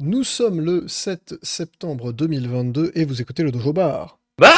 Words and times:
Nous 0.00 0.22
sommes 0.22 0.60
le 0.60 0.86
7 0.86 1.34
septembre 1.42 2.12
2022 2.12 2.92
et 2.94 3.04
vous 3.04 3.20
écoutez 3.20 3.42
le 3.42 3.50
Dojo 3.50 3.72
Bar. 3.72 4.18
Bah 4.38 4.54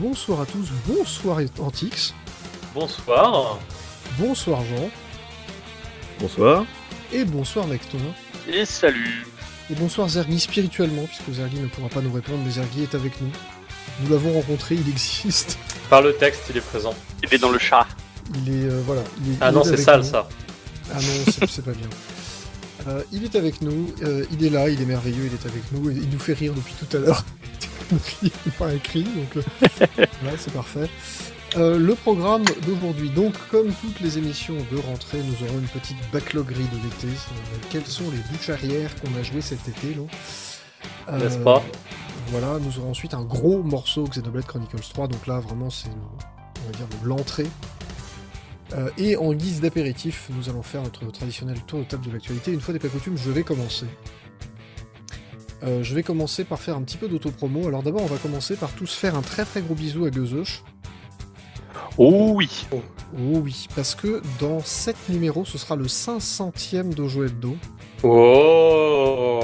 Bonsoir 0.00 0.40
à 0.42 0.46
tous, 0.46 0.68
bonsoir 0.86 1.38
Antix, 1.58 2.14
Bonsoir. 2.74 3.58
bonsoir 4.18 4.62
Jean, 4.64 4.90
Bonsoir. 6.20 6.64
et 7.12 7.24
bonsoir 7.24 7.66
Necton. 7.66 7.98
Et 8.48 8.64
salut. 8.64 9.24
Et 9.70 9.74
bonsoir 9.74 10.08
Zergi 10.08 10.38
spirituellement, 10.38 11.04
puisque 11.04 11.30
Zergi 11.38 11.58
ne 11.58 11.66
pourra 11.66 11.88
pas 11.88 12.00
nous 12.00 12.12
répondre, 12.12 12.38
mais 12.44 12.50
Zergi 12.52 12.82
est 12.82 12.94
avec 12.94 13.20
nous. 13.20 13.30
Nous 14.02 14.10
l'avons 14.10 14.32
rencontré, 14.32 14.76
il 14.76 14.88
existe. 14.88 15.58
Par 15.90 16.02
le 16.02 16.14
texte, 16.14 16.42
il 16.50 16.56
est 16.56 16.60
présent. 16.60 16.94
Il 17.24 17.34
est 17.34 17.38
dans 17.38 17.50
le 17.50 17.58
chat. 17.58 17.86
Il 18.34 18.48
est, 18.48 18.64
euh, 18.70 18.82
voilà. 18.84 19.02
il 19.24 19.32
est- 19.32 19.36
Ah 19.40 19.48
il 19.50 19.54
non, 19.54 19.62
est 19.62 19.68
c'est 19.68 19.76
sale 19.76 20.00
nous. 20.00 20.06
ça. 20.06 20.28
Ah 20.92 20.98
non, 21.00 21.46
c'est 21.48 21.64
pas 21.64 21.72
bien. 21.72 21.88
Euh, 22.88 23.02
il 23.12 23.24
est 23.24 23.34
avec 23.34 23.62
nous, 23.62 23.92
euh, 24.02 24.24
il 24.30 24.44
est 24.44 24.50
là, 24.50 24.68
il 24.68 24.80
est 24.80 24.84
merveilleux, 24.84 25.26
il 25.26 25.32
est 25.32 25.46
avec 25.50 25.72
nous, 25.72 25.90
il 25.90 26.08
nous 26.08 26.18
fait 26.20 26.34
rire 26.34 26.52
depuis 26.54 26.74
tout 26.74 26.96
à 26.96 27.00
l'heure. 27.00 27.24
Il 28.22 28.30
n'est 28.44 28.52
pas 28.58 28.72
écrit, 28.74 29.04
donc 29.04 29.36
euh, 29.36 29.42
voilà, 30.22 30.36
c'est 30.38 30.52
parfait. 30.52 30.88
Euh, 31.54 31.78
le 31.78 31.94
programme 31.94 32.44
d'aujourd'hui, 32.66 33.08
donc 33.10 33.34
comme 33.50 33.72
toutes 33.80 34.00
les 34.00 34.18
émissions 34.18 34.56
de 34.70 34.78
rentrée, 34.78 35.18
nous 35.18 35.46
aurons 35.46 35.58
une 35.58 35.68
petite 35.68 35.96
backlogerie 36.12 36.54
de 36.54 36.82
l'été. 36.84 37.06
Euh, 37.06 37.56
quelles 37.70 37.86
sont 37.86 38.10
les 38.10 38.18
bouches 38.30 38.50
arrière 38.50 38.90
qu'on 39.00 39.14
a 39.18 39.22
joué 39.22 39.40
cet 39.40 39.66
été 39.68 39.94
là 39.94 40.02
Euh, 41.08 41.18
N'est-ce 41.18 41.38
pas 41.38 41.62
Voilà, 42.28 42.58
nous 42.58 42.78
aurons 42.78 42.90
ensuite 42.90 43.14
un 43.14 43.22
gros 43.22 43.62
morceau 43.62 44.04
Xenoblade 44.04 44.44
Chronicles 44.44 44.80
3, 44.92 45.08
donc 45.08 45.26
là 45.26 45.40
vraiment 45.40 45.70
c'est 45.70 45.88
on 45.88 46.66
va 46.66 46.72
dire 46.76 46.86
l'entrée. 47.04 47.46
Et 48.98 49.16
en 49.16 49.32
guise 49.32 49.60
d'apéritif, 49.60 50.28
nous 50.36 50.48
allons 50.50 50.62
faire 50.62 50.82
notre 50.82 51.06
traditionnel 51.12 51.60
tour 51.68 51.78
de 51.78 51.84
table 51.84 52.04
de 52.04 52.10
l'actualité. 52.10 52.52
Une 52.52 52.60
fois 52.60 52.74
n'est 52.74 52.80
pas 52.80 52.88
coutume, 52.88 53.16
je 53.16 53.30
vais 53.30 53.44
commencer. 53.44 53.86
Je 55.64 55.94
vais 55.94 56.02
commencer 56.02 56.42
par 56.44 56.58
faire 56.58 56.76
un 56.76 56.82
petit 56.82 56.96
peu 56.96 57.06
d'autopromo. 57.08 57.68
Alors 57.68 57.84
d'abord, 57.84 58.02
on 58.02 58.06
va 58.06 58.18
commencer 58.18 58.56
par 58.56 58.72
tous 58.72 58.92
faire 58.92 59.14
un 59.14 59.22
très 59.22 59.44
très 59.44 59.62
gros 59.62 59.76
bisou 59.76 60.04
à 60.04 60.10
Gezoche. 60.10 60.64
Oh 61.98 62.32
oui. 62.34 62.66
Oh 62.72 62.78
oui, 63.42 63.66
parce 63.74 63.94
que 63.94 64.20
dans 64.40 64.60
7 64.60 64.96
numéros, 65.08 65.44
ce 65.44 65.58
sera 65.58 65.76
le 65.76 65.86
500e 65.86 66.92
Dojo 66.94 67.24
Hebdo. 67.24 67.56
Oh 68.02 69.40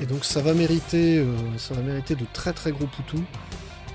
Et 0.00 0.06
donc 0.06 0.24
ça 0.24 0.40
va 0.40 0.54
mériter, 0.54 1.18
euh, 1.18 1.26
ça 1.58 1.74
va 1.74 1.82
mériter 1.82 2.14
de 2.14 2.24
très 2.32 2.52
très 2.52 2.72
gros 2.72 2.86
poutous. 2.86 3.22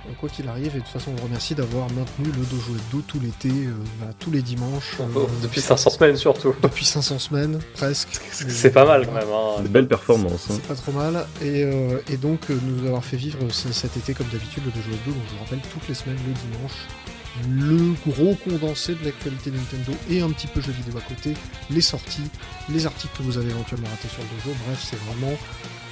Euh, 0.07 0.11
Quoi 0.19 0.27
qu'il 0.29 0.47
arrive, 0.49 0.67
et 0.75 0.79
de 0.79 0.83
toute 0.83 0.87
façon 0.89 1.11
on 1.11 1.15
vous 1.15 1.23
remercie 1.23 1.55
d'avoir 1.55 1.89
maintenu 1.91 2.25
le 2.25 2.45
Dojo 2.45 2.73
Hebdo 2.75 3.01
tout 3.07 3.19
l'été, 3.19 3.49
euh, 3.49 3.73
voilà, 3.99 4.13
tous 4.19 4.31
les 4.31 4.41
dimanches. 4.41 4.97
euh, 4.99 5.05
Oh, 5.15 5.27
Depuis 5.41 5.61
500 5.61 5.89
semaines 5.91 6.17
surtout. 6.17 6.53
depuis 6.61 6.85
500 6.85 7.19
semaines, 7.19 7.59
presque. 7.73 8.19
C'est 8.31 8.71
pas 8.71 8.85
mal 8.85 9.05
quand 9.07 9.13
même. 9.13 9.23
Hein. 9.33 9.61
Une 9.61 9.67
belle 9.71 9.87
performance. 9.87 10.47
hein. 10.49 10.55
C'est 10.55 10.67
pas 10.67 10.75
trop 10.75 10.91
mal. 10.91 11.25
Et, 11.41 11.63
euh, 11.63 11.99
et 12.11 12.17
donc 12.17 12.51
euh, 12.51 12.59
nous 12.63 12.85
avoir 12.87 13.03
fait 13.03 13.17
vivre 13.17 13.39
cet 13.51 13.97
été 13.97 14.13
comme 14.13 14.27
d'habitude 14.27 14.63
le 14.65 14.71
Dojo 14.71 14.89
Hebdo, 14.91 15.11
donc 15.11 15.23
je 15.29 15.33
vous 15.35 15.43
rappelle 15.43 15.61
toutes 15.73 15.87
les 15.87 15.95
semaines 15.95 16.19
le 16.27 16.33
dimanche. 16.33 16.73
Le 17.49 17.93
gros 18.07 18.35
condensé 18.35 18.95
de 18.95 19.05
l'actualité 19.05 19.51
Nintendo 19.51 19.91
et 20.09 20.21
un 20.21 20.29
petit 20.29 20.47
peu 20.47 20.61
jeux 20.61 20.71
vidéo 20.71 20.97
à 20.97 21.01
côté, 21.01 21.33
les 21.69 21.81
sorties, 21.81 22.29
les 22.69 22.85
articles 22.85 23.17
que 23.17 23.23
vous 23.23 23.37
avez 23.37 23.49
éventuellement 23.49 23.87
ratés 23.89 24.07
sur 24.07 24.21
le 24.21 24.29
dojo, 24.29 24.55
bref 24.65 24.85
c'est 24.87 24.99
vraiment 25.07 25.35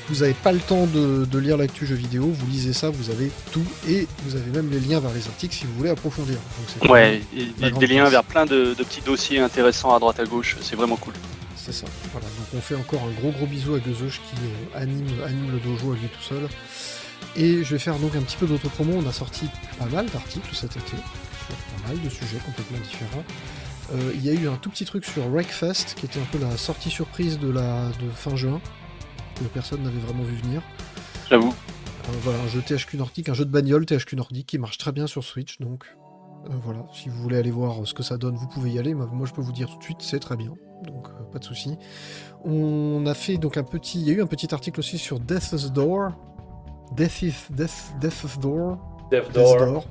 vous 0.09 0.21
n'avez 0.21 0.33
pas 0.33 0.51
le 0.51 0.59
temps 0.59 0.87
de, 0.87 1.25
de 1.25 1.39
lire 1.39 1.57
l'actu 1.57 1.85
jeux 1.85 1.95
vidéo, 1.95 2.25
vous 2.25 2.47
lisez 2.47 2.73
ça, 2.73 2.89
vous 2.89 3.09
avez 3.11 3.31
tout, 3.51 3.63
et 3.87 4.07
vous 4.25 4.35
avez 4.35 4.51
même 4.51 4.69
les 4.69 4.79
liens 4.79 4.99
vers 4.99 5.13
les 5.13 5.25
articles 5.27 5.55
si 5.55 5.65
vous 5.65 5.73
voulez 5.73 5.89
approfondir. 5.89 6.37
Donc 6.81 6.91
Ouais, 6.91 7.21
et 7.35 7.45
des, 7.71 7.87
liens 7.87 8.09
vers 8.09 8.23
plein 8.23 8.45
de, 8.45 8.73
de 8.73 8.83
petits 8.83 9.01
dossiers 9.01 9.39
intéressants 9.39 9.95
à 9.95 9.99
droite 9.99 10.19
à 10.19 10.25
gauche. 10.25 10.57
C'est 10.61 10.75
vraiment 10.75 10.97
cool. 10.97 11.13
C'est 11.55 11.71
ça. 11.71 11.85
Voilà. 12.11 12.27
Donc 12.27 12.47
on 12.57 12.61
fait 12.61 12.75
encore 12.75 13.03
un 13.03 13.21
gros 13.21 13.31
gros 13.31 13.45
bisou 13.45 13.75
à 13.75 13.79
Gezoche 13.79 14.19
qui 14.29 14.35
euh, 14.35 14.81
anime, 14.81 15.07
anime 15.25 15.51
le 15.51 15.59
dojo 15.59 15.93
à 15.93 15.95
lui 15.95 16.07
tout 16.07 16.23
seul. 16.23 16.49
Et 17.37 17.63
je 17.63 17.71
vais 17.71 17.79
faire 17.79 17.97
donc 17.97 18.15
un 18.15 18.21
petit 18.21 18.37
peu 18.37 18.47
d'autopromo. 18.47 18.93
On 18.97 19.07
a 19.07 19.13
sorti 19.13 19.45
pas 19.79 19.85
mal 19.85 20.07
d'articles 20.07 20.53
cet 20.53 20.75
été 20.75 20.97
mal 21.87 22.01
de 22.01 22.09
sujets 22.09 22.39
complètement 22.45 22.79
différents. 22.79 23.23
Euh, 23.93 24.11
Il 24.15 24.23
y 24.25 24.29
a 24.29 24.33
eu 24.33 24.47
un 24.47 24.55
tout 24.55 24.69
petit 24.69 24.85
truc 24.85 25.05
sur 25.05 25.27
Wreckfest 25.29 25.95
qui 25.95 26.05
était 26.05 26.19
un 26.19 26.25
peu 26.31 26.39
la 26.39 26.57
sortie 26.57 26.89
surprise 26.89 27.39
de 27.39 27.49
la 27.49 27.89
de 28.01 28.09
fin 28.09 28.35
juin 28.35 28.61
que 29.35 29.43
personne 29.45 29.83
n'avait 29.83 29.99
vraiment 29.99 30.23
vu 30.23 30.35
venir. 30.35 30.61
J'avoue. 31.29 31.49
Euh, 31.49 32.11
voilà, 32.23 32.39
un 32.39 32.47
jeu 32.47 32.61
THQ 32.61 32.97
Nordic, 32.97 33.29
un 33.29 33.33
jeu 33.33 33.45
de 33.45 33.51
bagnole 33.51 33.85
THQ 33.85 34.15
Nordic 34.15 34.47
qui 34.47 34.57
marche 34.57 34.77
très 34.77 34.91
bien 34.91 35.07
sur 35.07 35.23
Switch. 35.23 35.59
Donc 35.59 35.85
euh, 36.45 36.53
voilà, 36.63 36.85
si 36.93 37.09
vous 37.09 37.21
voulez 37.21 37.37
aller 37.37 37.51
voir 37.51 37.85
ce 37.85 37.93
que 37.93 38.03
ça 38.03 38.17
donne, 38.17 38.35
vous 38.35 38.47
pouvez 38.47 38.71
y 38.71 38.79
aller. 38.79 38.93
Moi, 38.93 39.07
moi, 39.11 39.27
je 39.27 39.33
peux 39.33 39.41
vous 39.41 39.51
dire 39.51 39.69
tout 39.69 39.77
de 39.77 39.83
suite, 39.83 40.01
c'est 40.01 40.19
très 40.19 40.35
bien. 40.35 40.53
Donc 40.85 41.07
euh, 41.07 41.23
pas 41.31 41.39
de 41.39 41.43
souci. 41.43 41.77
On 42.43 43.05
a 43.05 43.13
fait 43.13 43.37
donc 43.37 43.57
un 43.57 43.63
petit, 43.63 43.99
il 44.01 44.07
y 44.07 44.11
a 44.11 44.13
eu 44.13 44.21
un 44.21 44.27
petit 44.27 44.53
article 44.53 44.79
aussi 44.79 44.97
sur 44.97 45.19
Death's 45.19 45.71
Door. 45.71 46.11
Death 46.95 47.21
is 47.21 47.33
Death, 47.51 47.93
Death's 47.99 48.39
Door. 48.39 48.77
Death's 49.11 49.31
Door. 49.31 49.57
Door, 49.59 49.85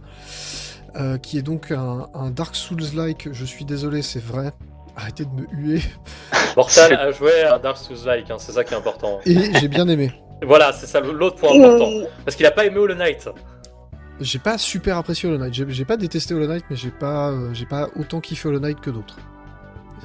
euh, 0.96 1.18
qui 1.18 1.38
est 1.38 1.42
donc 1.42 1.70
un, 1.70 2.08
un 2.14 2.30
Dark 2.30 2.54
Souls-like. 2.56 3.28
Je 3.32 3.44
suis 3.44 3.64
désolé, 3.64 4.02
c'est 4.02 4.22
vrai. 4.22 4.52
Arrêtez 4.96 5.24
de 5.24 5.30
me 5.30 5.46
huer. 5.52 5.80
Mortal 6.56 6.92
a 6.94 7.10
joué 7.12 7.42
à 7.42 7.58
Dark 7.58 7.76
Souls-like, 7.76 8.30
hein, 8.30 8.36
c'est 8.38 8.52
ça 8.52 8.64
qui 8.64 8.74
est 8.74 8.76
important. 8.76 9.20
Et 9.24 9.52
j'ai 9.58 9.68
bien 9.68 9.88
aimé. 9.88 10.12
Voilà, 10.42 10.72
c'est 10.72 10.86
ça 10.86 11.00
l'autre 11.00 11.36
point 11.36 11.50
important. 11.50 11.90
Parce 12.24 12.34
qu'il 12.34 12.46
a 12.46 12.50
pas 12.50 12.64
aimé 12.64 12.78
Hollow 12.78 12.94
Knight. 12.94 13.28
J'ai 14.20 14.38
pas 14.38 14.56
super 14.56 14.96
apprécié 14.96 15.28
Hollow 15.28 15.36
Knight. 15.36 15.52
J'ai 15.52 15.66
j'ai 15.68 15.84
pas 15.84 15.98
détesté 15.98 16.32
Hollow 16.32 16.46
Knight, 16.46 16.64
mais 16.70 16.76
j'ai 16.76 16.90
pas, 16.90 17.28
euh, 17.28 17.52
j'ai 17.52 17.66
pas 17.66 17.90
autant 17.94 18.20
kiffé 18.20 18.48
Hollow 18.48 18.58
Knight 18.58 18.80
que 18.80 18.88
d'autres. 18.88 19.18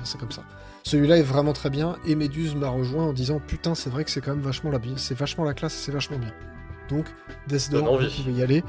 C'est 0.04 0.20
comme 0.20 0.32
ça. 0.32 0.44
Celui-là 0.84 1.18
est 1.18 1.24
vraiment 1.24 1.54
très 1.54 1.72
bien 1.72 1.96
et 2.06 2.16
Meduse 2.16 2.54
m'a 2.54 2.70
rejoint 2.70 3.06
en 3.06 3.14
disant 3.14 3.40
putain 3.40 3.74
c'est 3.74 3.90
vrai 3.90 4.04
que 4.04 4.12
c'est 4.12 4.22
quand 4.22 4.36
même 4.36 4.44
vachement 4.44 4.70
la 4.70 4.80
c'est 4.98 5.18
vachement 5.18 5.44
la 5.44 5.56
classe 5.56 5.74
et 5.74 5.84
c'est 5.86 5.92
vachement 5.92 6.20
bien. 6.20 6.32
Donc 6.90 7.06
Death 7.48 7.72
Door, 7.72 7.92
envie. 7.92 8.08
vous 8.08 8.24
pouvez 8.24 8.34
y 8.34 8.44
aller. 8.44 8.64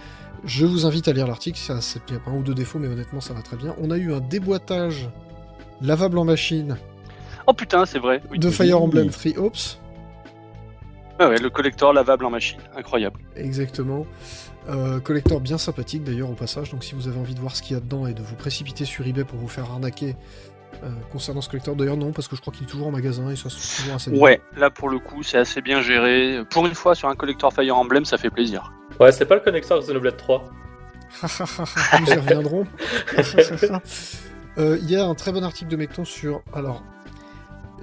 Je 0.47 0.65
vous 0.65 0.87
invite 0.87 1.09
à 1.09 1.13
lire 1.13 1.27
l'article, 1.27 1.59
ça 1.59 1.81
c'est 1.81 2.01
il 2.09 2.15
y 2.15 2.17
a 2.17 2.31
un 2.31 2.37
ou 2.37 2.43
deux 2.43 2.55
défauts 2.55 2.79
mais 2.79 2.89
honnêtement 2.89 3.21
ça 3.21 3.35
va 3.35 3.43
très 3.43 3.57
bien. 3.57 3.75
On 3.79 3.91
a 3.91 3.99
eu 3.99 4.13
un 4.13 4.21
déboîtage 4.21 5.11
lavable 5.83 6.19
en 6.19 6.25
machine 6.25 6.79
Oh 7.49 7.53
putain, 7.53 7.87
c'est 7.87 7.99
vrai. 7.99 8.23
Oui. 8.31 8.39
de 8.39 8.51
Fire 8.51 8.81
Emblem 8.81 9.11
Free 9.11 9.35
Ops. 9.37 9.79
Ah 11.19 11.29
ouais, 11.29 11.39
le 11.39 11.49
collector 11.51 11.93
lavable 11.93 12.25
en 12.27 12.31
machine. 12.31 12.59
Incroyable. 12.77 13.21
Exactement. 13.37 14.07
Euh, 14.69 15.01
collector 15.01 15.41
bien 15.41 15.59
sympathique 15.59 16.03
d'ailleurs 16.03 16.31
au 16.31 16.35
passage, 16.35 16.71
donc 16.71 16.83
si 16.83 16.95
vous 16.95 17.07
avez 17.07 17.19
envie 17.19 17.35
de 17.35 17.41
voir 17.41 17.55
ce 17.55 17.63
qu'il 17.63 17.75
y 17.75 17.77
a 17.77 17.81
dedans 17.81 18.07
et 18.07 18.15
de 18.15 18.23
vous 18.23 18.35
précipiter 18.35 18.85
sur 18.85 19.07
eBay 19.07 19.25
pour 19.25 19.39
vous 19.39 19.47
faire 19.49 19.71
arnaquer 19.71 20.17
euh, 20.83 20.89
concernant 21.13 21.41
ce 21.41 21.49
collector, 21.49 21.77
d'ailleurs 21.77 21.97
non, 21.97 22.13
parce 22.13 22.27
que 22.27 22.35
je 22.35 22.41
crois 22.41 22.53
qu'il 22.53 22.65
est 22.65 22.71
toujours 22.71 22.89
en 22.89 22.91
magasin 22.91 23.31
et 23.31 23.37
ça 23.37 23.49
se 23.49 23.57
trouve 23.57 23.77
toujours 23.77 23.95
assez 23.95 24.11
bien. 24.11 24.21
Ouais, 24.21 24.41
là 24.57 24.71
pour 24.71 24.89
le 24.89 24.99
coup, 24.99 25.23
c'est 25.23 25.39
assez 25.39 25.63
bien 25.63 25.83
géré. 25.83 26.41
Pour 26.51 26.67
une 26.67 26.75
fois, 26.75 26.95
sur 26.95 27.09
un 27.09 27.15
collector 27.15 27.53
Fire 27.53 27.77
Emblem, 27.77 28.05
ça 28.05 28.19
fait 28.19 28.31
plaisir. 28.31 28.73
Ouais, 29.01 29.13
c'est 29.13 29.27
pas 29.27 29.35
le 29.37 29.41
connecteur 29.41 29.81
Xenoblade 29.81 30.17
3. 30.17 30.45
Nous 32.01 32.07
y 32.09 32.15
reviendrons. 32.15 32.67
Euh, 34.59 34.79
Il 34.81 34.91
y 34.91 34.97
a 34.97 35.05
un 35.05 35.15
très 35.15 35.33
bon 35.33 35.45
article 35.45 35.71
de 35.71 35.77
Mecton 35.77 36.07
sur. 36.07 36.41
Alors. 36.55 36.83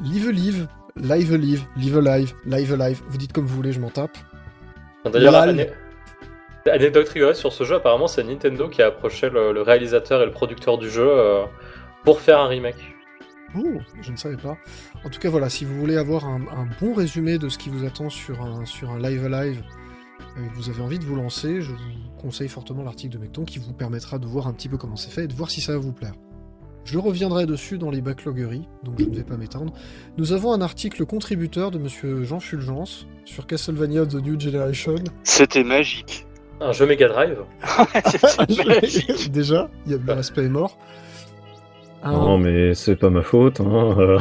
Live 0.01 0.31
Live, 0.31 0.67
Live 0.95 1.35
Live, 1.35 1.61
Live 1.77 1.99
Live, 1.99 2.33
Live 2.47 2.75
Live. 2.75 3.01
Vous 3.09 3.17
dites 3.19 3.31
comme 3.31 3.45
vous 3.45 3.55
voulez, 3.55 3.71
je 3.71 3.79
m'en 3.79 3.91
tape. 3.91 4.17
D'ailleurs, 5.05 5.35
ané- 5.35 5.69
anecdote 6.65 7.07
rigolote 7.09 7.35
sur 7.35 7.53
ce 7.53 7.63
jeu, 7.63 7.75
apparemment 7.75 8.07
c'est 8.07 8.23
Nintendo 8.23 8.69
qui 8.69 8.81
a 8.81 8.87
approché 8.87 9.29
le, 9.29 9.51
le 9.53 9.61
réalisateur 9.61 10.23
et 10.23 10.25
le 10.25 10.31
producteur 10.31 10.79
du 10.79 10.89
jeu 10.89 11.05
euh, 11.07 11.43
pour 12.05 12.21
faire 12.21 12.39
un 12.39 12.47
remake. 12.47 12.95
Oh, 13.55 13.63
je 14.01 14.11
ne 14.11 14.17
savais 14.17 14.37
pas. 14.37 14.57
En 15.05 15.09
tout 15.11 15.19
cas, 15.19 15.29
voilà, 15.29 15.49
si 15.49 15.65
vous 15.65 15.75
voulez 15.79 15.97
avoir 15.97 16.25
un, 16.25 16.41
un 16.57 16.67
bon 16.81 16.95
résumé 16.95 17.37
de 17.37 17.49
ce 17.49 17.59
qui 17.59 17.69
vous 17.69 17.85
attend 17.85 18.09
sur 18.09 18.41
un, 18.41 18.65
sur 18.65 18.89
un 18.89 18.97
Live 18.97 19.27
Live 19.27 19.61
et 20.37 20.47
que 20.49 20.55
vous 20.55 20.69
avez 20.69 20.81
envie 20.81 20.99
de 20.99 21.05
vous 21.05 21.15
lancer, 21.15 21.61
je 21.61 21.71
vous 21.71 21.77
conseille 22.21 22.47
fortement 22.49 22.83
l'article 22.83 23.13
de 23.13 23.19
Mecton 23.19 23.43
qui 23.45 23.59
vous 23.59 23.73
permettra 23.73 24.17
de 24.19 24.25
voir 24.25 24.47
un 24.47 24.53
petit 24.53 24.69
peu 24.69 24.77
comment 24.77 24.95
c'est 24.95 25.11
fait 25.11 25.25
et 25.25 25.27
de 25.27 25.33
voir 25.33 25.49
si 25.51 25.61
ça 25.61 25.73
va 25.73 25.77
vous 25.79 25.91
plaire. 25.93 26.13
Je 26.85 26.97
reviendrai 26.97 27.45
dessus 27.45 27.77
dans 27.77 27.89
les 27.91 28.01
backlogeries, 28.01 28.67
donc 28.83 28.99
je 28.99 29.05
ne 29.05 29.15
vais 29.15 29.23
pas 29.23 29.37
m'étendre. 29.37 29.73
Nous 30.17 30.33
avons 30.33 30.51
un 30.53 30.59
article 30.61 31.05
contributeur 31.05 31.71
de 31.71 31.77
monsieur 31.77 32.23
Jean 32.23 32.39
Fulgence 32.41 33.07
sur 33.25 33.47
Castlevania 33.47 34.05
The 34.05 34.15
New 34.15 34.37
Generation. 34.39 34.95
C'était 35.23 35.63
magique. 35.63 36.25
Un 36.59 36.71
jeu 36.73 36.85
Mega 36.85 37.07
Drive. 37.07 37.37
C'était 38.05 38.65
magique. 38.67 39.31
Déjà, 39.31 39.69
il 39.85 39.93
y 39.93 39.95
a 39.95 39.97
le 39.97 40.13
respect 40.13 40.43
est 40.43 40.49
mort. 40.49 40.77
Un- 42.03 42.11
Non, 42.11 42.37
mais 42.37 42.73
c'est 42.73 42.97
pas 42.97 43.09
ma 43.09 43.21
faute. 43.21 43.61
hein, 43.61 43.95
euh. 43.97 44.19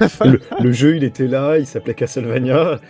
le, 0.24 0.40
le 0.62 0.72
jeu, 0.72 0.96
il 0.96 1.04
était 1.04 1.26
là, 1.26 1.58
il 1.58 1.66
s'appelait 1.66 1.94
Castlevania. 1.94 2.80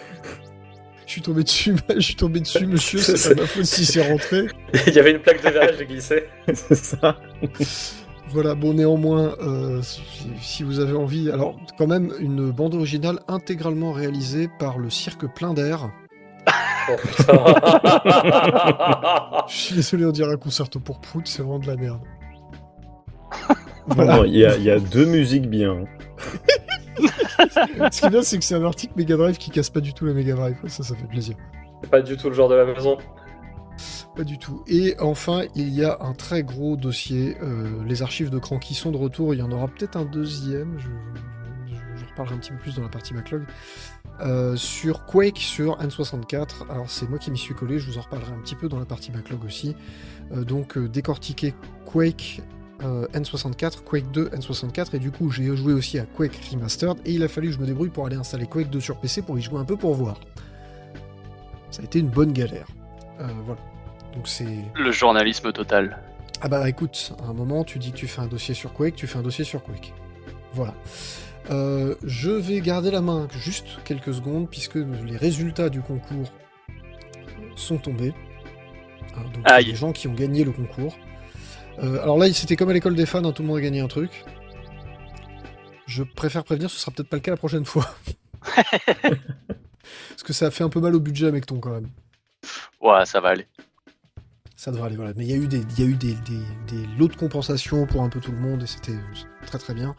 Je 1.13 1.17
suis 1.17 1.23
tombé 1.25 1.43
dessus, 1.43 1.77
je 1.95 2.01
suis 2.01 2.15
tombé 2.15 2.41
dessus, 2.41 2.67
monsieur, 2.67 2.99
c'est 2.99 3.35
pas 3.35 3.43
ma 3.43 3.47
faute 3.47 3.67
si 3.67 3.85
c'est 3.85 4.11
rentré. 4.11 4.47
Il 4.87 4.95
y 4.95 4.99
avait 4.99 5.11
une 5.11 5.19
plaque 5.19 5.45
de 5.45 5.51
verre, 5.51 5.71
j'ai 5.79 5.85
glissé. 5.85 6.25
c'est 6.55 6.75
ça. 6.75 7.19
Voilà, 8.31 8.55
bon, 8.55 8.73
néanmoins, 8.73 9.35
euh, 9.43 9.83
si, 9.83 10.01
si 10.41 10.63
vous 10.63 10.81
avez 10.81 10.95
envie, 10.95 11.31
alors 11.31 11.61
quand 11.77 11.87
même 11.87 12.15
une 12.19 12.51
bande 12.51 12.75
originale 12.75 13.19
intégralement 13.29 13.93
réalisée 13.93 14.49
par 14.59 14.79
le 14.79 14.89
cirque 14.89 15.27
plein 15.35 15.53
d'air. 15.53 15.91
Oh. 16.89 16.97
Je 19.49 19.55
suis 19.55 19.75
désolé, 19.75 20.07
on 20.07 20.13
dirait 20.13 20.33
un 20.33 20.39
concerto 20.39 20.81
pour 20.81 20.99
Prout, 21.03 21.29
c'est 21.29 21.43
vraiment 21.43 21.59
de 21.59 21.67
la 21.67 21.77
merde. 21.77 22.01
Voilà. 23.87 24.23
Il 24.25 24.35
y, 24.35 24.47
a, 24.47 24.57
il 24.57 24.63
y 24.63 24.71
a 24.71 24.81
deux 24.81 25.05
musiques 25.05 25.51
bien. 25.51 25.85
Ce 27.93 28.01
qui 28.01 28.07
est 28.07 28.11
bien, 28.11 28.23
c'est 28.23 28.39
que 28.39 28.45
c'est 28.45 28.55
un 28.55 28.65
article 28.65 28.95
Mega 28.97 29.17
Drive 29.17 29.39
qui 29.39 29.51
casse 29.51 29.71
pas 29.71 29.81
du 29.81 29.93
tout 29.95 30.05
la 30.07 30.13
Mega 30.15 30.35
Drive. 30.35 30.57
Ça, 30.67 30.83
ça 30.83 30.95
fait 30.95 31.07
plaisir. 31.07 31.37
C'est 31.83 31.91
pas 31.91 32.03
du 32.03 32.17
tout 32.17 32.29
le 32.29 32.35
genre 32.35 32.49
de 32.49 32.55
la 32.55 32.65
maison. 32.65 32.99
Pas 34.15 34.25
du 34.25 34.39
tout. 34.39 34.63
Et 34.67 34.95
enfin, 35.01 35.43
il 35.55 35.71
y 35.71 35.85
a 35.85 35.99
un 36.01 36.13
très 36.13 36.43
gros 36.43 36.77
dossier. 36.77 37.37
euh, 37.43 37.83
les 37.87 38.03
archives 38.03 38.31
de 38.31 38.39
Cranky 38.39 38.75
sont 38.75 38.91
de 38.91 38.97
retour. 38.99 39.35
Il 39.35 39.41
y 39.41 39.43
en 39.43 39.51
aura 39.51 39.69
peut-être 39.69 39.97
un 39.97 40.05
deuxième. 40.05 40.79
Je, 40.79 40.89
je, 41.73 42.01
je 42.01 42.05
reparlerai 42.11 42.35
un 42.35 42.39
petit 42.39 42.51
peu 42.53 42.59
plus 42.59 42.77
dans 42.77 42.83
la 42.83 42.89
partie 42.89 43.15
backlog. 43.15 43.45
Euh, 44.21 44.55
sur 44.57 45.07
Quake 45.07 45.39
sur 45.39 45.79
N64. 45.81 46.71
Alors, 46.71 46.91
c'est 46.91 47.09
moi 47.09 47.19
qui 47.19 47.31
m'y 47.31 47.39
suis 47.39 47.55
collé. 47.55 47.79
Je 47.79 47.91
vous 47.91 47.99
en 47.99 48.03
reparlerai 48.03 48.33
un 48.33 48.41
petit 48.43 48.55
peu 48.55 48.69
dans 48.69 48.79
la 48.79 48.85
partie 48.85 49.11
backlog 49.11 49.45
aussi. 49.45 49.75
Euh, 50.33 50.45
donc, 50.45 50.79
décortiquer 50.79 51.55
Quake. 51.87 52.43
Euh, 52.83 53.07
N64, 53.09 53.83
Quake 53.85 54.11
2, 54.11 54.31
N64, 54.31 54.97
et 54.97 54.99
du 54.99 55.11
coup 55.11 55.31
j'ai 55.31 55.55
joué 55.57 55.73
aussi 55.73 55.99
à 55.99 56.05
Quake 56.05 56.39
Remastered, 56.51 56.99
et 57.05 57.13
il 57.13 57.23
a 57.23 57.29
fallu 57.29 57.49
que 57.49 57.55
je 57.55 57.61
me 57.61 57.67
débrouille 57.67 57.91
pour 57.91 58.07
aller 58.07 58.17
installer 58.17 58.47
Quake 58.47 58.71
2 58.71 58.81
sur 58.81 58.99
PC 58.99 59.23
pour 59.23 59.39
y 59.39 59.43
jouer 59.43 59.59
un 59.59 59.65
peu 59.65 59.77
pour 59.77 59.95
voir. 59.95 60.21
Ça 61.71 61.83
a 61.83 61.85
été 61.85 62.01
une 62.01 62.09
bonne 62.09 62.33
galère. 62.33 62.67
Euh, 63.21 63.27
voilà. 63.45 63.61
Donc 64.15 64.29
c'est. 64.29 64.59
Le 64.75 64.91
journalisme 64.91 65.53
total. 65.53 65.99
Ah 66.41 66.49
bah 66.49 66.69
écoute, 66.69 67.15
à 67.25 67.31
un 67.31 67.33
moment 67.33 67.65
tu 67.65 67.79
dis 67.79 67.93
que 67.93 67.97
tu 67.97 68.09
fais 68.09 68.21
un 68.21 68.27
dossier 68.27 68.55
sur 68.55 68.73
Quake, 68.73 68.97
tu 68.97 69.07
fais 69.07 69.19
un 69.19 69.23
dossier 69.23 69.45
sur 69.45 69.63
Quake. 69.63 69.93
Voilà. 70.53 70.75
Euh, 71.51 71.95
je 72.05 72.31
vais 72.31 72.61
garder 72.61 72.91
la 72.91 73.01
main 73.01 73.27
juste 73.31 73.83
quelques 73.85 74.15
secondes 74.15 74.49
puisque 74.49 74.77
les 74.77 75.17
résultats 75.17 75.69
du 75.71 75.81
concours 75.81 76.31
sont 77.57 77.79
tombés. 77.79 78.15
Hein, 79.17 79.23
donc 79.35 79.43
Aïe. 79.45 79.67
des 79.67 79.75
gens 79.75 79.93
qui 79.93 80.09
ont 80.09 80.15
gagné 80.15 80.45
le 80.45 80.53
concours. 80.53 80.97
Euh, 81.79 82.03
alors 82.03 82.19
là, 82.19 82.33
c'était 82.33 82.57
comme 82.57 82.69
à 82.71 82.73
l'école 82.73 82.95
des 82.95 83.07
fans, 83.07 83.25
hein, 83.25 83.33
tout 83.33 83.43
le 83.43 83.49
monde 83.49 83.59
a 83.59 83.61
gagné 83.63 83.81
un 83.81 83.89
truc. 83.89 84.25
Je 85.87 86.03
préfère 86.03 86.45
prévenir, 86.45 86.71
ce 86.71 86.79
sera 86.79 86.93
peut-être 86.93 87.09
pas 87.09 87.17
le 87.17 87.23
cas 87.23 87.31
la 87.33 87.37
prochaine 87.37 87.65
fois. 87.65 87.87
Parce 89.03 90.23
que 90.25 90.33
ça 90.33 90.47
a 90.47 90.51
fait 90.51 90.65
un 90.65 90.69
peu 90.69 90.81
mal 90.81 90.95
au 90.95 91.01
budget, 91.01 91.31
Mecton, 91.33 91.59
quand 91.61 91.71
même. 91.71 91.89
Ouais, 92.81 93.05
ça 93.05 93.21
va 93.21 93.31
aller. 93.31 93.47
Ça 94.57 94.71
devrait 94.71 94.87
aller, 94.87 94.97
voilà. 94.97 95.13
Mais 95.17 95.25
il 95.25 95.31
y 95.31 95.35
a 95.35 95.37
eu 95.37 95.49
des, 95.49 95.59
il 95.77 95.81
y 95.81 95.83
a 95.83 95.87
eu 95.87 95.95
des, 95.95 96.15
des- 96.15 96.47
des 96.77 96.87
lots 96.99 97.09
de 97.09 97.17
compensation 97.17 97.87
pour 97.87 98.03
un 98.03 98.09
peu 98.09 98.21
tout 98.21 98.31
le 98.33 98.39
monde 98.39 98.63
et 98.63 98.67
c'était 98.67 98.93
euh, 98.93 99.47
très 99.47 99.59
très 99.59 99.75
bien. 99.75 99.97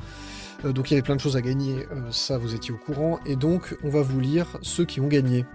Euh, 0.63 0.71
donc 0.71 0.89
il 0.89 0.93
y 0.93 0.97
avait 0.97 1.03
plein 1.03 1.15
de 1.17 1.21
choses 1.21 1.35
à 1.35 1.41
gagner, 1.41 1.85
euh, 1.91 2.11
ça 2.11 2.37
vous 2.37 2.55
étiez 2.55 2.73
au 2.73 2.77
courant. 2.77 3.19
Et 3.25 3.35
donc 3.35 3.75
on 3.83 3.89
va 3.89 4.01
vous 4.01 4.19
lire 4.21 4.47
ceux 4.61 4.85
qui 4.85 5.01
ont 5.01 5.07
gagné. 5.07 5.45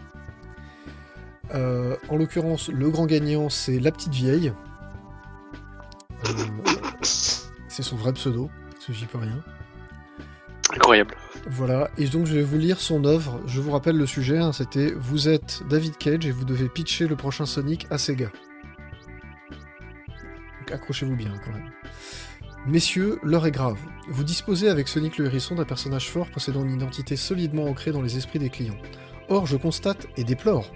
Euh, 1.55 1.97
en 2.11 2.17
l'occurrence, 2.17 2.69
le 2.69 2.91
grand 2.91 3.07
gagnant 3.07 3.49
c'est 3.49 3.79
La 3.81 3.93
Petite 3.93 4.13
Vieille. 4.15 4.53
Euh, 6.27 6.33
c'est 7.03 7.83
son 7.83 7.97
vrai 7.97 8.13
pseudo, 8.13 8.51
parce 8.71 8.87
que 8.87 8.93
j'y 8.93 9.07
peux 9.07 9.19
rien. 9.19 9.43
Incroyable. 10.75 11.15
Voilà, 11.49 11.91
et 11.97 12.07
donc 12.07 12.27
je 12.27 12.35
vais 12.35 12.43
vous 12.43 12.59
lire 12.59 12.81
son 12.81 13.05
œuvre. 13.05 13.41
Je 13.47 13.61
vous 13.61 13.71
rappelle 13.71 13.97
le 13.97 14.07
sujet, 14.07 14.39
hein, 14.39 14.53
c'était 14.53 14.93
Vous 14.93 15.29
êtes 15.29 15.63
David 15.69 15.97
Cage 15.97 16.27
et 16.27 16.31
vous 16.31 16.45
devez 16.45 16.69
pitcher 16.69 17.07
le 17.07 17.17
prochain 17.17 17.47
Sonic 17.47 17.87
à 17.91 17.99
Sega. 17.99 18.31
Donc 20.59 20.73
accrochez-vous 20.73 21.17
bien 21.17 21.33
quand 21.45 21.53
même. 21.53 21.71
Messieurs, 22.67 23.19
l'heure 23.23 23.47
est 23.47 23.51
grave. 23.51 23.79
Vous 24.11 24.25
disposez 24.25 24.69
avec 24.69 24.89
Sonic 24.89 25.17
le 25.17 25.27
Hérisson 25.27 25.55
d'un 25.55 25.65
personnage 25.65 26.11
fort 26.11 26.29
possédant 26.31 26.65
une 26.65 26.73
identité 26.73 27.17
solidement 27.17 27.65
ancrée 27.65 27.93
dans 27.93 28.03
les 28.03 28.19
esprits 28.19 28.39
des 28.39 28.51
clients. 28.51 28.77
Or, 29.31 29.47
je 29.47 29.57
constate 29.57 30.07
et 30.17 30.25
déplore 30.25 30.71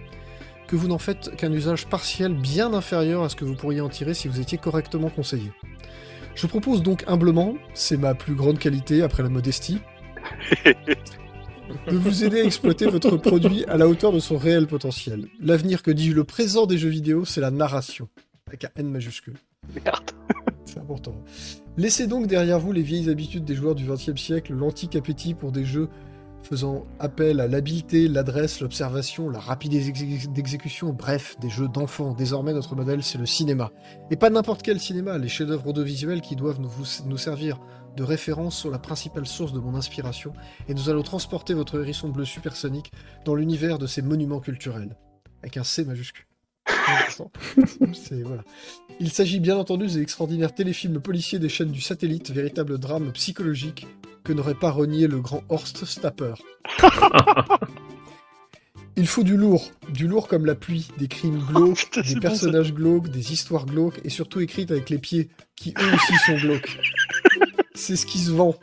que 0.73 0.77
vous 0.79 0.89
n'en 0.89 0.97
faites 0.97 1.37
qu'un 1.37 1.53
usage 1.53 1.87
partiel 1.87 2.33
bien 2.33 2.73
inférieur 2.73 3.23
à 3.25 3.29
ce 3.29 3.37
que 3.37 3.45
vous 3.45 3.55
pourriez 3.55 3.83
en 3.83 3.91
tirer 3.91 4.15
si 4.15 4.27
vous 4.27 4.41
étiez 4.41 4.57
correctement 4.57 5.11
conseillé. 5.11 5.53
Je 6.35 6.47
propose 6.47 6.83
donc 6.83 7.05
humblement, 7.07 7.57
c'est 7.75 7.99
ma 7.99 8.15
plus 8.15 8.35
grande 8.35 8.59
qualité 8.59 9.03
après 9.03 9.23
la 9.23 9.29
modestie, 9.29 9.81
de 10.65 11.95
vous 11.95 12.25
aider 12.25 12.41
à 12.41 12.45
exploiter 12.45 12.87
votre 12.87 13.19
produit 13.19 13.67
à 13.67 13.77
la 13.77 13.87
hauteur 13.87 14.13
de 14.13 14.19
son 14.19 14.39
réel 14.39 14.67
potentiel. 14.67 15.27
L'avenir 15.41 15.83
que 15.83 15.91
dis-je, 15.91 16.15
le 16.15 16.25
présent 16.25 16.65
des 16.65 16.79
jeux 16.79 16.89
vidéo, 16.89 17.27
c'est 17.27 17.43
la 17.43 17.51
narration, 17.51 18.09
avec 18.47 18.65
un 18.65 18.71
N 18.77 18.89
majuscule. 18.91 19.37
Merde. 19.75 20.13
C'est 20.65 20.79
important. 20.79 21.15
Laissez 21.77 22.07
donc 22.07 22.29
derrière 22.29 22.59
vous 22.59 22.73
les 22.73 22.81
vieilles 22.81 23.11
habitudes 23.11 23.45
des 23.45 23.55
joueurs 23.55 23.75
du 23.75 23.85
XXe 23.85 24.19
siècle, 24.19 24.55
l'antique 24.55 24.97
appétit 24.97 25.35
pour 25.35 25.53
des 25.53 25.67
jeux 25.67 25.91
faisant 26.43 26.87
appel 26.99 27.41
à 27.41 27.47
l'habileté, 27.49 28.09
l'adresse, 28.09 28.61
l'observation, 28.61 29.31
la 29.31 29.39
rapidité 29.39 29.85
d'exé- 29.93 30.27
d'exécution, 30.29 30.93
bref, 30.93 31.37
des 31.41 31.49
jeux 31.49 31.69
d'enfants. 31.69 32.15
Désormais, 32.15 32.53
notre 32.53 32.75
modèle, 32.77 33.03
c'est 33.03 33.19
le 33.19 33.27
cinéma. 33.27 33.71
Et 34.11 34.17
pas 34.17 34.31
n'importe 34.31 34.63
quel 34.63 34.81
cinéma, 34.81 35.19
les 35.19 35.29
chefs-d'œuvre 35.29 35.69
audiovisuels 35.69 36.21
qui 36.21 36.37
doivent 36.37 36.61
nous, 36.61 37.17
servir 37.17 37.61
de 37.97 38.03
référence 38.03 38.57
sont 38.57 38.71
la 38.71 38.79
principale 38.79 39.27
source 39.27 39.53
de 39.53 39.61
mon 39.61 39.75
inspiration, 39.75 40.33
et 40.69 40.75
nous 40.75 40.89
allons 40.89 41.03
transporter 41.03 41.55
votre 41.55 41.81
hérisson 41.81 42.09
bleu 42.09 42.25
supersonique 42.25 42.91
dans 43.25 43.35
l'univers 43.35 43.79
de 43.79 43.87
ces 43.87 44.03
monuments 44.03 44.41
culturels. 44.41 44.97
Avec 45.43 45.57
un 45.57 45.65
C 45.65 45.85
majuscule. 45.85 46.25
Voilà. 48.25 48.43
Il 49.01 49.11
s'agit 49.11 49.41
bien 49.41 49.57
entendu 49.57 49.87
des 49.87 50.01
extraordinaires 50.01 50.55
téléfilms 50.55 51.01
policiers 51.01 51.39
des 51.39 51.49
chaînes 51.49 51.71
du 51.73 51.81
satellite, 51.81 52.31
véritable 52.31 52.79
drame 52.79 53.13
psychologique 53.13 53.87
que 54.25 54.33
n'aurait 54.33 54.55
pas 54.55 54.71
renié 54.71 55.07
le 55.07 55.21
grand 55.21 55.43
Horst 55.49 55.85
Stapper. 55.85 56.35
Il 58.97 59.07
faut 59.07 59.23
du 59.23 59.39
lourd, 59.39 59.71
du 59.89 60.07
lourd 60.07 60.29
comme 60.29 60.45
la 60.45 60.55
pluie, 60.55 60.89
des 60.99 61.09
crimes 61.09 61.43
glauques, 61.49 61.87
Putain, 61.91 62.03
des 62.03 62.15
bon, 62.15 62.21
personnages 62.21 62.75
glauques, 62.75 63.09
des 63.09 63.33
histoires 63.33 63.65
glauques, 63.65 64.01
et 64.05 64.11
surtout 64.11 64.41
écrites 64.41 64.71
avec 64.71 64.91
les 64.91 64.99
pieds, 64.99 65.31
qui 65.57 65.73
eux 65.81 65.95
aussi 65.95 66.15
sont 66.27 66.37
glauques. 66.37 66.79
C'est 67.75 67.97
ce 67.97 68.05
qui 68.05 68.19
se 68.19 68.31
vend. 68.31 68.55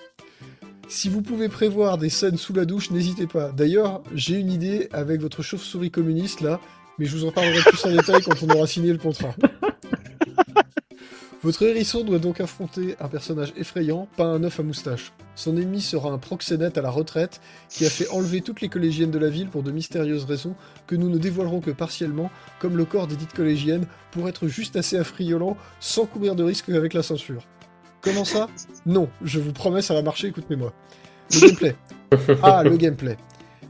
Si 0.88 1.10
vous 1.10 1.22
pouvez 1.22 1.50
prévoir 1.50 1.98
des 1.98 2.10
scènes 2.10 2.38
sous 2.38 2.54
la 2.54 2.66
douche, 2.66 2.92
n'hésitez 2.92 3.28
pas. 3.28 3.52
D'ailleurs, 3.52 4.02
j'ai 4.14 4.36
une 4.36 4.52
idée 4.52 4.88
avec 4.92 5.20
votre 5.22 5.42
chauve-souris 5.42 5.92
communiste 5.92 6.42
là, 6.42 6.60
mais 7.00 7.06
je 7.06 7.16
vous 7.16 7.26
en 7.26 7.32
parlerai 7.32 7.62
plus 7.62 7.86
en 7.86 7.92
détail 7.92 8.22
quand 8.22 8.44
on 8.44 8.50
aura 8.50 8.68
signé 8.68 8.92
le 8.92 8.98
contrat. 8.98 9.36
Votre 11.42 11.64
hérisson 11.64 12.04
doit 12.04 12.20
donc 12.20 12.42
affronter 12.42 12.98
un 13.00 13.08
personnage 13.08 13.54
effrayant, 13.56 14.10
pas 14.18 14.26
un 14.26 14.44
œuf 14.44 14.60
à 14.60 14.64
moustache. 14.64 15.14
Son 15.36 15.56
ennemi 15.56 15.80
sera 15.80 16.12
un 16.12 16.18
proxénète 16.18 16.78
à 16.78 16.82
la 16.82 16.90
retraite 16.90 17.40
qui 17.70 17.86
a 17.86 17.90
fait 17.90 18.10
enlever 18.10 18.42
toutes 18.42 18.60
les 18.60 18.68
collégiennes 18.68 19.10
de 19.10 19.20
la 19.20 19.30
ville 19.30 19.48
pour 19.48 19.64
de 19.64 19.72
mystérieuses 19.72 20.26
raisons 20.26 20.56
que 20.86 20.98
nous 20.98 21.10
ne 21.10 21.18
dévoilerons 21.18 21.62
que 21.62 21.72
partiellement, 21.72 22.30
comme 22.60 22.76
le 22.76 22.84
corps 22.84 23.08
des 23.08 23.16
dites 23.16 23.32
collégiennes, 23.32 23.86
pour 24.12 24.28
être 24.28 24.50
juste 24.50 24.76
assez 24.76 24.98
affriolant 24.98 25.56
sans 25.80 26.06
courir 26.06 26.36
de 26.36 26.44
risque 26.44 26.68
avec 26.68 26.94
la 26.94 27.04
censure. 27.04 27.48
Comment 28.02 28.26
ça? 28.26 28.50
Non, 28.86 29.08
je 29.24 29.40
vous 29.40 29.54
promets, 29.54 29.82
ça 29.82 29.94
va 29.94 30.02
marcher, 30.02 30.28
écoutez-moi. 30.28 30.74
Le 31.34 31.40
gameplay. 31.40 31.76
Ah, 32.44 32.64
le 32.64 32.76
gameplay. 32.76 33.18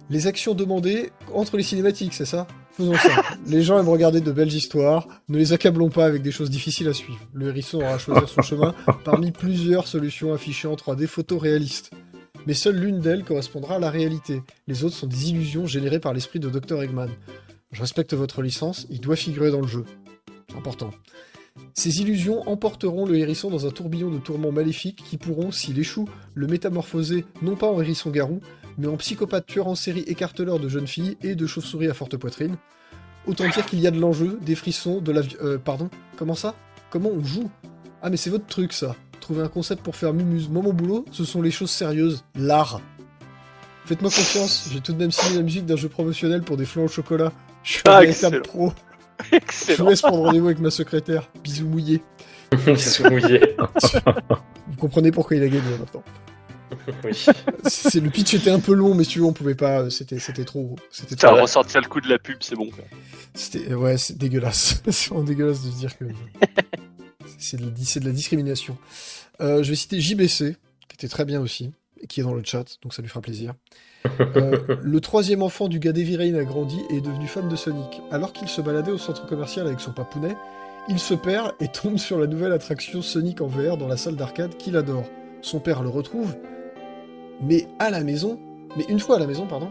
Les 0.09 0.25
actions 0.25 0.55
demandées 0.55 1.11
entre 1.33 1.55
les 1.55 1.63
cinématiques, 1.63 2.15
c'est 2.15 2.25
ça? 2.25 2.47
Faisons 2.71 2.95
ça. 2.95 3.23
Les 3.47 3.61
gens 3.61 3.79
aiment 3.79 3.89
regarder 3.89 4.21
de 4.21 4.31
belles 4.31 4.53
histoires, 4.53 5.07
ne 5.27 5.37
les 5.37 5.53
accablons 5.53 5.89
pas 5.89 6.05
avec 6.05 6.21
des 6.21 6.31
choses 6.31 6.49
difficiles 6.49 6.87
à 6.87 6.93
suivre. 6.93 7.19
Le 7.33 7.49
hérisson 7.49 7.79
aura 7.79 7.93
à 7.93 7.97
choisir 7.97 8.29
son 8.29 8.41
chemin 8.41 8.73
parmi 9.03 9.31
plusieurs 9.31 9.87
solutions 9.87 10.33
affichées 10.33 10.67
en 10.67 10.75
3D 10.75 11.07
photoréalistes. 11.07 11.91
Mais 12.47 12.53
seule 12.53 12.77
l'une 12.77 12.99
d'elles 12.99 13.25
correspondra 13.25 13.75
à 13.75 13.79
la 13.79 13.89
réalité. 13.89 14.41
Les 14.67 14.83
autres 14.83 14.95
sont 14.95 15.07
des 15.07 15.29
illusions 15.29 15.65
générées 15.65 15.99
par 15.99 16.13
l'esprit 16.13 16.39
de 16.39 16.49
Dr. 16.49 16.81
Eggman. 16.81 17.09
Je 17.71 17.81
respecte 17.81 18.13
votre 18.13 18.41
licence, 18.41 18.87
il 18.89 19.01
doit 19.01 19.15
figurer 19.15 19.51
dans 19.51 19.61
le 19.61 19.67
jeu. 19.67 19.85
Important. 20.57 20.91
Ces 21.73 22.01
illusions 22.01 22.47
emporteront 22.49 23.05
le 23.05 23.17
hérisson 23.17 23.49
dans 23.49 23.65
un 23.67 23.71
tourbillon 23.71 24.09
de 24.09 24.17
tourments 24.17 24.51
maléfiques 24.51 25.03
qui 25.03 25.17
pourront, 25.17 25.51
s'il 25.51 25.77
échoue, 25.79 26.07
le 26.33 26.47
métamorphoser 26.47 27.25
non 27.41 27.55
pas 27.55 27.67
en 27.67 27.81
hérisson 27.81 28.09
garou, 28.09 28.39
mais 28.79 28.87
en 28.87 28.95
psychopathe 28.95 29.45
tueur 29.45 29.67
en 29.67 29.75
série 29.75 30.01
écarteleur 30.07 30.59
de 30.59 30.69
jeunes 30.69 30.87
filles 30.87 31.17
et 31.21 31.35
de 31.35 31.45
chauves-souris 31.45 31.89
à 31.89 31.93
forte 31.93 32.15
poitrine. 32.17 32.55
Autant 33.27 33.47
dire 33.49 33.65
qu'il 33.65 33.79
y 33.79 33.87
a 33.87 33.91
de 33.91 33.99
l'enjeu, 33.99 34.39
des 34.41 34.55
frissons, 34.55 35.01
de 35.01 35.11
la... 35.11 35.21
Euh, 35.41 35.57
pardon 35.57 35.89
Comment 36.17 36.35
ça? 36.35 36.55
Comment 36.89 37.09
on 37.09 37.23
joue? 37.23 37.51
Ah 38.01 38.09
mais 38.09 38.17
c'est 38.17 38.29
votre 38.29 38.47
truc 38.47 38.71
ça 38.71 38.95
Trouver 39.19 39.43
un 39.43 39.49
concept 39.49 39.83
pour 39.83 39.97
faire 39.97 40.13
mumuse. 40.13 40.47
Moi 40.47 40.63
mon 40.63 40.73
boulot, 40.73 41.05
ce 41.11 41.25
sont 41.25 41.41
les 41.41 41.51
choses 41.51 41.69
sérieuses. 41.69 42.23
L'art. 42.35 42.81
Faites-moi 43.85 44.09
confiance, 44.09 44.69
j'ai 44.71 44.79
tout 44.79 44.93
de 44.93 44.97
même 44.97 45.11
signé 45.11 45.37
la 45.37 45.43
musique 45.43 45.65
d'un 45.65 45.75
jeu 45.75 45.89
promotionnel 45.89 46.41
pour 46.41 46.55
des 46.57 46.65
flancs 46.65 46.85
au 46.85 46.87
chocolat. 46.87 47.33
Je 47.63 47.73
suis 47.73 47.81
un 47.85 47.99
véritable 47.99 48.37
excellent. 48.37 48.41
pro. 48.41 48.73
Je 49.31 49.81
vous 49.81 49.89
laisse 49.89 50.01
prendre 50.01 50.19
rendez-vous 50.19 50.45
avec 50.45 50.59
ma 50.59 50.71
secrétaire. 50.71 51.29
Bisous 51.43 51.67
mouillés. 51.67 52.01
Bisous 52.65 53.03
mouillés. 53.09 53.55
Vous 54.67 54.77
comprenez 54.77 55.11
pourquoi 55.11 55.35
il 55.35 55.43
a 55.43 55.47
gagné 55.47 55.61
maintenant. 55.77 56.03
Oui. 57.03 57.25
C'est 57.67 57.99
le 57.99 58.09
pitch 58.09 58.33
était 58.33 58.49
un 58.51 58.59
peu 58.59 58.73
long, 58.73 58.93
mais 58.95 59.03
si 59.03 59.11
tu 59.11 59.19
veux, 59.19 59.25
on 59.25 59.33
pouvait 59.33 59.55
pas. 59.55 59.89
C'était 59.89 60.19
c'était 60.19 60.45
trop. 60.45 60.75
C'était 60.91 61.15
Ça 61.19 61.29
trop. 61.29 61.41
ressortir 61.41 61.81
le 61.81 61.87
coup 61.87 62.01
de 62.01 62.09
la 62.09 62.19
pub, 62.19 62.37
c'est 62.41 62.55
bon. 62.55 62.69
C'était 63.33 63.73
ouais, 63.73 63.97
c'est 63.97 64.17
dégueulasse. 64.17 64.81
c'est 64.89 65.09
vraiment 65.09 65.23
dégueulasse 65.23 65.63
de 65.63 65.71
se 65.71 65.77
dire 65.77 65.97
que 65.97 66.05
c'est 67.37 67.57
de, 67.57 67.65
la- 67.65 67.71
c'est 67.83 67.99
de 67.99 68.05
la 68.05 68.11
discrimination. 68.11 68.77
Euh, 69.41 69.63
je 69.63 69.69
vais 69.69 69.75
citer 69.75 69.99
JBC, 70.01 70.55
qui 70.87 70.95
était 70.95 71.07
très 71.07 71.25
bien 71.25 71.39
aussi. 71.39 71.71
qui 72.07 72.19
est 72.21 72.23
dans 72.23 72.33
le 72.33 72.43
chat, 72.43 72.65
donc 72.83 72.93
ça 72.93 73.01
lui 73.01 73.09
fera 73.09 73.21
plaisir. 73.21 73.53
Euh, 74.21 74.77
le 74.81 75.01
troisième 75.01 75.43
enfant 75.43 75.67
du 75.67 75.79
gars 75.79 75.91
d'Evirane 75.91 76.35
a 76.35 76.43
grandi 76.45 76.79
et 76.89 76.97
est 76.97 77.01
devenu 77.01 77.27
fan 77.27 77.47
de 77.49 77.55
Sonic. 77.55 78.01
Alors 78.11 78.31
qu'il 78.33 78.47
se 78.47 78.61
baladait 78.61 78.91
au 78.91 78.97
centre 78.97 79.25
commercial 79.25 79.67
avec 79.67 79.79
son 79.81 79.91
papounet, 79.91 80.35
il 80.87 80.99
se 80.99 81.13
perd 81.13 81.53
et 81.59 81.67
tombe 81.67 81.97
sur 81.97 82.17
la 82.19 82.25
nouvelle 82.27 82.51
attraction 82.53 83.01
Sonic 83.01 83.41
en 83.41 83.47
VR 83.47 83.77
dans 83.77 83.87
la 83.87 83.97
salle 83.97 84.15
d'arcade 84.15 84.55
qu'il 84.57 84.75
adore. 84.77 85.05
Son 85.41 85.59
père 85.59 85.83
le 85.83 85.89
retrouve, 85.89 86.35
mais 87.41 87.67
à 87.79 87.89
la 87.89 88.03
maison, 88.03 88.39
mais 88.77 88.85
une 88.89 88.99
fois 88.99 89.15
à 89.17 89.19
la 89.19 89.27
maison, 89.27 89.47
pardon, 89.47 89.69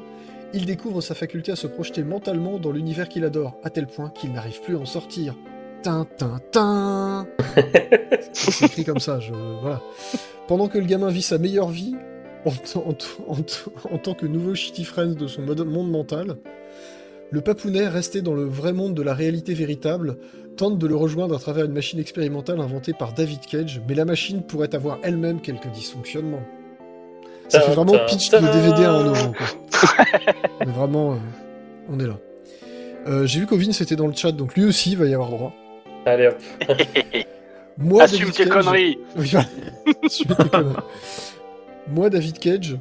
il 0.55 0.65
découvre 0.67 1.01
sa 1.01 1.15
faculté 1.15 1.53
à 1.53 1.57
se 1.57 1.67
projeter 1.67 2.03
mentalement 2.03 2.59
dans 2.59 2.73
l'univers 2.73 3.09
qu'il 3.09 3.25
adore, 3.25 3.55
à 3.63 3.71
tel 3.71 3.87
point 3.87 4.11
qu'il 4.11 4.33
n'arrive 4.33 4.61
plus 4.63 4.77
à 4.77 4.79
en 4.81 4.87
sortir. 4.87 5.35
Tin, 5.83 6.07
tin, 6.17 6.41
tin 6.51 7.27
C'est 8.33 8.67
écrit 8.67 8.85
comme 8.85 8.99
ça, 8.99 9.21
je... 9.21 9.33
voilà. 9.61 9.81
Pendant 10.49 10.69
que 10.69 10.79
le 10.79 10.85
gamin 10.87 11.09
vit 11.11 11.23
sa 11.23 11.39
meilleure 11.39 11.69
vie, 11.69 11.95
en, 12.47 12.51
en- 12.79 12.95
en- 13.29 13.95
en 13.95 13.99
tant 13.99 14.15
que 14.15 14.27
nouveau 14.27 14.55
shitty 14.55 14.85
friends 14.85 15.15
de 15.15 15.27
son 15.27 15.43
mode- 15.43 15.67
monde 15.67 15.91
mental, 15.91 16.37
le 17.31 17.41
papounet, 17.43 17.87
resté 17.89 18.23
dans 18.23 18.33
le 18.35 18.45
vrai 18.45 18.73
monde 18.73 18.95
de 18.95 19.03
la 19.03 19.13
réalité 19.13 19.53
véritable, 19.53 20.17
tente 20.57 20.79
de 20.79 20.87
le 20.87 20.97
rejoindre 20.97 21.37
à 21.37 21.39
travers 21.39 21.67
une 21.67 21.73
machine 21.75 22.01
expérimentale 22.01 22.59
inventée 22.61 22.95
par 22.95 23.13
David 23.13 23.41
Cage, 23.41 23.83
mais 23.87 23.95
la 23.95 24.07
machine 24.07 24.43
pourrait 24.43 24.75
avoir 24.75 24.99
elle-même 25.03 25.41
quelques 25.41 25.69
dysfonctionnements. 25.71 26.43
Ça 27.49 27.61
fait 27.63 27.73
vraiment 27.73 27.95
pitch 28.07 28.31
de 28.31 28.39
DVD 28.39 28.85
à 28.85 28.91
1 28.93 29.05
euro. 29.07 29.33
quoi. 29.33 29.47
Mais 30.67 30.73
vraiment, 30.73 31.13
euh, 31.13 31.17
on 31.91 31.99
est 32.01 32.07
là. 32.07 32.19
Euh, 33.07 33.27
J'ai 33.27 33.41
vu 33.41 33.47
qu'Ovin 33.47 33.73
c'était 33.73 33.97
dans 33.97 34.07
le 34.07 34.13
chat, 34.15 34.33
donc 34.33 34.55
lui 34.55 34.65
aussi 34.65 34.91
il 34.93 34.99
va 34.99 35.07
y 35.07 35.15
avoir 35.15 35.31
droit. 35.31 35.53
Allez 36.05 36.29
hop. 36.29 36.37
Moi, 37.79 38.03
Assume 38.03 38.19
David 38.21 38.35
tes 38.35 38.45
Cage- 38.45 38.53
conneries 38.53 38.99
Oui, 39.17 39.31
voilà. 39.33 39.47
Assume 40.05 40.27
tes 40.35 40.49
conneries. 40.49 40.77
Moi, 41.91 42.11
David 42.11 42.39
Cage, 42.39 42.77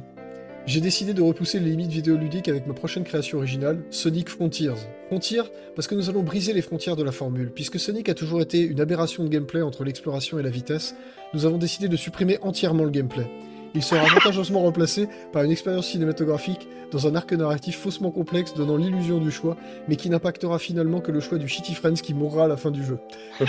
j'ai 0.66 0.80
décidé 0.80 1.14
de 1.14 1.22
repousser 1.22 1.60
les 1.60 1.70
limites 1.70 1.90
vidéoludiques 1.92 2.48
avec 2.48 2.66
ma 2.66 2.74
prochaine 2.74 3.04
création 3.04 3.38
originale, 3.38 3.78
Sonic 3.90 4.28
Frontiers. 4.28 4.74
Frontiers, 5.06 5.42
parce 5.76 5.86
que 5.88 5.94
nous 5.94 6.10
allons 6.10 6.22
briser 6.22 6.52
les 6.52 6.60
frontières 6.62 6.96
de 6.96 7.04
la 7.04 7.12
formule. 7.12 7.50
Puisque 7.54 7.78
Sonic 7.78 8.08
a 8.10 8.14
toujours 8.14 8.40
été 8.42 8.60
une 8.60 8.80
aberration 8.80 9.24
de 9.24 9.28
gameplay 9.30 9.62
entre 9.62 9.84
l'exploration 9.84 10.38
et 10.38 10.42
la 10.42 10.50
vitesse, 10.50 10.94
nous 11.32 11.46
avons 11.46 11.56
décidé 11.58 11.88
de 11.88 11.96
supprimer 11.96 12.38
entièrement 12.42 12.84
le 12.84 12.90
gameplay. 12.90 13.26
Il 13.74 13.82
sera 13.82 14.00
avantageusement 14.02 14.60
remplacé 14.60 15.08
par 15.32 15.42
une 15.44 15.50
expérience 15.50 15.86
cinématographique 15.88 16.68
dans 16.90 17.06
un 17.06 17.14
arc 17.14 17.32
narratif 17.32 17.78
faussement 17.78 18.10
complexe 18.10 18.54
donnant 18.54 18.76
l'illusion 18.76 19.18
du 19.18 19.30
choix, 19.30 19.56
mais 19.88 19.96
qui 19.96 20.08
n'impactera 20.10 20.58
finalement 20.58 21.00
que 21.00 21.12
le 21.12 21.20
choix 21.20 21.38
du 21.38 21.48
Shitty 21.48 21.74
Friends 21.74 21.94
qui 22.02 22.14
mourra 22.14 22.44
à 22.44 22.48
la 22.48 22.56
fin 22.56 22.70
du 22.70 22.82
jeu. 22.84 22.98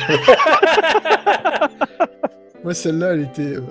Moi, 2.63 2.73
celle-là, 2.73 3.13
elle 3.13 3.21
était, 3.21 3.55
euh, 3.55 3.61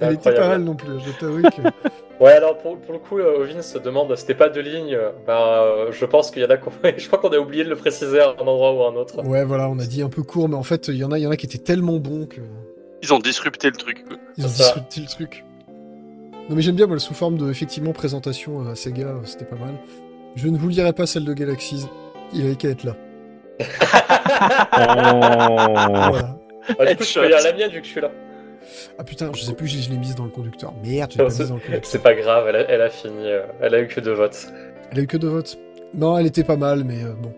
elle 0.00 0.14
était 0.14 0.34
pas 0.34 0.48
mal 0.48 0.62
non 0.62 0.74
plus. 0.74 0.88
Je 1.04 1.12
t'avoue 1.18 1.42
que. 1.42 1.62
Ouais, 2.18 2.32
alors 2.32 2.56
pour, 2.56 2.78
pour 2.78 2.94
le 2.94 2.98
coup, 2.98 3.18
euh, 3.18 3.42
Ovin 3.42 3.60
se 3.60 3.76
demande, 3.76 4.16
c'était 4.16 4.34
pas 4.34 4.48
deux 4.48 4.62
lignes, 4.62 4.94
euh, 4.94 5.10
bah, 5.26 5.62
euh, 5.64 5.92
je 5.92 6.02
pense 6.06 6.30
qu'il 6.30 6.40
y 6.40 6.46
en 6.46 6.48
a, 6.48 6.56
qu'on- 6.56 6.70
je 6.96 7.06
crois 7.08 7.18
qu'on 7.18 7.28
a 7.28 7.36
oublié 7.36 7.62
de 7.62 7.68
le 7.68 7.76
préciser 7.76 8.20
à 8.20 8.30
un 8.30 8.36
endroit 8.46 8.72
ou 8.72 8.82
à 8.84 8.88
un 8.88 8.94
autre. 8.94 9.22
Ouais, 9.22 9.44
voilà, 9.44 9.68
on 9.68 9.78
a 9.78 9.84
dit 9.84 10.00
un 10.00 10.08
peu 10.08 10.22
court, 10.22 10.48
mais 10.48 10.54
en 10.56 10.62
fait, 10.62 10.88
il 10.88 10.94
y 10.96 11.04
en 11.04 11.12
a, 11.12 11.18
il 11.18 11.24
y 11.24 11.26
en 11.26 11.30
a 11.30 11.36
qui 11.36 11.44
étaient 11.44 11.58
tellement 11.58 11.98
bons 11.98 12.24
que 12.24 12.40
Ils 13.02 13.12
ont 13.12 13.18
disrupté 13.18 13.66
le 13.68 13.76
truc. 13.76 14.02
quoi. 14.08 14.16
ils 14.38 14.46
ont 14.46 14.48
disrupté 14.48 15.02
le 15.02 15.06
truc. 15.08 15.44
Non, 16.48 16.54
mais 16.54 16.62
j'aime 16.62 16.76
bien 16.76 16.86
moi, 16.86 16.98
sous 16.98 17.14
forme 17.14 17.38
de 17.38 17.50
effectivement 17.50 17.92
présentation 17.92 18.66
à 18.68 18.76
Sega, 18.76 19.08
euh, 19.08 19.20
c'était 19.24 19.44
pas 19.44 19.56
mal. 19.56 19.74
Je 20.36 20.48
ne 20.48 20.56
vous 20.56 20.68
lirai 20.68 20.92
pas 20.92 21.06
celle 21.06 21.24
de 21.24 21.32
Galaxies. 21.32 21.86
Il 22.32 22.44
avait 22.44 22.56
qu'à 22.56 22.68
être 22.68 22.84
là. 22.84 22.96
Oh. 24.78 26.06
Voilà. 26.10 26.38
Ah, 26.78 26.86
du 26.86 26.96
coup, 26.96 27.04
je 27.04 27.14
peux 27.14 27.26
lire 27.26 27.38
la 27.42 27.52
mienne 27.52 27.70
vu 27.70 27.80
que 27.80 27.86
je 27.86 27.92
suis 27.92 28.00
là. 28.00 28.10
Ah 28.98 29.04
putain, 29.04 29.30
je 29.34 29.42
sais 29.42 29.54
plus 29.54 29.68
je 29.68 29.90
l'ai 29.90 29.96
mise 29.96 30.14
dans 30.14 30.24
le 30.24 30.30
conducteur. 30.30 30.74
Merde, 30.84 31.12
je 31.12 31.18
l'ai 31.18 31.24
mise 31.24 31.38
dans 31.38 31.54
le 31.54 31.60
conducteur. 31.60 31.80
C'est 31.84 32.02
pas 32.02 32.14
grave, 32.14 32.46
elle 32.48 32.56
a, 32.56 32.70
elle 32.70 32.82
a 32.82 32.90
fini, 32.90 33.26
euh, 33.26 33.42
elle 33.60 33.74
a 33.74 33.80
eu 33.80 33.86
que 33.86 34.00
deux 34.00 34.12
votes. 34.12 34.48
Elle 34.90 34.98
a 34.98 35.02
eu 35.02 35.06
que 35.06 35.16
deux 35.16 35.28
votes. 35.28 35.58
Non, 35.94 36.18
elle 36.18 36.26
était 36.26 36.44
pas 36.44 36.56
mal, 36.56 36.84
mais 36.84 37.02
euh, 37.02 37.12
bon. 37.12 37.32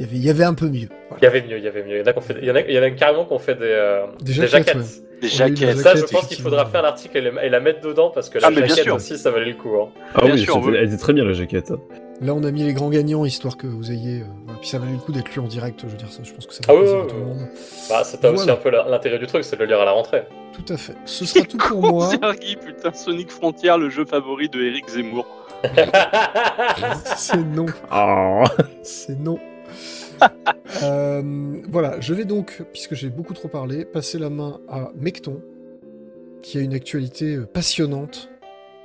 Il 0.00 0.06
y 0.06 0.08
avait, 0.08 0.16
il 0.16 0.24
y 0.24 0.30
avait 0.30 0.44
un 0.44 0.54
peu 0.54 0.66
mieux. 0.68 0.88
Voilà. 1.10 1.18
Il 1.20 1.24
y 1.24 1.26
avait 1.26 1.42
mieux, 1.42 1.58
il 1.58 1.64
y 1.64 1.68
avait 1.68 1.82
mieux. 1.84 1.96
Il 1.96 2.00
y 2.00 2.02
en 2.02 2.06
a, 2.06 2.12
qu'on 2.14 2.20
fait, 2.22 2.36
il 2.40 2.48
y 2.48 2.50
en 2.50 2.54
a, 2.56 2.60
il 2.62 2.72
y 2.74 2.78
en 2.78 2.82
a 2.82 2.90
carrément 2.90 3.26
qu'on 3.26 3.38
fait 3.38 3.54
des, 3.54 3.64
euh, 3.66 4.06
Des 4.22 4.32
jaquettes, 4.32 4.74
ouais. 4.74 4.82
Des 5.20 5.28
jaquettes. 5.28 5.76
Ça, 5.76 5.94
je 5.94 6.04
pense 6.04 6.26
qu'il 6.26 6.40
faudra 6.40 6.64
faire 6.64 6.80
l'article 6.80 7.18
et, 7.18 7.20
le- 7.20 7.44
et 7.44 7.50
la 7.50 7.60
mettre 7.60 7.82
dedans 7.82 8.08
parce 8.08 8.30
que 8.30 8.38
Ah, 8.38 8.48
la 8.48 8.50
mais 8.50 8.56
bien 8.62 8.68
jaquette 8.68 8.84
sûr. 8.84 8.94
aussi, 8.94 9.18
ça 9.18 9.30
valait 9.30 9.50
le 9.50 9.56
coup. 9.56 9.76
Hein. 9.78 9.88
Ah 10.14 10.24
Bien 10.24 10.32
oui, 10.34 10.40
sûr, 10.40 10.54
c'était- 10.54 10.66
oui. 10.68 10.74
elle 10.78 10.84
était 10.86 10.96
très 10.96 11.12
bien 11.12 11.24
la 11.24 11.34
jaquette. 11.34 11.70
Là, 12.22 12.32
on 12.34 12.42
a 12.44 12.50
mis 12.50 12.62
les 12.64 12.72
grands 12.72 12.88
gagnants 12.88 13.26
histoire 13.26 13.58
que 13.58 13.66
vous 13.66 13.90
ayez. 13.92 14.20
euh, 14.20 14.24
voilà. 14.46 14.58
Puis 14.60 14.68
ça 14.70 14.78
valait 14.78 14.92
le 14.92 14.98
coup 14.98 15.12
d'être 15.12 15.34
lu 15.34 15.40
en 15.42 15.46
direct. 15.46 15.80
Je 15.82 15.86
veux 15.90 15.96
dire 15.98 16.10
ça. 16.10 16.22
Je 16.22 16.32
pense 16.32 16.46
que 16.46 16.54
ça 16.54 16.60
fait 16.62 16.70
Ah 16.70 16.74
oui, 16.74 16.80
plaisir 16.80 16.96
oui, 16.98 17.04
à 17.04 17.06
tout 17.10 17.16
le 17.16 17.24
monde. 17.26 17.38
Bah, 17.90 18.02
c'était 18.04 18.28
aussi 18.28 18.36
Voilà. 18.46 18.52
un 18.54 18.56
peu 18.56 18.70
l'intérêt 18.70 19.18
du 19.18 19.26
truc, 19.26 19.44
c'est 19.44 19.56
de 19.56 19.60
le 19.60 19.66
lire 19.66 19.80
à 19.80 19.84
la 19.84 19.92
rentrée. 19.92 20.22
Tout 20.54 20.72
à 20.72 20.76
fait. 20.78 20.94
Ce 21.04 21.26
sera 21.26 21.44
tout 21.44 21.58
pour 21.58 21.82
moi. 21.82 22.08
Sergi, 22.22 22.56
putain, 22.56 22.92
Sonic 22.94 23.30
Frontier, 23.30 23.74
le 23.78 23.90
jeu 23.90 24.06
favori 24.06 24.48
de 24.48 24.60
Eric 24.62 24.88
Zemmour. 24.88 25.26
C'est 27.16 27.36
non. 27.36 27.66
Oh. 27.94 28.44
C'est 28.82 29.18
non. 29.18 29.38
Euh, 30.82 31.20
voilà, 31.68 32.00
je 32.00 32.14
vais 32.14 32.24
donc, 32.24 32.62
puisque 32.72 32.94
j'ai 32.94 33.08
beaucoup 33.10 33.34
trop 33.34 33.48
parlé, 33.48 33.84
passer 33.84 34.18
la 34.18 34.30
main 34.30 34.60
à 34.68 34.90
Mecton, 34.94 35.42
qui 36.42 36.56
a 36.58 36.60
une 36.62 36.72
actualité 36.72 37.34
euh, 37.34 37.44
passionnante. 37.44 38.30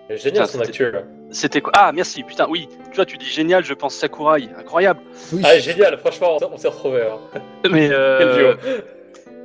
Génial 0.10 0.32
Putain, 0.32 0.46
son 0.46 0.52
c'était- 0.58 0.68
actuel. 0.70 1.06
C'était 1.32 1.62
quoi? 1.62 1.72
Ah, 1.76 1.92
merci, 1.94 2.24
putain, 2.24 2.48
oui. 2.50 2.68
Tu 2.90 2.96
vois, 2.96 3.06
tu 3.06 3.18
dis 3.18 3.26
génial, 3.28 3.64
je 3.64 3.74
pense 3.74 3.96
Sakurai. 3.96 4.50
Incroyable. 4.60 5.00
Oui, 5.32 5.42
Ah, 5.46 5.58
génial, 5.60 5.98
franchement, 6.00 6.38
on 6.52 6.58
s'est 6.58 6.68
retrouvés. 6.68 7.04
Hein. 7.04 7.40
Mais, 7.72 7.88
Quel 7.88 7.94
euh, 7.94 8.56
duo. 8.56 8.72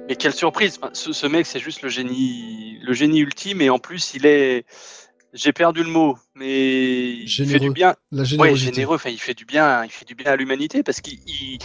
mais 0.08 0.16
quelle 0.16 0.32
surprise. 0.34 0.78
Enfin, 0.82 0.90
ce, 0.94 1.12
ce 1.12 1.26
mec, 1.26 1.46
c'est 1.46 1.60
juste 1.60 1.82
le 1.82 1.88
génie, 1.88 2.78
le 2.82 2.92
génie 2.94 3.20
ultime. 3.20 3.60
Et 3.60 3.70
en 3.70 3.78
plus, 3.78 4.14
il 4.14 4.26
est. 4.26 4.64
J'ai 5.32 5.52
perdu 5.52 5.82
le 5.84 5.90
mot, 5.90 6.18
mais 6.34 7.10
il 7.10 7.22
fait 7.22 7.44
Généreux. 7.44 7.60
du 7.60 7.70
bien. 7.70 7.94
la 8.10 8.24
Ouais, 8.36 8.56
généreux. 8.56 8.96
Enfin, 8.96 9.10
il 9.10 9.20
fait 9.20 9.34
du 9.34 9.44
bien. 9.44 9.84
Il 9.84 9.90
fait 9.90 10.04
du 10.04 10.14
bien 10.14 10.32
à 10.32 10.36
l'humanité 10.36 10.82
parce 10.82 11.00
qu'il. 11.00 11.18
il- 11.26 11.58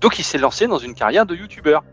Donc, 0.00 0.18
il 0.18 0.24
s'est 0.24 0.38
lancé 0.38 0.66
dans 0.66 0.78
une 0.78 0.94
carrière 0.94 1.24
de 1.24 1.34
youtubeur. 1.36 1.84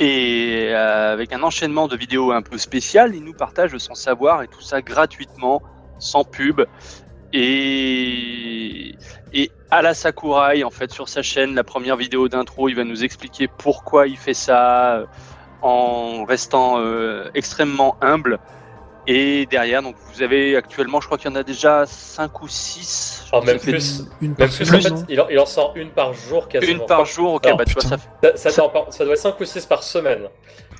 Et 0.00 0.68
euh, 0.70 1.12
avec 1.12 1.32
un 1.32 1.42
enchaînement 1.42 1.86
de 1.86 1.96
vidéos 1.96 2.32
un 2.32 2.42
peu 2.42 2.58
spéciales, 2.58 3.14
il 3.14 3.22
nous 3.22 3.34
partage 3.34 3.76
son 3.78 3.94
savoir 3.94 4.42
et 4.42 4.48
tout 4.48 4.60
ça 4.62 4.82
gratuitement, 4.82 5.62
sans 5.98 6.24
pub. 6.24 6.62
Et, 7.32 8.94
et 9.32 9.50
à 9.70 9.82
la 9.82 9.94
Sakurai, 9.94 10.64
en 10.64 10.70
fait, 10.70 10.90
sur 10.90 11.08
sa 11.08 11.22
chaîne, 11.22 11.54
la 11.54 11.64
première 11.64 11.96
vidéo 11.96 12.28
d'intro, 12.28 12.68
il 12.68 12.74
va 12.74 12.84
nous 12.84 13.04
expliquer 13.04 13.48
pourquoi 13.48 14.06
il 14.08 14.16
fait 14.16 14.34
ça 14.34 14.96
euh, 14.96 15.06
en 15.62 16.24
restant 16.24 16.78
euh, 16.78 17.28
extrêmement 17.34 17.96
humble. 18.00 18.38
Et 19.06 19.44
derrière, 19.46 19.82
donc 19.82 19.96
vous 20.14 20.22
avez 20.22 20.56
actuellement, 20.56 20.98
je 21.00 21.06
crois 21.06 21.18
qu'il 21.18 21.30
y 21.30 21.32
en 21.32 21.36
a 21.36 21.42
déjà 21.42 21.84
5 21.86 22.42
ou 22.42 22.48
6. 22.48 23.24
Oh, 23.32 23.42
même 23.42 23.58
plus. 23.58 24.02
Une 24.22 24.34
Même 24.38 24.48
plus, 24.48 24.72
en 24.74 24.80
fait, 24.80 24.92
il 25.10 25.20
en, 25.20 25.28
il 25.28 25.38
en 25.38 25.44
sort 25.46 25.72
une 25.76 25.90
par 25.90 26.14
jour 26.14 26.48
quasiment. 26.48 26.80
Une 26.80 26.86
par 26.86 27.04
jour, 27.04 27.34
ok, 27.34 27.44
Alors, 27.46 27.58
bah 27.58 27.64
tu 27.66 27.74
vois, 27.74 27.82
putain. 27.82 27.98
ça, 28.22 28.36
Ça, 28.36 28.50
ça, 28.50 28.62
doit, 28.62 28.86
ça 28.90 29.04
doit 29.04 29.12
être 29.12 29.20
5 29.20 29.38
ou 29.40 29.44
6 29.44 29.66
par 29.66 29.82
semaine. 29.82 30.22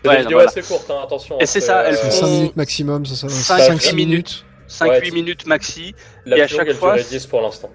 C'est 0.03 0.09
Ouais, 0.09 0.19
vidéos 0.21 0.33
voilà. 0.39 0.49
assez 0.49 0.63
courtes, 0.63 0.91
hein, 0.91 1.01
attention. 1.05 1.39
Et 1.39 1.47
c'est 1.47 1.61
ça, 1.61 1.83
elles 1.85 1.97
C'est 1.97 2.11
font- 2.11 2.27
5 2.27 2.27
minutes 2.29 2.57
maximum, 2.57 3.07
ça, 3.07 3.29
ça 3.29 3.59
Cinq, 3.59 3.75
5-6 3.79 3.91
dix 3.91 3.95
minutes. 3.97 4.45
5-8 4.69 4.89
Ouais, 4.89 5.11
minutes 5.11 5.47
maxi. 5.47 5.95
La 6.25 6.39
et 6.39 6.43
à 6.43 6.47
chaque 6.49 6.69
elle 6.69 6.75
fois, 6.77 6.95
durait 6.95 7.07
10 7.09 7.27
pour 7.27 7.43
l'instant. 7.43 7.71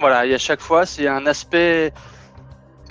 Voilà, 0.00 0.24
et 0.26 0.34
à 0.34 0.38
chaque 0.38 0.60
fois, 0.60 0.86
c'est 0.86 1.06
un 1.06 1.26
aspect, 1.26 1.92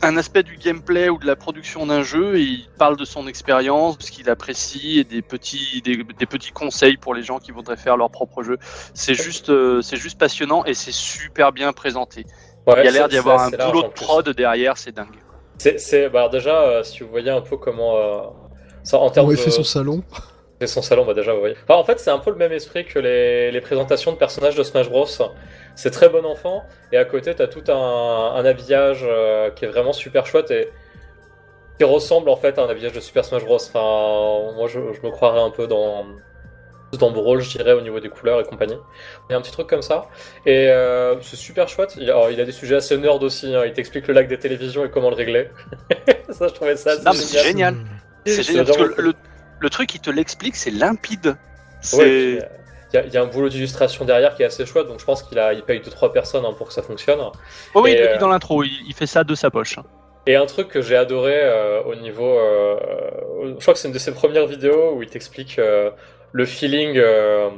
un 0.03 0.17
aspect 0.17 0.43
du 0.43 0.57
gameplay 0.57 1.09
ou 1.09 1.17
de 1.17 1.25
la 1.25 1.35
production 1.35 1.85
d'un 1.85 2.03
jeu. 2.03 2.35
Et 2.37 2.41
il 2.41 2.69
parle 2.77 2.97
de 2.97 3.05
son 3.05 3.27
expérience, 3.27 3.97
de 3.97 4.03
ce 4.03 4.11
qu'il 4.11 4.29
apprécie 4.29 4.99
et 4.99 5.03
des 5.03 5.21
petits, 5.21 5.81
des, 5.83 5.97
des 6.03 6.25
petits 6.25 6.51
conseils 6.51 6.97
pour 6.97 7.13
les 7.15 7.23
gens 7.23 7.39
qui 7.39 7.51
voudraient 7.51 7.77
faire 7.77 7.97
leur 7.97 8.09
propre 8.09 8.43
jeu. 8.43 8.57
C'est 8.93 9.13
juste, 9.15 9.49
euh, 9.49 9.81
c'est 9.81 9.97
juste 9.97 10.19
passionnant 10.19 10.63
et 10.65 10.73
c'est 10.73 10.91
super 10.93 11.51
bien 11.51 11.73
présenté. 11.73 12.25
Ouais, 12.67 12.75
il 12.79 12.85
y 12.85 12.87
a 12.87 12.91
l'air 12.91 13.09
d'y 13.09 13.17
avoir 13.17 13.41
un 13.41 13.49
boulot 13.49 13.83
de 13.83 13.87
prod 13.89 14.29
derrière, 14.29 14.77
c'est 14.77 14.91
dingue. 14.93 15.07
C'est, 15.57 15.79
c'est- 15.79 16.09
bah, 16.09 16.29
déjà, 16.29 16.61
euh, 16.61 16.83
si 16.83 17.03
vous 17.03 17.09
voyez 17.09 17.29
un 17.29 17.41
peu 17.41 17.57
comment. 17.57 17.97
euh, 17.97 18.21
ça, 18.83 18.97
en 18.97 19.09
termes 19.09 19.27
On 19.27 19.31
de. 19.31 19.35
fait 19.35 19.51
son 19.51 19.63
salon. 19.63 20.03
C'est 20.61 20.67
son 20.67 20.81
salon, 20.81 21.05
bah 21.05 21.13
déjà, 21.13 21.33
vous 21.33 21.39
voyez. 21.39 21.55
Enfin, 21.63 21.77
en 21.79 21.83
fait, 21.83 21.99
c'est 21.99 22.09
un 22.11 22.19
peu 22.19 22.29
le 22.31 22.37
même 22.37 22.53
esprit 22.53 22.85
que 22.85 22.97
les, 22.99 23.51
les 23.51 23.59
présentations 23.61 24.11
de 24.13 24.17
personnages 24.17 24.55
de 24.55 24.63
Smash 24.63 24.89
Bros. 24.89 25.05
C'est 25.75 25.91
très 25.91 26.09
bon 26.09 26.23
enfant, 26.25 26.65
et 26.91 26.97
à 26.97 27.05
côté, 27.05 27.33
t'as 27.33 27.47
tout 27.47 27.63
un, 27.67 28.33
un 28.35 28.45
habillage 28.45 29.01
euh, 29.03 29.49
qui 29.51 29.65
est 29.65 29.67
vraiment 29.67 29.93
super 29.93 30.25
chouette 30.25 30.51
et 30.51 30.69
qui 31.79 31.83
ressemble 31.83 32.29
en 32.29 32.35
fait 32.35 32.59
à 32.59 32.63
un 32.63 32.69
habillage 32.69 32.93
de 32.93 32.99
Super 32.99 33.25
Smash 33.25 33.43
Bros. 33.43 33.55
Enfin, 33.55 34.53
moi, 34.55 34.67
je, 34.67 34.79
je 34.93 35.01
me 35.05 35.09
croirais 35.11 35.41
un 35.41 35.49
peu 35.49 35.65
dans 35.67 36.05
dans 36.99 37.09
Brawl, 37.09 37.41
je 37.41 37.49
dirais, 37.57 37.71
au 37.73 37.81
niveau 37.81 37.99
des 37.99 38.09
couleurs 38.09 38.39
et 38.39 38.43
compagnie. 38.43 38.77
Il 39.27 39.31
y 39.31 39.35
a 39.35 39.37
un 39.39 39.41
petit 39.41 39.51
truc 39.51 39.65
comme 39.67 39.81
ça, 39.81 40.05
et 40.45 40.69
euh, 40.69 41.19
c'est 41.21 41.37
super 41.37 41.67
chouette. 41.67 41.95
Il, 41.97 42.03
alors, 42.03 42.29
il 42.29 42.39
a 42.39 42.45
des 42.45 42.51
sujets 42.51 42.75
assez 42.75 42.95
nerd 42.99 43.23
aussi. 43.23 43.55
hein. 43.55 43.63
Il 43.65 43.73
t'explique 43.73 44.07
le 44.07 44.13
lac 44.13 44.27
des 44.27 44.37
télévisions 44.37 44.85
et 44.85 44.91
comment 44.91 45.09
le 45.09 45.15
régler. 45.15 45.49
ça, 46.29 46.47
je 46.49 46.53
trouvais 46.53 46.75
ça 46.75 46.91
assez 46.91 47.03
Non, 47.03 47.11
mais 47.13 47.17
c'est 47.17 47.39
génial. 47.39 47.77
C'est 48.27 48.43
génial 48.43 48.65
parce 48.67 48.77
que 48.77 49.01
le, 49.01 49.13
le 49.59 49.69
truc, 49.71 49.95
il 49.95 50.01
te 50.01 50.11
l'explique, 50.11 50.55
c'est 50.55 50.69
limpide. 50.69 51.35
C'est 51.81 51.97
Ouais, 51.97 52.39
euh, 52.43 52.45
il 52.93 52.97
y, 52.97 52.99
a- 52.99 53.05
il 53.05 53.13
y 53.13 53.17
a 53.17 53.21
un 53.21 53.25
boulot 53.27 53.49
d'illustration 53.49 54.05
derrière 54.05 54.35
qui 54.35 54.43
est 54.43 54.45
assez 54.45 54.65
chouette, 54.65 54.87
donc 54.87 54.99
je 54.99 55.05
pense 55.05 55.23
qu'il 55.23 55.39
a, 55.39 55.53
il 55.53 55.63
paye 55.63 55.79
2-3 55.79 56.11
personnes 56.11 56.45
hein, 56.45 56.53
pour 56.57 56.67
que 56.67 56.73
ça 56.73 56.83
fonctionne. 56.83 57.19
Oh 57.73 57.81
oui, 57.83 57.91
et, 57.91 57.93
il 57.95 57.99
le 58.01 58.07
euh, 58.09 58.13
dit 58.13 58.19
dans 58.19 58.27
l'intro, 58.29 58.63
il, 58.63 58.69
il 58.87 58.93
fait 58.93 59.07
ça 59.07 59.23
de 59.23 59.35
sa 59.35 59.49
poche. 59.49 59.79
Et 60.27 60.35
un 60.35 60.45
truc 60.45 60.69
que 60.69 60.81
j'ai 60.81 60.95
adoré 60.95 61.35
euh, 61.35 61.81
au 61.83 61.95
niveau. 61.95 62.37
euh, 62.39 62.77
je 63.57 63.61
crois 63.61 63.73
que 63.73 63.79
c'est 63.79 63.87
une 63.89 63.93
de 63.93 63.99
ses 63.99 64.13
premières 64.13 64.45
vidéos 64.47 64.93
où 64.93 65.03
il 65.03 65.09
t'explique 65.09 65.59
euh, 65.59 65.89
le 66.31 66.45
feeling. 66.45 66.97
euh, 66.97 67.49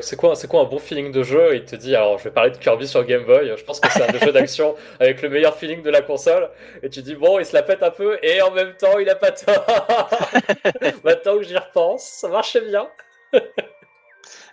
c'est 0.00 0.16
quoi, 0.16 0.34
c'est 0.36 0.48
quoi 0.48 0.60
un 0.62 0.64
bon 0.64 0.78
feeling 0.78 1.12
de 1.12 1.22
jeu? 1.22 1.54
Il 1.54 1.64
te 1.64 1.76
dit, 1.76 1.94
alors 1.96 2.18
je 2.18 2.24
vais 2.24 2.30
parler 2.30 2.50
de 2.50 2.56
Kirby 2.56 2.86
sur 2.86 3.04
Game 3.04 3.24
Boy. 3.24 3.52
Je 3.56 3.64
pense 3.64 3.80
que 3.80 3.90
c'est 3.90 4.02
un 4.02 4.12
des 4.12 4.18
jeux 4.18 4.32
d'action 4.32 4.74
avec 5.00 5.22
le 5.22 5.28
meilleur 5.28 5.54
feeling 5.56 5.82
de 5.82 5.90
la 5.90 6.02
console. 6.02 6.48
Et 6.82 6.88
tu 6.88 7.02
dis 7.02 7.14
bon, 7.14 7.38
il 7.38 7.44
se 7.46 7.54
la 7.54 7.62
pète 7.62 7.82
un 7.82 7.90
peu 7.90 8.18
et 8.22 8.40
en 8.42 8.50
même 8.50 8.74
temps, 8.74 8.98
il 8.98 9.08
a 9.10 9.14
pas 9.16 9.32
tort. 9.32 9.66
Maintenant 11.04 11.36
que 11.36 11.42
j'y 11.44 11.56
repense, 11.56 12.04
ça 12.04 12.28
marchait 12.28 12.60
bien. 12.62 12.88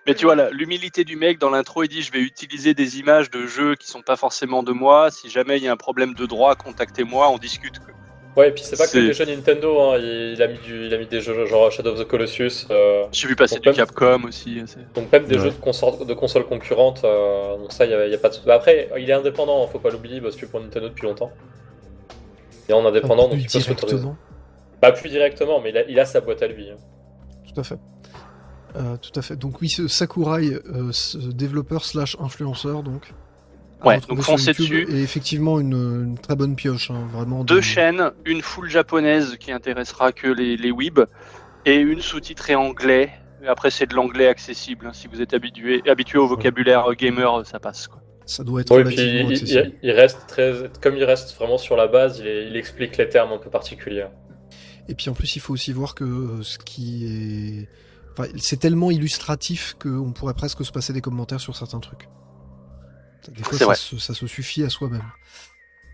Mais 0.08 0.16
tu 0.16 0.26
vois, 0.26 0.36
là, 0.36 0.50
l'humilité 0.50 1.04
du 1.04 1.16
mec 1.18 1.38
dans 1.40 1.50
l'intro, 1.50 1.84
il 1.84 1.88
dit 1.90 2.02
je 2.02 2.12
vais 2.12 2.22
utiliser 2.22 2.74
des 2.74 3.00
images 3.00 3.30
de 3.30 3.46
jeux 3.46 3.76
qui 3.76 3.88
sont 3.88 4.02
pas 4.02 4.16
forcément 4.16 4.64
de 4.64 4.72
moi. 4.72 5.12
Si 5.12 5.30
jamais 5.30 5.58
il 5.58 5.64
y 5.64 5.68
a 5.68 5.72
un 5.72 5.78
problème 5.78 6.14
de 6.14 6.26
droit, 6.26 6.56
contactez-moi, 6.56 7.30
on 7.30 7.38
discute. 7.38 7.76
Ouais, 8.38 8.50
et 8.50 8.52
puis 8.52 8.64
c'est 8.64 8.78
pas 8.78 8.88
que 8.88 8.98
des 8.98 9.12
jeux 9.14 9.26
Nintendo. 9.26 9.80
Hein. 9.82 9.98
Il, 10.00 10.34
il 10.36 10.42
a 10.42 10.48
mis 10.48 10.58
du, 10.60 10.86
il 10.86 10.94
a 10.94 10.98
mis 10.98 11.06
des 11.08 11.20
jeux 11.20 11.46
genre 11.46 11.72
Shadow 11.72 11.92
of 11.92 12.00
the 12.00 12.06
Colossus. 12.08 12.66
euh, 12.72 13.06
J'ai 13.12 13.28
vu 13.28 13.36
passer 13.36 13.56
Donc, 13.56 13.64
du 13.64 13.70
même- 13.70 13.76
Capcom 13.76 14.24
aussi. 14.28 14.64
c'est- 14.66 14.94
Donc 14.94 15.12
même 15.12 15.26
des 15.26 15.36
Ouais. 15.36 15.42
jeux 15.44 15.50
de 15.52 15.56
consoles, 15.60 16.06
de 16.06 16.14
consoles 16.14 16.46
concurrentes, 16.46 17.02
euh, 17.04 17.58
donc 17.58 17.72
ça, 17.74 17.86
il 17.86 17.90
n'y 18.08 18.14
a, 18.16 18.18
pas 18.18 18.30
de... 18.30 18.38
Bah, 18.46 18.56
après, 18.56 18.90
il 18.98 19.10
est 19.10 19.14
indépendant, 19.14 19.68
faut 19.68 19.80
pas 19.80 19.90
l'oublier, 19.90 20.16
il 20.18 20.22
bosse 20.22 20.38
plus 20.38 20.48
pour 20.48 20.62
Nintendo 20.62 20.88
depuis 20.90 21.06
longtemps. 21.06 21.32
Il 22.68 22.72
est 22.72 22.76
en 22.76 22.86
indépendant, 22.86 23.24
donc 23.24 23.32
Plus 23.34 23.42
il 23.42 23.46
peut 23.46 23.60
s'autoriser. 23.60 23.98
directement. 23.98 24.18
Bah 24.82 24.92
plus 24.94 25.10
directement, 25.10 25.60
mais 25.60 25.72
il 25.72 25.78
a, 25.78 25.84
il 25.90 26.00
a 26.00 26.06
sa 26.06 26.22
boîte 26.22 26.42
à 26.42 26.48
lui. 26.48 26.70
hein. 26.70 26.78
Tout 27.54 27.60
à 27.60 27.64
fait. 27.64 27.78
Euh, 28.76 28.98
tout 28.98 29.18
à 29.18 29.22
fait. 29.22 29.36
Donc 29.36 29.62
oui, 29.62 29.70
ce 29.70 29.88
Sakurai, 29.88 30.54
euh, 30.54 30.92
ce 30.92 31.18
développeur 31.18 31.84
slash 31.86 32.16
influenceur, 32.20 32.84
donc. 32.84 33.12
Ouais, 33.84 34.00
donc 34.10 34.22
foncez 34.22 34.52
dessus. 34.52 34.86
Et 34.92 35.02
effectivement 35.02 35.60
une, 35.60 35.74
une 35.74 36.18
très 36.18 36.36
bonne 36.36 36.56
pioche, 36.56 36.92
hein, 36.92 37.08
vraiment. 37.14 37.44
Deux 37.44 37.56
de- 37.58 37.62
chaînes, 37.62 38.12
une 38.26 38.42
full 38.42 38.70
japonaise 38.70 39.38
qui 39.40 39.52
intéressera 39.52 40.12
que 40.12 40.28
les, 40.28 40.58
les 40.58 40.72
weebs 40.72 41.06
et 41.66 41.78
une 41.78 42.02
sous-titrée 42.02 42.56
anglais. 42.56 43.10
Après, 43.48 43.72
c'est 43.72 43.86
de 43.88 43.96
l'anglais 43.96 44.28
accessible. 44.28 44.86
hein. 44.88 44.92
Si 44.94 45.08
vous 45.08 45.22
êtes 45.22 45.34
habitué, 45.34 45.82
habitué 45.90 46.18
au 46.20 46.28
vocabulaire 46.28 46.92
euh, 46.92 46.94
gamer, 46.94 47.46
ça 47.46 47.58
passe. 47.60 47.88
Quoi. 47.88 48.02
Ça 48.26 48.44
doit 48.44 48.60
être 48.62 48.72
Ouais, 48.72 48.84
puis 48.84 48.96
relativement 48.98 49.30
il, 49.30 49.34
accessible. 49.34 49.72
il- 49.82 49.90
il 49.90 49.92
reste 49.94 50.28
très, 50.28 50.54
comme 50.82 50.98
il 50.98 51.04
reste 51.06 51.36
vraiment 51.38 51.58
sur 51.58 51.78
la 51.78 51.88
base, 51.88 52.20
il, 52.20 52.28
il 52.28 52.58
explique 52.58 52.98
les 52.98 53.08
termes 53.08 53.32
un 53.32 53.38
peu 53.38 53.50
particuliers. 53.50 54.08
Et 54.90 54.94
puis 54.94 55.10
en 55.10 55.14
plus, 55.14 55.38
il 55.38 55.40
faut 55.40 55.54
aussi 55.54 55.72
voir 55.72 55.96
que 55.96 56.04
euh, 56.04 56.44
ce 56.44 56.58
qui 56.60 57.06
est. 57.06 57.70
Enfin, 58.12 58.30
c'est 58.38 58.60
tellement 58.60 58.92
illustratif 58.92 59.76
qu'on 59.82 60.12
pourrait 60.12 60.34
presque 60.34 60.66
se 60.66 60.72
passer 60.72 60.94
des 60.94 61.02
commentaires 61.02 61.40
sur 61.40 61.56
certains 61.56 61.80
trucs. 61.80 62.10
Des 63.30 63.44
fois, 63.44 63.58
ça 63.58 63.76
se, 63.76 63.98
ça 63.98 64.14
se 64.14 64.28
suffit 64.28 64.64
à 64.64 64.70
soi-même. 64.70 65.04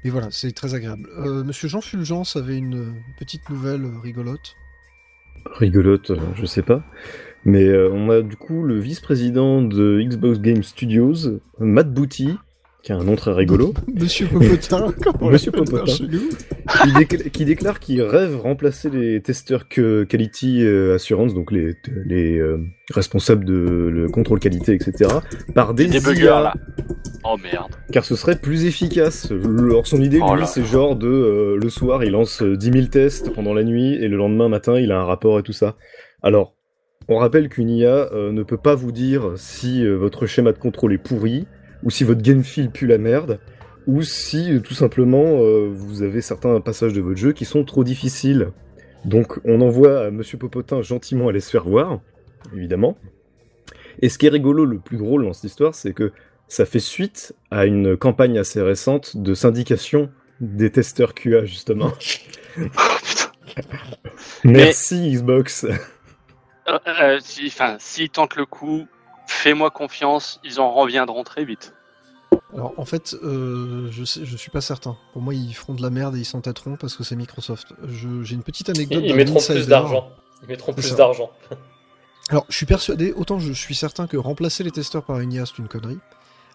Et 0.05 0.11
voilà, 0.11 0.27
c'est 0.29 0.51
très 0.51 0.75
agréable. 0.75 1.09
Euh, 1.17 1.43
Monsieur 1.43 1.67
Jean 1.67 1.81
Fulgence 1.81 2.35
avait 2.35 2.57
une 2.57 2.93
petite 3.17 3.49
nouvelle 3.49 3.85
rigolote. 4.03 4.55
Rigolote, 5.57 6.11
euh, 6.11 6.19
je 6.35 6.45
sais 6.45 6.61
pas. 6.61 6.83
Mais 7.43 7.63
euh, 7.63 7.89
on 7.91 8.09
a 8.11 8.21
du 8.21 8.35
coup 8.35 8.63
le 8.63 8.79
vice-président 8.79 9.63
de 9.63 10.01
Xbox 10.03 10.39
Game 10.39 10.61
Studios, 10.61 11.39
Matt 11.59 11.91
Booty, 11.91 12.37
qui 12.85 12.91
a 12.91 12.97
un 12.97 13.03
nom 13.03 13.15
très 13.15 13.33
rigolo, 13.33 13.73
Monsieur 13.99 14.27
Popotin, 14.27 14.93
Monsieur 15.21 15.51
Popotin. 15.51 15.85
chez 15.87 16.03
nous 16.07 16.29
qui, 16.29 16.89
décl- 16.91 17.29
qui 17.31 17.43
déclare 17.43 17.79
qu'il 17.79 17.99
rêve 18.03 18.37
remplacer 18.39 18.91
les 18.91 19.21
testeurs 19.21 19.67
que 19.67 20.03
Quality 20.03 20.61
euh, 20.63 20.93
Assurance, 20.93 21.33
donc 21.33 21.51
les, 21.51 21.73
les 22.05 22.37
euh, 22.37 22.59
responsables 22.93 23.43
de 23.43 23.53
le 23.91 24.07
contrôle 24.07 24.39
qualité, 24.39 24.73
etc., 24.75 25.09
par 25.55 25.73
des, 25.73 25.87
Des 25.87 25.99
buggers 25.99 26.25
là. 26.25 26.53
Oh 27.23 27.37
merde. 27.41 27.71
car 27.91 28.05
ce 28.05 28.15
serait 28.15 28.35
plus 28.39 28.65
efficace. 28.65 29.31
Alors 29.31 29.87
son 29.87 29.99
idée, 29.99 30.19
Oh 30.21 30.35
c'est 30.45 30.63
genre 30.63 30.95
de 30.95 31.07
euh, 31.07 31.57
le 31.59 31.69
soir, 31.69 32.03
il 32.03 32.11
lance 32.11 32.43
euh, 32.43 32.55
10 32.55 32.71
000 32.71 32.85
tests 32.85 33.33
pendant 33.33 33.55
la 33.55 33.63
nuit 33.63 33.95
et 33.95 34.07
le 34.07 34.15
lendemain 34.15 34.47
matin, 34.47 34.79
il 34.79 34.91
a 34.91 34.99
un 34.99 35.05
rapport 35.05 35.39
et 35.39 35.43
tout 35.43 35.53
ça. 35.53 35.75
Alors, 36.21 36.55
on 37.07 37.17
rappelle 37.17 37.49
qu'une 37.49 37.71
IA 37.71 38.13
euh, 38.13 38.31
ne 38.31 38.43
peut 38.43 38.57
pas 38.57 38.75
vous 38.75 38.91
dire 38.91 39.31
si 39.37 39.83
euh, 39.83 39.95
votre 39.95 40.27
schéma 40.27 40.51
de 40.51 40.59
contrôle 40.59 40.93
est 40.93 40.99
pourri 40.99 41.47
ou 41.83 41.89
si 41.89 42.03
votre 42.03 42.21
game 42.21 42.43
feel 42.43 42.69
pue 42.69 42.87
la 42.87 42.97
merde 42.97 43.39
ou 43.87 44.01
si 44.01 44.53
euh, 44.53 44.59
tout 44.59 44.73
simplement 44.73 45.39
euh, 45.39 45.69
vous 45.71 46.01
avez 46.01 46.21
certains 46.21 46.59
passages 46.61 46.93
de 46.93 47.01
votre 47.01 47.17
jeu 47.17 47.33
qui 47.33 47.45
sont 47.45 47.63
trop 47.63 47.83
difficiles. 47.83 48.51
Donc, 49.03 49.39
on 49.45 49.61
envoie 49.61 50.05
à 50.05 50.11
Monsieur 50.11 50.37
Popotin 50.39 50.81
gentiment 50.81 51.27
aller 51.27 51.39
se 51.39 51.51
faire 51.51 51.65
voir, 51.65 51.99
évidemment. 52.55 52.97
Et 54.01 54.09
ce 54.09 54.17
qui 54.17 54.25
est 54.25 54.29
rigolo, 54.29 54.65
le 54.65 54.79
plus 54.79 54.97
drôle 54.97 55.25
dans 55.25 55.33
cette 55.33 55.43
histoire, 55.45 55.75
c'est 55.75 55.93
que 55.93 56.11
ça 56.47 56.65
fait 56.65 56.79
suite 56.79 57.33
à 57.51 57.65
une 57.65 57.97
campagne 57.97 58.39
assez 58.39 58.61
récente 58.61 59.17
de 59.17 59.33
syndication 59.33 60.09
des 60.41 60.71
testeurs 60.71 61.13
QA, 61.13 61.45
justement. 61.45 61.91
Merci 64.43 65.11
Xbox. 65.11 65.65
Euh, 66.67 66.79
euh, 66.87 67.19
si, 67.21 67.47
enfin, 67.47 67.77
s'ils 67.79 68.09
tentent 68.09 68.35
le 68.35 68.45
coup, 68.45 68.87
fais-moi 69.27 69.69
confiance, 69.69 70.39
ils 70.43 70.59
en 70.59 70.71
reviendront 70.71 71.23
très 71.23 71.45
vite. 71.45 71.74
Alors 72.55 72.73
en 72.77 72.85
fait, 72.85 73.15
euh, 73.23 73.89
je, 73.91 74.03
sais, 74.03 74.21
je 74.23 74.37
suis 74.37 74.49
pas 74.49 74.61
certain. 74.61 74.97
Pour 75.13 75.21
moi, 75.21 75.33
ils 75.33 75.53
feront 75.53 75.73
de 75.73 75.81
la 75.81 75.89
merde 75.89 76.15
et 76.15 76.19
ils 76.19 76.25
s'entêteront 76.25 76.77
parce 76.77 76.95
que 76.95 77.03
c'est 77.03 77.15
Microsoft. 77.15 77.67
J'ai 77.87 78.35
une 78.35 78.43
petite 78.43 78.69
anecdote. 78.69 79.03
Ils, 79.05 79.15
mettront 79.15 79.39
plus 79.39 79.67
d'argent. 79.67 80.09
Ils 80.41 80.47
mettront 80.47 80.73
plus 80.73 80.83
ça. 80.83 80.95
d'argent. 80.95 81.31
Alors, 82.29 82.45
je 82.49 82.55
suis 82.55 82.65
persuadé, 82.65 83.13
autant 83.15 83.37
je 83.39 83.53
suis 83.53 83.75
certain 83.75 84.07
que 84.07 84.17
remplacer 84.17 84.63
les 84.63 84.71
testeurs 84.71 85.03
par 85.03 85.19
une 85.19 85.31
IA, 85.31 85.45
c'est 85.45 85.59
une 85.59 85.67
connerie. 85.67 85.99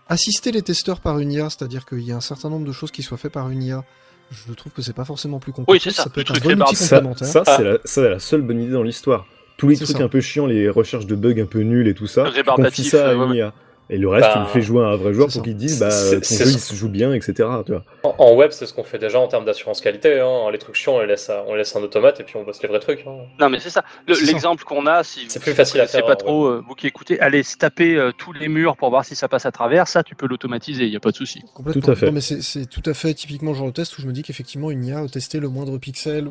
Assister 0.09 0.51
les 0.51 0.63
testeurs 0.63 1.01
par 1.01 1.21
une 1.21 1.31
IA, 1.31 1.49
c'est-à-dire 1.49 1.87
qu'il 1.87 2.03
y 2.03 2.11
a 2.11 2.17
un 2.17 2.21
certain 2.21 2.51
nombre 2.51 2.67
de 2.67 2.73
choses 2.73 2.91
qui 2.91 3.05
soient 3.05 3.19
faites 3.19 3.33
par 3.33 3.51
une 3.51 3.63
IA, 3.63 3.85
je 4.31 4.53
trouve 4.53 4.73
que 4.73 4.83
c'est 4.83 4.93
pas 4.95 5.05
forcément 5.05 5.39
plus 5.39 5.53
compliqué. 5.53 5.73
Oui, 5.73 5.81
c'est 5.81 5.93
ça, 5.93 6.09
peut 6.09 6.25
le 6.29 6.37
être 6.37 6.53
un 6.53 6.57
bon 6.57 6.63
outil 6.65 6.77
Ça, 6.77 6.97
complémentaire. 6.97 7.29
ça, 7.29 7.43
c'est 7.45 7.63
la, 7.63 7.79
ça, 7.85 8.09
la 8.09 8.19
seule 8.19 8.43
bonne 8.43 8.61
idée 8.61 8.73
dans 8.73 8.83
l'histoire. 8.83 9.27
Tous 9.57 9.69
les 9.69 9.77
trucs 9.77 9.97
ça. 9.97 10.03
un 10.03 10.09
peu 10.09 10.21
chiants, 10.21 10.47
les 10.47 10.69
recherches 10.69 11.07
de 11.07 11.15
bugs 11.15 11.41
un 11.41 11.47
peu 11.47 11.61
nuls 11.61 11.87
et 11.87 11.95
tout 11.95 12.07
ça, 12.07 12.25
confies 12.57 12.85
ça 12.85 13.11
à 13.11 13.13
une. 13.13 13.35
IA. 13.35 13.55
Et 13.93 13.99
le 13.99 14.09
reste, 14.09 14.29
Bah, 14.29 14.33
tu 14.35 14.39
le 14.39 14.47
fais 14.47 14.63
jouer 14.63 14.85
à 14.85 14.89
un 14.89 14.97
vrai 14.97 15.13
joueur 15.13 15.27
pour 15.29 15.43
qu'il 15.43 15.57
dise, 15.57 15.81
bah, 15.81 15.91
C'est- 15.91 16.21
ton 16.21 16.37
jeu 16.37 16.45
ça. 16.45 16.51
il 16.51 16.61
se 16.61 16.75
joue 16.75 16.89
bien, 16.89 17.13
etc. 17.13 17.33
Tu 17.67 17.73
vois. 17.73 17.83
En, 18.05 18.15
en 18.19 18.35
web, 18.37 18.53
c'est 18.53 18.65
ce 18.65 18.73
qu'on 18.73 18.85
fait 18.85 18.99
déjà 18.99 19.19
en 19.19 19.27
termes 19.27 19.45
d'assurance 19.45 19.81
qualité. 19.81 20.21
Hein. 20.21 20.49
Les 20.53 20.59
trucs 20.59 20.77
chiants, 20.77 20.95
on 20.95 21.01
les 21.01 21.09
laisse, 21.09 21.29
à- 21.29 21.45
on 21.49 21.53
les 21.55 21.59
laisse 21.59 21.75
un 21.75 21.83
automate 21.83 22.21
et 22.21 22.23
puis 22.23 22.37
on 22.37 22.45
bosse 22.45 22.63
les 22.63 22.69
vrais 22.69 22.79
trucs. 22.79 23.01
hein. 23.07 23.17
Non, 23.41 23.51
mais 23.51 23.59
c'est 23.59 23.69
ça. 23.71 23.85
Le-. 24.07 24.15
L'exemple 24.27 24.63
qu'on 24.65 24.87
a, 24.87 25.03
si 25.03 25.25
C'est 25.29 25.41
vous 25.41 25.43
plus 25.43 25.55
facile 25.55 25.81
à 25.81 25.87
faire, 25.89 26.07
pas 26.07 26.13
hein, 26.13 26.17
trop, 26.17 26.47
euh, 26.47 26.63
vous 26.67 26.75
qui 26.77 26.87
écoutez, 26.87 27.19
allez 27.21 27.43
se 27.43 27.57
taper 27.57 27.97
euh, 27.97 28.13
tous 28.17 28.33
les 28.33 28.47
murs 28.49 28.77
pour 28.77 28.91
voir 28.91 29.05
si 29.05 29.17
ça 29.17 29.27
passe 29.29 29.45
à 29.45 29.51
travers. 29.51 29.89
Ça, 29.89 30.05
tu 30.05 30.15
peux 30.15 30.29
l'automatiser, 30.29 30.85
il 30.85 30.91
n'y 30.91 30.97
a 30.97 31.01
pas 31.01 31.11
de 31.11 31.17
souci. 31.17 31.43
Complètement. 31.53 31.83
Tout 31.83 31.91
à 31.91 31.95
fait. 31.97 32.07
Non, 32.07 32.13
mais 32.13 32.21
c'est 32.21 32.67
tout 32.67 32.83
à 32.87 32.95
fait 32.95 33.13
typiquement 33.15 33.51
le 33.51 33.57
genre 33.57 33.67
de 33.67 33.73
test 33.73 33.99
où 33.99 34.03
je 34.03 34.07
me 34.07 34.13
dis 34.13 34.23
qu'effectivement 34.23 34.71
une 34.71 34.85
IA 34.85 35.01
a 35.01 35.09
testé 35.09 35.41
le 35.41 35.49
moindre 35.49 35.77
pixel 35.79 36.29
ou 36.29 36.31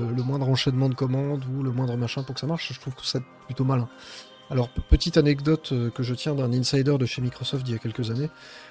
euh, 0.00 0.10
le 0.16 0.22
moindre 0.24 0.48
enchaînement 0.48 0.88
de 0.88 0.94
commandes 0.94 1.44
ou 1.56 1.62
le 1.62 1.70
moindre 1.70 1.96
machin 1.96 2.24
pour 2.24 2.34
que 2.34 2.40
ça 2.40 2.46
marche. 2.48 2.72
Je 2.74 2.80
trouve 2.80 2.94
que 2.94 3.02
c'est 3.04 3.22
plutôt 3.46 3.64
malin. 3.64 3.88
Alors, 4.50 4.70
petite 4.70 5.18
anecdote 5.18 5.70
euh, 5.72 5.90
que 5.90 6.02
je 6.02 6.14
tiens 6.14 6.34
d'un 6.34 6.52
insider 6.52 6.96
de 6.96 7.04
chez 7.04 7.20
Microsoft 7.20 7.64
d'il 7.64 7.74
y 7.74 7.76
a 7.76 7.78
quelques 7.78 8.10
années. 8.10 8.30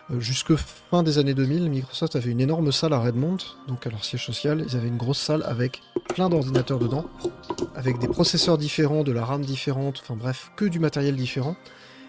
Euh, 0.10 0.20
jusque 0.20 0.56
fin 0.56 1.04
des 1.04 1.20
années 1.20 1.36
2000, 1.36 1.70
Microsoft 1.70 2.16
avait 2.16 2.32
une 2.32 2.42
énorme 2.42 2.72
salle 2.72 2.94
à 2.94 3.00
Redmond, 3.00 3.38
donc 3.68 3.86
à 3.86 3.92
leur 3.92 4.04
siège 4.04 4.26
social. 4.26 4.64
Ils 4.68 4.76
avaient 4.76 4.88
une 4.88 4.98
grosse 4.98 5.20
salle 5.20 5.44
avec 5.46 5.84
plein 6.10 6.30
d'ordinateurs 6.30 6.80
dedans, 6.80 7.06
avec 7.76 8.00
des 8.00 8.08
processeurs 8.08 8.58
différents, 8.58 9.04
de 9.04 9.12
la 9.12 9.24
RAM 9.24 9.46
différente, 9.46 10.00
enfin 10.02 10.16
bref, 10.16 10.52
que 10.56 10.66
du 10.66 10.80
matériel 10.80 11.16
différent. 11.16 11.56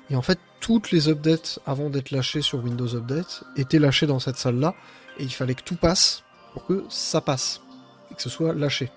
Et 0.08 0.16
en 0.16 0.22
fait, 0.22 0.38
toutes 0.60 0.90
les 0.90 1.10
updates 1.10 1.58
avant 1.66 1.90
d'être 1.90 2.10
lâchées 2.10 2.40
sur 2.40 2.64
Windows 2.64 2.94
Update 2.94 3.44
étaient 3.56 3.78
lâchées 3.78 4.06
dans 4.06 4.18
cette 4.18 4.36
salle-là, 4.36 4.74
et 5.18 5.24
il 5.24 5.32
fallait 5.32 5.54
que 5.54 5.62
tout 5.62 5.76
passe 5.76 6.24
pour 6.54 6.64
que 6.64 6.84
ça 6.88 7.20
passe, 7.20 7.60
et 8.10 8.14
que 8.14 8.22
ce 8.22 8.30
soit 8.30 8.54
lâché. 8.54 8.90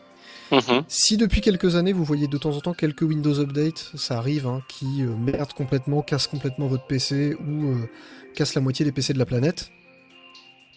Mhm. 0.52 0.84
Si 0.88 1.18
depuis 1.18 1.42
quelques 1.42 1.76
années 1.76 1.94
vous 1.94 2.04
voyez 2.04 2.28
de 2.28 2.38
temps 2.38 2.56
en 2.56 2.60
temps 2.60 2.74
quelques 2.74 3.04
Windows 3.04 3.40
Update, 3.40 3.92
ça 3.96 4.18
arrive, 4.18 4.48
hein, 4.48 4.62
qui 4.68 5.04
euh, 5.04 5.16
merde 5.16 5.54
complètement, 5.54 6.02
casse 6.02 6.28
complètement 6.28 6.68
votre 6.68 6.86
PC 6.86 7.36
ou 7.36 7.72
euh, 7.72 7.90
casse 8.36 8.54
la 8.56 8.62
moitié 8.62 8.86
des 8.86 8.92
PC 8.92 9.14
de 9.14 9.20
la 9.20 9.26
planète, 9.26 9.72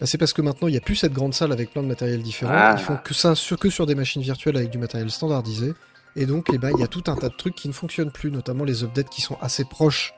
bah, 0.00 0.06
c'est 0.06 0.18
parce 0.18 0.32
que 0.32 0.42
maintenant 0.42 0.68
il 0.68 0.72
n'y 0.72 0.76
a 0.76 0.80
plus 0.80 0.96
cette 0.96 1.12
grande 1.12 1.34
salle 1.34 1.52
avec 1.52 1.72
plein 1.72 1.82
de 1.82 1.88
matériel 1.88 2.22
différent. 2.22 2.52
Ah. 2.54 2.76
Ils 2.78 2.82
font 2.82 2.96
que 2.96 3.14
ça 3.14 3.34
sur, 3.34 3.58
que 3.58 3.70
sur 3.70 3.86
des 3.86 3.94
machines 3.94 4.22
virtuelles 4.22 4.56
avec 4.56 4.70
du 4.70 4.78
matériel 4.78 5.10
standardisé. 5.10 5.72
Et 6.16 6.26
donc, 6.26 6.46
eh 6.52 6.58
ben, 6.58 6.70
il 6.72 6.80
y 6.80 6.84
a 6.84 6.86
tout 6.86 7.02
un 7.08 7.16
tas 7.16 7.28
de 7.28 7.34
trucs 7.34 7.56
qui 7.56 7.66
ne 7.66 7.72
fonctionnent 7.72 8.12
plus, 8.12 8.30
notamment 8.30 8.64
les 8.64 8.84
updates 8.84 9.08
qui 9.08 9.20
sont 9.20 9.36
assez 9.40 9.64
proches 9.64 10.14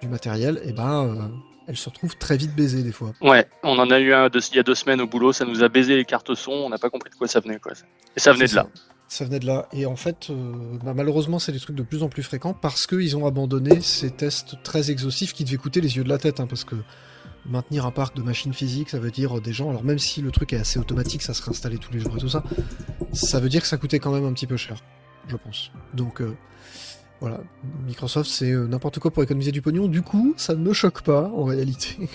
du 0.00 0.08
matériel. 0.08 0.60
Et 0.64 0.72
ben, 0.72 1.06
euh, 1.06 1.28
elles 1.66 1.76
se 1.76 1.88
retrouvent 1.88 2.16
très 2.16 2.36
vite 2.36 2.54
baisées 2.54 2.82
des 2.82 2.92
fois. 2.92 3.12
Ouais, 3.20 3.46
on 3.62 3.78
en 3.78 3.90
a 3.90 3.98
eu 4.00 4.12
un 4.12 4.28
de- 4.28 4.40
il 4.52 4.56
y 4.56 4.58
a 4.58 4.62
deux 4.62 4.74
semaines 4.74 5.00
au 5.00 5.06
boulot, 5.06 5.32
ça 5.32 5.44
nous 5.44 5.62
a 5.62 5.68
baisé 5.68 5.96
les 5.96 6.04
cartes 6.04 6.34
son, 6.34 6.52
on 6.52 6.68
n'a 6.68 6.78
pas 6.78 6.90
compris 6.90 7.10
de 7.10 7.14
quoi 7.14 7.26
ça 7.28 7.40
venait. 7.40 7.58
Quoi. 7.58 7.72
Et 8.16 8.20
ça 8.20 8.32
venait 8.32 8.46
de 8.46 8.54
là. 8.54 8.66
Ça 9.08 9.24
venait 9.24 9.38
de 9.38 9.46
là. 9.46 9.68
Et 9.72 9.86
en 9.86 9.96
fait, 9.96 10.28
euh, 10.30 10.52
bah, 10.82 10.92
malheureusement, 10.94 11.38
c'est 11.38 11.52
des 11.52 11.60
trucs 11.60 11.76
de 11.76 11.82
plus 11.82 12.02
en 12.02 12.08
plus 12.08 12.22
fréquents 12.22 12.54
parce 12.54 12.86
qu'ils 12.86 13.16
ont 13.16 13.26
abandonné 13.26 13.80
ces 13.80 14.10
tests 14.10 14.56
très 14.62 14.90
exhaustifs 14.90 15.32
qui 15.34 15.44
devaient 15.44 15.56
coûter 15.58 15.80
les 15.80 15.96
yeux 15.96 16.04
de 16.04 16.08
la 16.08 16.18
tête. 16.18 16.40
hein, 16.40 16.46
parce 16.46 16.64
que 16.64 16.74
maintenir 17.46 17.84
un 17.86 17.90
parc 17.90 18.16
de 18.16 18.22
machines 18.22 18.54
physiques, 18.54 18.88
ça 18.90 18.98
veut 18.98 19.10
dire 19.10 19.36
euh, 19.36 19.40
des 19.40 19.52
gens. 19.52 19.68
Alors, 19.70 19.84
même 19.84 19.98
si 19.98 20.22
le 20.22 20.30
truc 20.30 20.52
est 20.54 20.58
assez 20.58 20.78
automatique, 20.78 21.22
ça 21.22 21.34
se 21.34 21.42
réinstallait 21.42 21.76
tous 21.78 21.92
les 21.92 22.00
jours 22.00 22.16
et 22.16 22.20
tout 22.20 22.28
ça, 22.30 22.42
ça 23.12 23.40
veut 23.40 23.48
dire 23.50 23.60
que 23.60 23.66
ça 23.68 23.76
coûtait 23.76 23.98
quand 23.98 24.10
même 24.12 24.24
un 24.24 24.32
petit 24.32 24.46
peu 24.46 24.56
cher, 24.56 24.76
je 25.28 25.36
pense. 25.36 25.70
Donc. 25.92 26.20
euh, 26.20 26.34
voilà, 27.20 27.40
Microsoft 27.86 28.28
c'est 28.30 28.50
euh, 28.50 28.66
n'importe 28.66 28.98
quoi 28.98 29.10
pour 29.10 29.22
économiser 29.22 29.52
du 29.52 29.62
pognon. 29.62 29.86
Du 29.88 30.02
coup, 30.02 30.34
ça 30.36 30.54
ne 30.54 30.60
me 30.60 30.72
choque 30.72 31.02
pas 31.02 31.30
en 31.34 31.44
réalité. 31.44 31.96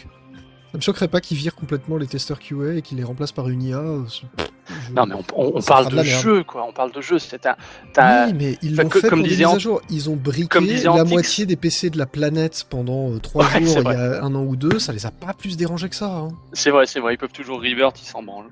Ça 0.71 0.77
me 0.77 0.83
choquerait 0.83 1.07
pas 1.07 1.19
qu'ils 1.19 1.35
virent 1.35 1.55
complètement 1.55 1.97
les 1.97 2.05
testeurs 2.05 2.37
QA 2.37 2.75
et 2.75 2.83
qu'ils 2.83 2.99
les 2.99 3.03
remplacent 3.03 3.31
par 3.31 3.49
une 3.49 3.63
IA. 3.63 3.79
euh, 3.79 4.03
je- 4.07 4.93
Non, 4.93 5.07
mais 5.07 5.15
on, 5.15 5.23
on- 5.35 5.53
on 5.55 5.61
Ça 5.61 5.73
parle 5.81 5.95
de 5.95 6.03
jeu, 6.03 6.43
quoi. 6.43 6.63
On 6.63 6.71
parle 6.71 6.91
de 6.91 7.01
jeu. 7.01 7.17
C'est 7.17 7.43
un. 7.47 7.55
t'as- 7.91 8.27
Oui, 8.27 8.33
mais 8.37 8.55
ils 8.61 8.75
l'ont 8.75 8.87
fait 8.87 9.01
comme 9.09 9.17
pour 9.21 9.23
des 9.23 9.29
disait 9.29 9.45
mises 9.45 9.55
à 9.55 9.57
jour. 9.57 9.81
Ils 9.89 10.11
ont 10.11 10.15
briqué 10.15 10.59
la 10.83 10.91
Antix. 10.91 11.09
moitié 11.11 11.45
des 11.47 11.55
PC 11.55 11.89
de 11.89 11.97
la 11.97 12.05
planète 12.05 12.67
pendant 12.69 13.09
euh, 13.13 13.17
trois 13.17 13.45
Ouais, 13.51 13.63
jours 13.65 13.77
il 13.79 13.83
y 13.91 13.95
a 13.95 14.23
un 14.23 14.35
an 14.35 14.43
ou 14.43 14.55
deux. 14.55 14.77
Ça 14.77 14.93
les 14.93 15.07
a 15.07 15.11
pas 15.11 15.33
plus 15.33 15.57
dérangés 15.57 15.89
que 15.89 15.95
ça. 15.95 16.05
hein. 16.19 16.27
C'est 16.53 16.69
vrai, 16.69 16.85
c'est 16.85 16.99
vrai. 16.99 17.15
Ils 17.15 17.17
peuvent 17.17 17.31
toujours 17.31 17.57
revert, 17.63 17.89
ils 17.99 18.05
s'en 18.05 18.21
branlent. 18.21 18.51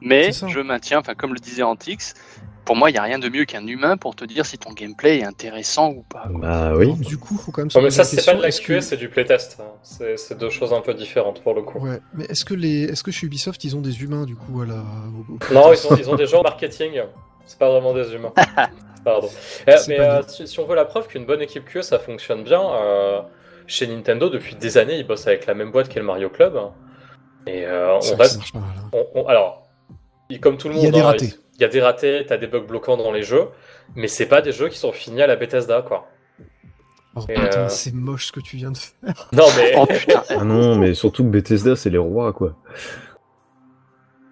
Mais 0.00 0.32
je 0.32 0.58
maintiens, 0.58 0.98
enfin, 0.98 1.14
comme 1.14 1.34
le 1.34 1.38
disait 1.38 1.62
Antix, 1.62 2.14
pour 2.64 2.76
moi, 2.76 2.90
il 2.90 2.94
n'y 2.94 2.98
a 2.98 3.02
rien 3.02 3.18
de 3.18 3.28
mieux 3.28 3.44
qu'un 3.44 3.66
humain 3.66 3.96
pour 3.96 4.14
te 4.16 4.24
dire 4.24 4.46
si 4.46 4.56
ton 4.58 4.72
gameplay 4.72 5.18
est 5.18 5.24
intéressant 5.24 5.90
ou 5.90 6.02
pas. 6.02 6.24
quoi. 6.30 6.40
Bah 6.40 6.72
oui. 6.76 6.84
Alors, 6.84 6.96
du 6.96 7.18
coup, 7.18 7.36
faut 7.36 7.52
quand 7.52 7.62
même 7.62 7.70
se 7.70 7.78
Non, 7.78 7.84
mais 7.84 7.90
ça, 7.90 8.04
c'est 8.04 8.24
pas 8.24 8.34
de 8.34 8.42
la 8.42 8.50
QA, 8.50 8.76
que- 8.76 8.80
c'est 8.80 8.96
du 8.96 9.08
playtest. 9.08 9.58
hein. 9.60 9.64
C'est 9.82 10.38
deux 10.38 10.50
choses 10.50 10.72
un 10.72 10.80
peu 10.80 10.94
différentes 10.94 11.42
pour 11.42 11.54
le 11.54 11.62
coup. 11.62 11.78
Ouais, 11.78 12.00
mais 12.14 12.24
est-ce 12.26 12.44
que 12.44 12.54
les, 12.54 12.84
est-ce 12.84 13.02
que 13.02 13.10
chez 13.10 13.26
Ubisoft 13.26 13.62
ils 13.64 13.76
ont 13.76 13.80
des 13.80 14.02
humains 14.02 14.24
du 14.24 14.34
coup 14.36 14.62
à 14.62 14.66
la 14.66 14.74
au- 14.76 15.32
au- 15.34 15.54
Non, 15.54 15.72
ils 15.72 15.86
ont, 15.86 15.96
ils 15.96 16.10
ont 16.10 16.16
des 16.16 16.26
gens 16.26 16.40
en 16.40 16.42
marketing. 16.42 17.00
C'est 17.46 17.58
pas 17.58 17.68
vraiment 17.70 17.92
des 17.92 18.12
humains. 18.14 18.32
Pardon. 19.04 19.28
Eh, 19.66 19.74
mais 19.88 20.00
euh, 20.00 20.22
si, 20.26 20.48
si 20.48 20.58
on 20.60 20.64
veut 20.66 20.74
la 20.74 20.86
preuve 20.86 21.08
qu'une 21.08 21.26
bonne 21.26 21.42
équipe 21.42 21.66
QA 21.66 21.82
ça 21.82 21.98
fonctionne 21.98 22.42
bien, 22.42 22.62
euh, 22.62 23.20
chez 23.66 23.86
Nintendo 23.86 24.30
depuis 24.30 24.54
des 24.54 24.78
années 24.78 24.96
ils 24.96 25.06
bossent 25.06 25.26
avec 25.26 25.44
la 25.46 25.52
même 25.52 25.70
boîte 25.70 25.88
qu'est 25.90 26.00
le 26.00 26.06
Mario 26.06 26.30
Club. 26.30 26.58
Et 27.46 27.66
euh, 27.66 27.96
on 27.96 28.16
reste. 28.16 28.54
mal. 28.54 28.62
hein. 28.78 28.88
on- 28.94 29.06
on- 29.20 29.26
alors, 29.26 29.66
il- 30.30 30.40
comme 30.40 30.56
tout 30.56 30.68
le 30.68 30.74
Il 30.74 30.76
monde, 30.76 30.84
y 30.84 30.88
a 30.88 30.90
des 30.92 31.00
hein, 31.00 31.04
ratés. 31.04 31.26
il 31.26 31.43
il 31.56 31.60
y 31.60 31.64
a 31.64 31.68
des 31.68 31.80
ratés, 31.80 32.24
t'as 32.26 32.36
des 32.36 32.46
bugs 32.46 32.60
bloquants 32.60 32.96
dans 32.96 33.12
les 33.12 33.22
jeux, 33.22 33.48
mais 33.94 34.08
c'est 34.08 34.26
pas 34.26 34.42
des 34.42 34.52
jeux 34.52 34.68
qui 34.68 34.78
sont 34.78 34.92
finis 34.92 35.22
à 35.22 35.26
la 35.26 35.36
Bethesda 35.36 35.82
quoi. 35.82 36.08
Oh 37.16 37.20
Et, 37.28 37.34
putain, 37.34 37.58
euh, 37.60 37.68
c'est 37.68 37.94
moche 37.94 38.26
ce 38.26 38.32
que 38.32 38.40
tu 38.40 38.56
viens 38.56 38.72
de 38.72 38.76
faire. 38.76 39.28
Non 39.32 39.46
mais. 39.56 39.72
Oh 39.76 39.86
putain. 39.86 40.22
Ah 40.30 40.44
non, 40.44 40.74
mais 40.76 40.94
surtout 40.94 41.22
que 41.22 41.28
Bethesda, 41.28 41.76
c'est 41.76 41.90
les 41.90 41.98
rois, 41.98 42.32
quoi. 42.32 42.56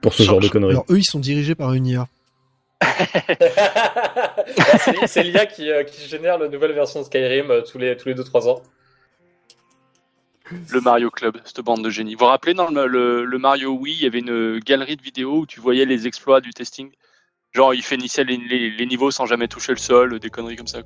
Pour 0.00 0.14
ce 0.14 0.24
genre 0.24 0.40
de 0.40 0.48
conneries. 0.48 0.72
Alors 0.72 0.84
eux 0.90 0.98
ils 0.98 1.04
sont 1.04 1.20
dirigés 1.20 1.54
par 1.54 1.72
une 1.74 1.86
IA. 1.86 2.08
c'est 5.06 5.22
l'IA 5.22 5.46
qui, 5.46 5.70
euh, 5.70 5.84
qui 5.84 6.08
génère 6.08 6.38
la 6.38 6.48
nouvelle 6.48 6.72
version 6.72 7.00
de 7.00 7.04
Skyrim 7.06 7.50
euh, 7.50 7.62
tous 7.62 7.78
les 7.78 7.96
tous 7.96 8.08
les 8.08 8.14
2-3 8.14 8.48
ans. 8.48 8.62
Le 10.70 10.80
Mario 10.80 11.10
Club, 11.10 11.38
cette 11.44 11.60
bande 11.60 11.82
de 11.84 11.90
génie. 11.90 12.14
Vous 12.14 12.20
vous 12.20 12.26
rappelez, 12.26 12.52
dans 12.52 12.68
le, 12.68 12.86
le- 12.86 13.24
le 13.24 13.38
Mario 13.38 13.70
Wii, 13.70 13.94
il 13.94 14.02
y 14.02 14.06
avait 14.06 14.18
une 14.18 14.58
galerie 14.58 14.96
de 14.96 15.02
vidéos 15.02 15.38
où 15.38 15.46
tu 15.46 15.60
voyais 15.60 15.86
les 15.86 16.06
exploits 16.06 16.40
du 16.42 16.50
testing? 16.52 16.90
Genre, 17.54 17.74
il 17.74 17.82
finissait 17.82 18.24
les, 18.24 18.38
les- 18.38 18.70
les 18.70 18.86
niveaux 18.86 19.10
sans 19.10 19.26
jamais 19.26 19.46
toucher 19.46 19.72
le 19.72 19.78
sol, 19.78 20.18
des 20.18 20.30
conneries 20.30 20.56
comme 20.56 20.66
ça. 20.66 20.78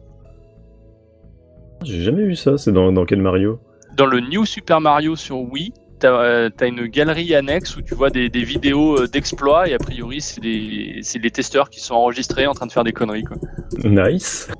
J'ai 1.84 2.02
jamais 2.02 2.24
vu 2.24 2.34
ça, 2.34 2.58
c'est 2.58 2.72
dans, 2.72 2.90
dans 2.92 3.04
quel 3.04 3.22
Mario? 3.22 3.60
Dans 3.96 4.06
le 4.06 4.18
New 4.20 4.44
Super 4.44 4.80
Mario 4.80 5.14
sur 5.14 5.38
Wii, 5.38 5.72
t'as 6.00 6.10
euh, 6.10 6.50
t'as 6.50 6.66
une 6.66 6.86
galerie 6.86 7.34
annexe 7.36 7.76
où 7.76 7.82
tu 7.82 7.94
vois 7.94 8.10
des, 8.10 8.28
des 8.28 8.42
vidéos 8.42 9.00
euh, 9.00 9.06
d'exploits 9.06 9.68
et 9.68 9.74
a 9.74 9.78
priori, 9.78 10.20
c'est 10.20 10.40
des, 10.40 10.98
c'est 11.02 11.20
des 11.20 11.30
testeurs 11.30 11.70
qui 11.70 11.78
sont 11.78 11.94
enregistrés 11.94 12.48
en 12.48 12.52
train 12.54 12.66
de 12.66 12.72
faire 12.72 12.84
des 12.84 12.92
conneries. 12.92 13.24
Quoi. 13.24 13.36
Nice. 13.84 14.50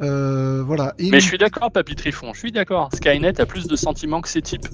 Euh, 0.00 0.64
voilà. 0.64 0.94
Et 0.98 1.10
Mais 1.10 1.20
je 1.20 1.26
suis 1.26 1.38
d'accord, 1.38 1.70
Papy 1.70 1.94
Trifon, 1.94 2.32
je 2.34 2.40
suis 2.40 2.52
d'accord. 2.52 2.88
Skynet 2.92 3.40
a 3.40 3.46
plus 3.46 3.68
de 3.68 3.76
sentiments 3.76 4.20
que 4.20 4.28
ces 4.28 4.42
types. 4.42 4.66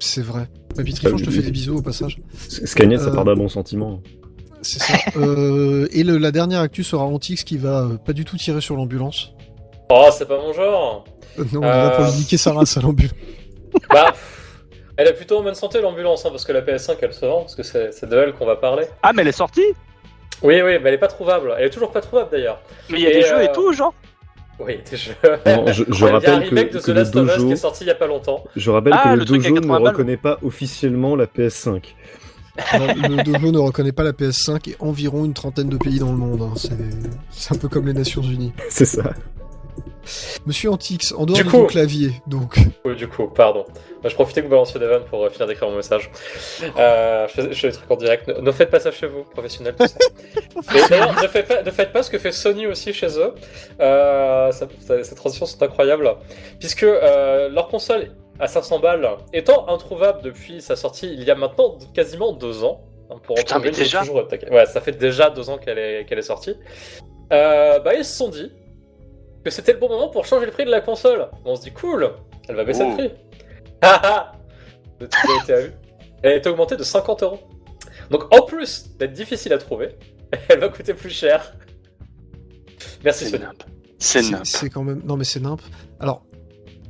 C'est 0.00 0.22
vrai. 0.22 0.48
Papy 0.76 0.92
Trifon, 0.94 1.16
je 1.16 1.24
te 1.24 1.30
fais 1.30 1.42
des 1.42 1.50
bisous 1.50 1.76
au 1.78 1.82
passage. 1.82 2.18
Skynet, 2.48 2.98
ça 2.98 3.06
Euh, 3.06 3.14
part 3.14 3.24
d'un 3.24 3.34
bon 3.34 3.48
sentiment. 3.48 4.00
C'est 4.62 4.80
ça. 4.80 4.94
Euh, 5.16 5.88
et 5.92 6.02
le- 6.04 6.18
la 6.18 6.30
dernière 6.32 6.60
actu 6.60 6.82
sera 6.84 7.04
Antix 7.04 7.44
qui 7.44 7.56
va 7.58 7.82
euh, 7.84 7.96
pas 7.96 8.12
du 8.12 8.24
tout 8.24 8.36
tirer 8.36 8.60
sur 8.60 8.76
l'ambulance. 8.76 9.32
Oh, 9.90 10.08
c'est 10.12 10.26
pas 10.28 10.36
mon 10.38 10.52
genre. 10.52 11.04
Euh, 11.38 11.44
non, 11.52 11.60
on 11.60 11.64
est 11.64 11.66
là 11.68 11.90
pour 11.90 12.04
lui 12.06 12.12
niquer 12.12 12.36
sa 12.36 12.52
race 12.52 12.76
à 12.76 12.80
l'ambulance. 12.80 13.14
Bah, 13.88 14.12
elle 14.96 15.06
est 15.06 15.12
plutôt 15.12 15.38
en 15.38 15.42
bonne 15.44 15.54
santé 15.54 15.80
l'ambulance, 15.80 16.26
hein, 16.26 16.30
parce 16.30 16.44
que 16.44 16.52
la 16.52 16.60
PS5 16.60 16.96
elle 17.02 17.12
se 17.14 17.24
vend, 17.24 17.40
parce 17.42 17.54
que 17.54 17.62
c'est 17.62 17.92
c'est 17.94 18.08
de 18.08 18.16
elle 18.16 18.32
qu'on 18.32 18.46
va 18.46 18.56
parler. 18.56 18.84
Ah, 19.02 19.12
mais 19.12 19.22
elle 19.22 19.28
est 19.28 19.32
sortie? 19.32 19.62
Oui, 20.42 20.56
oui, 20.62 20.78
mais 20.82 20.88
elle 20.88 20.94
est 20.94 20.98
pas 20.98 21.06
trouvable. 21.08 21.54
Elle 21.58 21.66
est 21.66 21.70
toujours 21.70 21.92
pas 21.92 22.00
trouvable 22.00 22.30
d'ailleurs. 22.32 22.60
Mais 22.90 22.98
il 22.98 23.02
y 23.04 23.06
a 23.06 23.10
Et, 23.10 23.14
des 23.14 23.22
jeux 23.22 23.42
et 23.44 23.52
tout, 23.52 23.72
genre 23.72 23.94
Oui. 24.64 24.78
Non, 25.46 25.66
je, 25.72 25.84
je 25.88 25.92
Il 25.94 26.00
y 26.00 26.04
a 26.04 26.08
un 26.08 26.12
rappelle 26.12 26.38
remake 26.40 26.70
que, 26.70 26.74
de 26.74 26.78
que 26.80 26.84
The 26.84 26.88
le 26.88 26.94
Last 26.94 27.16
of 27.16 27.26
Us 27.26 27.32
qui 27.34 27.38
dojo, 27.40 27.52
est 27.52 27.56
sorti 27.56 27.84
il 27.84 27.86
y 27.86 27.90
a 27.90 27.94
pas 27.94 28.06
longtemps. 28.06 28.44
je 28.56 28.70
rappelle 28.70 28.92
Ah, 28.96 29.14
que 29.14 29.18
le, 29.20 29.24
dojo 29.24 29.40
ne 29.54 29.54
80 29.60 29.66
balles. 29.80 29.88
reconnaît 29.88 30.16
pas 30.16 30.38
officiellement 30.42 31.16
la 31.16 31.26
PS5. 31.26 31.82
Non, 32.78 32.86
le 33.16 33.22
dojo 33.24 33.52
ne 33.52 33.58
reconnaît 33.58 33.92
pas 33.92 34.02
la 34.02 34.12
PS5 34.12 34.70
et 34.70 34.76
environ 34.80 35.24
une 35.24 35.32
trentaine 35.34 35.68
de 35.68 35.76
pays 35.78 35.98
dans 35.98 36.10
le 36.12 36.18
monde. 36.18 36.42
hein. 36.42 36.54
C'est 37.30 37.54
un 37.54 37.58
peu 37.58 37.68
comme 37.68 37.86
les 37.86 37.94
Nations 37.94 38.22
Unies. 38.22 38.52
C'est 38.68 38.84
ça. 38.84 39.14
Monsieur 40.46 40.70
Antix, 40.70 41.12
en 41.12 41.26
dehors 41.26 41.36
Du 41.36 41.44
de 41.44 41.48
coup- 41.50 41.58
ton 41.58 41.66
clavier, 41.66 42.12
donc. 42.26 42.56
Oui, 42.84 42.96
du 42.96 43.06
coup, 43.08 43.28
pardon. 43.28 43.64
Moi, 44.02 44.08
je 44.08 44.14
profitais 44.14 44.40
que 44.40 44.46
vous 44.46 44.50
balanciez 44.50 44.80
des 44.80 44.86
vannes 44.86 45.04
pour 45.04 45.24
euh, 45.24 45.28
finir 45.30 45.46
d'écrire 45.46 45.68
mon 45.68 45.76
message. 45.76 46.10
Euh, 46.78 47.28
je, 47.28 47.32
fais, 47.34 47.52
je 47.52 47.58
fais 47.60 47.68
des 47.68 47.74
trucs 47.74 47.90
en 47.90 47.96
direct. 47.96 48.28
Ne, 48.28 48.40
ne 48.40 48.50
faites 48.52 48.70
pas 48.70 48.80
ça 48.80 48.90
chez 48.90 49.06
vous, 49.06 49.24
professionnels, 49.24 49.74
tout 49.78 49.86
ça. 49.86 49.96
Mais 50.74 50.80
d'ailleurs, 50.88 51.22
ne 51.22 51.28
faites, 51.28 51.46
pas, 51.48 51.62
ne 51.62 51.70
faites 51.70 51.92
pas 51.92 52.02
ce 52.02 52.10
que 52.10 52.18
fait 52.18 52.32
Sony 52.32 52.66
aussi 52.66 52.92
chez 52.92 53.18
eux. 53.18 53.34
Euh, 53.80 54.50
ça- 54.52 54.66
ça- 54.86 55.04
ces 55.04 55.14
transitions 55.14 55.46
sont 55.46 55.62
incroyables. 55.62 56.10
Puisque 56.58 56.82
euh, 56.84 57.48
leur 57.50 57.68
console 57.68 58.10
à 58.38 58.46
500 58.46 58.78
balles, 58.78 59.06
étant 59.34 59.68
introuvable 59.68 60.22
depuis 60.22 60.62
sa 60.62 60.74
sortie 60.76 61.12
il 61.12 61.22
y 61.24 61.30
a 61.30 61.34
maintenant 61.34 61.76
quasiment 61.94 62.32
deux 62.32 62.64
ans, 62.64 62.80
hein, 63.10 63.16
pour 63.22 63.36
en 63.36 63.40
Putain, 63.42 63.58
mais 63.58 63.70
déjà 63.70 64.00
toujours. 64.00 64.26
Ouais, 64.50 64.66
ça 64.66 64.80
fait 64.80 64.92
déjà 64.92 65.28
deux 65.28 65.50
ans 65.50 65.58
qu'elle 65.58 65.78
est, 65.78 66.06
qu'elle 66.06 66.18
est 66.18 66.22
sortie. 66.22 66.54
Euh, 67.32 67.78
bah, 67.80 67.94
ils 67.94 68.04
se 68.04 68.16
sont 68.16 68.28
dit 68.28 68.50
que 69.44 69.50
c'était 69.50 69.72
le 69.72 69.78
bon 69.78 69.88
moment 69.88 70.08
pour 70.08 70.26
changer 70.26 70.46
le 70.46 70.52
prix 70.52 70.64
de 70.64 70.70
la 70.70 70.80
console. 70.80 71.28
On 71.44 71.56
se 71.56 71.62
dit, 71.62 71.72
cool, 71.72 72.10
elle 72.48 72.56
va 72.56 72.64
baisser 72.64 72.82
Oh. 72.84 72.90
le 72.90 72.94
prix. 72.96 73.10
Ah 73.82 74.00
ah 74.04 74.32
Le 75.00 75.08
truc 75.08 75.30
a 75.30 75.42
été 75.42 75.52
à 75.54 75.60
vue. 75.62 75.72
Elle 76.22 76.32
a 76.32 76.36
été 76.36 76.48
augmentée 76.50 76.76
de 76.76 76.82
50 76.82 77.22
euros. 77.22 77.40
Donc 78.10 78.24
en 78.34 78.42
plus 78.44 78.90
d'être 78.98 79.12
difficile 79.14 79.52
à 79.54 79.58
trouver, 79.58 79.96
elle 80.48 80.58
va 80.58 80.68
coûter 80.68 80.92
plus 80.92 81.08
cher. 81.10 81.54
Merci 83.04 83.28
Sony. 83.30 83.44
C'est 83.98 84.22
C'est 84.22 84.30
nimp. 84.30 84.44
c'est 84.46 84.68
quand 84.70 84.82
même. 84.84 85.00
Non, 85.04 85.16
mais 85.16 85.24
c'est 85.24 85.40
nimp. 85.40 85.60
Alors, 85.98 86.24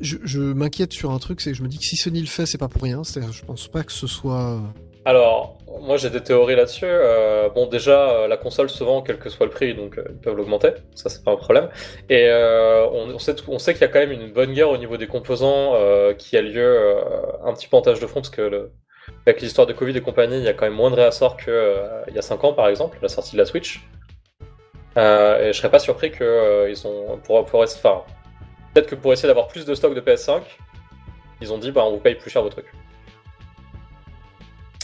je, 0.00 0.16
je 0.24 0.40
m'inquiète 0.40 0.92
sur 0.92 1.10
un 1.12 1.18
truc, 1.18 1.40
c'est 1.40 1.52
que 1.52 1.56
je 1.56 1.62
me 1.62 1.68
dis 1.68 1.78
que 1.78 1.84
si 1.84 1.96
Sony 1.96 2.20
le 2.20 2.26
fait, 2.26 2.46
c'est 2.46 2.58
pas 2.58 2.68
pour 2.68 2.82
rien. 2.82 3.04
C'est-à-dire, 3.04 3.32
je 3.32 3.44
pense 3.44 3.68
pas 3.68 3.84
que 3.84 3.92
ce 3.92 4.06
soit. 4.08 4.60
Alors, 5.10 5.58
moi 5.80 5.96
j'ai 5.96 6.08
des 6.08 6.22
théories 6.22 6.54
là-dessus. 6.54 6.84
Euh, 6.86 7.48
bon, 7.48 7.66
déjà, 7.66 8.10
euh, 8.10 8.28
la 8.28 8.36
console 8.36 8.70
se 8.70 8.84
vend 8.84 9.02
quel 9.02 9.18
que 9.18 9.28
soit 9.28 9.44
le 9.44 9.50
prix, 9.50 9.74
donc 9.74 9.98
euh, 9.98 10.04
ils 10.08 10.20
peuvent 10.20 10.36
l'augmenter, 10.36 10.70
ça 10.94 11.08
c'est 11.08 11.24
pas 11.24 11.32
un 11.32 11.36
problème. 11.36 11.68
Et 12.08 12.30
on, 12.32 13.18
sait, 13.18 13.34
qu'il 13.34 13.80
y 13.80 13.84
a 13.84 13.88
quand 13.88 13.98
même 13.98 14.12
une 14.12 14.30
bonne 14.30 14.52
guerre 14.52 14.70
au 14.70 14.76
niveau 14.76 14.96
des 14.98 15.08
composants 15.08 15.74
qui 16.16 16.36
a 16.36 16.42
lieu 16.42 16.96
un 17.44 17.52
petit 17.54 17.66
peu 17.66 17.76
en 17.76 17.82
tâche 17.82 17.98
de 17.98 18.06
fond, 18.06 18.20
parce 18.20 18.30
que 18.30 18.70
avec 19.26 19.40
l'histoire 19.40 19.66
de 19.66 19.72
Covid 19.72 19.96
et 19.96 20.00
compagnie, 20.00 20.36
il 20.38 20.44
y 20.44 20.48
a 20.48 20.54
quand 20.54 20.66
même 20.66 20.74
moins 20.74 20.92
de 20.92 20.96
réassorts 20.96 21.36
qu'il 21.36 22.14
y 22.14 22.18
a 22.18 22.22
5 22.22 22.44
ans 22.44 22.52
par 22.52 22.68
exemple, 22.68 22.98
la 23.02 23.08
sortie 23.08 23.32
de 23.32 23.38
la 23.38 23.46
Switch. 23.46 23.80
Et 24.96 25.48
je 25.48 25.52
serais 25.54 25.72
pas 25.72 25.80
surpris 25.80 26.12
que 26.12 26.68
ils 26.70 26.86
ont 26.86 27.18
pour, 27.24 27.44
pour 27.46 27.64
peut-être 27.64 28.86
que 28.86 28.94
pour 28.94 29.12
essayer 29.12 29.26
d'avoir 29.26 29.48
plus 29.48 29.64
de 29.64 29.74
stock 29.74 29.92
de 29.92 30.00
PS5, 30.00 30.42
ils 31.40 31.52
ont 31.52 31.58
dit 31.58 31.72
bah 31.72 31.82
on 31.84 31.90
vous 31.90 31.98
paye 31.98 32.14
plus 32.14 32.30
cher 32.30 32.44
vos 32.44 32.48
trucs. 32.48 32.72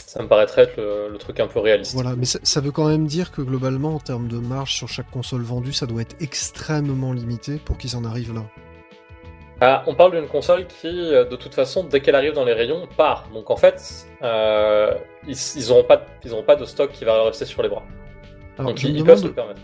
Ça 0.09 0.23
me 0.23 0.27
paraîtrait 0.29 0.61
être 0.63 0.77
le, 0.77 1.09
le 1.11 1.17
truc 1.17 1.37
un 1.41 1.47
peu 1.47 1.59
réaliste. 1.59 1.93
Voilà, 1.93 2.15
mais 2.15 2.23
ça, 2.23 2.39
ça 2.41 2.61
veut 2.61 2.71
quand 2.71 2.87
même 2.87 3.07
dire 3.07 3.29
que 3.29 3.41
globalement, 3.41 3.95
en 3.95 3.99
termes 3.99 4.29
de 4.29 4.37
marge 4.37 4.73
sur 4.73 4.87
chaque 4.87 5.11
console 5.11 5.41
vendue, 5.41 5.73
ça 5.73 5.85
doit 5.85 6.01
être 6.01 6.15
extrêmement 6.21 7.11
limité 7.11 7.57
pour 7.57 7.77
qu'ils 7.77 7.97
en 7.97 8.05
arrivent 8.05 8.33
là. 8.33 8.45
Ah, 9.59 9.83
on 9.85 9.95
parle 9.95 10.11
d'une 10.13 10.27
console 10.29 10.65
qui, 10.67 10.87
euh, 10.87 11.25
de 11.25 11.35
toute 11.35 11.53
façon, 11.53 11.83
dès 11.83 11.99
qu'elle 11.99 12.15
arrive 12.15 12.31
dans 12.33 12.45
les 12.45 12.53
rayons, 12.53 12.87
part. 12.95 13.27
Donc 13.33 13.49
en 13.51 13.57
fait, 13.57 14.05
euh, 14.21 14.93
ils, 15.27 15.35
ils 15.57 15.71
auront 15.71 15.83
pas, 15.83 16.05
ils 16.23 16.31
auront 16.31 16.43
pas 16.43 16.55
de 16.55 16.63
stock 16.63 16.89
qui 16.93 17.03
va 17.03 17.23
rester 17.23 17.43
sur 17.43 17.61
les 17.61 17.67
bras. 17.67 17.83
Alors, 18.57 18.71
Donc 18.71 18.81
ils, 18.83 19.03
peuvent 19.03 19.17
se 19.17 19.23
demande, 19.23 19.25
le 19.25 19.33
permettre. 19.33 19.61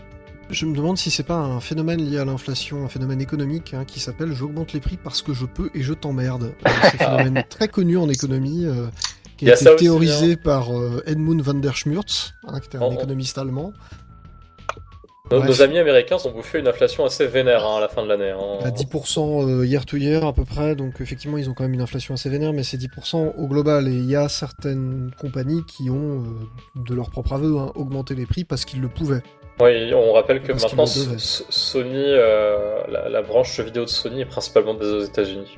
je 0.50 0.66
me 0.66 0.76
demande 0.76 0.98
si 0.98 1.10
c'est 1.10 1.22
pas 1.22 1.36
un 1.36 1.60
phénomène 1.60 2.02
lié 2.04 2.18
à 2.18 2.24
l'inflation, 2.26 2.84
un 2.84 2.88
phénomène 2.88 3.20
économique 3.22 3.72
hein, 3.72 3.84
qui 3.86 3.98
s'appelle 3.98 4.32
j'augmente 4.34 4.72
les 4.74 4.80
prix 4.80 4.98
parce 5.02 5.22
que 5.22 5.32
je 5.32 5.46
peux 5.46 5.70
et 5.74 5.82
je 5.82 5.94
t'emmerde. 5.94 6.52
Euh, 6.66 6.70
C'est 6.90 7.02
un 7.02 7.16
phénomène 7.18 7.44
très 7.48 7.68
connu 7.68 7.96
en 7.96 8.10
économie. 8.10 8.66
euh, 8.66 8.88
qui 9.36 9.50
a 9.50 9.54
été 9.54 9.68
aussi, 9.68 9.84
théorisé 9.84 10.36
par 10.36 10.72
euh, 10.76 11.02
Edmund 11.06 11.40
van 11.42 11.54
der 11.54 11.76
Schmurz, 11.76 12.34
hein, 12.46 12.60
qui 12.60 12.66
était 12.68 12.78
un 12.78 12.82
Oh, 12.82 12.88
oh. 12.90 12.94
économiste 12.94 13.38
allemand. 13.38 13.72
Nos, 15.30 15.62
amis 15.62 15.78
américains 15.78 16.18
ont 16.26 16.30
bouffé 16.32 16.58
une 16.58 16.68
inflation 16.68 17.06
assez 17.06 17.26
vénère 17.26 17.64
hein, 17.64 17.78
à 17.78 17.80
la 17.80 17.88
fin 17.88 18.02
de 18.02 18.08
l'année. 18.08 18.30
hein. 18.30 18.58
à 18.62 18.70
10% 18.70 19.48
euh, 19.62 19.64
year 19.66 19.86
to 19.86 19.96
year 19.96 20.22
à 20.24 20.34
peu 20.34 20.44
près, 20.44 20.76
donc 20.76 21.00
effectivement 21.00 21.38
ils 21.38 21.48
ont 21.48 21.54
quand 21.54 21.64
même 21.64 21.72
une 21.72 21.80
inflation 21.80 22.12
assez 22.12 22.28
vénère, 22.28 22.52
mais 22.52 22.62
c'est 22.62 22.76
10% 22.76 23.32
au 23.38 23.46
global. 23.48 23.88
Et 23.88 23.92
il 23.92 24.04
y 24.04 24.16
a 24.16 24.28
certaines 24.28 25.12
compagnies 25.18 25.64
qui 25.64 25.88
ont, 25.88 26.20
euh, 26.24 26.24
de 26.76 26.94
leur 26.94 27.10
propre 27.10 27.32
aveu, 27.32 27.56
hein, 27.58 27.72
augmenté 27.74 28.14
les 28.14 28.26
prix 28.26 28.44
parce 28.44 28.66
qu'ils 28.66 28.82
le 28.82 28.88
pouvaient. 28.88 29.22
Oui, 29.60 29.94
on 29.94 30.12
rappelle 30.12 30.42
que 30.42 30.52
Parce 30.52 30.64
maintenant, 30.64 30.84
Sony, 30.86 31.92
euh, 31.94 32.82
la, 32.88 33.08
la 33.08 33.22
branche 33.22 33.58
vidéo 33.60 33.84
de 33.84 33.88
Sony 33.90 34.20
est 34.20 34.26
principalement 34.26 34.74
basée 34.74 34.92
aux 34.92 35.04
États-Unis. 35.04 35.56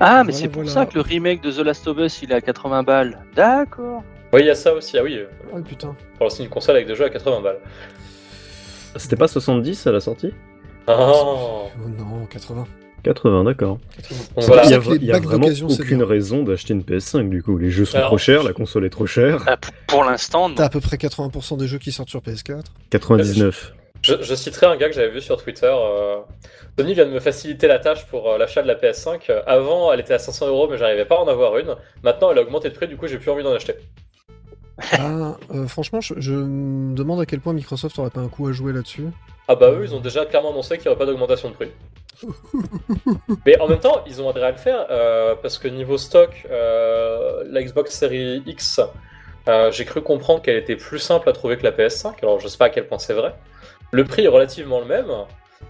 Ah, 0.00 0.22
mais 0.24 0.32
Voilà, 0.32 0.38
c'est 0.38 0.48
pour 0.48 0.62
voilà. 0.62 0.70
ça 0.70 0.86
que 0.86 0.94
le 0.94 1.00
remake 1.00 1.42
de 1.42 1.50
The 1.52 1.58
Last 1.58 1.86
of 1.88 1.98
Us, 1.98 2.22
il 2.22 2.32
est 2.32 2.34
à 2.34 2.40
80 2.40 2.82
balles. 2.82 3.18
D'accord. 3.34 4.02
Oui, 4.32 4.40
il 4.40 4.46
y 4.46 4.50
a 4.50 4.54
ça 4.54 4.72
aussi. 4.74 4.96
Ah 4.98 5.02
oui, 5.02 5.16
euh, 5.18 5.26
Oh 5.54 5.60
putain. 5.60 5.94
pour 6.16 6.24
lancer 6.24 6.42
une 6.42 6.48
console 6.48 6.76
avec 6.76 6.88
des 6.88 6.94
jeux 6.94 7.04
à 7.04 7.10
80 7.10 7.40
balles. 7.42 7.58
C'était 8.96 9.16
pas 9.16 9.28
70 9.28 9.86
à 9.86 9.92
la 9.92 10.00
sortie? 10.00 10.32
Ah, 10.86 10.94
Oh 10.98 11.68
non, 11.98 12.26
80. 12.26 12.66
80, 13.04 13.44
d'accord. 13.44 13.78
C'est 14.00 14.46
voilà. 14.46 14.62
Il 14.64 14.68
y 14.68 14.70
ça 14.70 14.76
a, 14.90 14.94
y 14.96 15.12
a 15.12 15.18
vraiment 15.18 15.48
c'est 15.48 15.62
aucune 15.80 16.02
raison 16.04 16.44
d'acheter 16.44 16.72
une 16.72 16.82
PS5 16.82 17.28
du 17.30 17.42
coup. 17.42 17.58
Les 17.58 17.70
jeux 17.70 17.84
sont 17.84 17.96
Alors- 17.96 18.10
trop 18.10 18.18
chers, 18.18 18.42
la 18.44 18.52
console 18.52 18.84
est 18.84 18.90
trop 18.90 19.06
chère. 19.06 19.42
Ah, 19.48 19.56
pour- 19.88 20.04
l'instant, 20.04 20.48
non. 20.48 20.54
T'as 20.54 20.66
à 20.66 20.68
peu 20.68 20.80
près 20.80 20.96
80% 20.98 21.56
des 21.56 21.66
jeux 21.66 21.78
qui 21.78 21.90
sortent 21.90 22.10
sur 22.10 22.20
PS4. 22.22 22.62
99. 22.90 23.72
Je, 24.02 24.14
je 24.20 24.34
citerai 24.34 24.66
un 24.66 24.76
gars 24.76 24.88
que 24.88 24.94
j'avais 24.94 25.10
vu 25.10 25.20
sur 25.20 25.40
Twitter. 25.42 25.72
euh, 25.72 26.16
Sony 26.78 26.94
vient 26.94 27.06
de 27.06 27.10
me 27.10 27.20
faciliter 27.20 27.68
la 27.68 27.78
tâche 27.78 28.06
pour 28.06 28.30
euh, 28.30 28.38
l'achat 28.38 28.62
de 28.62 28.66
la 28.66 28.74
PS5. 28.74 29.20
Euh, 29.30 29.42
Avant, 29.46 29.92
elle 29.92 30.00
était 30.00 30.14
à 30.14 30.18
500 30.18 30.48
euros, 30.48 30.68
mais 30.68 30.76
j'arrivais 30.76 31.04
pas 31.04 31.16
à 31.16 31.18
en 31.20 31.28
avoir 31.28 31.56
une. 31.58 31.76
Maintenant, 32.02 32.30
elle 32.32 32.38
a 32.38 32.42
augmenté 32.42 32.68
de 32.68 32.74
prix, 32.74 32.88
du 32.88 32.96
coup, 32.96 33.06
j'ai 33.06 33.18
plus 33.18 33.30
envie 33.30 33.44
d'en 33.44 33.52
acheter. 33.52 33.74
Ah, 34.92 35.36
euh, 35.54 35.68
franchement, 35.68 36.00
je, 36.00 36.14
je 36.18 36.32
me 36.32 36.94
demande 36.96 37.20
à 37.20 37.26
quel 37.26 37.40
point 37.40 37.52
Microsoft 37.52 37.96
aurait 37.98 38.10
pas 38.10 38.20
un 38.20 38.28
coup 38.28 38.48
à 38.48 38.52
jouer 38.52 38.72
là-dessus. 38.72 39.06
Ah 39.46 39.54
bah 39.54 39.70
eux, 39.70 39.84
ils 39.84 39.94
ont 39.94 40.00
déjà 40.00 40.24
clairement 40.24 40.50
annoncé 40.50 40.78
qu'il 40.78 40.86
n'y 40.86 40.88
aurait 40.88 40.98
pas 40.98 41.06
d'augmentation 41.06 41.50
de 41.50 41.54
prix. 41.54 41.70
Mais 43.46 43.60
en 43.60 43.68
même 43.68 43.80
temps, 43.80 44.02
ils 44.06 44.20
ont 44.22 44.28
intérêt 44.30 44.46
à 44.46 44.50
le 44.52 44.56
faire 44.56 44.86
euh, 44.90 45.34
parce 45.40 45.58
que 45.58 45.68
niveau 45.68 45.98
stock, 45.98 46.46
la 46.50 47.62
Xbox 47.62 47.92
Series 47.92 48.42
X, 48.46 48.80
j'ai 49.70 49.84
cru 49.84 50.00
comprendre 50.00 50.42
qu'elle 50.42 50.56
était 50.56 50.76
plus 50.76 50.98
simple 51.00 51.28
à 51.28 51.32
trouver 51.32 51.56
que 51.56 51.64
la 51.64 51.72
PS5. 51.72 52.14
Alors 52.22 52.40
je 52.40 52.48
sais 52.48 52.56
pas 52.58 52.66
à 52.66 52.70
quel 52.70 52.86
point 52.86 52.98
c'est 52.98 53.14
vrai. 53.14 53.34
Le 53.92 54.04
prix 54.04 54.24
est 54.24 54.28
relativement 54.28 54.80
le 54.80 54.86
même 54.86 55.06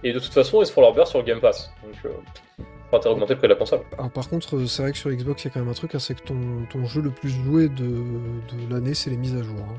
et 0.03 0.13
de 0.13 0.19
toute 0.19 0.33
façon, 0.33 0.61
ils 0.61 0.65
se 0.65 0.71
font 0.71 0.81
leur 0.81 0.93
beurre 0.93 1.07
sur 1.07 1.19
le 1.19 1.25
Game 1.25 1.39
Pass. 1.39 1.71
Donc, 1.83 1.93
euh, 2.05 2.63
pas 2.89 2.97
intérêt 2.97 3.09
à 3.11 3.13
augmenter 3.15 3.33
le 3.33 3.37
prix 3.39 3.47
de 3.47 3.53
la 3.53 3.59
console. 3.59 3.81
Alors, 3.97 4.11
par 4.11 4.29
contre, 4.29 4.55
euh, 4.55 4.65
c'est 4.65 4.81
vrai 4.81 4.91
que 4.91 4.97
sur 4.97 5.09
Xbox, 5.11 5.43
il 5.43 5.47
y 5.47 5.51
a 5.51 5.53
quand 5.53 5.59
même 5.59 5.69
un 5.69 5.73
truc, 5.73 5.93
hein, 5.95 5.99
c'est 5.99 6.15
que 6.15 6.21
ton, 6.25 6.35
ton 6.69 6.85
jeu 6.85 7.01
le 7.01 7.11
plus 7.11 7.29
joué 7.29 7.67
de, 7.69 7.83
de 7.85 8.73
l'année, 8.73 8.93
c'est 8.93 9.09
les 9.09 9.17
mises 9.17 9.35
à 9.35 9.43
jour. 9.43 9.55
hein. 9.59 9.77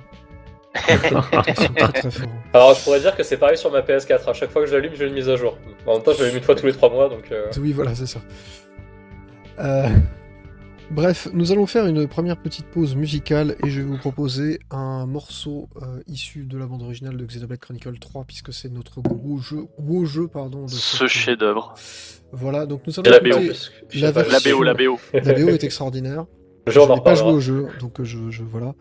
Ils 1.49 1.55
sont 1.57 1.73
très 1.73 1.93
très 1.93 2.11
forts. 2.11 2.29
Alors 2.53 2.75
je 2.75 2.83
pourrais 2.83 2.99
dire 3.01 3.17
que 3.17 3.23
c'est 3.23 3.37
pareil 3.37 3.57
sur 3.57 3.71
ma 3.71 3.81
PS4. 3.83 4.29
À 4.29 4.33
chaque 4.33 4.51
fois 4.51 4.63
que 4.63 4.69
je 4.69 4.75
l'allume, 4.75 4.93
j'ai 4.97 5.07
une 5.07 5.15
mise 5.15 5.29
à 5.29 5.37
jour. 5.37 5.57
En 5.87 5.95
même 5.95 6.03
temps, 6.03 6.13
je 6.13 6.23
l'allume 6.23 6.39
une 6.39 6.43
fois 6.43 6.57
tous 6.57 6.67
les 6.67 6.73
3 6.73 6.91
mois, 6.91 7.09
donc. 7.09 7.31
euh, 7.31 7.47
Oui, 7.61 7.73
voilà, 7.73 7.95
c'est 7.95 8.07
ça. 8.07 8.19
Euh, 9.61 9.89
Bref, 10.91 11.29
nous 11.33 11.51
allons 11.51 11.67
faire 11.67 11.87
une 11.87 12.07
première 12.07 12.37
petite 12.37 12.67
pause 12.67 12.95
musicale 12.95 13.57
et 13.65 13.71
je 13.71 13.81
vais 13.81 13.87
vous 13.87 13.97
proposer 13.99 14.61
un 14.71 15.07
morceau 15.07 15.69
euh, 15.83 16.01
issu 16.07 16.45
de 16.45 16.57
la 16.59 16.67
bande 16.67 16.83
originale 16.83 17.17
de 17.17 17.25
Xenoblade 17.25 17.59
Chronicle 17.59 17.99
3 17.99 18.25
puisque 18.25 18.53
c'est 18.53 18.69
notre 18.71 19.01
gros 19.01 19.39
jeu, 19.39 19.67
gros 19.81 20.05
jeu 20.05 20.29
pardon. 20.29 20.65
De 20.67 20.71
Ce 20.71 21.07
chef-d'œuvre. 21.09 21.75
Voilà, 22.33 22.67
donc 22.67 22.83
nous 22.87 22.93
allons 23.01 23.11
la 23.11 23.19
BO. 23.21 23.41
la 23.95 24.01
La 24.01 24.11
version- 24.13 24.59
BO, 24.59 24.63
la 24.63 24.75
BO. 24.75 24.99
La 25.13 25.33
BO 25.33 25.49
est 25.49 25.65
extraordinaire. 25.65 26.27
Le 26.67 26.73
jeu, 26.73 26.81
je 26.87 26.93
n'ai 26.93 27.01
pas 27.01 27.15
joué 27.15 27.33
au 27.33 27.41
jeu, 27.41 27.67
donc 27.81 28.03
je, 28.03 28.31
je 28.31 28.43
voilà. 28.43 28.75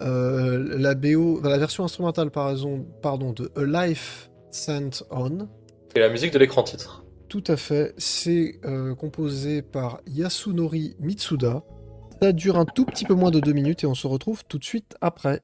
Euh, 0.00 0.76
la 0.78 0.94
BO, 0.94 1.40
la 1.42 1.56
version 1.58 1.84
instrumentale 1.84 2.30
par 2.30 2.48
raison, 2.48 2.84
pardon, 3.00 3.32
de 3.32 3.50
A 3.56 3.86
Life 3.86 4.30
Sent 4.50 5.04
On. 5.10 5.46
Et 5.94 6.00
la 6.00 6.08
musique 6.08 6.32
de 6.32 6.38
l'écran 6.38 6.62
titre. 6.64 7.03
Tout 7.34 7.42
à 7.48 7.56
fait. 7.56 7.94
C'est 7.98 8.60
euh, 8.64 8.94
composé 8.94 9.60
par 9.60 10.00
Yasunori 10.06 10.94
Mitsuda. 11.00 11.64
Ça 12.22 12.30
dure 12.30 12.56
un 12.56 12.64
tout 12.64 12.84
petit 12.84 13.04
peu 13.04 13.14
moins 13.14 13.32
de 13.32 13.40
deux 13.40 13.52
minutes 13.52 13.82
et 13.82 13.88
on 13.88 13.96
se 13.96 14.06
retrouve 14.06 14.44
tout 14.44 14.56
de 14.56 14.64
suite 14.64 14.94
après. 15.00 15.40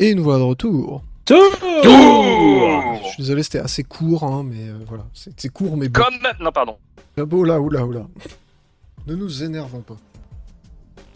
Et 0.00 0.14
nous 0.14 0.24
voilà 0.24 0.40
de 0.40 0.44
retour. 0.44 1.02
Je 1.28 3.08
suis 3.08 3.22
désolé, 3.22 3.42
c'était 3.42 3.58
assez 3.60 3.84
court, 3.84 4.24
hein, 4.24 4.42
mais 4.44 4.68
euh, 4.68 4.78
voilà. 4.88 5.04
C'est 5.14 5.32
c'est 5.38 5.48
court, 5.48 5.76
mais 5.76 5.88
beau. 5.88 6.00
Comme. 6.02 6.14
Non, 6.40 6.50
pardon. 6.52 6.76
Ah 7.16 7.24
beau 7.24 7.44
là, 7.44 7.60
oula, 7.60 7.84
oula. 7.84 8.06
Ne 9.06 9.14
nous 9.14 9.42
énervons 9.42 9.80
pas. 9.80 9.96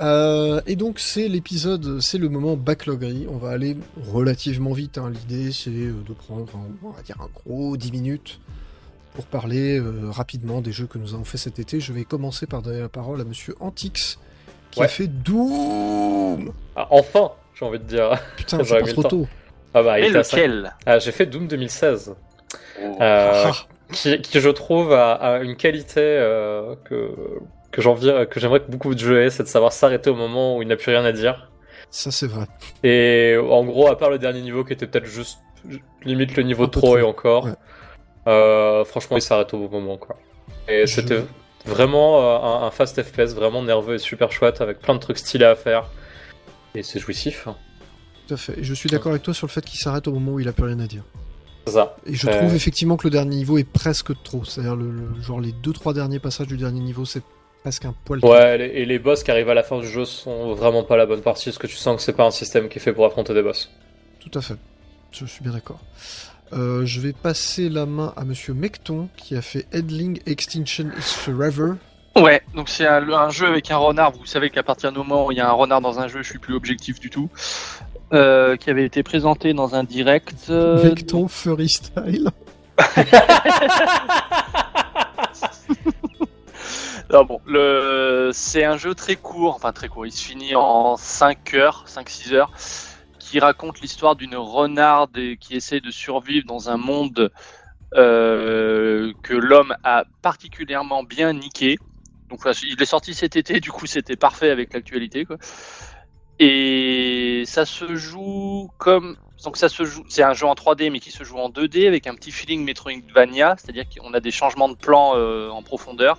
Euh, 0.01 0.61
et 0.67 0.75
donc 0.77 0.99
c'est 0.99 1.29
l'épisode, 1.29 2.01
c'est 2.01 2.19
le 2.19 2.29
moment 2.29 2.57
backlogerie. 2.57 3.27
On 3.31 3.37
va 3.37 3.51
aller 3.51 3.77
relativement 4.13 4.73
vite. 4.73 4.99
hein. 4.99 5.11
L'idée 5.11 5.53
c'est 5.53 5.71
euh, 5.71 5.95
de 6.07 6.13
prendre, 6.13 6.47
un- 6.57 6.87
on 6.87 6.91
va 6.91 7.03
dire 7.03 7.17
un 7.21 7.29
gros 7.47 7.77
10 7.77 7.93
minutes 7.93 8.41
pour 9.15 9.25
parler 9.27 9.79
euh, 9.79 10.11
rapidement 10.11 10.61
des 10.61 10.73
jeux 10.73 10.87
que 10.87 10.99
nous 10.99 11.15
avons 11.15 11.25
fait 11.25 11.39
cet 11.39 11.59
été. 11.61 11.79
Je 11.81 11.93
vais 11.93 12.05
commencer 12.05 12.47
par 12.47 12.61
donner 12.63 12.81
la 12.81 12.89
parole 12.89 13.21
à 13.21 13.25
Monsieur 13.25 13.55
Antix 13.61 14.19
qui 14.73 14.83
a 14.83 14.89
fait 14.89 15.07
Doom. 15.07 16.51
Ah, 16.75 16.89
enfin, 16.91 17.31
j'ai 17.55 17.65
envie 17.65 17.79
de 17.79 17.85
dire. 17.85 18.19
Putain, 18.37 18.63
c'est 18.65 18.81
pas 18.81 18.87
trop 18.93 19.03
tôt. 19.03 19.27
Ah 19.75 19.83
bah, 19.83 19.99
il 19.99 20.13
Mais 20.13 20.19
lequel 20.19 20.73
Ah, 20.87 20.99
j'ai 20.99 21.13
fait 21.13 21.27
Doom 21.27 21.47
2016. 21.49 22.15
Oh. 22.81 22.83
Euh, 23.01 23.43
Ah, 23.47 23.53
qui, 23.93 24.21
qui, 24.23 24.41
je 24.41 24.49
trouve 24.51 24.93
a, 24.93 25.13
a 25.15 25.39
une 25.41 25.57
qualité 25.57 26.01
euh, 26.01 26.75
que 26.85 27.11
que 27.73 27.83
j'envie, 27.83 28.13
que 28.31 28.39
j'aimerais 28.39 28.61
que 28.61 28.71
beaucoup 28.71 28.95
de 28.95 29.01
jeux 29.01 29.23
aient, 29.25 29.31
c'est 29.31 29.43
de 29.43 29.49
savoir 29.49 29.73
s'arrêter 29.73 30.09
au 30.11 30.15
moment 30.15 30.57
où 30.57 30.63
il 30.63 30.69
n'a 30.69 30.77
plus 30.77 30.91
rien 30.93 31.05
à 31.05 31.11
dire. 31.13 31.51
ça 31.91 32.11
c'est 32.13 32.29
vrai. 32.29 32.47
Et 32.85 33.37
en 33.37 33.65
gros, 33.65 33.89
à 33.89 33.99
part 33.99 34.11
le 34.11 34.19
dernier 34.21 34.41
niveau 34.43 34.63
qui 34.65 34.73
était 34.73 34.87
peut-être 34.87 35.07
juste 35.07 35.39
limite 36.05 36.37
le 36.37 36.45
niveau 36.45 36.67
trop 36.69 36.99
et 36.99 37.03
encore, 37.03 37.47
ouais. 37.47 37.53
euh, 38.29 38.85
franchement, 38.85 39.17
il 39.17 39.23
s'arrête 39.23 39.53
au 39.55 39.59
bon 39.69 39.81
moment 39.81 39.97
quoi. 39.97 40.17
Et 40.69 40.87
Je- 40.87 40.95
c'était 40.95 41.23
vraiment 41.67 42.21
euh, 42.21 42.39
un, 42.63 42.67
un 42.67 42.71
fast 42.71 43.03
FPS 43.03 43.35
vraiment 43.35 43.63
nerveux 43.63 43.95
et 43.95 43.99
super 43.99 44.31
chouette 44.31 44.61
avec 44.61 44.79
plein 44.79 44.95
de 44.95 45.01
trucs 45.01 45.19
stylés 45.19 45.45
à 45.47 45.57
faire. 45.57 45.91
Et 46.75 46.83
c'est 46.83 46.99
jouissif. 46.99 47.47
Tout 48.27 48.35
à 48.35 48.37
fait. 48.37 48.59
Et 48.59 48.65
je 48.65 48.75
suis 48.75 48.89
d'accord 48.89 49.11
avec 49.13 49.23
toi 49.23 49.35
sur 49.35 49.47
le 49.47 49.53
fait 49.53 49.65
qu'il 49.65 49.79
s'arrête 49.79 50.09
au 50.09 50.13
moment 50.13 50.33
où 50.33 50.41
il 50.41 50.49
a 50.49 50.53
plus 50.53 50.65
rien 50.65 50.81
à 50.81 50.87
dire. 50.87 51.05
C'est 51.67 51.75
ça. 51.75 51.97
Et 52.07 52.15
je 52.15 52.27
Euh. 52.29 52.39
trouve 52.39 52.55
effectivement 52.55 52.97
que 52.97 53.05
le 53.07 53.11
dernier 53.11 53.37
niveau 53.37 53.59
est 53.59 53.65
presque 53.65 54.11
trop. 54.23 54.45
C'est-à-dire 54.45 54.77
le, 54.77 54.91
le- 54.91 55.23
genre 55.23 55.41
les 55.41 55.53
deux 55.53 55.73
trois 55.73 55.95
derniers 55.95 56.19
passages 56.19 56.47
du 56.49 56.57
dernier 56.57 56.81
niveau, 56.81 57.05
c'est 57.05 57.23
presque 57.63 57.85
un 57.85 57.95
poil. 58.05 58.21
trop. 58.21 58.33
Ouais, 58.33 58.59
les- 58.59 58.65
et 58.67 58.85
les 58.87 58.99
boss 58.99 59.23
qui 59.23 59.31
arrivent 59.31 59.49
à 59.51 59.55
la 59.55 59.63
fin 59.63 59.79
du 59.81 59.87
jeu 59.89 60.05
sont 60.05 60.55
vraiment 60.55 60.85
pas 60.85 60.97
la 60.97 61.07
bonne 61.07 61.23
partie, 61.23 61.45
parce 61.47 61.59
que 61.59 61.67
tu 61.67 61.77
sens 61.77 61.97
que 61.97 62.03
c'est 62.03 62.13
pas 62.13 62.27
un 62.27 62.31
système 62.31 62.69
qui 62.69 62.79
est 62.79 62.83
fait 62.83 62.93
pour 62.93 63.07
affronter 63.07 63.33
des 63.35 63.43
boss. 63.43 63.71
Tout 64.21 64.37
à 64.39 64.43
fait. 64.43 64.57
Je 65.13 65.25
suis 65.27 65.43
bien 65.43 65.53
d'accord. 65.53 65.81
Euh, 66.53 66.85
je 66.85 67.01
vais 67.01 67.13
passer 67.13 67.69
la 67.69 67.87
main 67.87 68.13
à 68.17 68.25
Monsieur 68.25 68.53
Mecton 68.53 69.09
qui 69.17 69.35
a 69.37 69.43
fait 69.43 69.67
Headling 69.73 70.21
Extinction 70.27 70.91
is 70.99 71.03
Forever. 71.03 71.75
Ouais, 72.17 72.43
donc 72.55 72.69
c'est 72.69 72.87
un, 72.87 73.09
un 73.11 73.31
jeu 73.31 73.47
avec 73.49 73.71
un 73.71 73.77
renard. 73.77 74.13
Vous 74.13 74.27
savez 74.27 74.51
qu'à 74.51 74.63
partir 74.63 74.93
du 74.93 74.99
moment 74.99 75.27
où 75.27 75.33
il 75.33 75.39
y 75.39 75.41
a 75.41 75.49
un 75.49 75.53
renard 75.53 75.81
dans 75.81 75.99
un 75.99 76.07
jeu, 76.09 76.23
je 76.23 76.29
suis 76.31 76.39
plus 76.39 76.55
objectif 76.55 77.01
du 77.01 77.11
tout. 77.11 77.29
Euh, 78.13 78.57
qui 78.57 78.71
avait 78.71 78.85
été 78.85 79.03
présenté 79.03 79.55
dans 79.55 79.75
un 79.75 79.83
direct. 79.83 80.47
euh, 80.51 80.85
Mecton 80.85 81.27
Furry 81.27 81.69
Style. 81.69 82.31
Non, 87.13 87.25
bon, 87.25 87.41
le... 87.47 88.31
c'est 88.33 88.65
un 88.65 88.77
jeu 88.77 88.95
très 88.95 89.15
court, 89.15 89.55
enfin 89.55 89.73
très 89.73 89.89
court, 89.89 90.07
il 90.07 90.11
se 90.11 90.25
finit 90.25 90.57
en 90.57 90.97
5 90.97 91.55
heures, 91.55 91.85
5-6 91.87 92.35
heures, 92.35 92.51
qui 93.19 93.39
raconte 93.39 93.81
l'histoire 93.83 94.17
d'une 94.17 94.35
renarde 94.37 95.17
qui 95.39 95.55
essaie 95.55 95.81
de 95.81 95.91
survivre 95.91 96.47
dans 96.47 96.71
un 96.71 96.77
monde 96.77 97.31
euh, 97.95 99.13
que 99.23 99.35
l'homme 99.35 99.77
a 99.85 100.05
particulièrement 100.23 101.05
bien 101.05 101.35
niqué. 101.35 101.79
Donc 102.35 102.57
il 102.65 102.83
est 102.83 102.87
sorti 102.87 103.15
cet 103.15 103.37
été, 103.37 103.61
du 103.61 103.71
coup 103.71 103.87
c'était 103.87 104.17
parfait 104.17 104.51
avec 104.51 104.75
l'actualité. 104.75 105.25
Et 106.41 107.45
ça 107.47 107.65
se 107.65 107.95
joue 107.95 108.71
comme... 108.77 109.17
Donc 109.45 109.57
ça 109.57 109.69
se 109.69 109.85
joue, 109.85 110.03
c'est 110.09 110.25
un 110.25 110.33
jeu 110.33 110.47
en 110.47 110.55
3D 110.55 110.91
mais 110.91 110.99
qui 110.99 111.13
se 111.13 111.23
joue 111.23 111.37
en 111.37 111.49
2D 111.49 111.87
avec 111.87 112.09
un 112.09 112.15
petit 112.15 112.33
feeling 112.33 112.65
Metroidvania, 112.65 113.55
c'est-à-dire 113.57 113.85
qu'on 113.89 114.13
a 114.15 114.21
des 114.21 114.33
changements 114.33 114.69
de 114.69 114.75
plan 114.75 115.17
euh, 115.17 115.49
en 115.51 115.63
profondeur. 115.63 116.19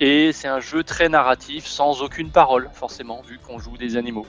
Et 0.00 0.32
c'est 0.32 0.48
un 0.48 0.60
jeu 0.60 0.82
très 0.82 1.08
narratif, 1.08 1.66
sans 1.66 2.00
aucune 2.00 2.30
parole, 2.30 2.70
forcément, 2.72 3.20
vu 3.22 3.38
qu'on 3.38 3.58
joue 3.58 3.76
des 3.76 3.96
animaux. 3.96 4.26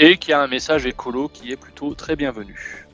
Et 0.00 0.18
qui 0.18 0.32
a 0.32 0.40
un 0.40 0.48
message 0.48 0.86
écolo 0.86 1.28
qui 1.28 1.52
est 1.52 1.56
plutôt 1.56 1.94
très 1.94 2.16
bienvenu. 2.16 2.86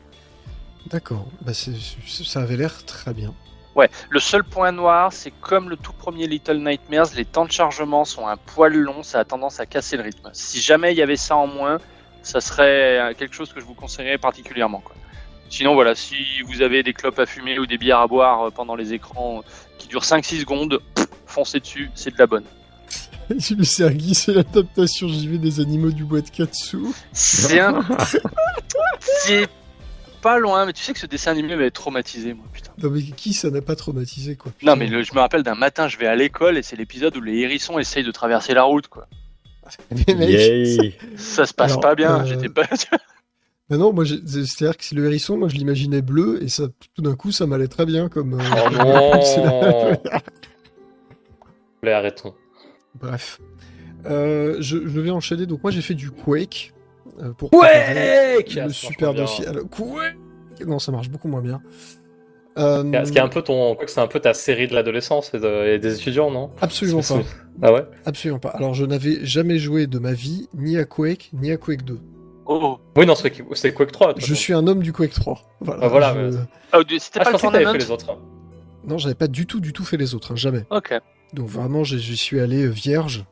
D'accord. 0.86 1.26
Bah 1.40 1.52
ça 1.54 2.40
avait 2.40 2.56
l'air 2.56 2.84
très 2.84 3.14
bien. 3.14 3.34
Ouais, 3.76 3.88
le 4.08 4.18
seul 4.18 4.42
point 4.42 4.72
noir, 4.72 5.12
c'est 5.12 5.30
comme 5.40 5.70
le 5.70 5.76
tout 5.76 5.92
premier 5.92 6.26
Little 6.26 6.58
Nightmares, 6.58 7.10
les 7.14 7.24
temps 7.24 7.44
de 7.44 7.52
chargement 7.52 8.04
sont 8.04 8.26
un 8.26 8.36
poil 8.36 8.74
longs, 8.74 9.02
ça 9.02 9.20
a 9.20 9.24
tendance 9.24 9.60
à 9.60 9.66
casser 9.66 9.96
le 9.96 10.02
rythme. 10.02 10.30
Si 10.32 10.60
jamais 10.60 10.92
il 10.92 10.98
y 10.98 11.02
avait 11.02 11.16
ça 11.16 11.36
en 11.36 11.46
moins, 11.46 11.78
ça 12.22 12.40
serait 12.40 13.14
quelque 13.16 13.34
chose 13.34 13.52
que 13.52 13.60
je 13.60 13.64
vous 13.64 13.74
conseillerais 13.74 14.18
particulièrement. 14.18 14.80
Quoi. 14.80 14.96
Sinon, 15.50 15.74
voilà, 15.74 15.96
si 15.96 16.14
vous 16.46 16.62
avez 16.62 16.84
des 16.84 16.92
clopes 16.92 17.18
à 17.18 17.26
fumer 17.26 17.58
ou 17.58 17.66
des 17.66 17.76
bières 17.76 17.98
à 17.98 18.06
boire 18.06 18.42
euh, 18.44 18.50
pendant 18.50 18.76
les 18.76 18.92
écrans 18.92 19.38
euh, 19.38 19.42
qui 19.78 19.88
durent 19.88 20.04
5-6 20.04 20.40
secondes, 20.40 20.80
pff, 20.94 21.08
foncez 21.26 21.58
dessus, 21.58 21.90
c'est 21.96 22.12
de 22.12 22.18
la 22.18 22.28
bonne. 22.28 22.44
Le 23.28 23.64
Sergi, 23.64 24.14
c'est 24.14 24.32
l'adaptation 24.32 25.08
JV 25.08 25.38
des 25.38 25.58
animaux 25.58 25.90
du 25.90 26.04
bois 26.04 26.20
de 26.20 26.30
Katsu. 26.30 26.78
C'est 27.12 27.58
un. 27.58 27.84
C'est 29.00 29.48
pas 30.22 30.38
loin, 30.38 30.66
mais 30.66 30.72
tu 30.72 30.82
sais 30.82 30.92
que 30.92 30.98
ce 30.98 31.06
dessin 31.06 31.32
animé 31.32 31.48
m'avait 31.56 31.70
traumatisé, 31.70 32.34
moi, 32.34 32.44
putain. 32.52 32.72
Non 32.82 32.90
mais 32.90 33.02
qui 33.02 33.32
ça 33.32 33.50
n'a 33.50 33.60
pas 33.62 33.76
traumatisé 33.76 34.36
quoi 34.36 34.52
Non, 34.62 34.76
mais 34.76 34.86
le- 34.86 35.02
je 35.02 35.12
me 35.14 35.20
rappelle 35.20 35.42
d'un 35.42 35.54
matin, 35.54 35.88
je 35.88 35.96
vais 35.98 36.06
à 36.06 36.14
l'école 36.16 36.56
et 36.58 36.62
c'est 36.62 36.76
l'épisode 36.76 37.16
où 37.16 37.20
les 37.20 37.38
hérissons 37.38 37.78
essayent 37.78 38.04
de 38.04 38.10
traverser 38.12 38.54
la 38.54 38.62
route, 38.64 38.88
quoi. 38.88 39.06
Mais 39.90 40.14
mec, 40.14 40.28
Yay. 40.30 40.94
Ça 41.16 41.46
se 41.46 41.54
passe 41.54 41.72
Alors, 41.72 41.80
pas 41.80 41.94
bien, 41.94 42.20
euh, 42.20 42.24
j'étais 42.24 42.48
pas. 42.48 42.64
Non, 43.70 43.92
moi, 43.92 44.04
c'est-à-dire 44.04 44.76
que 44.76 44.84
si 44.84 44.96
le 44.96 45.04
hérisson, 45.06 45.36
moi, 45.36 45.48
je 45.48 45.54
l'imaginais 45.54 46.02
bleu, 46.02 46.42
et 46.42 46.48
ça, 46.48 46.64
tout 46.96 47.02
d'un 47.02 47.14
coup, 47.14 47.30
ça 47.30 47.46
m'allait 47.46 47.68
très 47.68 47.86
bien 47.86 48.08
comme. 48.08 48.34
euh, 48.34 48.44
Oh 48.84 49.14
c'est 49.22 49.44
non 49.44 49.60
la- 50.04 50.20
Allez, 51.82 51.92
arrêtons. 51.92 52.34
Bref. 53.00 53.38
Euh, 54.06 54.56
je, 54.58 54.76
je 54.78 55.00
vais 55.00 55.10
enchaîner. 55.10 55.46
Donc, 55.46 55.62
moi, 55.62 55.70
j'ai 55.70 55.82
fait 55.82 55.94
du 55.94 56.10
Quake. 56.10 56.72
Euh, 57.22 57.32
pour 57.32 57.50
Ça 57.50 58.66
Le 58.66 58.72
super 58.72 59.14
dossier. 59.14 59.46
Alors, 59.46 59.68
Quake 59.68 60.16
Non, 60.66 60.78
ça 60.78 60.92
marche 60.92 61.08
beaucoup 61.10 61.28
moins 61.28 61.42
bien. 61.42 61.60
Euh, 62.58 63.04
Ce 63.04 63.12
qui 63.12 63.18
est 63.18 63.22
un 63.22 63.28
peu 63.28 63.42
ton. 63.42 63.74
Quoi 63.76 63.84
que 63.86 63.90
c'est 63.90 64.00
un 64.00 64.06
peu 64.08 64.20
ta 64.20 64.34
série 64.34 64.66
de 64.66 64.74
l'adolescence 64.74 65.32
et, 65.34 65.38
de- 65.38 65.66
et 65.74 65.78
des 65.78 65.94
étudiants, 65.94 66.30
non? 66.30 66.50
Absolument 66.60 67.00
pas. 67.00 67.20
Ah 67.62 67.72
ouais? 67.72 67.84
Absolument 68.04 68.40
pas. 68.40 68.50
Alors, 68.50 68.74
je 68.74 68.84
n'avais 68.84 69.24
jamais 69.24 69.58
joué 69.58 69.86
de 69.86 69.98
ma 69.98 70.12
vie 70.12 70.48
ni 70.54 70.76
à 70.76 70.84
Quake, 70.84 71.30
ni 71.32 71.50
à 71.52 71.56
Quake 71.56 71.84
2. 71.84 72.00
Oh, 72.46 72.78
Oui, 72.96 73.06
non, 73.06 73.14
c'est 73.14 73.30
Quake 73.30 73.92
3. 73.92 74.14
toi, 74.14 74.22
Je 74.22 74.34
suis 74.34 74.52
un 74.52 74.66
homme 74.66 74.82
du 74.82 74.92
Quake 74.92 75.12
3. 75.12 75.40
Voilà. 75.60 75.84
Ah, 75.84 75.88
voilà, 75.88 76.14
je- 76.14 76.20
mais- 76.36 76.42
Oh, 76.76 76.82
du- 76.82 76.98
c'était 76.98 77.20
Ah, 77.20 77.24
pas 77.24 77.30
je 77.30 77.46
le 77.46 77.64
que 77.64 77.72
fait 77.72 77.78
les 77.78 77.90
autres. 77.92 78.18
Non, 78.84 78.98
j'avais 78.98 79.14
pas 79.14 79.28
du 79.28 79.46
tout, 79.46 79.60
du 79.60 79.72
tout 79.72 79.84
fait 79.84 79.96
les 79.96 80.14
autres. 80.14 80.32
hein, 80.32 80.36
jamais. 80.36 80.64
Ok. 80.70 80.92
Donc, 81.32 81.46
vraiment, 81.46 81.84
j'y 81.84 81.98
j'y 82.00 82.16
suis 82.16 82.40
allé 82.40 82.64
euh, 82.64 82.68
vierge. 82.68 83.24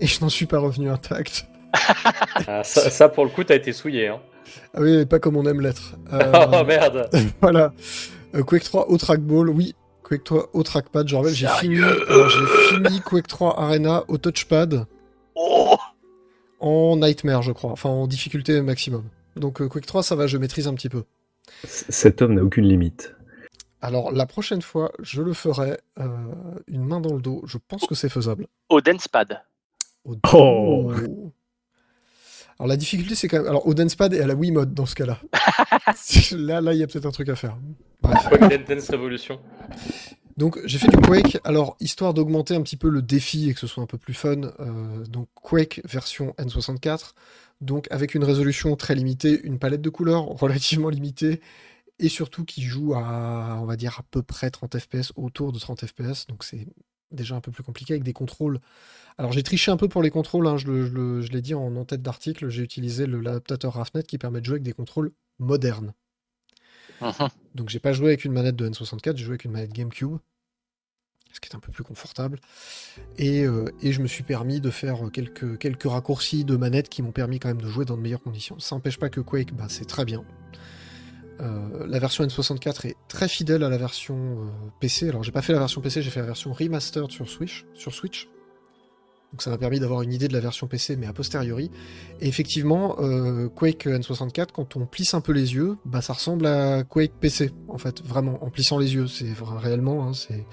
Et 0.00 0.06
je 0.06 0.20
n'en 0.22 0.28
suis 0.30 0.46
pas 0.46 0.58
revenu 0.58 0.88
intact. 0.88 1.44
Ah, 2.46 2.62
ça, 2.64 2.90
ça, 2.90 3.08
pour 3.08 3.24
le 3.24 3.30
coup, 3.30 3.44
t'as 3.44 3.54
été 3.56 3.72
souillé. 3.72 4.08
Hein. 4.08 4.20
Ah 4.74 4.80
oui, 4.80 4.96
mais 4.96 5.06
pas 5.06 5.18
comme 5.18 5.36
on 5.36 5.46
aime 5.46 5.60
l'être. 5.60 5.94
Euh, 6.12 6.46
oh 6.60 6.64
merde 6.64 7.08
voilà. 7.40 7.72
Euh, 8.34 8.42
Quake 8.42 8.64
3 8.64 8.90
au 8.90 8.96
trackball, 8.98 9.48
oui. 9.50 9.74
Quake 10.02 10.24
3 10.24 10.50
au 10.52 10.62
trackpad, 10.62 11.08
je 11.08 11.16
rappelle, 11.16 11.32
j'ai 11.34 11.46
fini, 11.48 11.78
fini 12.68 13.00
Quake 13.00 13.26
3 13.26 13.58
Arena 13.58 14.04
au 14.08 14.18
touchpad 14.18 14.86
Oh 15.34 15.76
en 16.60 16.96
nightmare, 16.96 17.42
je 17.42 17.52
crois. 17.52 17.70
Enfin, 17.72 17.88
en 17.90 18.06
difficulté 18.06 18.60
maximum. 18.60 19.04
Donc 19.36 19.60
euh, 19.60 19.68
Quake 19.68 19.86
3, 19.86 20.02
ça 20.02 20.14
va, 20.16 20.26
je 20.26 20.36
maîtrise 20.38 20.68
un 20.68 20.74
petit 20.74 20.88
peu. 20.88 21.04
C- 21.64 21.86
Cet 21.88 22.22
homme 22.22 22.34
n'a 22.34 22.42
aucune 22.42 22.66
limite. 22.66 23.14
Alors, 23.82 24.12
la 24.12 24.24
prochaine 24.26 24.62
fois, 24.62 24.92
je 25.02 25.20
le 25.22 25.32
ferai 25.34 25.76
euh, 26.00 26.06
une 26.68 26.84
main 26.84 27.00
dans 27.00 27.14
le 27.14 27.20
dos. 27.20 27.42
Je 27.46 27.58
pense 27.68 27.86
que 27.86 27.94
c'est 27.94 28.08
faisable. 28.08 28.46
Au 28.68 28.80
Dancepad. 28.80 29.42
Au- 30.04 30.16
Oh. 30.32 30.92
Alors, 32.58 32.68
la 32.68 32.76
difficulté, 32.76 33.14
c'est 33.14 33.28
quand 33.28 33.38
même. 33.38 33.48
Alors, 33.48 33.66
au 33.66 33.74
Dancepad 33.74 34.12
et 34.14 34.20
à 34.20 34.26
la 34.26 34.34
Wiimote, 34.34 34.72
dans 34.72 34.86
ce 34.86 34.94
cas-là. 34.94 35.18
là, 36.32 36.60
là, 36.60 36.72
il 36.72 36.78
y 36.78 36.82
a 36.82 36.86
peut-être 36.86 37.06
un 37.06 37.10
truc 37.10 37.28
à 37.28 37.36
faire. 37.36 37.56
Bref. 38.02 38.28
Quake 38.30 38.68
Dance 38.68 38.90
Revolution. 38.90 39.40
Donc 40.36 40.58
j'ai 40.64 40.78
fait 40.78 40.88
du 40.88 40.96
Quake, 40.96 41.38
alors 41.44 41.76
histoire 41.78 42.12
d'augmenter 42.12 42.54
un 42.54 42.62
petit 42.62 42.76
peu 42.76 42.88
le 42.88 43.02
défi 43.02 43.50
et 43.50 43.54
que 43.54 43.60
ce 43.60 43.68
soit 43.68 43.82
un 43.82 43.86
peu 43.86 43.98
plus 43.98 44.14
fun, 44.14 44.40
euh, 44.58 45.04
donc 45.06 45.28
Quake 45.34 45.80
version 45.84 46.34
N64, 46.38 47.12
donc 47.60 47.86
avec 47.92 48.14
une 48.16 48.24
résolution 48.24 48.74
très 48.74 48.96
limitée, 48.96 49.40
une 49.44 49.60
palette 49.60 49.80
de 49.80 49.90
couleurs 49.90 50.24
relativement 50.40 50.88
limitée, 50.88 51.40
et 52.00 52.08
surtout 52.08 52.44
qui 52.44 52.62
joue 52.62 52.94
à, 52.94 53.58
on 53.62 53.64
va 53.64 53.76
dire, 53.76 53.96
à 54.00 54.02
peu 54.10 54.22
près 54.22 54.50
30 54.50 54.76
FPS, 54.78 55.12
autour 55.14 55.52
de 55.52 55.58
30 55.60 55.86
FPS, 55.86 56.26
donc 56.26 56.42
c'est 56.42 56.66
déjà 57.14 57.36
un 57.36 57.40
peu 57.40 57.50
plus 57.50 57.62
compliqué 57.62 57.94
avec 57.94 58.02
des 58.02 58.12
contrôles. 58.12 58.60
Alors 59.18 59.32
j'ai 59.32 59.42
triché 59.42 59.70
un 59.70 59.76
peu 59.76 59.88
pour 59.88 60.02
les 60.02 60.10
contrôles, 60.10 60.46
hein, 60.46 60.56
je, 60.56 61.32
l'ai 61.32 61.42
dit 61.42 61.54
en 61.54 61.74
en-tête 61.76 62.02
d'article, 62.02 62.48
j'ai 62.48 62.62
utilisé 62.62 63.06
l'adaptateur 63.06 63.74
RAFNet 63.74 64.02
qui 64.02 64.18
permet 64.18 64.40
de 64.40 64.46
jouer 64.46 64.54
avec 64.54 64.64
des 64.64 64.72
contrôles 64.72 65.12
modernes. 65.38 65.92
Mhm. 67.00 67.28
Donc 67.54 67.68
j'ai 67.68 67.78
pas 67.78 67.92
joué 67.92 68.08
avec 68.08 68.24
une 68.24 68.32
manette 68.32 68.56
de 68.56 68.68
N64, 68.68 69.16
j'ai 69.16 69.24
joué 69.24 69.32
avec 69.32 69.44
une 69.44 69.52
manette 69.52 69.72
GameCube, 69.72 70.16
ce 71.32 71.40
qui 71.40 71.48
est 71.48 71.54
un 71.54 71.60
peu 71.60 71.70
plus 71.70 71.84
confortable. 71.84 72.40
Et, 73.18 73.44
euh, 73.44 73.70
et 73.82 73.92
je 73.92 74.00
me 74.00 74.08
suis 74.08 74.24
permis 74.24 74.60
de 74.60 74.70
faire 74.70 75.10
quelques, 75.12 75.58
quelques 75.58 75.84
raccourcis 75.84 76.44
de 76.44 76.56
manette 76.56 76.88
qui 76.88 77.02
m'ont 77.02 77.12
permis 77.12 77.38
quand 77.38 77.48
même 77.48 77.62
de 77.62 77.68
jouer 77.68 77.84
dans 77.84 77.96
de 77.96 78.02
meilleures 78.02 78.22
conditions. 78.22 78.58
Ça 78.58 78.74
n'empêche 78.74 78.98
pas 78.98 79.10
que 79.10 79.20
Quake, 79.20 79.54
bah, 79.54 79.66
c'est 79.68 79.86
très 79.86 80.04
bien. 80.04 80.24
Euh, 81.40 81.86
la 81.86 81.98
version 81.98 82.24
N64 82.24 82.88
est 82.88 82.96
très 83.08 83.28
fidèle 83.28 83.64
à 83.64 83.68
la 83.68 83.76
version 83.76 84.16
euh, 84.16 84.46
PC. 84.80 85.08
Alors 85.08 85.22
j'ai 85.22 85.32
pas 85.32 85.42
fait 85.42 85.52
la 85.52 85.58
version 85.58 85.80
PC, 85.80 86.02
j'ai 86.02 86.10
fait 86.10 86.20
la 86.20 86.26
version 86.26 86.52
remastered 86.52 87.10
sur 87.10 87.28
Switch. 87.28 87.64
Sur 87.74 87.92
Switch. 87.92 88.28
Donc 89.32 89.42
ça 89.42 89.50
m'a 89.50 89.58
permis 89.58 89.80
d'avoir 89.80 90.02
une 90.02 90.12
idée 90.12 90.28
de 90.28 90.32
la 90.32 90.38
version 90.38 90.68
PC, 90.68 90.94
mais 90.94 91.06
a 91.06 91.12
posteriori. 91.12 91.70
Et 92.20 92.28
effectivement, 92.28 92.96
euh, 93.00 93.48
Quake 93.48 93.86
N64, 93.86 94.48
quand 94.52 94.76
on 94.76 94.86
plisse 94.86 95.12
un 95.14 95.20
peu 95.20 95.32
les 95.32 95.54
yeux, 95.54 95.76
bah 95.84 96.02
ça 96.02 96.12
ressemble 96.12 96.46
à 96.46 96.84
Quake 96.84 97.14
PC, 97.18 97.50
en 97.66 97.78
fait, 97.78 98.00
vraiment, 98.04 98.44
en 98.44 98.50
plissant 98.50 98.78
les 98.78 98.94
yeux. 98.94 99.08
C'est 99.08 99.32
réellement, 99.40 100.06
hein, 100.06 100.12
c'est. 100.12 100.46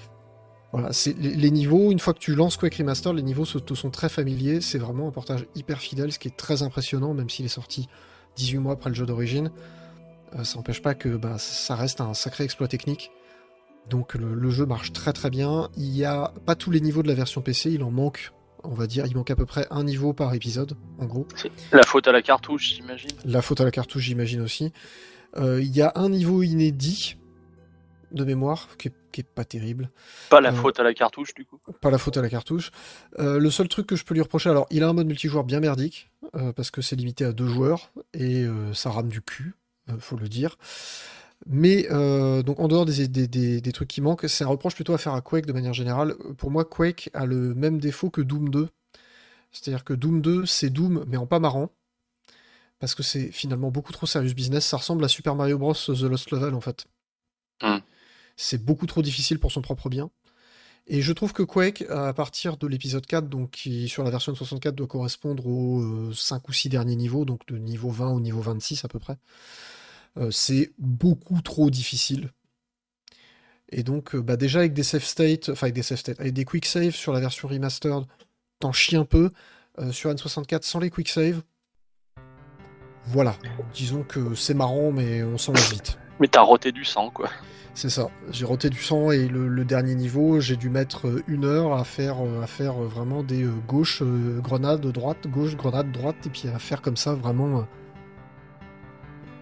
Voilà, 0.72 0.88
les, 1.20 1.50
niveaux, 1.50 1.92
une 1.92 1.98
fois 1.98 2.14
que 2.14 2.18
tu 2.18 2.34
lances 2.34 2.56
Quake 2.56 2.76
Remaster, 2.76 3.12
les 3.12 3.22
niveaux 3.22 3.44
te 3.44 3.74
sont 3.74 3.90
très 3.90 4.08
familiers. 4.08 4.62
C'est 4.62 4.78
vraiment 4.78 5.06
un 5.06 5.10
portage 5.10 5.46
hyper 5.54 5.78
fidèle, 5.78 6.10
ce 6.12 6.18
qui 6.18 6.28
est 6.28 6.36
très 6.36 6.62
impressionnant, 6.62 7.12
même 7.12 7.28
s'il 7.28 7.44
est 7.44 7.48
sorti 7.48 7.88
18 8.36 8.58
mois 8.58 8.72
après 8.72 8.88
le 8.88 8.96
jeu 8.96 9.04
d'origine. 9.04 9.50
Euh, 10.38 10.44
ça 10.44 10.56
n'empêche 10.56 10.82
pas 10.82 10.94
que 10.94 11.10
bah, 11.16 11.36
ça 11.38 11.74
reste 11.74 12.00
un 12.00 12.14
sacré 12.14 12.44
exploit 12.44 12.68
technique. 12.68 13.10
Donc 13.90 14.14
le, 14.14 14.34
le 14.34 14.50
jeu 14.50 14.64
marche 14.66 14.92
très 14.92 15.12
très 15.12 15.28
bien. 15.30 15.68
Il 15.76 15.90
n'y 15.90 16.04
a 16.04 16.32
pas 16.46 16.54
tous 16.54 16.70
les 16.70 16.80
niveaux 16.80 17.02
de 17.02 17.08
la 17.08 17.14
version 17.14 17.40
PC, 17.42 17.70
il 17.72 17.82
en 17.82 17.90
manque, 17.90 18.32
on 18.62 18.74
va 18.74 18.86
dire, 18.86 19.06
il 19.06 19.16
manque 19.16 19.30
à 19.30 19.36
peu 19.36 19.44
près 19.46 19.66
un 19.70 19.82
niveau 19.84 20.12
par 20.12 20.32
épisode, 20.34 20.76
en 20.98 21.06
gros. 21.06 21.26
La 21.72 21.82
faute 21.82 22.06
à 22.06 22.12
la 22.12 22.22
cartouche, 22.22 22.74
j'imagine. 22.74 23.10
La 23.24 23.42
faute 23.42 23.60
à 23.60 23.64
la 23.64 23.70
cartouche, 23.72 24.02
j'imagine 24.04 24.40
aussi. 24.40 24.72
Euh, 25.36 25.60
Il 25.60 25.74
y 25.76 25.82
a 25.82 25.92
un 25.96 26.08
niveau 26.08 26.42
inédit 26.42 27.16
de 28.12 28.24
mémoire 28.24 28.68
qui 28.78 28.88
est, 28.88 28.94
qui 29.10 29.22
est 29.22 29.24
pas 29.24 29.44
terrible. 29.44 29.90
Pas 30.30 30.40
la 30.40 30.50
Euh. 30.50 30.54
faute 30.54 30.78
à 30.78 30.82
la 30.84 30.94
cartouche, 30.94 31.34
du 31.34 31.44
coup. 31.44 31.58
Pas 31.80 31.90
la 31.90 31.98
faute 31.98 32.16
à 32.18 32.22
la 32.22 32.28
cartouche. 32.28 32.70
Euh, 33.18 33.38
le 33.40 33.50
seul 33.50 33.66
truc 33.68 33.86
que 33.86 33.96
je 33.96 34.04
peux 34.04 34.14
lui 34.14 34.20
reprocher, 34.20 34.48
alors 34.50 34.66
il 34.70 34.84
a 34.84 34.88
un 34.88 34.92
mode 34.92 35.06
multijoueur 35.08 35.42
bien 35.44 35.58
merdique, 35.60 36.10
parce 36.56 36.70
que 36.70 36.80
c'est 36.82 36.94
limité 36.96 37.24
à 37.24 37.32
deux 37.32 37.48
joueurs, 37.48 37.90
et 38.14 38.46
ça 38.74 38.90
rame 38.90 39.08
du 39.08 39.20
cul, 39.22 39.54
faut 39.98 40.16
le 40.16 40.28
dire. 40.28 40.56
Mais 41.46 41.88
euh, 41.90 42.42
donc 42.42 42.60
en 42.60 42.68
dehors 42.68 42.84
des, 42.84 43.08
des- 43.08 43.26
des- 43.26 43.60
des 43.60 43.72
trucs 43.72 43.88
qui 43.88 44.00
manquent, 44.00 44.28
c'est 44.28 44.44
un 44.44 44.48
reproche 44.48 44.74
plutôt 44.74 44.94
à 44.94 44.98
faire 44.98 45.14
à 45.14 45.20
Quake 45.20 45.46
de 45.46 45.52
manière 45.52 45.74
générale. 45.74 46.14
Pour 46.38 46.50
moi, 46.50 46.64
Quake 46.64 47.10
a 47.14 47.26
le 47.26 47.54
même 47.54 47.78
défaut 47.80 48.10
que 48.10 48.20
Doom 48.20 48.48
2. 48.48 48.68
C'est-à-dire 49.50 49.84
que 49.84 49.92
Doom 49.92 50.20
2, 50.22 50.46
c'est 50.46 50.70
Doom, 50.70 51.04
mais 51.08 51.16
en 51.16 51.26
pas 51.26 51.40
marrant. 51.40 51.70
Parce 52.78 52.94
que 52.94 53.02
c'est 53.02 53.30
finalement 53.30 53.70
beaucoup 53.70 53.92
trop 53.92 54.06
serious 54.06 54.34
business. 54.34 54.66
Ça 54.66 54.76
ressemble 54.76 55.04
à 55.04 55.08
Super 55.08 55.34
Mario 55.34 55.58
Bros. 55.58 55.74
The 55.74 56.02
Lost 56.02 56.30
Level, 56.30 56.54
en 56.54 56.60
fait. 56.60 56.86
Hmm. 57.62 57.78
C'est 58.36 58.64
beaucoup 58.64 58.86
trop 58.86 59.02
difficile 59.02 59.38
pour 59.38 59.52
son 59.52 59.62
propre 59.62 59.88
bien. 59.88 60.10
Et 60.86 61.00
je 61.00 61.12
trouve 61.12 61.32
que 61.32 61.42
Quake, 61.42 61.84
à 61.90 62.12
partir 62.12 62.56
de 62.56 62.66
l'épisode 62.66 63.06
4, 63.06 63.28
donc 63.28 63.50
qui 63.50 63.88
sur 63.88 64.02
la 64.02 64.10
version 64.10 64.32
de 64.32 64.36
64 64.36 64.74
doit 64.74 64.88
correspondre 64.88 65.46
aux 65.46 66.12
5 66.12 66.48
ou 66.48 66.52
6 66.52 66.68
derniers 66.68 66.96
niveaux, 66.96 67.24
donc 67.24 67.46
de 67.46 67.56
niveau 67.56 67.90
20 67.90 68.10
au 68.10 68.20
niveau 68.20 68.40
26 68.40 68.84
à 68.84 68.88
peu 68.88 68.98
près, 68.98 69.16
euh, 70.18 70.30
c'est 70.30 70.72
beaucoup 70.78 71.40
trop 71.40 71.70
difficile. 71.70 72.30
Et 73.70 73.82
donc, 73.82 74.14
euh, 74.14 74.20
bah, 74.20 74.36
déjà 74.36 74.58
avec 74.58 74.74
des 74.74 74.82
save 74.82 75.04
states, 75.04 75.48
enfin 75.48 75.66
avec 75.66 75.74
des 75.74 75.82
save 75.82 75.98
states, 75.98 76.20
avec 76.20 76.34
des 76.34 76.44
quick 76.44 76.66
saves 76.66 76.94
sur 76.94 77.12
la 77.12 77.20
version 77.20 77.48
remastered, 77.48 78.04
t'en 78.58 78.72
chies 78.72 78.96
un 78.96 79.04
peu. 79.04 79.30
Euh, 79.78 79.90
sur 79.90 80.10
N64 80.12 80.64
sans 80.64 80.80
les 80.80 80.90
quick 80.90 81.08
saves, 81.08 81.42
voilà. 83.06 83.36
Disons 83.74 84.04
que 84.04 84.34
c'est 84.34 84.54
marrant, 84.54 84.92
mais 84.92 85.22
on 85.22 85.38
s'en 85.38 85.52
lasse 85.52 85.72
vite. 85.72 85.98
Mais 86.22 86.28
t'as 86.28 86.40
roté 86.42 86.70
du 86.70 86.84
sang, 86.84 87.10
quoi. 87.10 87.28
C'est 87.74 87.90
ça. 87.90 88.10
J'ai 88.30 88.44
roté 88.44 88.70
du 88.70 88.80
sang 88.80 89.10
et 89.10 89.26
le, 89.26 89.48
le 89.48 89.64
dernier 89.64 89.96
niveau, 89.96 90.38
j'ai 90.38 90.54
dû 90.56 90.70
mettre 90.70 91.08
euh, 91.08 91.24
une 91.26 91.44
heure 91.44 91.72
à 91.72 91.82
faire, 91.82 92.24
euh, 92.24 92.42
à 92.42 92.46
faire 92.46 92.80
euh, 92.80 92.86
vraiment 92.86 93.24
des 93.24 93.44
gauches, 93.66 94.04
grenades, 94.38 94.86
droite, 94.86 95.26
gauche, 95.26 95.56
grenade, 95.56 95.90
droite, 95.90 96.14
et 96.24 96.28
puis 96.28 96.44
à 96.54 96.60
faire 96.60 96.80
comme 96.80 96.96
ça 96.96 97.14
vraiment 97.14 97.66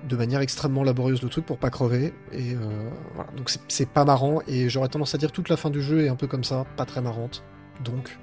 de 0.08 0.16
manière 0.16 0.40
extrêmement 0.40 0.82
laborieuse 0.82 1.20
le 1.22 1.28
truc 1.28 1.44
pour 1.44 1.58
pas 1.58 1.68
crever. 1.68 2.14
Et 2.32 2.54
euh, 2.54 2.88
voilà. 3.14 3.30
Donc 3.36 3.50
c'est- 3.68 3.88
pas 3.90 4.06
marrant 4.06 4.40
et 4.48 4.70
j'aurais 4.70 4.88
tendance 4.88 5.14
à 5.14 5.18
dire 5.18 5.32
toute 5.32 5.50
la 5.50 5.58
fin 5.58 5.68
du 5.68 5.82
jeu 5.82 6.04
est 6.04 6.08
un 6.08 6.16
peu 6.16 6.26
comme 6.26 6.44
ça, 6.44 6.64
pas 6.78 6.86
très 6.86 7.02
marrante. 7.02 7.42
Donc 7.84 8.16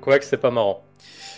Quake, 0.00 0.22
c'est 0.22 0.36
pas 0.38 0.50
marrant. 0.50 0.82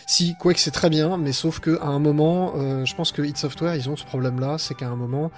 si, 0.06 0.34
Quake 0.40 0.58
c'est 0.58 0.70
très 0.70 0.90
bien, 0.90 1.16
mais 1.16 1.32
sauf 1.32 1.58
que 1.60 1.80
à 1.80 1.86
un 1.86 1.98
moment, 1.98 2.52
euh, 2.56 2.84
je 2.84 2.94
pense 2.94 3.10
que 3.12 3.22
id 3.22 3.36
Software, 3.36 3.74
ils 3.74 3.88
ont 3.88 3.96
ce 3.96 4.04
problème-là, 4.04 4.58
c'est 4.58 4.74
qu'à 4.74 4.88
un 4.88 4.96
moment, 4.96 5.30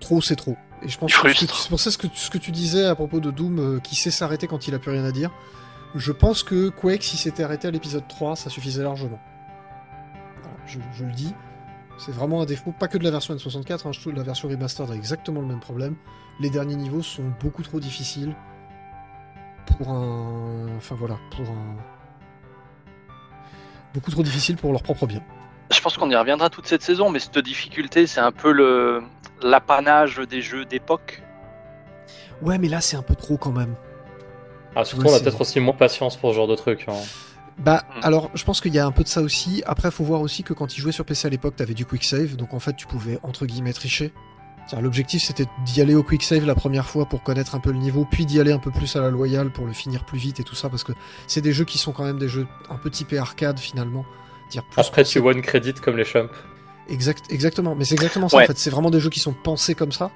trop 0.00 0.20
c'est 0.20 0.36
trop. 0.36 0.56
Et 0.82 0.88
je 0.88 0.98
pense 0.98 1.10
que 1.12 1.32
c'est 1.34 1.68
pour 1.68 1.80
ça 1.80 1.90
ce 1.90 1.98
que, 1.98 2.06
tu- 2.06 2.16
ce 2.18 2.30
que 2.30 2.38
tu 2.38 2.50
disais 2.52 2.84
à 2.84 2.94
propos 2.94 3.18
de 3.20 3.30
Doom, 3.30 3.58
euh, 3.58 3.80
qui 3.80 3.94
sait 3.96 4.10
s'arrêter 4.10 4.46
quand 4.46 4.68
il 4.68 4.74
a 4.74 4.78
plus 4.78 4.90
rien 4.90 5.04
à 5.04 5.12
dire. 5.12 5.30
Je 5.94 6.12
pense 6.12 6.42
que 6.42 6.68
Quake, 6.68 7.02
si 7.02 7.16
c'était 7.16 7.42
arrêté 7.42 7.66
à 7.68 7.70
l'épisode 7.70 8.06
3, 8.06 8.36
ça 8.36 8.50
suffisait 8.50 8.82
largement. 8.82 9.18
Voilà, 10.42 10.56
je, 10.66 10.78
je 10.94 11.04
le 11.04 11.12
dis. 11.12 11.32
C'est 11.98 12.12
vraiment 12.12 12.42
un 12.42 12.44
défaut, 12.44 12.72
pas 12.72 12.88
que 12.88 12.98
de 12.98 13.04
la 13.04 13.10
version 13.10 13.34
N64, 13.34 13.86
hein, 13.88 13.92
je 13.92 14.00
trouve 14.00 14.12
que 14.12 14.18
la 14.18 14.22
version 14.24 14.48
remastered 14.48 14.90
a 14.90 14.94
exactement 14.94 15.40
le 15.40 15.46
même 15.46 15.60
problème. 15.60 15.96
Les 16.40 16.50
derniers 16.50 16.76
niveaux 16.76 17.02
sont 17.02 17.32
beaucoup 17.40 17.62
trop 17.62 17.80
difficiles 17.80 18.34
pour 19.66 19.88
un. 19.88 20.66
Enfin 20.76 20.94
voilà, 20.94 21.16
pour 21.30 21.48
un 21.48 21.76
beaucoup 23.94 24.10
trop 24.10 24.22
difficile 24.22 24.56
pour 24.56 24.72
leur 24.72 24.82
propre 24.82 25.06
bien. 25.06 25.22
Je 25.72 25.80
pense 25.80 25.96
qu'on 25.96 26.10
y 26.10 26.16
reviendra 26.16 26.48
toute 26.50 26.66
cette 26.66 26.82
saison, 26.82 27.10
mais 27.10 27.18
cette 27.18 27.38
difficulté, 27.38 28.06
c'est 28.06 28.20
un 28.20 28.32
peu 28.32 28.52
le 28.52 29.02
l'apanage 29.42 30.18
des 30.28 30.40
jeux 30.42 30.64
d'époque. 30.64 31.22
Ouais, 32.42 32.58
mais 32.58 32.68
là, 32.68 32.80
c'est 32.80 32.96
un 32.96 33.02
peu 33.02 33.14
trop 33.14 33.36
quand 33.36 33.52
même. 33.52 33.74
Ah, 34.74 34.84
surtout, 34.84 35.04
Ouais, 35.06 35.12
on 35.12 35.16
a 35.16 35.20
peut-être 35.20 35.40
aussi 35.40 35.58
moins 35.60 35.74
patience 35.74 36.16
pour 36.16 36.30
ce 36.30 36.36
genre 36.36 36.46
de 36.46 36.54
truc. 36.54 36.84
hein. 36.88 36.92
Bah, 37.58 37.82
Hmm. 37.96 38.00
alors, 38.02 38.30
je 38.34 38.44
pense 38.44 38.60
qu'il 38.60 38.74
y 38.74 38.78
a 38.78 38.86
un 38.86 38.92
peu 38.92 39.02
de 39.02 39.08
ça 39.08 39.22
aussi. 39.22 39.62
Après, 39.66 39.90
faut 39.90 40.04
voir 40.04 40.20
aussi 40.20 40.42
que 40.42 40.52
quand 40.52 40.76
ils 40.76 40.80
jouaient 40.80 40.92
sur 40.92 41.04
PC 41.06 41.26
à 41.26 41.30
l'époque, 41.30 41.56
t'avais 41.56 41.72
du 41.74 41.86
quick 41.86 42.04
save, 42.04 42.36
donc 42.36 42.52
en 42.54 42.60
fait, 42.60 42.74
tu 42.76 42.86
pouvais 42.86 43.18
entre 43.22 43.46
guillemets 43.46 43.72
tricher. 43.72 44.12
L'objectif, 44.80 45.22
c'était 45.22 45.46
d'y 45.64 45.80
aller 45.80 45.94
au 45.94 46.02
quick 46.02 46.22
save 46.24 46.44
la 46.44 46.54
première 46.56 46.86
fois 46.88 47.06
pour 47.06 47.22
connaître 47.22 47.54
un 47.54 47.60
peu 47.60 47.70
le 47.70 47.78
niveau, 47.78 48.04
puis 48.10 48.26
d'y 48.26 48.40
aller 48.40 48.52
un 48.52 48.58
peu 48.58 48.70
plus 48.72 48.96
à 48.96 49.00
la 49.00 49.10
loyale 49.10 49.50
pour 49.50 49.64
le 49.64 49.72
finir 49.72 50.04
plus 50.04 50.18
vite 50.18 50.40
et 50.40 50.42
tout 50.42 50.56
ça, 50.56 50.68
parce 50.68 50.82
que 50.84 50.92
c'est 51.28 51.40
des 51.40 51.52
jeux 51.52 51.64
qui 51.64 51.78
sont 51.78 51.92
quand 51.92 52.02
même 52.04 52.18
des 52.18 52.28
jeux 52.28 52.46
un 52.68 52.74
peu 52.76 52.90
typés 52.90 53.16
arcade 53.18 53.58
finalement. 53.60 54.04
Dire 54.50 54.64
plus 54.64 54.80
Après, 54.80 55.04
tu 55.04 55.18
one 55.18 55.42
credit 55.42 55.74
comme 55.74 55.96
les 55.96 56.04
champs. 56.04 56.26
Exact, 56.88 57.24
exactement, 57.30 57.74
mais 57.74 57.84
c'est 57.84 57.94
exactement 57.94 58.28
ça 58.28 58.36
Ouais. 58.36 58.44
en 58.44 58.46
fait. 58.46 58.58
C'est 58.58 58.70
vraiment 58.70 58.90
des 58.90 59.00
jeux 59.00 59.10
qui 59.10 59.20
sont 59.20 59.32
pensés 59.34 59.74
comme 59.74 59.92
ça. 59.92 60.10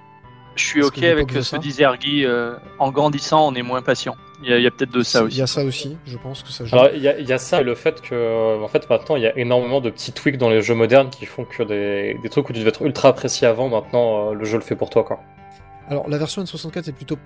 Je 0.56 0.64
suis 0.64 0.80
Parce 0.80 0.92
ok 0.96 1.02
avec 1.04 1.30
ce 1.32 1.42
ça. 1.42 1.56
que 1.58 1.62
disait 1.62 1.84
Ergy. 1.84 2.24
euh, 2.24 2.54
en 2.78 2.90
grandissant, 2.90 3.46
on 3.48 3.54
est 3.54 3.62
moins 3.62 3.82
patient. 3.82 4.16
Il 4.42 4.50
y 4.50 4.52
a, 4.52 4.58
il 4.58 4.70
peut-être 4.70 4.90
de 4.92 5.02
ça 5.02 5.20
Il 5.20 5.24
aussi. 5.26 5.38
y 5.38 5.42
a 5.42 5.46
ça 5.46 5.64
aussi, 5.64 5.96
je 6.06 6.16
pense 6.16 6.42
que 6.42 6.50
ça 6.50 6.64
joue. 6.64 6.74
Alors, 6.76 6.90
il 6.94 7.02
y, 7.02 7.08
a- 7.08 7.18
il 7.18 7.28
y 7.28 7.32
a 7.32 7.38
ça 7.38 7.60
et 7.60 7.64
le 7.64 7.74
fait 7.74 8.00
que, 8.00 8.62
en 8.62 8.68
fait, 8.68 8.88
maintenant, 8.88 9.16
il 9.16 9.22
y 9.22 9.26
a 9.26 9.36
énormément 9.38 9.80
de 9.80 9.90
petits 9.90 10.12
tweaks 10.12 10.38
dans 10.38 10.48
les 10.48 10.62
jeux 10.62 10.74
modernes 10.74 11.10
qui 11.10 11.26
font 11.26 11.44
que 11.44 11.62
des, 11.62 12.18
des 12.22 12.28
trucs 12.30 12.48
où 12.48 12.52
tu 12.52 12.58
devais 12.60 12.70
être 12.70 12.82
ultra 12.82 13.08
apprécié 13.10 13.46
avant, 13.46 13.68
maintenant, 13.68 14.30
euh, 14.30 14.34
le 14.34 14.44
jeu 14.44 14.56
le 14.56 14.62
fait 14.64 14.76
pour 14.76 14.90
toi, 14.90 15.04
quoi. 15.04 15.20
Alors 15.88 16.08
la 16.08 16.18
version 16.18 16.42
N64 16.42 16.88
est 16.88 16.92
plutôt 16.92 17.16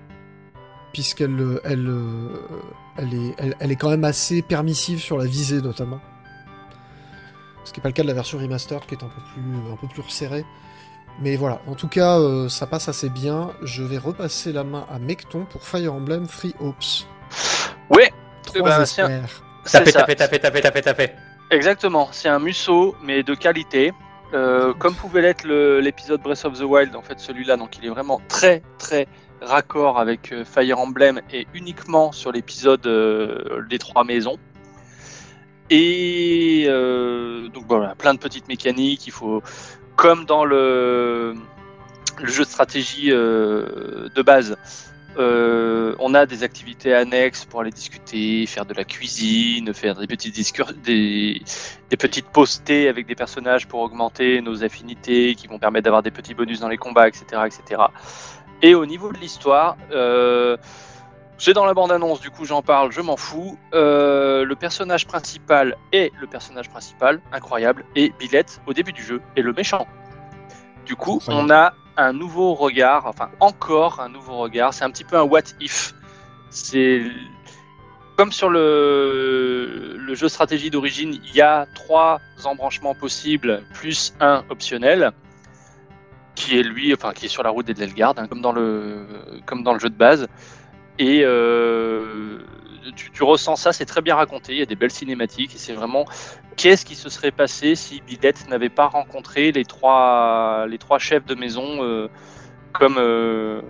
puisqu'elle 0.93 1.39
euh, 1.39 1.61
elle, 1.63 1.87
euh, 1.87 2.29
elle, 2.97 3.13
est, 3.13 3.35
elle, 3.37 3.55
elle 3.59 3.71
est 3.71 3.75
quand 3.75 3.89
même 3.89 4.03
assez 4.05 4.41
permissive 4.41 4.99
sur 4.99 5.17
la 5.17 5.25
visée 5.25 5.61
notamment. 5.61 5.99
Ce 7.65 7.73
qui 7.73 7.79
n'est 7.79 7.83
pas 7.83 7.89
le 7.89 7.93
cas 7.93 8.03
de 8.03 8.07
la 8.07 8.13
version 8.13 8.37
remastered 8.37 8.85
qui 8.85 8.93
est 8.95 9.03
un 9.03 9.07
peu 9.07 9.21
plus, 9.33 9.73
un 9.73 9.75
peu 9.75 9.87
plus 9.87 10.01
resserrée. 10.01 10.45
Mais 11.21 11.35
voilà, 11.35 11.61
en 11.67 11.75
tout 11.75 11.87
cas, 11.87 12.19
euh, 12.19 12.49
ça 12.49 12.67
passe 12.67 12.89
assez 12.89 13.09
bien. 13.09 13.51
Je 13.63 13.83
vais 13.83 13.97
repasser 13.97 14.51
la 14.53 14.63
main 14.63 14.85
à 14.89 14.99
Mecton 14.99 15.45
pour 15.49 15.63
Fire 15.63 15.93
Emblem 15.93 16.27
Free 16.27 16.53
Hopes. 16.59 17.07
Ouais, 17.89 18.11
Trois 18.43 18.61
ben, 18.61 18.81
un- 18.81 19.21
Tapez, 19.71 19.91
ça. 19.91 19.99
tapez, 20.01 20.15
tapez, 20.15 20.39
tapez, 20.39 20.61
tapez, 20.61 20.81
tapez. 20.81 21.09
Exactement, 21.51 22.09
c'est 22.11 22.29
un 22.29 22.39
musso, 22.39 22.95
mais 23.03 23.23
de 23.23 23.33
qualité. 23.33 23.93
Euh, 24.33 24.73
comme 24.73 24.93
pouvait 24.95 25.21
l'être 25.21 25.47
l'épisode 25.47 26.21
Breath 26.21 26.45
of 26.45 26.59
the 26.59 26.63
Wild, 26.63 26.95
en 26.95 27.01
fait, 27.01 27.19
celui-là, 27.19 27.57
donc 27.57 27.77
il 27.77 27.85
est 27.85 27.89
vraiment 27.89 28.19
très, 28.27 28.61
très 28.77 29.07
raccord 29.41 29.99
avec 29.99 30.31
euh, 30.31 30.43
Fire 30.43 30.79
Emblem 30.79 31.21
et 31.31 31.47
uniquement 31.53 32.11
sur 32.11 32.31
l'épisode 32.31 32.85
euh, 32.87 33.63
des 33.69 33.79
trois 33.79 34.03
maisons. 34.03 34.37
Et 35.69 36.65
euh, 36.67 37.47
donc 37.49 37.65
voilà, 37.67 37.95
plein 37.95 38.13
de 38.13 38.19
petites 38.19 38.47
mécaniques. 38.47 39.07
Il 39.07 39.11
faut, 39.11 39.41
comme 39.95 40.25
dans 40.25 40.45
le, 40.45 41.35
jeu 42.23 42.43
de 42.43 42.49
stratégie 42.49 43.11
euh, 43.11 44.09
de 44.13 44.21
base, 44.21 44.57
euh, 45.17 45.95
on 45.99 46.13
a 46.13 46.25
des 46.25 46.43
activités 46.43 46.93
annexes 46.93 47.45
pour 47.45 47.61
aller 47.61 47.71
discuter, 47.71 48.45
faire 48.45 48.65
de 48.65 48.73
la 48.73 48.83
cuisine, 48.83 49.73
faire 49.73 49.95
des 49.95 50.07
petites 50.07 50.35
des, 50.83 51.41
des 51.89 51.97
petites 51.97 52.27
postées 52.27 52.89
avec 52.89 53.07
des 53.07 53.15
personnages 53.15 53.67
pour 53.67 53.79
augmenter 53.79 54.41
nos 54.41 54.63
affinités, 54.63 55.35
qui 55.35 55.47
vont 55.47 55.57
permettre 55.57 55.85
d'avoir 55.85 56.03
des 56.03 56.11
petits 56.11 56.33
bonus 56.33 56.59
dans 56.59 56.69
les 56.69 56.77
combats, 56.77 57.07
etc., 57.07 57.43
etc. 57.45 57.81
Et 58.61 58.75
au 58.75 58.85
niveau 58.85 59.11
de 59.11 59.17
l'histoire, 59.17 59.77
c'est 61.37 61.53
dans 61.53 61.65
la 61.65 61.73
bande-annonce, 61.73 62.21
du 62.21 62.29
coup 62.29 62.45
j'en 62.45 62.61
parle, 62.61 62.91
je 62.91 63.01
m'en 63.01 63.17
fous. 63.17 63.57
Euh, 63.73 64.45
le 64.45 64.55
personnage 64.55 65.05
principal 65.05 65.75
est 65.91 66.11
le 66.19 66.27
personnage 66.27 66.69
principal, 66.69 67.21
incroyable, 67.31 67.85
et 67.95 68.13
Billette 68.19 68.61
au 68.67 68.73
début 68.73 68.93
du 68.93 69.03
jeu 69.03 69.21
est 69.35 69.41
le 69.41 69.53
méchant. 69.53 69.87
Du 70.85 70.95
coup, 70.95 71.19
on 71.27 71.49
a 71.49 71.73
un 71.97 72.13
nouveau 72.13 72.53
regard, 72.53 73.05
enfin 73.07 73.29
encore 73.39 73.99
un 73.99 74.09
nouveau 74.09 74.37
regard. 74.37 74.73
C'est 74.73 74.83
un 74.83 74.91
petit 74.91 75.03
peu 75.03 75.17
un 75.17 75.23
what 75.23 75.41
if. 75.59 75.93
C'est 76.49 77.03
comme 78.17 78.31
sur 78.31 78.49
le, 78.49 79.95
le 79.97 80.15
jeu 80.15 80.29
stratégie 80.29 80.69
d'origine, 80.69 81.19
il 81.25 81.35
y 81.35 81.41
a 81.41 81.65
trois 81.75 82.21
embranchements 82.45 82.95
possibles 82.95 83.63
plus 83.73 84.13
un 84.21 84.43
optionnel 84.49 85.11
qui 86.35 86.57
est 86.57 86.63
lui, 86.63 86.93
enfin 86.93 87.11
qui 87.13 87.25
est 87.25 87.29
sur 87.29 87.43
la 87.43 87.49
route 87.49 87.65
des 87.65 87.73
Delgarde, 87.73 88.19
hein, 88.19 88.27
comme 88.27 88.41
dans 88.41 88.51
le 88.51 89.05
comme 89.45 89.63
dans 89.63 89.73
le 89.73 89.79
jeu 89.79 89.89
de 89.89 89.97
base. 89.97 90.27
Et 90.97 91.23
euh, 91.25 92.39
tu, 92.95 93.23
ressens 93.23 93.57
ça, 93.57 93.73
c'est 93.73 93.85
très 93.85 94.01
bien 94.01 94.15
raconté. 94.15 94.53
Il 94.53 94.59
y 94.59 94.61
a 94.61 94.65
des 94.65 94.75
belles 94.77 94.91
cinématiques 94.91 95.53
et 95.55 95.57
c'est 95.57 95.73
vraiment 95.73 96.05
qu'est-ce 96.55 96.85
qui 96.85 96.95
se 96.95 97.09
serait 97.09 97.31
passé 97.31 97.75
si 97.75 98.01
Billette 98.01 98.47
n'avait 98.47 98.69
pas 98.69 98.87
rencontré 98.87 99.51
les 99.51 99.65
trois 99.65 100.65
les 100.69 100.77
trois 100.77 100.99
chefs 100.99 101.25
de 101.25 101.35
maison 101.35 101.83
euh, 101.83 102.07
comme 102.71 102.95
euh, 102.97 103.61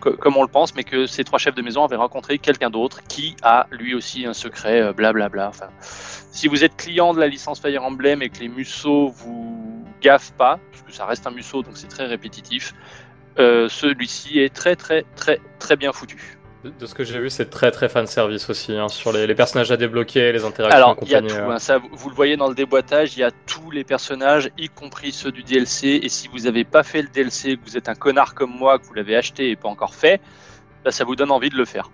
co- 0.00 0.16
comme 0.16 0.36
on 0.36 0.42
le 0.42 0.48
pense, 0.48 0.74
mais 0.74 0.82
que 0.82 1.06
ces 1.06 1.22
trois 1.22 1.38
chefs 1.38 1.54
de 1.54 1.62
maison 1.62 1.84
avaient 1.84 1.96
rencontré 1.96 2.38
quelqu'un 2.38 2.70
d'autre 2.70 3.00
qui 3.08 3.36
a 3.42 3.66
lui 3.70 3.94
aussi 3.94 4.26
un 4.26 4.34
secret, 4.34 4.92
blablabla. 4.92 5.48
Enfin, 5.48 5.68
si 5.80 6.48
vous 6.48 6.64
êtes 6.64 6.76
client 6.76 7.14
de 7.14 7.20
la 7.20 7.28
licence 7.28 7.60
Fire 7.60 7.84
Emblem 7.84 8.22
et 8.22 8.28
que 8.28 8.40
les 8.40 8.48
musso 8.48 9.08
vous 9.08 9.84
gaffent 10.00 10.32
pas, 10.32 10.58
parce 10.72 10.82
que 10.82 10.92
ça 10.92 11.06
reste 11.06 11.26
un 11.28 11.30
musso 11.30 11.62
donc 11.62 11.76
c'est 11.76 11.88
très 11.88 12.06
répétitif, 12.06 12.74
celui-ci 13.38 14.40
est 14.40 14.52
très 14.52 14.74
très 14.74 15.04
très 15.14 15.40
très 15.60 15.76
bien 15.76 15.92
foutu. 15.92 16.41
De, 16.64 16.86
ce 16.86 16.94
que 16.94 17.02
j'ai 17.02 17.18
vu, 17.18 17.28
c'est 17.28 17.50
très 17.50 17.72
très 17.72 17.88
fan 17.88 18.06
service 18.06 18.48
aussi, 18.48 18.76
hein, 18.76 18.88
sur 18.88 19.12
les, 19.12 19.26
les 19.26 19.34
personnages 19.34 19.72
à 19.72 19.76
débloquer, 19.76 20.30
les 20.30 20.44
interactions 20.44 20.76
Alors, 20.76 20.96
il 21.02 21.08
y 21.08 21.14
a 21.16 21.20
tout, 21.20 21.34
hein, 21.34 21.58
ça, 21.58 21.78
vous 21.78 21.88
vous 21.90 22.08
le 22.08 22.14
voyez 22.14 22.36
dans 22.36 22.48
le 22.48 22.54
déboîtage, 22.54 23.16
il 23.16 23.20
y 23.20 23.24
a 23.24 23.32
tous 23.46 23.72
les 23.72 23.82
personnages, 23.82 24.48
y 24.56 24.68
compris 24.68 25.10
ceux 25.10 25.32
du 25.32 25.42
DLC. 25.42 26.00
Et 26.02 26.08
si 26.08 26.28
vous 26.28 26.40
n'avez 26.40 26.62
pas 26.62 26.84
fait 26.84 27.02
le 27.02 27.08
DLC, 27.08 27.56
que 27.56 27.64
vous 27.64 27.76
êtes 27.76 27.88
un 27.88 27.96
connard 27.96 28.34
comme 28.34 28.52
moi, 28.56 28.78
que 28.78 28.84
vous 28.84 28.94
l'avez 28.94 29.16
acheté 29.16 29.50
et 29.50 29.56
pas 29.56 29.68
encore 29.68 29.96
fait, 29.96 30.20
bah, 30.84 30.92
ça 30.92 31.02
vous 31.04 31.16
donne 31.16 31.32
envie 31.32 31.50
de 31.50 31.56
le 31.56 31.64
faire. 31.64 31.90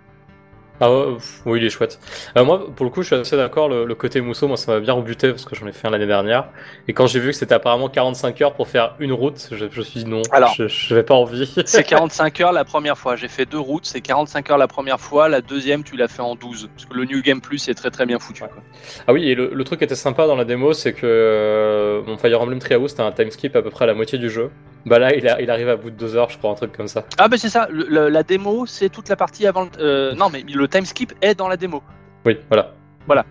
Ah 0.81 0.91
ouais, 0.93 1.17
oui, 1.47 1.59
il 1.61 1.67
est 1.67 1.71
chouette. 1.71 1.99
Euh, 2.37 2.45
moi, 2.45 2.67
pour 2.75 2.85
le 2.85 2.91
coup, 2.91 3.03
je 3.03 3.09
suis 3.09 3.17
assez 3.17 3.37
d'accord. 3.37 3.69
Le, 3.69 3.85
le 3.85 3.95
côté 3.95 4.21
mousseau, 4.21 4.47
moi, 4.47 4.57
ça 4.57 4.73
m'a 4.73 4.81
bien 4.81 4.93
rebuté 4.93 5.31
parce 5.31 5.45
que 5.45 5.55
j'en 5.57 5.67
ai 5.67 5.73
fait 5.73 5.89
un 5.89 5.91
l'année 5.91 6.07
dernière. 6.07 6.49
Et 6.87 6.93
quand 6.93 7.07
j'ai 7.07 7.21
vu 7.21 7.31
que 7.31 7.37
c'était 7.37 7.55
apparemment 7.55 7.89
45 7.89 8.41
heures 8.43 8.55
pour 8.55 8.69
faire 8.69 8.95
une 9.01 9.13
route, 9.13 9.49
je, 9.51 9.65
me 9.65 9.83
suis 9.83 10.05
dit 10.05 10.07
non, 10.07 10.23
Alors. 10.31 10.55
je, 10.55 10.69
je 10.69 10.95
vais 10.95 11.03
pas 11.03 11.15
envie. 11.15 11.53
C'est 11.67 11.83
45 11.85 12.41
heures 12.41 12.53
la 12.53 12.65
première 12.65 12.97
fois. 12.97 13.17
J'ai 13.17 13.29
fait 13.29 13.47
deux 13.47 13.59
routes, 13.59 13.87
c'est 13.87 14.01
45 14.01 14.51
heures 14.51 14.59
la 14.59 14.69
première 14.69 15.01
fois. 15.01 15.29
La 15.29 15.41
deuxième, 15.41 15.83
tu 15.83 15.97
l'as 15.97 16.09
fait 16.09 16.23
en 16.23 16.35
12. 16.35 16.69
Parce 16.75 16.87
que 16.87 16.95
le 16.95 17.05
New 17.05 17.23
Game 17.23 17.41
Plus 17.41 17.69
est 17.69 17.75
très 17.75 17.91
très 17.91 18.07
bien 18.07 18.19
foutu. 18.19 18.43
quoi. 18.43 18.63
Ah 19.07 19.13
oui, 19.13 19.29
et 19.29 19.35
le, 19.35 19.51
le 19.53 19.65
truc 19.65 19.79
qui 19.81 19.85
était 19.85 19.95
sympa 19.95 20.27
dans 20.27 20.37
la 20.37 20.45
démo, 20.45 20.73
c'est 20.73 20.93
que 20.93 21.01
euh, 21.05 22.03
mon 22.07 22.17
Fire 22.19 22.41
Emblem 22.41 22.59
Treehouse, 22.59 22.91
c'était 22.91 23.03
un 23.03 23.13
time 23.13 23.31
skip 23.31 23.57
à 23.57 23.63
peu 23.63 23.71
près 23.71 23.85
à 23.85 23.87
la 23.89 23.95
moitié 23.95 24.19
du 24.19 24.31
jeu. 24.31 24.51
Bah 24.87 24.99
là, 24.99 25.15
il, 25.15 25.27
a- 25.29 25.41
il 25.41 25.51
arrive 25.51 25.69
à 25.69 25.77
bout 25.77 25.91
de 25.91 25.97
deux 25.97 26.17
heures, 26.17 26.31
je 26.31 26.39
crois, 26.39 26.51
un 26.53 26.55
truc 26.55 26.73
comme 26.73 26.89
ça. 26.89 27.05
Ah, 27.19 27.29
bah 27.29 27.37
c'est 27.37 27.49
ça, 27.51 27.69
le- 27.71 27.87
le- 27.89 28.09
la 28.09 28.23
démo, 28.23 28.65
c'est 28.67 28.89
toute 28.89 29.09
la 29.09 29.17
partie 29.17 29.47
avant 29.47 29.65
le. 29.65 29.71
euh, 29.81 30.15
non, 30.15 30.31
mais 30.31 30.43
le 30.43 30.69
time 30.69 30.85
skip 30.85 31.13
est 31.21 31.35
dans 31.35 31.49
la 31.49 31.57
démo. 31.57 31.83
Oui, 32.25 32.39
voilà. 32.49 32.75
Voilà. 33.07 33.25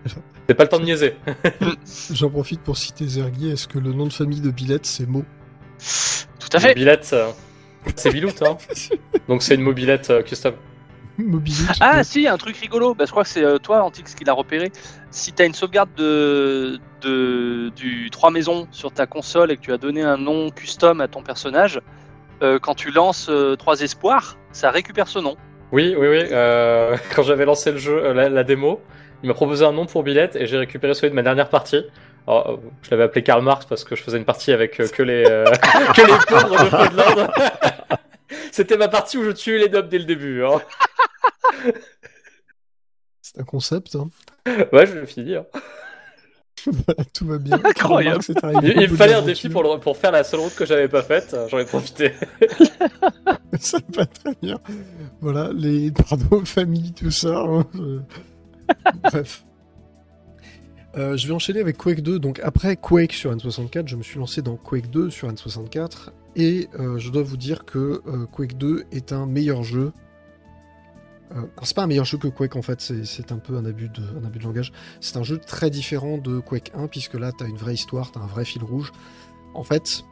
C'est 0.48 0.54
pas 0.54 0.64
le 0.64 0.68
temps 0.68 0.78
de 0.78 0.84
niaiser. 0.84 1.14
J'en 2.12 2.30
profite 2.30 2.60
pour 2.62 2.76
citer 2.76 3.06
Zergi. 3.06 3.50
Est-ce 3.50 3.68
que 3.68 3.78
le 3.78 3.92
nom 3.92 4.06
de 4.06 4.12
famille 4.12 4.40
de 4.40 4.50
Billette 4.50 4.86
c'est 4.86 5.06
Mo? 5.06 5.24
Tout 6.38 6.48
à 6.56 6.60
fait. 6.60 6.68
Mobilette, 6.68 7.10
euh, 7.12 7.30
c'est 7.96 8.10
Bilout, 8.12 8.30
hein. 8.42 8.56
Donc 9.28 9.42
c'est 9.42 9.54
une 9.54 9.62
mobilette 9.62 10.10
euh, 10.10 10.22
custom. 10.22 10.54
Ah 11.80 12.04
si, 12.04 12.28
un 12.28 12.36
truc 12.36 12.56
rigolo. 12.56 12.94
Bah, 12.94 13.04
je 13.06 13.10
crois 13.10 13.24
que 13.24 13.28
c'est 13.28 13.44
euh, 13.44 13.58
toi, 13.58 13.82
Antix, 13.82 14.14
qui 14.14 14.24
l'a 14.24 14.32
repéré. 14.32 14.70
Si 15.10 15.32
tu 15.32 15.42
as 15.42 15.46
une 15.46 15.54
sauvegarde 15.54 15.90
de, 15.96 16.78
de, 17.02 17.70
du 17.70 18.08
3 18.10 18.30
maisons 18.30 18.68
sur 18.70 18.92
ta 18.92 19.06
console 19.06 19.50
et 19.50 19.56
que 19.56 19.62
tu 19.62 19.72
as 19.72 19.78
donné 19.78 20.02
un 20.02 20.16
nom 20.16 20.50
custom 20.50 21.00
à 21.00 21.08
ton 21.08 21.22
personnage, 21.22 21.80
euh, 22.42 22.58
quand 22.60 22.74
tu 22.74 22.90
lances 22.90 23.30
3 23.58 23.80
espoirs, 23.80 24.36
ça 24.52 24.70
récupère 24.70 25.08
ce 25.08 25.18
nom. 25.18 25.36
Oui, 25.72 25.94
oui, 25.98 26.06
oui. 26.08 26.22
euh, 26.30 26.96
quand 27.14 27.22
j'avais 27.22 27.44
lancé 27.44 27.72
le 27.72 27.78
jeu, 27.78 27.98
euh, 28.02 28.14
la, 28.14 28.28
la 28.28 28.44
démo, 28.44 28.80
il 29.22 29.28
m'a 29.28 29.34
proposé 29.34 29.64
un 29.64 29.72
nom 29.72 29.86
pour 29.86 30.02
Billette 30.02 30.36
et 30.36 30.46
j'ai 30.46 30.58
récupéré 30.58 30.94
celui 30.94 31.10
de 31.10 31.14
ma 31.14 31.22
dernière 31.22 31.48
partie. 31.48 31.84
Alors, 32.26 32.50
euh, 32.50 32.56
je 32.82 32.90
l'avais 32.90 33.04
appelé 33.04 33.22
Karl 33.22 33.42
Marx 33.42 33.66
parce 33.66 33.84
que 33.84 33.96
je 33.96 34.02
faisais 34.02 34.18
une 34.18 34.24
partie 34.24 34.52
avec 34.52 34.78
euh, 34.80 34.86
que 34.86 35.02
les 35.02 35.24
euh, 35.26 35.44
que 35.96 36.02
les 36.02 36.18
pauvres 36.28 36.64
de 36.64 36.70
Podland. 36.70 37.30
C'était 38.52 38.76
ma 38.76 38.88
partie 38.88 39.16
où 39.18 39.24
je 39.24 39.30
tuais 39.30 39.58
les 39.58 39.68
nobles 39.68 39.88
dès 39.88 39.98
le 39.98 40.04
début. 40.04 40.44
Hein. 40.44 40.60
C'est 43.22 43.40
un 43.40 43.44
concept. 43.44 43.94
Hein. 43.96 44.08
Ouais, 44.72 44.86
je 44.86 44.92
vais 44.92 45.00
le 45.00 45.06
finir. 45.06 45.44
Voilà, 46.66 47.04
tout 47.14 47.26
va 47.26 47.38
bien. 47.38 47.60
Incroyable. 47.62 48.24
Il, 48.62 48.90
me 48.90 48.96
fallait 48.96 49.14
un 49.14 49.22
défi 49.22 49.48
pour, 49.48 49.62
le- 49.62 49.78
pour 49.78 49.96
faire 49.96 50.10
la 50.10 50.24
seule 50.24 50.40
route 50.40 50.54
que 50.54 50.66
j'avais 50.66 50.88
pas 50.88 51.02
faite. 51.02 51.36
J'en 51.48 51.58
ai 51.58 51.64
profité. 51.64 52.14
Ça 53.60 53.78
va 53.94 54.06
très 54.06 54.34
bien. 54.42 54.58
Voilà, 55.20 55.50
les 55.54 55.92
pardon, 55.92 56.44
famille, 56.44 56.92
tout 56.92 57.10
ça. 57.10 57.38
hein, 57.46 57.66
je- 57.74 58.00
Bref. 59.04 59.44
Euh, 60.96 61.16
je 61.16 61.28
vais 61.28 61.34
enchaîner 61.34 61.60
avec 61.60 61.76
Quake 61.76 62.00
2. 62.00 62.18
Donc 62.18 62.40
après 62.42 62.76
Quake 62.76 63.12
sur 63.12 63.34
N64, 63.34 63.86
je 63.86 63.96
me 63.96 64.02
suis 64.02 64.18
lancé 64.18 64.42
dans 64.42 64.56
Quake 64.56 64.90
2 64.90 65.10
sur 65.10 65.28
N64 65.30 66.10
et 66.38 66.68
euh, 66.78 66.96
je 66.98 67.10
dois 67.10 67.22
vous 67.22 67.36
dire 67.36 67.64
que 67.66 68.00
euh, 68.06 68.24
Quake 68.26 68.56
2 68.56 68.84
est 68.92 69.12
un 69.12 69.26
meilleur 69.26 69.62
jeu 69.62 69.92
Euh, 71.36 71.42
c'est 71.62 71.76
pas 71.76 71.82
un 71.82 71.86
meilleur 71.86 72.06
jeu 72.06 72.16
que 72.16 72.28
Quake 72.28 72.56
en 72.56 72.62
fait, 72.62 72.80
c'est- 72.80 73.32
un 73.32 73.36
peu 73.36 73.54
un 73.58 73.66
abus, 73.66 73.90
de, 73.90 74.42
langage. 74.42 74.72
C'est 75.02 75.18
un 75.18 75.22
jeu 75.22 75.36
très 75.36 75.68
différent 75.68 76.16
de 76.16 76.38
Quake 76.40 76.70
1 76.74 76.86
puisque 76.86 77.12
là 77.14 77.32
t'as 77.36 77.46
une 77.46 77.58
vraie 77.58 77.74
histoire, 77.74 78.10
t'as 78.12 78.20
un 78.20 78.26
vrai 78.26 78.46
fil 78.46 78.64
rouge. 78.64 78.92
En 79.52 79.62
fait, 79.62 80.04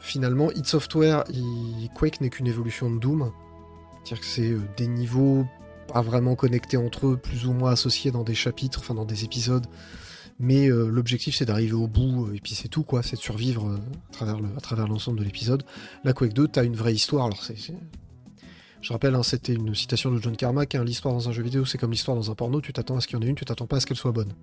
finalement, 0.00 0.50
id 0.52 0.64
Software, 0.64 1.24
il- 1.28 1.90
Quake 1.94 2.22
n'est 2.22 2.30
qu'une 2.30 2.46
évolution 2.46 2.90
de 2.90 2.98
Doom. 2.98 3.32
C'est-à-dire 4.04 4.20
que 4.20 4.26
c'est 4.26 4.56
des 4.78 4.86
niveaux 4.86 5.44
pas 5.92 6.00
vraiment 6.00 6.36
connectés 6.36 6.78
entre 6.78 7.08
eux, 7.08 7.16
plus 7.18 7.46
ou 7.46 7.52
moins 7.52 7.72
associés 7.72 8.10
dans 8.12 8.22
des 8.24 8.34
chapitres, 8.34 8.78
enfin 8.80 8.94
dans 8.94 9.04
des 9.04 9.24
épisodes. 9.24 9.66
Mais 10.42 10.66
euh, 10.66 10.88
l'objectif 10.88 11.36
c'est 11.36 11.44
d'arriver 11.44 11.72
au 11.72 11.86
bout 11.86 12.26
euh, 12.26 12.34
et 12.34 12.40
puis 12.40 12.54
c'est 12.56 12.66
tout 12.66 12.82
quoi, 12.82 13.04
c'est 13.04 13.14
de 13.14 13.20
survivre 13.20 13.68
euh, 13.68 13.76
à 14.56 14.60
travers 14.60 14.88
l'ensemble 14.88 15.20
de 15.20 15.24
l'épisode. 15.24 15.62
La 16.02 16.12
Quake 16.12 16.34
2, 16.34 16.48
t'as 16.48 16.64
une 16.64 16.74
vraie 16.74 16.92
histoire. 16.92 17.26
Alors 17.26 17.38
je 18.80 18.92
rappelle, 18.92 19.14
hein, 19.14 19.22
c'était 19.22 19.54
une 19.54 19.72
citation 19.76 20.10
de 20.10 20.20
John 20.20 20.36
Carmack. 20.36 20.74
hein, 20.74 20.82
l'histoire 20.82 21.14
dans 21.14 21.28
un 21.28 21.32
jeu 21.32 21.44
vidéo, 21.44 21.64
c'est 21.64 21.78
comme 21.78 21.92
l'histoire 21.92 22.16
dans 22.16 22.32
un 22.32 22.34
porno. 22.34 22.60
Tu 22.60 22.72
t'attends 22.72 22.96
à 22.96 23.00
ce 23.00 23.06
qu'il 23.06 23.16
y 23.16 23.20
en 23.20 23.22
ait 23.22 23.28
une, 23.28 23.36
tu 23.36 23.44
t'attends 23.44 23.68
pas 23.68 23.76
à 23.76 23.80
ce 23.80 23.86
qu'elle 23.86 23.96
soit 23.96 24.10
bonne. 24.10 24.34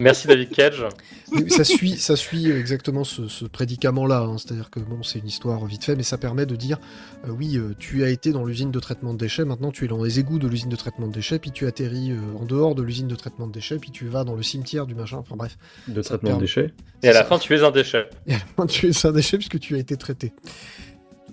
Merci 0.00 0.26
David 0.26 0.50
Cage. 0.50 0.84
Mais 1.32 1.48
ça 1.48 1.62
suit, 1.64 1.96
ça 1.96 2.16
suit 2.16 2.50
exactement 2.50 3.04
ce, 3.04 3.28
ce 3.28 3.44
prédicament-là. 3.44 4.20
hein, 4.22 4.36
C'est-à-dire 4.38 4.70
que 4.70 4.80
bon, 4.80 5.02
c'est 5.02 5.20
une 5.20 5.26
histoire 5.28 5.64
vite 5.66 5.84
fait, 5.84 5.94
mais 5.96 6.02
ça 6.02 6.18
permet 6.18 6.46
de 6.46 6.56
dire, 6.56 6.78
euh, 7.26 7.30
oui, 7.30 7.56
euh, 7.56 7.74
tu 7.78 8.02
as 8.04 8.08
été 8.08 8.32
dans 8.32 8.44
l'usine 8.44 8.70
de 8.72 8.80
traitement 8.80 9.12
de 9.14 9.18
déchets, 9.18 9.44
maintenant 9.44 9.70
tu 9.70 9.84
es 9.84 9.88
dans 9.88 10.02
les 10.02 10.18
égouts 10.18 10.38
de 10.38 10.48
l'usine 10.48 10.68
de 10.68 10.76
traitement 10.76 11.06
de 11.06 11.12
déchets, 11.12 11.38
puis 11.38 11.52
tu 11.52 11.66
atterris 11.66 12.10
euh, 12.12 12.18
en 12.40 12.44
dehors 12.44 12.74
de 12.74 12.82
l'usine 12.82 13.06
de 13.08 13.14
traitement 13.14 13.46
de 13.46 13.52
déchets, 13.52 13.78
puis 13.78 13.90
tu 13.92 14.06
vas 14.06 14.24
dans 14.24 14.34
le 14.34 14.42
cimetière 14.42 14.86
du 14.86 14.94
machin. 14.94 15.18
Enfin 15.18 15.36
bref, 15.36 15.56
De 15.86 16.02
traitement 16.02 16.34
de 16.36 16.40
déchets. 16.40 16.72
Et 17.02 17.08
à 17.08 17.12
la 17.12 17.20
ça. 17.20 17.24
fin, 17.26 17.38
tu 17.38 17.54
es 17.54 17.62
un 17.62 17.70
déchet. 17.70 18.06
Et 18.26 18.34
à 18.34 18.38
la 18.38 18.44
fin, 18.56 18.66
tu 18.66 18.88
es 18.88 19.06
un 19.06 19.12
déchet 19.12 19.38
puisque 19.38 19.60
tu 19.60 19.76
as 19.76 19.78
été 19.78 19.96
traité. 19.96 20.32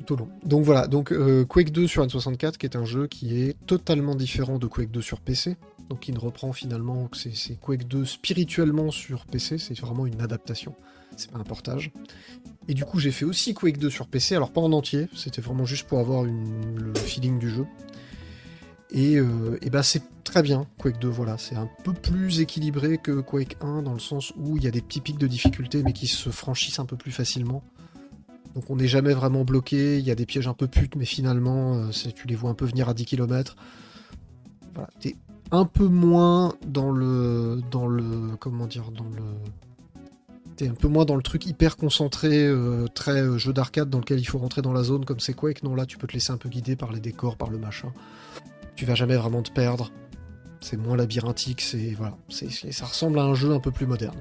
Tout 0.06 0.14
au 0.16 0.18
long. 0.18 0.30
Donc 0.44 0.64
voilà, 0.64 0.88
donc 0.88 1.12
euh, 1.12 1.46
Quake 1.46 1.72
2 1.72 1.86
sur 1.88 2.04
N64, 2.06 2.58
qui 2.58 2.66
est 2.66 2.76
un 2.76 2.86
jeu 2.86 3.06
qui 3.08 3.42
est 3.44 3.56
totalement 3.68 4.16
différent 4.16 4.58
de 4.58 4.66
Quake 4.66 4.90
2 4.90 5.02
sur 5.02 5.20
PC. 5.20 5.58
Donc 5.92 6.00
qui 6.00 6.14
ne 6.14 6.20
reprend 6.20 6.54
finalement 6.54 7.10
que 7.10 7.18
c'est 7.18 7.60
Quake 7.60 7.86
2 7.86 8.06
spirituellement 8.06 8.92
sur 8.92 9.26
PC, 9.26 9.58
c'est 9.58 9.78
vraiment 9.78 10.06
une 10.06 10.22
adaptation. 10.22 10.74
C'est 11.18 11.30
pas 11.30 11.38
un 11.38 11.44
portage. 11.44 11.92
Et 12.70 12.74
du 12.74 12.86
coup, 12.86 12.98
j'ai 12.98 13.12
fait 13.12 13.26
aussi 13.26 13.54
Quake 13.54 13.78
2 13.78 13.90
sur 13.90 14.08
PC, 14.08 14.38
alors 14.38 14.54
pas 14.54 14.62
en 14.62 14.72
entier, 14.72 15.10
c'était 15.14 15.42
vraiment 15.42 15.66
juste 15.66 15.90
pour 15.90 16.00
avoir 16.00 16.24
le 16.24 16.94
feeling 16.96 17.40
du 17.40 17.50
jeu. 17.50 17.68
Et, 18.90 19.18
euh, 19.18 19.60
ben 19.70 19.84
c'est 19.84 20.02
très 20.24 20.42
bien, 20.42 20.66
Quake 20.78 20.98
2, 20.98 21.10
voilà. 21.10 21.38
C'est 21.38 21.58
un 21.58 21.70
peu 21.84 21.92
plus 21.92 22.40
équilibré 22.40 22.98
que 22.98 23.20
Quake 23.20 23.58
1, 23.60 23.82
dans 23.82 23.92
le 23.92 24.00
sens 24.00 24.32
où 24.38 24.56
il 24.56 24.64
y 24.64 24.68
a 24.68 24.72
des 24.72 24.80
petits 24.80 25.02
pics 25.02 25.18
de 25.18 25.28
difficulté, 25.28 25.84
mais 25.84 25.92
qui 25.92 26.08
se 26.08 26.30
franchissent 26.30 26.80
un 26.80 26.86
peu 26.86 26.96
plus 26.96 27.12
facilement. 27.12 27.64
Donc 28.56 28.70
on 28.70 28.78
n'est 28.78 28.88
jamais 28.88 29.14
vraiment 29.14 29.44
bloqué, 29.44 30.00
il 30.00 30.06
y 30.06 30.12
a 30.12 30.16
des 30.16 30.26
pièges 30.26 30.48
un 30.48 30.54
peu 30.54 30.68
putes, 30.68 30.96
mais 30.96 31.04
finalement, 31.04 31.76
euh, 31.76 32.12
tu 32.16 32.28
les 32.28 32.36
vois 32.36 32.50
un 32.50 32.54
peu 32.54 32.66
venir 32.66 32.88
à 32.88 32.94
10 32.94 33.04
km. 33.04 33.58
Voilà, 34.74 34.90
un 35.52 35.66
peu 35.66 35.86
moins 35.88 36.54
dans 36.66 36.92
le... 36.92 37.62
dans 37.72 37.88
le... 37.88 38.36
comment 38.40 38.68
dire, 38.68 38.92
dans 38.92 39.04
le... 39.06 39.24
T'es 40.58 40.68
un 40.68 40.74
peu 40.76 40.88
moins 40.88 41.06
dans 41.06 41.16
le 41.16 41.24
truc 41.24 41.46
hyper 41.48 41.76
concentré, 41.78 42.46
euh, 42.46 42.86
très 42.94 43.22
euh, 43.24 43.38
jeu 43.38 43.52
d'arcade 43.54 43.90
dans 43.90 44.00
lequel 44.00 44.20
il 44.20 44.26
faut 44.26 44.38
rentrer 44.38 44.62
dans 44.62 44.74
la 44.74 44.84
zone 44.84 45.06
comme 45.06 45.20
c'est 45.20 45.34
Quake. 45.34 45.64
Non, 45.64 45.74
là, 45.76 45.86
tu 45.86 45.98
peux 45.98 46.08
te 46.08 46.14
laisser 46.14 46.32
un 46.32 46.38
peu 46.38 46.50
guider 46.50 46.76
par 46.76 46.92
les 46.92 47.00
décors, 47.00 47.36
par 47.38 47.50
le 47.50 47.58
machin. 47.58 47.92
Tu 48.76 48.86
vas 48.86 48.96
jamais 48.96 49.16
vraiment 49.16 49.42
te 49.42 49.52
perdre. 49.52 49.92
C'est 50.60 50.78
moins 50.78 50.96
labyrinthique, 50.96 51.62
c'est 51.62 51.94
voilà, 51.98 52.16
c'est 52.30 52.52
ça 52.72 52.86
ressemble 52.86 53.18
à 53.18 53.24
un 53.24 53.34
jeu 53.34 53.52
un 53.52 53.60
peu 53.60 53.72
plus 53.72 53.88
moderne. 53.88 54.18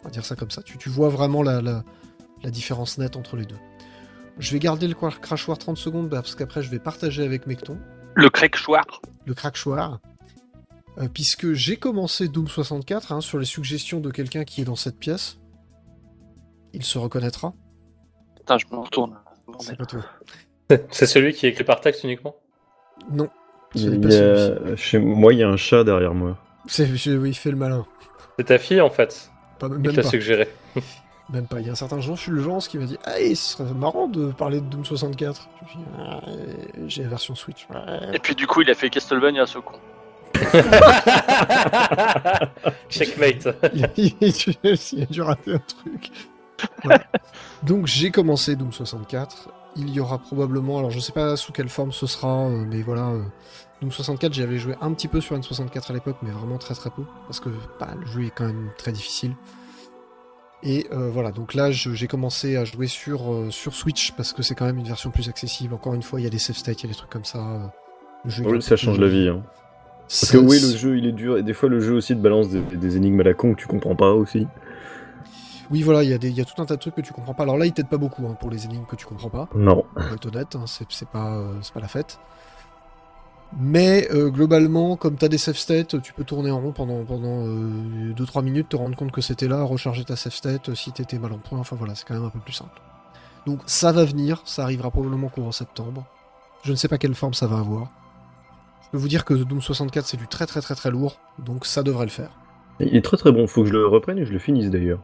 On 0.00 0.04
va 0.04 0.10
dire 0.10 0.24
ça 0.24 0.34
comme 0.34 0.50
ça. 0.50 0.62
Tu, 0.62 0.78
tu 0.78 0.88
vois 0.88 1.10
vraiment 1.10 1.42
la, 1.42 1.60
la, 1.60 1.84
la 2.42 2.50
différence 2.50 2.96
nette 2.96 3.16
entre 3.16 3.36
les 3.36 3.44
deux. 3.44 3.58
Je 4.38 4.50
vais 4.52 4.58
garder 4.58 4.88
le 4.88 4.94
cra- 4.94 5.20
crachoir 5.20 5.58
30 5.58 5.76
secondes 5.76 6.08
bah, 6.08 6.22
parce 6.22 6.34
qu'après 6.34 6.62
je 6.62 6.70
vais 6.70 6.78
partager 6.78 7.22
avec 7.22 7.46
Mecton 7.46 7.76
Le 8.14 8.30
crack-choir. 8.30 9.02
le 9.26 9.34
crachoir. 9.34 10.00
Euh, 10.98 11.08
puisque 11.12 11.52
j'ai 11.52 11.76
commencé 11.76 12.28
Doom 12.28 12.48
64 12.48 13.12
hein, 13.12 13.20
sur 13.20 13.38
les 13.38 13.44
suggestions 13.44 14.00
de 14.00 14.10
quelqu'un 14.10 14.44
qui 14.44 14.60
est 14.60 14.64
dans 14.64 14.76
cette 14.76 14.98
pièce. 14.98 15.38
Il 16.74 16.84
se 16.84 16.98
reconnaîtra. 16.98 17.52
Putain, 18.36 18.58
je 18.58 18.66
me 18.72 18.78
retourne. 18.78 19.18
C'est 19.60 19.76
pas 19.76 19.86
toi. 19.86 20.00
C'est 20.90 21.06
celui 21.06 21.34
qui 21.34 21.46
est 21.46 21.50
écrit 21.50 21.64
par 21.64 21.80
texte 21.80 22.04
uniquement? 22.04 22.36
Non. 23.10 23.28
Il 23.74 24.06
a-. 24.12 24.76
Chez 24.76 24.98
moi, 24.98 25.32
il 25.32 25.40
y 25.40 25.42
a 25.42 25.48
un 25.48 25.56
chat 25.56 25.84
derrière 25.84 26.14
moi. 26.14 26.38
C'est, 26.66 26.88
oui, 27.16 27.30
il 27.30 27.34
fait 27.34 27.50
le 27.50 27.56
malin. 27.56 27.84
C'est 28.38 28.44
ta 28.46 28.58
fille 28.58 28.80
en 28.80 28.88
fait 28.90 29.30
Pas, 29.58 29.68
même 29.68 29.94
t'a 29.94 30.02
pas. 30.02 30.08
suggéré. 30.08 30.48
Même 31.32 31.46
pas. 31.46 31.60
Il 31.60 31.66
y 31.66 31.68
a 31.70 31.72
un 31.72 31.76
certain 31.76 32.00
jour, 32.00 32.16
je 32.16 32.22
suis 32.22 32.32
le 32.32 32.42
genre 32.42 32.58
qui 32.66 32.76
m'a 32.78 32.84
dit 32.84 32.98
Ah, 33.04 33.12
ce 33.18 33.34
serait 33.34 33.72
marrant 33.72 34.06
de 34.08 34.32
parler 34.32 34.60
de 34.60 34.66
Doom 34.66 34.84
64. 34.84 35.48
Je 35.60 35.64
me 35.64 35.68
suis 35.68 35.78
dit, 35.78 35.84
Ah, 35.98 36.20
J'ai 36.88 37.02
la 37.04 37.08
version 37.08 37.34
Switch. 37.34 37.66
Ouais. 37.70 38.14
Et 38.16 38.18
puis 38.18 38.34
du 38.34 38.46
coup, 38.46 38.60
il 38.60 38.70
a 38.70 38.74
fait 38.74 38.90
Castlevania, 38.90 39.46
ce 39.46 39.58
con. 39.58 39.78
Checkmate. 42.90 43.48
il, 43.74 43.84
a, 43.84 43.88
il 43.96 45.02
a 45.02 45.06
dû 45.06 45.22
rater 45.22 45.54
un 45.54 45.58
truc. 45.58 46.10
Donc 47.62 47.86
j'ai 47.86 48.10
commencé 48.10 48.56
Doom 48.56 48.72
64. 48.72 49.50
Il 49.76 49.88
y 49.90 50.00
aura 50.00 50.18
probablement, 50.18 50.78
alors 50.78 50.90
je 50.90 51.00
sais 51.00 51.12
pas 51.12 51.36
sous 51.36 51.52
quelle 51.52 51.68
forme 51.70 51.92
ce 51.92 52.06
sera, 52.06 52.46
euh, 52.46 52.64
mais 52.68 52.82
voilà. 52.82 53.08
euh, 53.08 53.22
Doom 53.80 53.90
64, 53.90 54.32
j'y 54.34 54.42
avais 54.42 54.58
joué 54.58 54.74
un 54.82 54.92
petit 54.92 55.08
peu 55.08 55.20
sur 55.20 55.36
N64 55.36 55.90
à 55.90 55.94
l'époque, 55.94 56.16
mais 56.22 56.30
vraiment 56.30 56.58
très 56.58 56.74
très 56.74 56.90
peu, 56.90 57.02
parce 57.26 57.40
que 57.40 57.48
bah, 57.80 57.88
le 57.98 58.06
jeu 58.06 58.26
est 58.26 58.30
quand 58.34 58.44
même 58.44 58.70
très 58.76 58.92
difficile. 58.92 59.34
Et 60.62 60.86
euh, 60.92 61.10
voilà, 61.10 61.32
donc 61.32 61.54
là 61.54 61.72
j'ai 61.72 62.06
commencé 62.06 62.56
à 62.56 62.64
jouer 62.64 62.86
sur, 62.86 63.32
euh, 63.32 63.50
sur 63.50 63.74
Switch, 63.74 64.12
parce 64.12 64.32
que 64.32 64.42
c'est 64.42 64.54
quand 64.54 64.66
même 64.66 64.78
une 64.78 64.86
version 64.86 65.10
plus 65.10 65.28
accessible. 65.28 65.74
Encore 65.74 65.94
une 65.94 66.02
fois, 66.04 66.20
il 66.20 66.24
y 66.24 66.26
a 66.26 66.30
des 66.30 66.38
save 66.38 66.56
states, 66.56 66.82
il 66.82 66.86
y 66.86 66.90
a 66.90 66.92
des 66.92 66.98
trucs 66.98 67.10
comme 67.10 67.24
ça. 67.24 67.38
euh, 67.38 67.66
le 68.24 68.30
jeu 68.30 68.44
Oui, 68.46 68.62
ça 68.62 68.76
change 68.76 69.00
la 69.00 69.08
vie. 69.08 69.28
hein. 69.28 69.42
Parce 70.20 70.30
que 70.30 70.36
oui, 70.38 70.58
le 70.60 70.76
jeu 70.76 70.98
il 70.98 71.06
est 71.06 71.12
dur 71.12 71.38
et 71.38 71.42
des 71.42 71.54
fois 71.54 71.68
le 71.70 71.80
jeu 71.80 71.94
aussi 71.94 72.14
te 72.14 72.20
balance 72.20 72.48
des, 72.50 72.60
des 72.60 72.96
énigmes 72.98 73.20
à 73.20 73.24
la 73.24 73.34
con 73.34 73.54
que 73.54 73.60
tu 73.60 73.66
comprends 73.66 73.96
pas 73.96 74.12
aussi. 74.12 74.46
Oui, 75.70 75.80
voilà, 75.82 76.02
il 76.02 76.10
y, 76.10 76.12
a 76.12 76.18
des- 76.18 76.28
il 76.28 76.36
y 76.36 76.40
a 76.42 76.44
tout 76.44 76.60
un 76.60 76.66
tas 76.66 76.76
de 76.76 76.80
trucs 76.80 76.94
que 76.96 77.00
tu 77.00 77.14
comprends 77.14 77.32
pas. 77.32 77.44
Alors 77.44 77.56
là, 77.56 77.64
il 77.64 77.72
t'aide 77.72 77.88
pas 77.88 77.96
beaucoup 77.96 78.26
hein, 78.26 78.36
pour 78.38 78.50
les 78.50 78.66
énigmes 78.66 78.84
que 78.84 78.94
tu 78.96 79.06
comprends 79.06 79.30
pas. 79.30 79.48
Non. 79.54 79.86
pour 79.94 80.02
être 80.14 80.26
honnête, 80.26 80.54
hein, 80.54 80.64
c'est 80.66 80.84
c'est 80.90 81.08
pas, 81.08 81.36
euh, 81.36 81.54
c'est 81.62 81.72
pas 81.72 81.80
la 81.80 81.88
fête. 81.88 82.18
Mais 83.58 84.08
euh, 84.12 84.28
globalement, 84.30 84.96
comme 84.96 85.16
tu 85.16 85.24
as 85.24 85.28
des 85.28 85.38
save 85.38 85.56
states, 85.56 86.00
tu 86.02 86.12
peux 86.12 86.24
tourner 86.24 86.50
en 86.50 86.60
rond 86.60 86.72
pendant, 86.72 87.04
pendant 87.04 87.46
2-3 87.46 88.42
minutes, 88.42 88.70
te 88.70 88.76
rendre 88.76 88.96
compte 88.96 89.12
que 89.12 89.20
c'était 89.20 89.48
là, 89.48 89.62
recharger 89.62 90.04
ta 90.04 90.16
save 90.16 90.32
state 90.34 90.70
euh, 90.70 90.74
si 90.74 90.90
t'étais 90.92 91.18
mal 91.18 91.32
en 91.32 91.38
point, 91.38 91.58
enfin 91.58 91.76
voilà, 91.76 91.94
c'est 91.94 92.06
quand 92.06 92.14
même 92.14 92.24
un 92.24 92.30
peu 92.30 92.38
plus 92.38 92.52
simple. 92.54 92.80
Donc 93.46 93.60
ça 93.66 93.92
va 93.92 94.04
venir, 94.04 94.42
ça 94.44 94.62
arrivera 94.64 94.90
probablement 94.90 95.28
courant 95.28 95.52
septembre. 95.52 96.04
Je 96.64 96.70
ne 96.70 96.76
sais 96.76 96.88
pas 96.88 96.98
quelle 96.98 97.14
forme 97.14 97.34
ça 97.34 97.46
va 97.46 97.58
avoir. 97.58 97.88
Je 98.92 98.98
peux 98.98 99.02
vous 99.02 99.08
dire 99.08 99.24
que 99.24 99.32
Doom 99.34 99.62
64 99.62 100.04
c'est 100.06 100.18
du 100.18 100.28
très 100.28 100.44
très 100.46 100.60
très 100.60 100.74
très 100.74 100.90
lourd, 100.90 101.18
donc 101.38 101.64
ça 101.64 101.82
devrait 101.82 102.04
le 102.04 102.10
faire. 102.10 102.30
Il 102.78 102.94
est 102.94 103.02
très 103.02 103.16
très 103.16 103.32
bon, 103.32 103.46
faut 103.46 103.62
que 103.62 103.68
je 103.68 103.72
le 103.72 103.86
reprenne 103.86 104.18
et 104.18 104.26
je 104.26 104.32
le 104.32 104.38
finisse 104.38 104.68
d'ailleurs. 104.68 105.00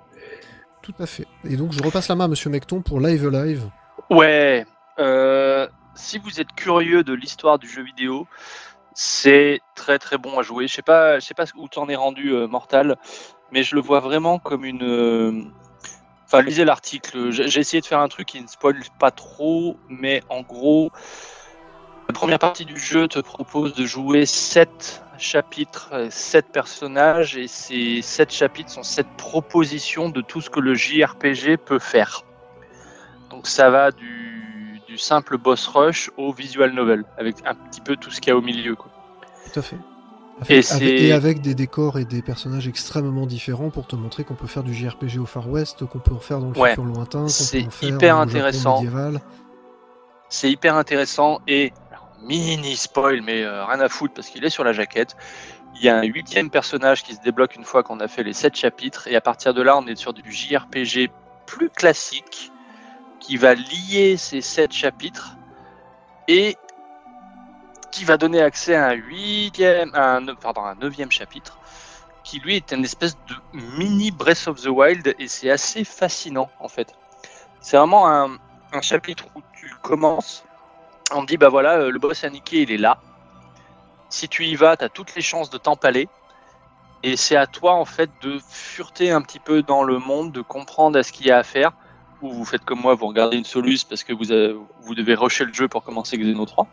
Tout 0.83 0.95
à 0.99 1.07
fait. 1.07 1.27
Et 1.45 1.57
donc 1.57 1.73
je 1.73 1.83
repasse 1.83 2.09
la 2.09 2.15
main 2.15 2.25
à 2.25 2.29
Monsieur 2.29 2.51
Mecton 2.51 2.83
pour 2.83 3.01
Live 3.01 3.27
Live. 3.29 3.65
Ouais. 4.11 4.67
euh, 4.99 5.67
si 5.95 6.19
vous 6.19 6.41
êtes 6.41 6.53
curieux 6.55 7.03
de 7.03 7.13
l'histoire 7.15 7.59
du 7.59 7.69
jeu 7.69 7.83
vidéo, 7.83 8.27
c'est 8.95 9.61
très 9.75 9.99
très 9.99 10.19
bon 10.19 10.39
à 10.39 10.43
jouer. 10.43 10.69
Je 10.69 10.75
sais 10.75 10.83
pas, 10.83 11.19
je 11.21 11.27
sais 11.27 11.35
pas 11.35 11.45
où 11.57 11.69
t'en 11.69 11.89
es 11.89 11.97
rendu, 11.97 12.33
euh, 12.33 12.47
Mortal, 12.47 12.97
mais 13.53 13.63
je 13.63 13.75
le 13.75 13.81
vois 13.81 14.01
vraiment 14.01 14.39
comme 14.39 14.65
une. 14.65 14.83
euh, 14.85 15.43
Enfin, 16.27 16.43
lisez 16.43 16.65
l'article. 16.65 17.31
J'ai 17.31 17.49
j'ai 17.49 17.61
essayé 17.61 17.81
de 17.81 17.87
faire 17.87 18.01
un 18.01 18.09
truc 18.09 18.27
qui 18.29 18.41
ne 18.43 18.47
spoil 18.47 18.77
pas 18.99 19.11
trop, 19.11 19.79
mais 19.89 20.23
en 20.29 20.43
gros, 20.43 20.91
la 22.09 22.15
première 22.15 22.39
partie 22.39 22.65
du 22.65 22.79
jeu 22.79 23.07
te 23.07 23.19
propose 23.19 23.75
de 23.75 23.85
jouer 23.85 24.25
7 24.25 25.03
chapitres, 25.19 25.93
7 26.11 26.47
personnages, 26.51 27.37
et 27.37 27.47
ces 27.49 28.01
7 28.03 28.33
chapitres 28.33 28.71
sont 28.71 28.83
7 28.83 29.07
propositions 29.19 30.09
de 30.09 30.21
tout 30.23 30.41
ce 30.41 30.49
que 30.49 30.59
le 30.61 30.75
JRPG 30.75 31.59
peut 31.59 31.79
faire. 31.79 32.23
Donc 33.31 33.47
ça 33.47 33.69
va 33.69 33.91
du, 33.91 34.81
du 34.89 34.97
simple 34.97 35.37
boss 35.37 35.67
rush 35.67 36.11
au 36.17 36.33
visual 36.33 36.73
novel, 36.73 37.05
avec 37.19 37.37
un 37.45 37.55
petit 37.55 37.83
peu 37.83 37.95
tout 37.97 38.11
ce 38.11 38.21
qu'il 38.23 38.31
y 38.31 38.33
a 38.33 38.37
au 38.39 38.43
milieu. 38.43 38.75
Quoi. 38.75 38.91
Tout 39.53 39.59
à 39.61 39.63
fait. 39.63 39.77
Et 39.77 40.53
Avec, 40.55 40.65
c'est- 40.65 40.75
avec- 40.77 41.01
et 41.01 41.13
avec 41.13 41.41
des 41.43 41.55
décors 41.55 41.99
et 41.99 42.05
des 42.07 42.23
personnages 42.23 42.69
extrêmement 42.69 43.27
différents 43.27 43.71
pour 43.71 43.87
te 43.87 43.97
montrer 43.97 44.23
qu'on 44.25 44.35
peut 44.37 44.47
faire 44.47 44.63
du 44.63 44.73
JRPG 44.73 45.19
au 45.19 45.27
Far 45.27 45.49
West, 45.51 45.85
qu'on 45.85 45.99
peut 45.99 46.15
en 46.15 46.21
faire 46.21 46.39
dans 46.39 46.51
le 46.53 46.59
Ouais. 46.59 46.71
futur 46.71 46.85
lointain, 46.85 47.27
qu'on 47.27 47.27
peut 47.27 47.67
en 47.67 47.71
faire 47.71 47.89
hyper 47.91 48.17
intéressant. 48.17 48.83
C'est 50.31 50.51
hyper 50.51 50.77
intéressant 50.77 51.41
et 51.49 51.73
mini 52.23 52.77
spoil, 52.77 53.23
mais 53.23 53.43
euh, 53.43 53.65
rien 53.65 53.81
à 53.81 53.89
foutre 53.89 54.15
parce 54.15 54.29
qu'il 54.29 54.45
est 54.45 54.51
sur 54.51 54.65
la 54.65 54.73
jaquette. 54.73 55.17
Il 55.75 55.83
y 55.83 55.89
a 55.89 55.97
un 55.97 56.03
huitième 56.03 56.51
personnage 56.51 57.03
qui 57.03 57.15
se 57.15 57.21
débloque 57.21 57.55
une 57.57 57.65
fois 57.65 57.83
qu'on 57.83 58.01
a 58.01 58.09
fait 58.09 58.23
les 58.23 58.33
sept 58.33 58.57
chapitres 58.57 59.07
et 59.07 59.17
à 59.17 59.21
partir 59.21 59.55
de 59.55 59.63
là, 59.63 59.77
on 59.77 59.87
est 59.87 59.97
sur 59.97 60.13
du 60.13 60.31
JRPG 60.31 61.11
plus 61.47 61.71
classique 61.71 62.51
qui 63.21 63.37
va 63.37 63.55
lier 63.55 64.17
ces 64.17 64.41
sept 64.41 64.73
chapitres 64.73 65.37
et 66.27 66.57
qui 67.91 68.05
va 68.05 68.17
donner 68.17 68.43
accès 68.43 68.75
à 68.75 68.89
un 68.89 68.93
huitième, 68.93 69.91
un, 69.95 70.35
pardon, 70.35 70.63
un 70.63 70.75
neuvième 70.75 71.11
chapitre 71.11 71.59
qui 72.25 72.41
lui 72.41 72.57
est 72.57 72.73
une 72.73 72.85
espèce 72.85 73.17
de 73.29 73.35
mini 73.53 74.11
Breath 74.11 74.49
of 74.49 74.61
the 74.61 74.67
Wild 74.69 75.15
et 75.19 75.29
c'est 75.29 75.51
assez 75.51 75.85
fascinant 75.85 76.51
en 76.61 76.69
fait. 76.69 76.95
C'est 77.61 77.77
vraiment 77.77 78.09
un, 78.09 78.39
un 78.73 78.81
chapitre 78.83 79.25
où 79.35 79.41
tu 79.59 79.75
commences 79.83 80.45
On 81.15 81.23
te 81.23 81.27
dit, 81.27 81.37
bah 81.37 81.49
voilà, 81.49 81.75
euh, 81.79 81.91
le 81.91 81.99
boss 81.99 82.25
Aniki, 82.25 82.63
il 82.63 82.71
est 82.71 82.77
là. 82.79 82.99
Si 84.11 84.29
tu 84.29 84.45
y 84.45 84.55
vas, 84.57 84.77
tu 84.77 84.85
as 84.85 84.89
toutes 84.89 85.15
les 85.15 85.23
chances 85.23 85.51
de 85.51 85.59
t'empaler. 85.59 86.09
Et 87.03 87.17
c'est 87.17 87.37
à 87.37 87.47
toi, 87.47 87.75
en 87.75 87.85
fait, 87.85 88.11
de 88.23 88.39
fureter 88.49 89.11
un 89.11 89.23
petit 89.23 89.39
peu 89.39 89.63
dans 89.63 89.85
le 89.85 89.99
monde, 89.99 90.33
de 90.33 90.43
comprendre 90.43 90.99
à 90.99 91.03
ce 91.03 91.13
qu'il 91.13 91.27
y 91.27 91.31
a 91.31 91.39
à 91.39 91.43
faire. 91.43 91.73
Ou 92.21 92.33
vous 92.33 92.45
faites 92.45 92.65
comme 92.65 92.81
moi, 92.81 92.95
vous 92.95 93.07
regardez 93.07 93.37
une 93.37 93.45
soluce 93.45 93.85
parce 93.85 94.03
que 94.03 94.13
vous, 94.13 94.33
avez- 94.33 94.57
vous 94.81 94.95
devez 94.95 95.15
rusher 95.15 95.45
le 95.45 95.53
jeu 95.53 95.69
pour 95.69 95.85
commencer 95.85 96.19
Xeno 96.19 96.45
3. 96.45 96.67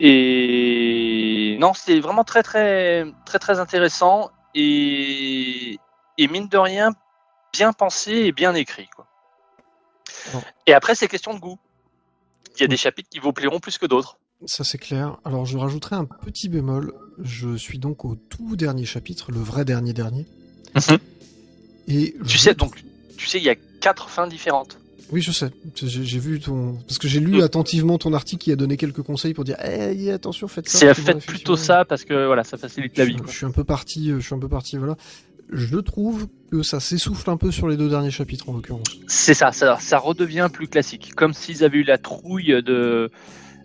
Et 0.00 1.56
non, 1.60 1.72
c'est 1.74 2.00
vraiment 2.00 2.24
très 2.24 2.42
très 2.42 3.04
très 3.24 3.38
très 3.38 3.58
intéressant 3.58 4.30
et, 4.54 5.78
et 6.18 6.28
mine 6.28 6.48
de 6.48 6.58
rien 6.58 6.92
bien 7.52 7.72
pensé 7.72 8.12
et 8.12 8.32
bien 8.32 8.54
écrit. 8.54 8.88
Quoi. 8.94 9.06
Bon. 10.32 10.42
Et 10.66 10.74
après, 10.74 10.94
c'est 10.94 11.08
question 11.08 11.34
de 11.34 11.40
goût. 11.40 11.58
Il 12.58 12.62
y 12.62 12.64
a 12.64 12.68
des 12.68 12.76
chapitres 12.76 13.08
qui 13.10 13.18
vous 13.20 13.32
plairont 13.32 13.60
plus 13.60 13.78
que 13.78 13.86
d'autres. 13.86 14.18
Ça 14.46 14.64
c'est 14.64 14.78
clair. 14.78 15.16
Alors 15.24 15.46
je 15.46 15.56
rajouterai 15.58 15.96
un 15.96 16.04
petit 16.04 16.48
bémol. 16.48 16.92
Je 17.22 17.56
suis 17.56 17.78
donc 17.78 18.04
au 18.04 18.14
tout 18.16 18.56
dernier 18.56 18.84
chapitre, 18.84 19.30
le 19.32 19.40
vrai 19.40 19.64
dernier 19.64 19.92
dernier. 19.92 20.26
Et 21.88 22.12
Tu 22.12 22.28
je 22.28 22.38
sais, 22.38 22.54
donc, 22.54 22.82
tu 23.16 23.26
sais, 23.26 23.38
il 23.38 23.44
y 23.44 23.48
a 23.48 23.54
quatre 23.80 24.10
fins 24.10 24.26
différentes. 24.26 24.78
Oui, 25.10 25.22
je 25.22 25.32
sais. 25.32 25.50
J'ai 25.74 26.04
j'ai 26.04 26.18
vu 26.18 26.38
ton. 26.38 26.74
Parce 26.86 26.98
que 26.98 27.08
j'ai 27.08 27.18
lu 27.20 27.38
Mm. 27.38 27.42
attentivement 27.42 27.96
ton 27.96 28.12
article 28.12 28.42
qui 28.44 28.52
a 28.52 28.56
donné 28.56 28.76
quelques 28.76 29.00
conseils 29.02 29.32
pour 29.32 29.44
dire 29.44 29.56
Eh, 29.64 30.10
attention, 30.10 30.48
faites 30.48 30.68
ça. 30.68 30.78
C'est 30.78 30.86
parce 30.86 30.98
que 31.00 31.12
bon, 31.12 31.20
fait 31.20 31.26
plutôt 31.32 31.56
ça 31.56 31.84
parce 31.86 32.04
que 32.04 32.26
voilà, 32.26 32.44
ça 32.44 32.58
facilite 32.58 32.98
la 32.98 33.04
je, 33.06 33.10
vie. 33.10 33.16
quoi. 33.16 33.26
je 33.30 33.36
suis 33.36 33.46
un 33.46 33.50
peu 33.50 33.64
parti. 33.64 34.10
euh, 34.10 34.20
Je 34.20 34.26
suis 34.26 34.34
un 34.34 34.38
peu 34.38 34.48
parti. 34.50 34.76
Voilà. 34.76 34.96
Je 35.50 35.78
trouve 35.78 36.28
que 36.50 36.62
ça 36.62 36.80
s'essouffle 36.80 37.28
un 37.30 37.36
peu 37.36 37.50
sur 37.50 37.68
les 37.68 37.76
deux 37.76 37.88
derniers 37.88 38.10
chapitres 38.10 38.48
en 38.48 38.52
l'occurrence. 38.54 38.86
C'est 39.06 39.34
ça, 39.34 39.52
ça, 39.52 39.78
ça 39.80 39.98
redevient 39.98 40.48
plus 40.52 40.68
classique. 40.68 41.14
Comme 41.14 41.32
s'ils 41.32 41.64
avaient 41.64 41.78
eu 41.78 41.84
la 41.84 41.98
trouille 41.98 42.62
de 42.62 43.10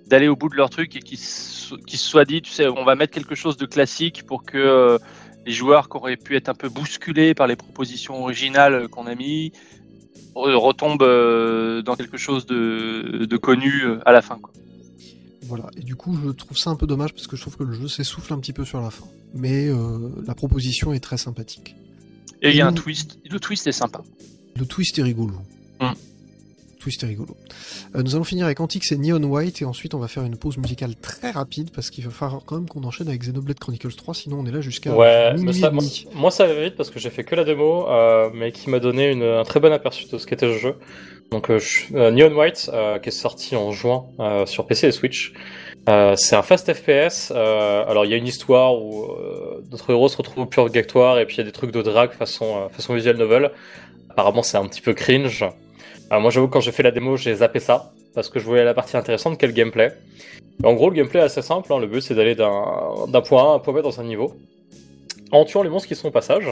d'aller 0.08 0.28
au 0.28 0.36
bout 0.36 0.50
de 0.50 0.56
leur 0.56 0.70
truc 0.70 0.96
et 0.98 1.00
qu'ils 1.00 1.18
se 1.18 1.78
soient 1.98 2.26
dit, 2.26 2.42
tu 2.42 2.52
sais, 2.52 2.68
on 2.68 2.84
va 2.84 2.96
mettre 2.96 3.14
quelque 3.14 3.36
chose 3.36 3.56
de 3.56 3.66
classique 3.66 4.24
pour 4.28 4.44
que 4.44 4.58
euh, 4.58 4.98
les 5.46 5.54
joueurs 5.54 5.88
qui 5.90 5.96
auraient 5.98 6.18
pu 6.18 6.36
être 6.36 6.50
un 6.50 6.54
peu 6.54 6.68
bousculés 6.70 7.34
par 7.34 7.48
les 7.48 7.56
propositions 7.56 8.22
originales 8.22 8.90
qu'on 8.90 9.08
a 9.08 9.16
mis 9.16 9.54
re- 10.36 10.56
retombent 10.56 11.04
euh, 11.04 11.82
dans 11.82 11.96
quelque 11.96 12.18
chose 12.18 12.46
de, 12.46 13.26
de 13.26 13.38
connu 13.38 13.84
euh, 13.86 14.00
à 14.06 14.12
la 14.12 14.22
fin. 14.22 14.38
Quoi. 14.40 14.52
Voilà. 15.46 15.66
Et 15.78 15.82
du 15.82 15.96
coup, 15.96 16.18
je 16.24 16.30
trouve 16.32 16.58
ça 16.58 16.70
un 16.70 16.76
peu 16.76 16.88
dommage 16.88 17.14
parce 17.14 17.28
que 17.28 17.36
je 17.36 17.42
trouve 17.42 17.58
que 17.58 17.64
le 17.64 17.74
jeu 17.74 17.88
s'essouffle 17.88 18.34
un 18.34 18.40
petit 18.40 18.54
peu 18.54 18.66
sur 18.66 18.80
la 18.82 18.90
fin. 18.90 19.06
Mais 19.34 19.68
euh, 19.68 20.10
la 20.26 20.36
proposition 20.36 20.94
est 20.94 21.00
très 21.00 21.18
sympathique. 21.18 21.76
Et 22.42 22.50
il 22.50 22.56
y 22.56 22.62
a 22.62 22.68
un 22.68 22.74
twist. 22.74 23.20
Le 23.30 23.40
twist 23.40 23.68
est 23.68 23.72
sympa. 23.72 24.02
Le 24.58 24.66
twist 24.66 24.98
est 25.00 25.04
rigolo. 25.04 25.34
Mm. 25.80 25.92
Twist 26.80 27.02
est 27.04 27.08
rigolo. 27.08 27.38
Euh, 27.96 28.04
nous 28.04 28.14
allons 28.16 28.26
finir 28.26 28.46
avec 28.46 28.60
Antix 28.60 28.92
et 28.92 28.98
Neon 28.98 29.24
White 29.24 29.62
et 29.62 29.66
ensuite 29.66 29.94
on 29.94 30.00
va 30.00 30.10
faire 30.10 30.24
une 30.24 30.36
pause 30.36 30.58
musicale 30.58 30.98
très 30.98 31.32
rapide 31.32 31.72
parce 31.72 31.90
qu'il 31.90 32.04
va 32.04 32.12
falloir 32.12 32.44
quand 32.44 32.56
même 32.58 32.68
qu'on 32.68 32.84
enchaîne 32.84 33.08
avec 33.08 33.22
Xenoblade 33.22 33.58
Chronicles 33.58 33.94
3 33.96 34.14
sinon 34.14 34.40
on 34.42 34.46
est 34.46 34.52
là 34.52 34.60
jusqu'à 34.60 34.94
Ouais, 34.94 35.34
mais 35.38 35.54
ça, 35.54 35.72
moi, 35.72 35.82
moi, 36.14 36.30
ça 36.30 36.46
va 36.46 36.62
vite 36.62 36.76
parce 36.76 36.90
que 36.90 37.00
j'ai 37.00 37.10
fait 37.10 37.24
que 37.24 37.36
la 37.36 37.46
démo, 37.46 37.88
euh, 37.90 38.30
mais 38.34 38.52
qui 38.52 38.70
m'a 38.70 38.80
donné 38.80 39.12
une- 39.12 39.24
un 39.24 39.44
très 39.46 39.62
bon 39.62 39.72
aperçu 39.72 40.08
de 40.12 40.18
ce 40.18 40.28
qu'était 40.28 40.46
le 40.48 40.58
jeu. 40.58 40.76
Donc 41.32 41.50
euh, 41.50 41.60
euh, 41.96 42.12
Neon 42.12 42.36
White, 42.36 42.70
euh, 42.72 43.00
qui 43.00 43.10
est 43.10 43.12
sorti 43.12 43.56
en 43.56 43.72
juin 43.72 44.06
sur 44.46 44.68
PC 44.68 44.88
et 44.88 44.92
Switch. 44.92 45.34
C'est 45.88 46.36
un 46.36 46.44
fast 46.44 46.72
FPS. 46.74 47.32
alors 47.32 48.06
il 48.06 48.12
y 48.12 48.14
a 48.14 48.18
une 48.18 48.28
histoire 48.28 48.76
où 48.76 49.08
notre 49.72 49.90
héros 49.90 50.08
se 50.08 50.18
retrouve 50.18 50.44
au 50.44 50.46
purgatoire 50.46 51.20
et 51.20 51.26
puis 51.26 51.36
il 51.36 51.40
y 51.40 51.42
a 51.42 51.46
des 51.46 51.52
trucs 51.52 51.72
de 51.72 51.82
drague 51.82 52.12
façon 52.12 52.70
façon 52.70 52.94
visual 52.94 53.18
novel. 53.18 53.52
Apparemment 54.10 54.44
c'est 54.44 54.58
un 54.58 54.66
petit 54.68 54.82
peu 54.82 54.94
cringe. 54.94 55.44
Moi 56.12 56.30
j'avoue 56.30 56.48
quand 56.48 56.62
j'ai 56.62 56.72
fait 56.72 56.84
la 56.84 56.92
démo 56.92 57.18
j'ai 57.18 57.36
zappé 57.36 57.60
ça 57.60 57.92
parce 58.16 58.30
que 58.30 58.40
je 58.40 58.46
voulais 58.46 58.64
la 58.64 58.74
partie 58.74 58.96
intéressante 58.96 59.38
qu'est 59.38 59.48
le 59.48 59.54
gameplay. 59.54 59.92
En 60.64 60.74
gros 60.74 60.90
le 60.90 60.96
gameplay 60.96 61.20
est 61.20 61.24
assez 61.24 61.42
simple. 61.42 61.74
hein, 61.74 61.80
le 61.80 61.88
but 61.88 62.02
c'est 62.02 62.16
d'aller 62.16 62.36
d'un 62.36 63.22
point 63.22 63.44
A 63.44 63.52
à 63.52 63.56
un 63.56 63.60
point 63.60 63.74
B 63.74 63.82
dans 63.82 64.00
un 64.00 64.06
niveau 64.06 64.36
en 65.32 65.44
tuant 65.46 65.64
les 65.64 65.70
monstres 65.70 65.90
qui 65.90 65.96
sont 65.96 66.08
au 66.08 66.12
passage. 66.12 66.48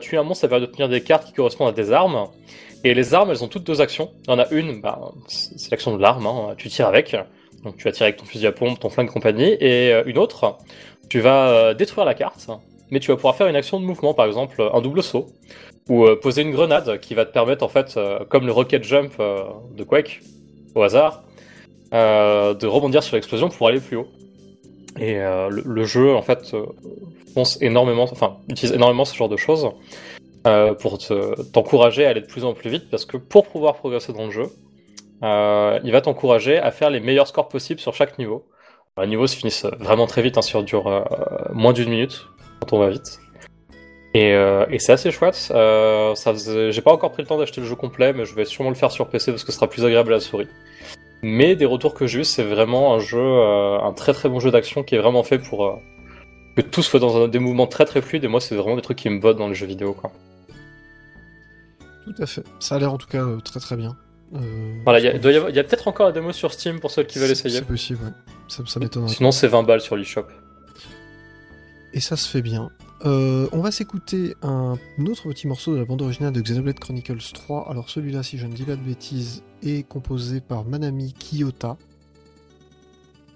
Tuer 0.00 0.18
un 0.18 0.22
monstre, 0.22 0.42
ça 0.42 0.48
permet 0.48 0.66
d'obtenir 0.66 0.88
des 0.88 1.02
cartes 1.02 1.26
qui 1.26 1.32
correspondent 1.32 1.68
à 1.68 1.72
des 1.72 1.90
armes. 1.90 2.28
Et 2.84 2.92
les 2.92 3.14
armes, 3.14 3.30
elles 3.30 3.42
ont 3.42 3.48
toutes 3.48 3.64
deux 3.64 3.80
actions. 3.80 4.10
Il 4.26 4.30
y 4.30 4.34
en 4.34 4.38
a 4.38 4.46
une, 4.50 4.82
bah, 4.82 5.00
c'est 5.26 5.70
l'action 5.70 5.96
de 5.96 6.02
l'arme, 6.02 6.26
hein, 6.26 6.54
tu 6.58 6.68
tires 6.68 6.86
avec. 6.86 7.16
Donc 7.64 7.78
tu 7.78 7.84
vas 7.84 7.92
tirer 7.92 8.08
avec 8.08 8.18
ton 8.18 8.26
fusil 8.26 8.46
à 8.46 8.52
pompe, 8.52 8.78
ton 8.78 8.90
flingue 8.90 9.08
compagnie. 9.08 9.56
Et 9.58 9.90
euh, 9.90 10.02
une 10.04 10.18
autre, 10.18 10.58
tu 11.08 11.20
vas 11.20 11.48
euh, 11.48 11.74
détruire 11.74 12.04
la 12.04 12.12
carte, 12.12 12.46
mais 12.90 13.00
tu 13.00 13.10
vas 13.10 13.16
pouvoir 13.16 13.36
faire 13.36 13.46
une 13.46 13.56
action 13.56 13.80
de 13.80 13.86
mouvement, 13.86 14.12
par 14.12 14.26
exemple 14.26 14.62
un 14.72 14.80
double 14.82 15.02
saut. 15.02 15.26
Ou 15.88 16.04
euh, 16.04 16.18
poser 16.18 16.42
une 16.42 16.50
grenade 16.50 17.00
qui 17.00 17.14
va 17.14 17.24
te 17.24 17.32
permettre, 17.32 17.64
en 17.64 17.68
fait, 17.68 17.98
comme 18.28 18.46
le 18.46 18.52
rocket 18.52 18.84
jump 18.84 19.14
de 19.18 19.84
Quake, 19.84 20.20
au 20.74 20.82
hasard, 20.82 21.24
de 21.92 22.66
rebondir 22.66 23.02
sur 23.02 23.16
l'explosion 23.16 23.48
pour 23.48 23.68
aller 23.68 23.80
plus 23.80 23.96
haut. 23.96 24.08
Et 24.98 25.18
le, 25.18 25.84
jeu, 25.84 26.14
en 26.14 26.22
fait, 26.22 26.56
pense 27.34 27.60
énormément, 27.60 28.04
enfin, 28.04 28.38
utilise 28.48 28.74
énormément 28.74 29.04
ce 29.04 29.14
genre 29.14 29.28
de 29.28 29.36
choses 29.36 29.70
euh, 30.46 30.74
pour 30.74 30.98
te- 30.98 31.42
t'encourager 31.50 32.04
à 32.06 32.10
aller 32.10 32.20
de 32.20 32.26
plus 32.26 32.44
en 32.44 32.52
plus 32.54 32.70
vite, 32.70 32.90
parce 32.90 33.04
que 33.06 33.16
pour 33.16 33.46
pouvoir 33.46 33.74
progresser 33.76 34.12
dans 34.12 34.26
le 34.26 34.30
jeu, 34.30 34.46
euh, 35.22 35.78
il 35.84 35.92
va 35.92 36.00
t'encourager 36.00 36.58
à 36.58 36.70
faire 36.70 36.90
les 36.90 37.00
meilleurs 37.00 37.26
scores 37.28 37.48
possibles 37.48 37.80
sur 37.80 37.94
chaque 37.94 38.18
niveau. 38.18 38.46
Les 39.00 39.06
niveaux 39.06 39.26
se 39.26 39.36
finissent 39.36 39.66
vraiment 39.80 40.06
très 40.06 40.22
vite, 40.22 40.38
hein, 40.38 40.42
ça 40.42 40.62
dure 40.62 40.86
euh, 40.86 41.02
moins 41.52 41.72
d'une 41.72 41.88
minute 41.88 42.26
quand 42.60 42.76
on 42.76 42.78
va 42.78 42.90
vite. 42.90 43.18
Et, 44.16 44.32
c'est 44.78 44.92
assez 44.92 45.10
chouette. 45.10 45.34
J'ai 45.50 46.80
pas 46.82 46.92
encore 46.92 47.10
pris 47.10 47.22
le 47.22 47.26
temps 47.26 47.38
d'acheter 47.38 47.60
le 47.60 47.66
jeu 47.66 47.74
complet, 47.74 48.12
mais 48.12 48.24
je 48.24 48.34
vais 48.34 48.44
sûrement 48.44 48.70
le 48.70 48.76
faire 48.76 48.92
sur 48.92 49.08
PC 49.08 49.32
parce 49.32 49.42
que 49.42 49.50
ce 49.50 49.56
sera 49.58 49.68
plus 49.68 49.84
agréable 49.84 50.12
à 50.12 50.16
la 50.16 50.20
souris. 50.20 50.46
Mais 51.22 51.56
des 51.56 51.64
retours 51.64 51.94
que 51.94 52.06
j'ai 52.06 52.20
eu, 52.20 52.24
c'est 52.24 52.44
vraiment 52.44 52.94
un 52.94 53.00
jeu, 53.00 53.18
un 53.18 53.92
très 53.92 54.12
très 54.12 54.28
bon 54.28 54.38
jeu 54.38 54.52
d'action 54.52 54.84
qui 54.84 54.94
est 54.94 54.98
vraiment 54.98 55.24
fait 55.24 55.38
pour 55.38 55.80
que 56.54 56.60
tout 56.60 56.82
soit 56.82 57.00
dans 57.00 57.24
un- 57.24 57.28
des 57.28 57.40
mouvements 57.40 57.66
très 57.66 57.84
très 57.86 58.02
fluides. 58.02 58.22
Et 58.22 58.28
moi, 58.28 58.40
c'est 58.40 58.54
vraiment 58.54 58.76
des 58.76 58.82
trucs 58.82 58.98
qui 58.98 59.10
me 59.10 59.18
bottent 59.18 59.38
dans 59.38 59.48
les 59.48 59.54
jeux 59.54 59.66
vidéo. 59.66 59.96
Tout 62.04 62.14
à 62.22 62.26
fait. 62.26 62.44
Ça 62.60 62.76
a 62.76 62.78
l'air 62.78 62.92
en 62.92 62.98
tout 62.98 63.06
cas 63.06 63.24
euh, 63.24 63.40
très 63.40 63.60
très 63.60 63.76
bien. 63.76 63.96
Euh, 64.34 64.80
Voilà, 64.84 64.98
il 65.00 65.04
y 65.04 65.08
a, 65.08 65.64
peut-être 65.64 65.88
encore 65.88 66.06
la 66.06 66.12
démo 66.12 66.32
sur 66.32 66.52
Steam 66.52 66.80
pour 66.80 66.90
ceux 66.90 67.04
qui 67.04 67.18
veulent 67.18 67.30
essayer. 67.30 67.58
C'est 67.58 67.64
possible, 67.64 68.04
ouais. 68.04 68.12
Ça, 68.48 68.62
ça 68.66 68.80
m'étonnerait. 68.80 69.12
Sinon, 69.12 69.32
c'est 69.32 69.48
20 69.48 69.62
balles 69.62 69.80
sur 69.80 69.96
l'eShop. 69.96 70.26
Et 71.92 72.00
ça 72.00 72.16
se 72.16 72.28
fait 72.28 72.42
bien. 72.42 72.70
Euh, 73.04 73.48
on 73.52 73.60
va 73.60 73.70
s'écouter 73.70 74.34
un 74.42 74.76
autre 75.06 75.28
petit 75.28 75.46
morceau 75.46 75.74
de 75.74 75.78
la 75.78 75.84
bande 75.84 76.02
originale 76.02 76.32
de 76.32 76.40
Xenoblade 76.40 76.78
Chronicles 76.78 77.32
3. 77.32 77.70
Alors 77.70 77.90
celui-là, 77.90 78.22
si 78.22 78.38
je 78.38 78.46
ne 78.46 78.52
dis 78.52 78.64
pas 78.64 78.76
de 78.76 78.82
bêtises, 78.82 79.42
est 79.62 79.86
composé 79.86 80.40
par 80.40 80.64
Manami 80.64 81.12
Kiyota, 81.12 81.76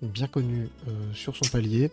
bien 0.03 0.27
connu 0.27 0.69
euh, 0.89 0.91
sur 1.13 1.37
son 1.37 1.45
palier. 1.51 1.91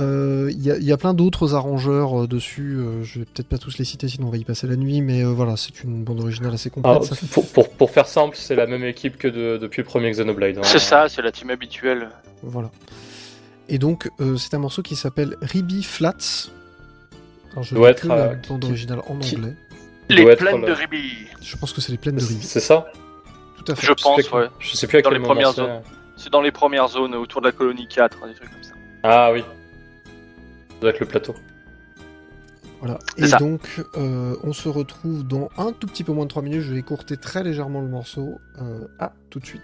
Euh, 0.00 0.50
Il 0.50 0.62
y, 0.62 0.70
a- 0.70 0.76
il 0.76 0.84
y 0.84 0.92
a 0.92 0.96
plein 0.96 1.14
d'autres 1.14 1.54
arrangeurs 1.54 2.22
euh, 2.22 2.26
dessus, 2.26 2.76
euh, 2.78 3.02
je 3.04 3.20
vais 3.20 3.24
peut-être 3.26 3.46
pas 3.48 3.58
tous 3.58 3.78
les 3.78 3.84
citer 3.84 4.08
sinon 4.08 4.26
on 4.26 4.30
va 4.30 4.36
y 4.38 4.44
passer 4.44 4.66
la 4.66 4.74
nuit, 4.76 5.00
mais 5.02 5.22
euh, 5.24 5.28
voilà, 5.28 5.56
c'est 5.56 5.82
une 5.84 6.02
bande 6.02 6.20
originale 6.20 6.52
assez 6.54 6.68
complète. 6.70 6.90
Alors, 6.90 7.04
ça. 7.04 7.14
pour, 7.30 7.46
pour, 7.48 7.70
pour 7.70 7.90
faire 7.90 8.06
simple, 8.06 8.36
c'est 8.36 8.56
la 8.56 8.66
même 8.66 8.82
équipe 8.84 9.16
que 9.16 9.28
de- 9.28 9.56
depuis 9.56 9.82
le 9.82 9.86
premier 9.86 10.10
Xenoblade. 10.10 10.58
hein. 10.58 10.62
C'est 10.64 10.78
ça, 10.80 11.08
c'est 11.08 11.22
la 11.22 11.30
team 11.30 11.50
habituelle. 11.50 12.08
Voilà. 12.42 12.70
Et 13.68 13.78
donc, 13.78 14.10
euh, 14.20 14.36
c'est 14.36 14.54
un 14.54 14.58
morceau 14.58 14.82
qui 14.82 14.96
s'appelle 14.96 15.36
Ribi 15.40 15.82
Flats. 15.84 16.48
Alors, 17.52 17.62
je 17.62 17.74
Doit 17.76 17.88
lis 17.88 17.92
être, 17.92 18.06
la 18.08 18.14
euh, 18.16 18.34
bande 18.48 18.60
qui- 18.62 18.66
originale 18.68 18.98
en 19.06 19.16
qui- 19.18 19.36
anglais. 19.36 19.54
Les 20.10 20.22
doit 20.24 20.36
plaines 20.36 20.60
de 20.64 20.72
Ribi. 20.72 21.12
Je 21.40 21.56
pense 21.56 21.72
que 21.72 21.80
c'est 21.80 21.92
les 21.92 21.98
plaines 21.98 22.16
de 22.16 22.24
Ribi. 22.24 22.42
c'est 22.42 22.60
ça 22.60 22.86
Tout 23.56 23.72
à 23.72 23.74
fait. 23.76 23.86
Je 23.86 23.92
pense, 23.92 24.30
ouais. 24.32 24.48
Je 24.58 24.74
sais 24.76 24.86
plus 24.86 24.98
à 24.98 25.02
Dans 25.02 25.08
quel 25.10 25.18
les 25.18 25.22
moment 25.22 25.34
premières 25.34 25.50
c'est. 25.52 25.60
zones. 25.62 25.80
C'est 26.16 26.30
dans 26.32 26.42
les 26.42 26.50
premières 26.52 26.88
zones 26.88 27.14
autour 27.14 27.40
de 27.40 27.46
la 27.46 27.52
colonie 27.52 27.86
4, 27.88 28.26
des 28.26 28.34
trucs 28.34 28.50
comme 28.50 28.62
ça. 28.62 28.72
Ah 29.02 29.30
oui. 29.32 29.42
Ça 30.74 30.80
doit 30.80 30.90
être 30.90 31.00
le 31.00 31.06
plateau. 31.06 31.34
Voilà. 32.80 32.98
Et 33.16 33.26
ça. 33.26 33.38
donc, 33.38 33.82
euh, 33.96 34.36
on 34.42 34.52
se 34.52 34.68
retrouve 34.68 35.26
dans 35.26 35.48
un 35.56 35.72
tout 35.72 35.86
petit 35.86 36.04
peu 36.04 36.12
moins 36.12 36.24
de 36.24 36.30
3 36.30 36.42
minutes. 36.42 36.60
Je 36.60 36.72
vais 36.74 36.80
écourter 36.80 37.16
très 37.16 37.42
légèrement 37.42 37.80
le 37.80 37.88
morceau. 37.88 38.38
Euh, 38.60 38.86
à 38.98 39.12
tout 39.30 39.40
de 39.40 39.46
suite. 39.46 39.62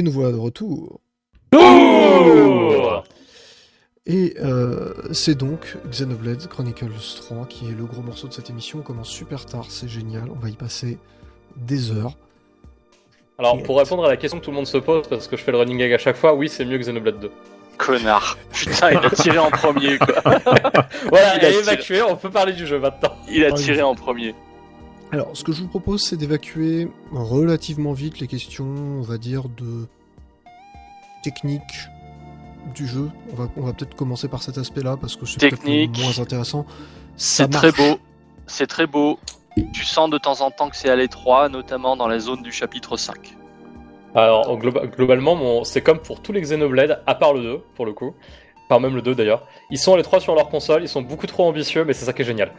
Et 0.00 0.02
nous 0.02 0.12
voilà 0.12 0.32
de 0.32 0.38
retour. 0.38 1.02
Et 4.06 4.34
euh, 4.40 4.94
c'est 5.12 5.34
donc 5.34 5.76
Xenoblade 5.90 6.46
Chronicles 6.48 6.86
3 7.16 7.44
qui 7.44 7.66
est 7.66 7.74
le 7.76 7.84
gros 7.84 8.00
morceau 8.00 8.26
de 8.26 8.32
cette 8.32 8.48
émission. 8.48 8.78
On 8.78 8.82
commence 8.82 9.10
super 9.10 9.44
tard, 9.44 9.66
c'est 9.68 9.88
génial. 9.88 10.30
On 10.34 10.38
va 10.38 10.48
y 10.48 10.54
passer 10.54 10.96
des 11.54 11.90
heures. 11.90 12.16
Alors, 13.38 13.62
pour 13.62 13.76
répondre 13.76 14.02
à 14.06 14.08
la 14.08 14.16
question 14.16 14.38
que 14.40 14.44
tout 14.46 14.52
le 14.52 14.56
monde 14.56 14.66
se 14.66 14.78
pose, 14.78 15.06
parce 15.06 15.28
que 15.28 15.36
je 15.36 15.42
fais 15.42 15.52
le 15.52 15.58
running 15.58 15.76
gag 15.76 15.92
à 15.92 15.98
chaque 15.98 16.16
fois, 16.16 16.32
oui, 16.32 16.48
c'est 16.48 16.64
mieux 16.64 16.78
que 16.78 16.84
Xenoblade 16.84 17.20
2. 17.20 17.30
Connard. 17.76 18.38
Putain, 18.54 18.92
il 18.92 19.04
a 19.04 19.10
tiré 19.10 19.36
en 19.36 19.50
premier, 19.50 19.98
quoi. 19.98 20.22
voilà, 21.10 21.36
Il 21.36 21.42
il 21.42 21.44
a 21.44 21.50
tiré. 21.50 21.58
évacué, 21.58 22.00
on 22.00 22.16
peut 22.16 22.30
parler 22.30 22.54
du 22.54 22.66
jeu 22.66 22.78
maintenant. 22.78 23.14
Il 23.30 23.44
a 23.44 23.52
tiré 23.52 23.82
en 23.82 23.94
premier. 23.94 24.34
Alors, 25.12 25.30
ce 25.36 25.42
que 25.42 25.52
je 25.52 25.62
vous 25.62 25.68
propose, 25.68 26.02
c'est 26.02 26.16
d'évacuer 26.16 26.88
relativement 27.12 27.92
vite 27.92 28.20
les 28.20 28.26
questions, 28.28 28.66
on 28.66 29.02
va 29.02 29.18
dire, 29.18 29.48
de 29.48 29.86
technique 31.22 31.88
du 32.74 32.86
jeu. 32.86 33.10
On 33.32 33.34
va, 33.36 33.48
on 33.56 33.62
va 33.62 33.72
peut-être 33.72 33.96
commencer 33.96 34.28
par 34.28 34.42
cet 34.42 34.56
aspect-là 34.58 34.96
parce 35.00 35.16
que 35.16 35.26
c'est 35.26 35.40
peut-être 35.50 36.00
moins 36.00 36.18
intéressant. 36.20 36.64
C'est 37.16 37.44
très 37.58 37.72
beau. 37.72 37.98
C'est 38.46 38.66
très 38.66 38.86
beau. 38.86 39.18
Tu 39.72 39.84
sens 39.84 40.08
de 40.10 40.18
temps 40.18 40.40
en 40.42 40.50
temps 40.50 40.70
que 40.70 40.76
c'est 40.76 40.88
à 40.90 40.96
l'étroit, 40.96 41.48
notamment 41.48 41.96
dans 41.96 42.06
la 42.06 42.18
zone 42.20 42.42
du 42.42 42.52
chapitre 42.52 42.96
5. 42.96 43.36
Alors, 44.14 44.58
globa- 44.58 44.86
globalement, 44.88 45.34
mon- 45.34 45.64
c'est 45.64 45.82
comme 45.82 45.98
pour 45.98 46.20
tous 46.22 46.32
les 46.32 46.40
Xenoblade, 46.40 47.02
à 47.06 47.14
part 47.14 47.32
le 47.32 47.42
2, 47.42 47.58
pour 47.74 47.84
le 47.86 47.92
coup. 47.92 48.14
Enfin, 48.68 48.80
même 48.80 48.94
le 48.94 49.02
2 49.02 49.14
d'ailleurs. 49.16 49.46
Ils 49.70 49.78
sont 49.78 49.96
les 49.96 50.02
trois 50.04 50.20
sur 50.20 50.34
leur 50.36 50.48
console, 50.48 50.82
ils 50.82 50.88
sont 50.88 51.02
beaucoup 51.02 51.26
trop 51.26 51.46
ambitieux, 51.48 51.84
mais 51.84 51.92
c'est 51.92 52.04
ça 52.04 52.12
qui 52.12 52.22
est 52.22 52.24
génial. 52.24 52.52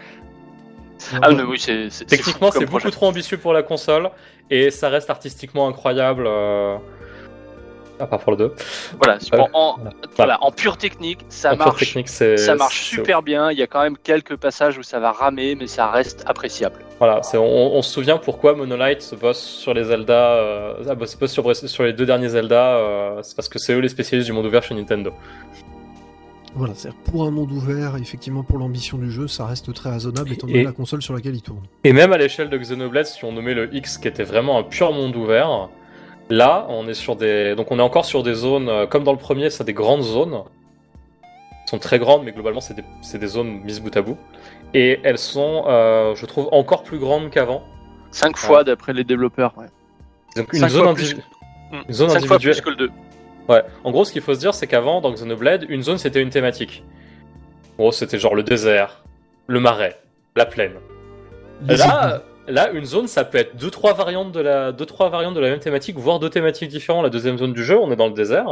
Ah 1.22 1.30
oui, 1.32 1.60
c'est 1.60 2.06
Techniquement, 2.06 2.52
c'est 2.52 2.66
beaucoup 2.66 2.91
trop 2.91 3.08
ambitieux 3.08 3.38
pour 3.38 3.54
la 3.54 3.64
console, 3.64 4.10
et 4.49 4.72
ça 4.72 4.89
reste 4.89 5.10
artistiquement 5.10 5.68
incroyable. 5.68 6.26
euh, 6.28 6.78
À 7.99 8.08
part 8.08 8.20
pour 8.20 8.32
le 8.32 8.38
2. 8.38 8.56
Voilà, 8.97 9.20
c'est 9.20 9.30
pour- 9.30 9.47
en, 9.54 9.76
Voilà. 9.78 9.91
voilà, 10.18 10.43
en 10.43 10.52
pure 10.52 10.76
technique, 10.78 11.20
ça 11.30 11.54
En 11.54 11.58
marche. 11.58 11.80
technique, 11.80 12.10
Ça 12.10 12.56
marche 12.56 12.82
super 12.82 13.22
bien. 13.22 13.52
Il 13.52 13.60
y 13.60 13.62
a 13.62 13.68
quand 13.68 13.84
même 13.84 13.95
quelques 13.95 14.38
passages 14.38 14.76
où 14.80 14.82
ça 14.84 14.99
va 14.99 15.12
ramer, 15.12 15.54
mais 15.54 15.68
ça 15.68 15.86
reste 15.91 16.24
appréciable. 16.26 16.80
Voilà, 16.97 17.22
on 17.36 17.82
se 17.84 17.91
souvient 17.93 18.18
pourquoi 18.18 18.56
Monolith 18.56 19.02
se 19.04 19.14
bosse 19.16 19.39
sur 19.39 19.74
les 19.76 19.84
Zelda, 19.84 20.34
euh, 20.34 20.74
ah, 20.89 20.95
bah, 20.95 21.06
se 21.06 21.16
bosse 21.16 21.32
sur, 21.32 21.56
sur 21.56 21.84
les 21.84 21.93
deux 21.93 22.06
derniers 22.08 22.30
Zelda, 22.30 22.76
euh, 22.78 23.20
c'est 23.22 23.36
parce 23.36 23.49
que 23.49 23.60
c'est 23.60 23.74
eux 23.74 23.80
les 23.80 23.89
spécialistes 23.89 24.28
du 24.28 24.34
monde 24.34 24.45
ouvert 24.47 24.64
chez 24.64 24.74
Nintendo. 24.74 25.12
Voilà, 26.56 26.74
c'est-à-dire 26.76 26.99
pour 27.06 27.24
un 27.26 27.32
monde 27.32 27.52
ouvert, 27.52 27.95
effectivement 27.95 28.43
pour 28.43 28.58
l'ambition 28.58 28.97
du 28.97 29.10
jeu, 29.10 29.28
ça 29.28 29.45
reste 29.45 29.74
très 29.74 29.89
raisonnable 29.89 30.32
étant 30.34 30.47
donné 30.47 30.60
Et- 30.60 30.64
la 30.64 30.74
console 30.74 31.02
sur 31.02 31.14
laquelle 31.14 31.36
il 31.36 31.41
tourne. 31.41 31.64
Et 31.86 31.93
même 31.93 32.12
à 32.12 32.18
l'échelle 32.18 32.49
de 32.49 32.58
Xenoblade, 32.58 33.06
si 33.06 33.24
on 33.24 33.32
nommait 33.32 33.54
le 33.54 33.74
X 33.74 33.97
qui 33.97 34.08
était 34.10 34.24
vraiment 34.26 34.58
un 34.60 34.64
pur 34.64 34.91
monde 34.91 35.16
ouvert, 35.16 35.70
là, 36.30 36.66
on 36.70 36.88
est 36.89 36.93
sur 36.93 37.16
des, 37.16 37.56
donc 37.56 37.72
on 37.72 37.80
est 37.80 37.84
encore 37.84 38.04
sur 38.06 38.22
des 38.24 38.34
zones, 38.34 38.68
euh, 38.68 38.86
comme 38.86 39.04
dans 39.06 39.14
le 39.14 39.18
premier, 39.18 39.49
c'est 39.49 39.64
des 39.64 39.74
grandes 39.74 40.04
zones. 40.04 40.43
Elles 41.24 41.70
sont 41.70 41.80
très 41.80 41.99
grandes, 41.99 42.24
mais 42.26 42.34
globalement, 42.34 42.60
c'est 42.60 42.74
des, 42.74 42.84
c'est 43.02 43.18
des 43.18 43.28
zones 43.28 43.62
mises 43.64 43.80
bout 43.80 43.95
à 43.95 44.02
bout. 44.02 44.18
Et 44.74 44.99
elles 45.04 45.18
sont, 45.18 45.64
euh, 45.68 46.16
je 46.16 46.26
trouve, 46.26 46.49
encore 46.52 46.84
plus 46.84 46.99
grandes 46.99 47.30
qu'avant. 47.30 47.64
Cinq 48.12 48.36
fois 48.38 48.66
d'après 48.66 48.91
les 48.91 49.06
développeurs. 49.06 49.54
Ouais. 49.58 49.68
Donc 50.36 50.52
une 50.52 50.60
Cinq 50.60 50.68
zone, 50.70 50.84
fois 50.84 50.93
plus 50.95 51.16
une 51.88 51.93
zone 51.93 52.10
Cinq 52.10 52.26
fois 52.26 52.36
individuelle. 52.36 52.56
plus 52.56 52.62
que 52.62 52.70
le 52.72 52.76
2. 52.76 52.91
Ouais. 53.50 53.64
En 53.84 53.92
gros, 53.92 54.06
ce 54.06 54.12
qu'il 54.12 54.22
faut 54.22 54.34
se 54.34 54.39
dire, 54.39 54.54
c'est 54.54 54.68
qu'avant, 54.68 55.02
dans 55.02 55.12
Xenoblade, 55.12 55.66
une 55.70 55.84
zone 55.84 55.98
c'était 55.98 56.22
une 56.22 56.30
thématique. 56.30 56.84
En 57.78 57.84
gros, 57.84 57.92
c'était 57.92 58.20
genre 58.20 58.36
le 58.36 58.44
désert, 58.44 59.04
le 59.48 59.60
marais, 59.60 60.00
la 60.36 60.46
plaine. 60.46 60.74
Les 61.68 61.78
Là, 61.78 62.24
là, 62.48 62.72
une 62.72 62.86
zone, 62.86 63.08
ça 63.08 63.24
peut 63.24 63.38
être 63.38 63.56
deux 63.56 63.72
trois 63.72 63.94
variantes 63.94 64.32
de 64.32 64.39
la, 64.39 64.72
deux 64.72 64.86
trois 64.86 65.10
variantes 65.10 65.36
de 65.36 65.39
la 65.39 65.50
même 65.50 65.60
thématique, 65.60 65.98
voire 65.98 66.20
deux 66.20 66.30
thématiques 66.30 66.70
différentes. 66.70 67.04
La 67.04 67.10
deuxième 67.10 67.38
zone 67.38 67.54
du 67.54 67.64
jeu, 67.64 67.78
on 67.78 67.92
est 67.92 67.96
dans 67.96 68.08
le 68.08 68.14
désert. 68.14 68.46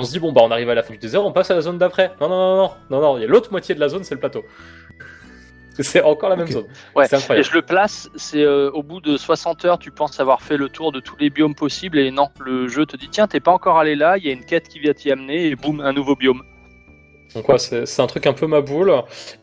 On 0.00 0.04
se 0.04 0.12
dit 0.12 0.20
bon 0.20 0.32
bah 0.32 0.42
on 0.44 0.50
arrive 0.52 0.70
à 0.70 0.74
la 0.76 0.84
fin 0.84 0.92
du 0.92 0.98
désert, 0.98 1.24
on 1.24 1.32
passe 1.32 1.50
à 1.50 1.54
la 1.54 1.60
zone 1.60 1.78
d'après. 1.78 2.12
Non 2.20 2.28
non 2.28 2.38
non 2.38 2.56
non 2.56 2.70
non 2.90 3.00
non, 3.00 3.18
il 3.18 3.22
y 3.22 3.24
a 3.24 3.26
l'autre 3.26 3.50
moitié 3.50 3.74
de 3.74 3.80
la 3.80 3.88
zone, 3.88 4.04
c'est 4.04 4.14
le 4.14 4.20
plateau. 4.20 4.44
C'est 5.82 6.02
encore 6.02 6.28
la 6.30 6.36
même 6.36 6.48
zone. 6.48 6.66
Ouais. 6.96 7.06
C'est 7.06 7.30
Et 7.38 7.42
je 7.42 7.52
le 7.54 7.62
place, 7.62 8.10
c'est 8.16 8.42
euh, 8.42 8.70
au 8.72 8.82
bout 8.82 9.00
de 9.00 9.16
60 9.16 9.64
heures, 9.64 9.78
tu 9.78 9.90
penses 9.90 10.18
avoir 10.20 10.42
fait 10.42 10.56
le 10.56 10.68
tour 10.68 10.90
de 10.92 11.00
tous 11.00 11.16
les 11.18 11.30
biomes 11.30 11.54
possibles 11.54 11.98
et 11.98 12.10
non, 12.10 12.28
le 12.40 12.66
jeu 12.68 12.84
te 12.86 12.96
dit 12.96 13.08
tiens, 13.08 13.26
t'es 13.28 13.40
pas 13.40 13.52
encore 13.52 13.78
allé 13.78 13.94
là, 13.94 14.16
il 14.18 14.26
y 14.26 14.28
a 14.28 14.32
une 14.32 14.44
quête 14.44 14.68
qui 14.68 14.80
vient 14.80 14.92
t'y 14.92 15.10
amener 15.12 15.46
et 15.46 15.54
boum, 15.56 15.80
un 15.80 15.92
nouveau 15.92 16.16
biome. 16.16 16.42
Donc 17.34 17.48
ouais, 17.48 17.58
c'est 17.58 17.84
c'est 17.86 18.00
un 18.02 18.06
truc 18.06 18.26
un 18.26 18.32
peu 18.32 18.46
ma 18.46 18.60
boule. 18.62 18.92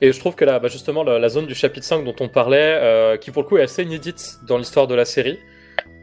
Et 0.01 0.11
je 0.11 0.19
trouve 0.19 0.33
que 0.36 0.43
là, 0.43 0.57
bah, 0.59 0.67
justement, 0.69 1.03
la, 1.03 1.19
la 1.19 1.29
zone 1.29 1.45
du 1.45 1.53
chapitre 1.53 1.86
5 1.86 2.03
dont 2.03 2.15
on 2.19 2.27
parlait, 2.29 2.79
euh, 2.81 3.15
qui 3.17 3.29
pour 3.31 3.43
le 3.43 3.47
coup 3.47 3.57
est 3.57 3.61
assez 3.63 3.83
inédite 3.83 4.39
dans 4.47 4.57
l'histoire 4.57 4.88
de 4.88 4.95
la 4.95 5.05
série. 5.05 5.39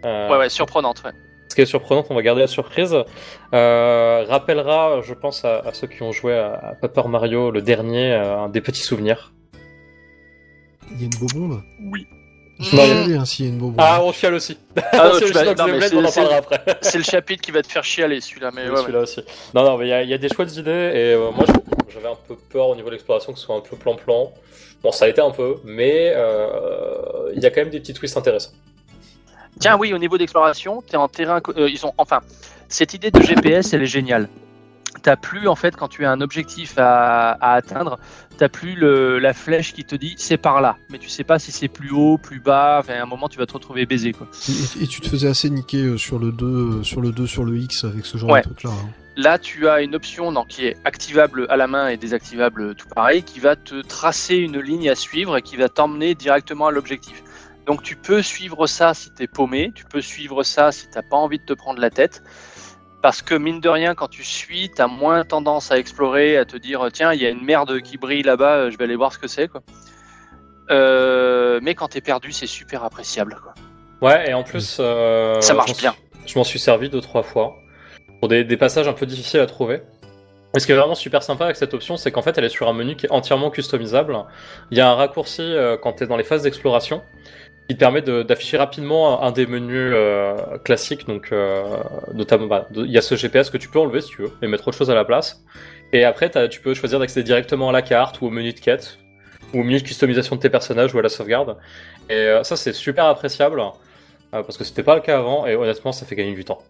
euh, 0.05 0.29
Ouais, 0.31 0.39
ouais, 0.39 0.49
surprenante, 0.49 1.03
ouais. 1.05 1.11
Ce 1.49 1.57
qui 1.57 1.61
est 1.61 1.67
surprenant, 1.67 2.05
on 2.09 2.15
va 2.15 2.23
garder 2.23 2.41
la 2.43 2.47
surprise. 2.47 2.97
Euh, 3.53 4.25
rappellera, 4.29 5.01
je 5.03 5.13
pense, 5.13 5.45
à, 5.45 5.59
à 5.59 5.73
ceux 5.75 5.87
qui 5.89 6.03
ont 6.03 6.13
joué 6.13 6.35
à, 6.35 6.55
à 6.55 6.75
Paper 6.77 7.09
Mario, 7.09 7.51
le 7.51 7.61
dernier, 7.61 8.13
euh, 8.15 8.49
des 8.49 8.61
petits 8.61 8.83
souvenirs. 8.83 9.33
Il 10.95 11.01
y 11.01 11.03
a 11.03 11.05
une 11.07 11.19
bobombe 11.21 11.63
Oui. 11.81 12.07
Je 12.59 12.65
Non, 12.65 12.69
suis 12.69 12.77
il 12.77 12.79
y 12.79 12.99
a- 12.99 13.03
allé 13.05 13.15
ainsi, 13.17 13.43
il 13.43 13.47
y 13.47 13.49
a 13.51 13.53
une 13.53 13.59
bobombe. 13.59 13.77
Ah, 13.79 14.01
on 14.05 14.13
chiale 14.13 14.35
aussi. 14.35 14.57
Ah, 14.93 15.09
non, 15.09 15.13
C'est 15.19 15.21
tu 15.21 15.27
le 15.29 15.33
vas- 15.33 15.43
Xenoblade, 15.55 15.59
non, 15.59 15.79
mais 15.79 15.95
on 15.97 16.05
en 16.05 16.09
c'est- 16.11 16.21
parlera 16.21 16.37
après. 16.37 16.63
C'est 16.83 16.99
le 16.99 17.05
chapitre 17.05 17.43
qui 17.43 17.51
va 17.51 17.63
te 17.63 17.67
faire 17.67 17.83
chialer 17.85 18.21
celui-là, 18.21 18.51
mais 18.55 18.63
Oui, 18.63 18.69
ouais, 18.69 18.75
ouais. 18.75 18.81
celui-là 18.83 19.01
aussi. 19.01 19.21
Non, 19.55 19.65
non, 19.65 19.79
mais 19.79 19.87
il 19.87 19.89
y, 19.89 19.93
a- 19.93 20.03
il 20.03 20.09
y 20.11 20.15
a 20.15 20.19
des 20.19 20.29
chouettes 20.29 20.57
idées, 20.57 20.71
et 20.71 21.15
euh, 21.15 21.31
moi 21.35 21.45
j'avais 21.93 22.09
un 22.09 22.19
peu 22.29 22.37
peur 22.37 22.69
au 22.69 22.77
niveau 22.77 22.87
de 22.89 22.93
l'exploration 22.93 23.33
que 23.33 23.39
ce 23.39 23.47
soit 23.47 23.57
un 23.57 23.61
peu 23.61 23.77
plan-plan. 23.77 24.33
Bon, 24.83 24.93
ça 24.93 25.07
a 25.07 25.09
été 25.09 25.21
un 25.21 25.31
peu, 25.31 25.57
mais 25.65 26.13
euh, 26.15 27.33
il 27.35 27.43
y 27.43 27.47
a 27.47 27.51
quand 27.51 27.61
même 27.63 27.71
des 27.71 27.81
petits 27.81 27.95
twists 27.95 28.17
intéressants. 28.17 28.53
Tiens, 29.61 29.77
oui, 29.79 29.93
au 29.93 29.99
niveau 29.99 30.19
d'exploration, 30.19 30.83
t'es 30.83 30.97
en 30.97 31.09
terrain. 31.09 31.41
euh, 31.57 31.69
ils 31.71 31.85
ont, 31.87 31.93
enfin, 31.99 32.21
cette 32.69 32.95
idée 32.95 33.11
de 33.11 33.21
GPS, 33.23 33.73
elle 33.73 33.83
est 33.83 33.87
géniale. 33.87 34.29
T'as 35.03 35.17
plus, 35.17 35.49
en 35.49 35.57
fait, 35.57 35.75
quand 35.77 35.89
tu 35.89 36.05
as 36.05 36.11
un 36.13 36.21
objectif 36.21 36.75
à, 36.79 37.33
à 37.33 37.55
atteindre, 37.55 37.99
t'as 38.39 38.49
plus 38.49 38.75
le, 38.77 39.19
la 39.19 39.35
flèche 39.35 39.73
qui 39.75 39.85
te 39.85 39.97
dit 39.97 40.15
c'est 40.17 40.37
par 40.37 40.61
là. 40.61 40.77
Mais 40.91 40.99
tu 40.99 41.09
sais 41.09 41.25
pas 41.25 41.39
si 41.41 41.51
c'est 41.51 41.67
plus 41.69 41.91
haut, 41.91 42.19
plus 42.19 42.39
bas. 42.39 42.79
Enfin, 42.81 42.95
à 42.95 43.03
un 43.03 43.07
moment, 43.07 43.29
tu 43.29 43.39
vas 43.39 43.47
te 43.47 43.53
retrouver 43.53 43.85
baisé, 43.85 44.13
quoi. 44.13 44.29
Et, 44.79 44.85
et 44.85 44.87
tu 44.87 45.01
te 45.01 45.09
faisais 45.09 45.27
assez 45.29 45.51
niquer 45.51 45.83
euh, 45.83 45.99
sur 45.99 46.19
le 46.21 46.31
2, 46.31 46.47
euh, 46.47 46.83
sur 46.85 47.01
le 47.01 47.11
2, 47.11 47.27
sur 47.27 47.45
le 47.45 47.57
X 47.59 47.85
avec 47.85 48.07
ce 48.07 48.17
genre 48.17 48.31
Ouais. 48.31 48.41
de 48.41 48.45
truc 48.45 48.63
là. 48.63 48.71
hein. 48.71 48.89
Là, 49.17 49.39
tu 49.39 49.69
as 49.69 49.83
une 49.83 49.95
option 49.95 50.31
non, 50.33 50.45
qui 50.45 50.65
est 50.67 50.77
activable 50.87 51.47
à 51.51 51.57
la 51.57 51.67
main 51.67 51.89
et 51.89 51.97
désactivable 51.99 52.75
tout 52.77 52.87
pareil, 52.89 53.23
qui 53.25 53.41
va 53.41 53.57
te 53.57 53.83
tracer 53.83 54.37
une 54.37 54.59
ligne 54.59 54.89
à 54.89 54.95
suivre 54.95 55.37
et 55.37 55.43
qui 55.43 55.57
va 55.57 55.69
t'emmener 55.69 56.15
directement 56.15 56.69
à 56.69 56.71
l'objectif. 56.71 57.23
Donc 57.67 57.83
tu 57.83 57.95
peux 57.95 58.23
suivre 58.23 58.67
ça 58.67 58.95
si 58.95 59.11
t'es 59.11 59.27
paumé, 59.27 59.71
tu 59.75 59.85
peux 59.85 60.01
suivre 60.01 60.43
ça 60.45 60.73
si 60.73 60.89
t'as 60.89 61.03
pas 61.03 61.17
envie 61.17 61.39
de 61.39 61.45
te 61.45 61.53
prendre 61.53 61.79
la 61.81 61.91
tête. 61.91 62.23
Parce 63.03 63.21
que 63.21 63.35
mine 63.35 63.61
de 63.61 63.69
rien, 63.69 63.95
quand 63.97 64.09
tu 64.09 64.23
suis, 64.25 64.71
t'as 64.71 64.87
moins 64.87 65.25
tendance 65.25 65.73
à 65.73 65.79
explorer, 65.79 66.37
à 66.37 66.45
te 66.45 66.57
dire 66.57 66.87
tiens, 66.93 67.13
il 67.13 67.21
y 67.21 67.27
a 67.27 67.31
une 67.31 67.45
merde 67.45 67.81
qui 67.81 67.99
brille 67.99 68.23
là-bas, 68.23 68.55
euh, 68.55 68.71
je 68.71 68.79
vais 68.79 68.85
aller 68.85 68.95
voir 68.97 69.13
ce 69.13 69.19
que 69.19 69.27
c'est. 69.27 69.49
quoi. 69.49 69.61
Euh, 70.71 71.59
mais 71.63 71.75
quand 71.75 71.89
t'es 71.89 72.01
perdu, 72.01 72.33
c'est 72.33 72.47
super 72.47 72.85
appréciable. 72.85 73.37
Quoi. 73.43 73.55
Ouais, 74.09 74.31
et 74.31 74.35
en 74.35 74.43
plus. 74.45 74.79
euh, 74.81 75.41
Ça 75.41 75.55
marche 75.55 75.69
je 75.69 75.73
m'en 75.73 75.79
suis- 75.79 75.83
bien. 75.83 75.95
Je 76.27 76.39
m'en 76.39 76.45
suis 76.45 76.59
servi 76.61 76.89
deux, 76.89 77.01
trois 77.01 77.23
fois. 77.25 77.57
Pour 78.21 78.29
des, 78.29 78.45
des 78.45 78.57
passages 78.57 78.87
un 78.87 78.93
peu 78.93 79.05
difficiles 79.07 79.41
à 79.41 79.47
trouver. 79.47 79.83
Et 80.55 80.61
ce 80.61 80.67
qui 80.67 80.73
est 80.73 80.77
vraiment 80.77 80.95
super 80.95 81.23
sympa 81.23 81.45
avec 81.47 81.57
cette 81.57 81.75
option, 81.75 81.97
c'est 81.97 82.13
qu'en 82.13 82.23
fait, 82.23 82.37
elle 82.39 82.45
est 82.45 82.49
sur 82.51 82.69
un 82.69 82.73
menu 82.75 82.95
qui 82.95 83.07
est 83.07 83.11
entièrement 83.11 83.51
customisable. 83.51 84.17
Il 84.71 84.79
y 84.79 84.81
a 84.81 84.89
un 84.89 84.95
raccourci 84.95 85.41
euh, 85.43 85.77
quand 85.77 85.95
tu 85.95 86.05
es 86.05 86.07
dans 86.07 86.17
les 86.19 86.25
phases 86.25 86.43
d'exploration 86.43 87.03
te 87.75 87.79
permet 87.81 88.03
d'afficher 88.03 88.57
rapidement 88.57 89.23
un, 89.23 89.29
un 89.29 89.33
des 89.33 89.47
menus 89.47 89.93
euh, 89.95 90.37
classiques. 90.65 91.07
Donc, 91.07 91.29
euh, 91.33 91.63
notamment, 92.15 92.47
bah, 92.47 92.67
de- 92.71 92.85
il 92.85 92.91
y 92.91 92.99
a 92.99 93.03
ce 93.03 93.15
GPS 93.17 93.51
que 93.51 93.57
tu 93.59 93.69
peux 93.69 93.79
enlever 93.79 94.01
si 94.01 94.09
tu 94.11 94.23
veux 94.23 94.33
et 94.43 94.47
mettre 94.47 94.67
autre 94.69 94.77
chose 94.77 94.91
à 94.91 94.95
la 94.95 95.05
place. 95.05 95.43
Et 95.93 96.05
après, 96.05 96.31
tu 96.49 96.61
peux 96.61 96.75
choisir 96.75 96.99
d'accéder 96.99 97.25
directement 97.25 97.69
à 97.69 97.73
la 97.73 97.83
carte 97.83 98.21
ou 98.21 98.27
au 98.27 98.31
menu 98.31 98.53
de 98.53 98.61
quête 98.61 98.99
ou 99.53 99.61
au 99.61 99.63
menu 99.63 99.79
de 99.79 99.83
customisation 99.87 100.37
de 100.37 100.41
tes 100.41 100.49
personnages 100.51 100.95
ou 100.95 100.99
à 100.99 101.03
la 101.03 101.09
sauvegarde. 101.11 101.57
Et 102.09 102.15
euh, 102.15 102.43
ça, 102.43 102.57
c'est 102.57 102.73
super 102.73 103.05
appréciable 103.05 103.61
euh, 103.61 104.43
parce 104.43 104.57
que 104.57 104.65
c'était 104.65 104.83
pas 104.83 104.95
le 104.95 105.03
cas 105.03 105.19
avant 105.19 105.47
et 105.47 105.55
honnêtement, 105.55 105.93
ça 105.93 106.07
fait 106.07 106.17
gagner 106.17 106.35
du 106.35 106.45
temps. 106.45 106.63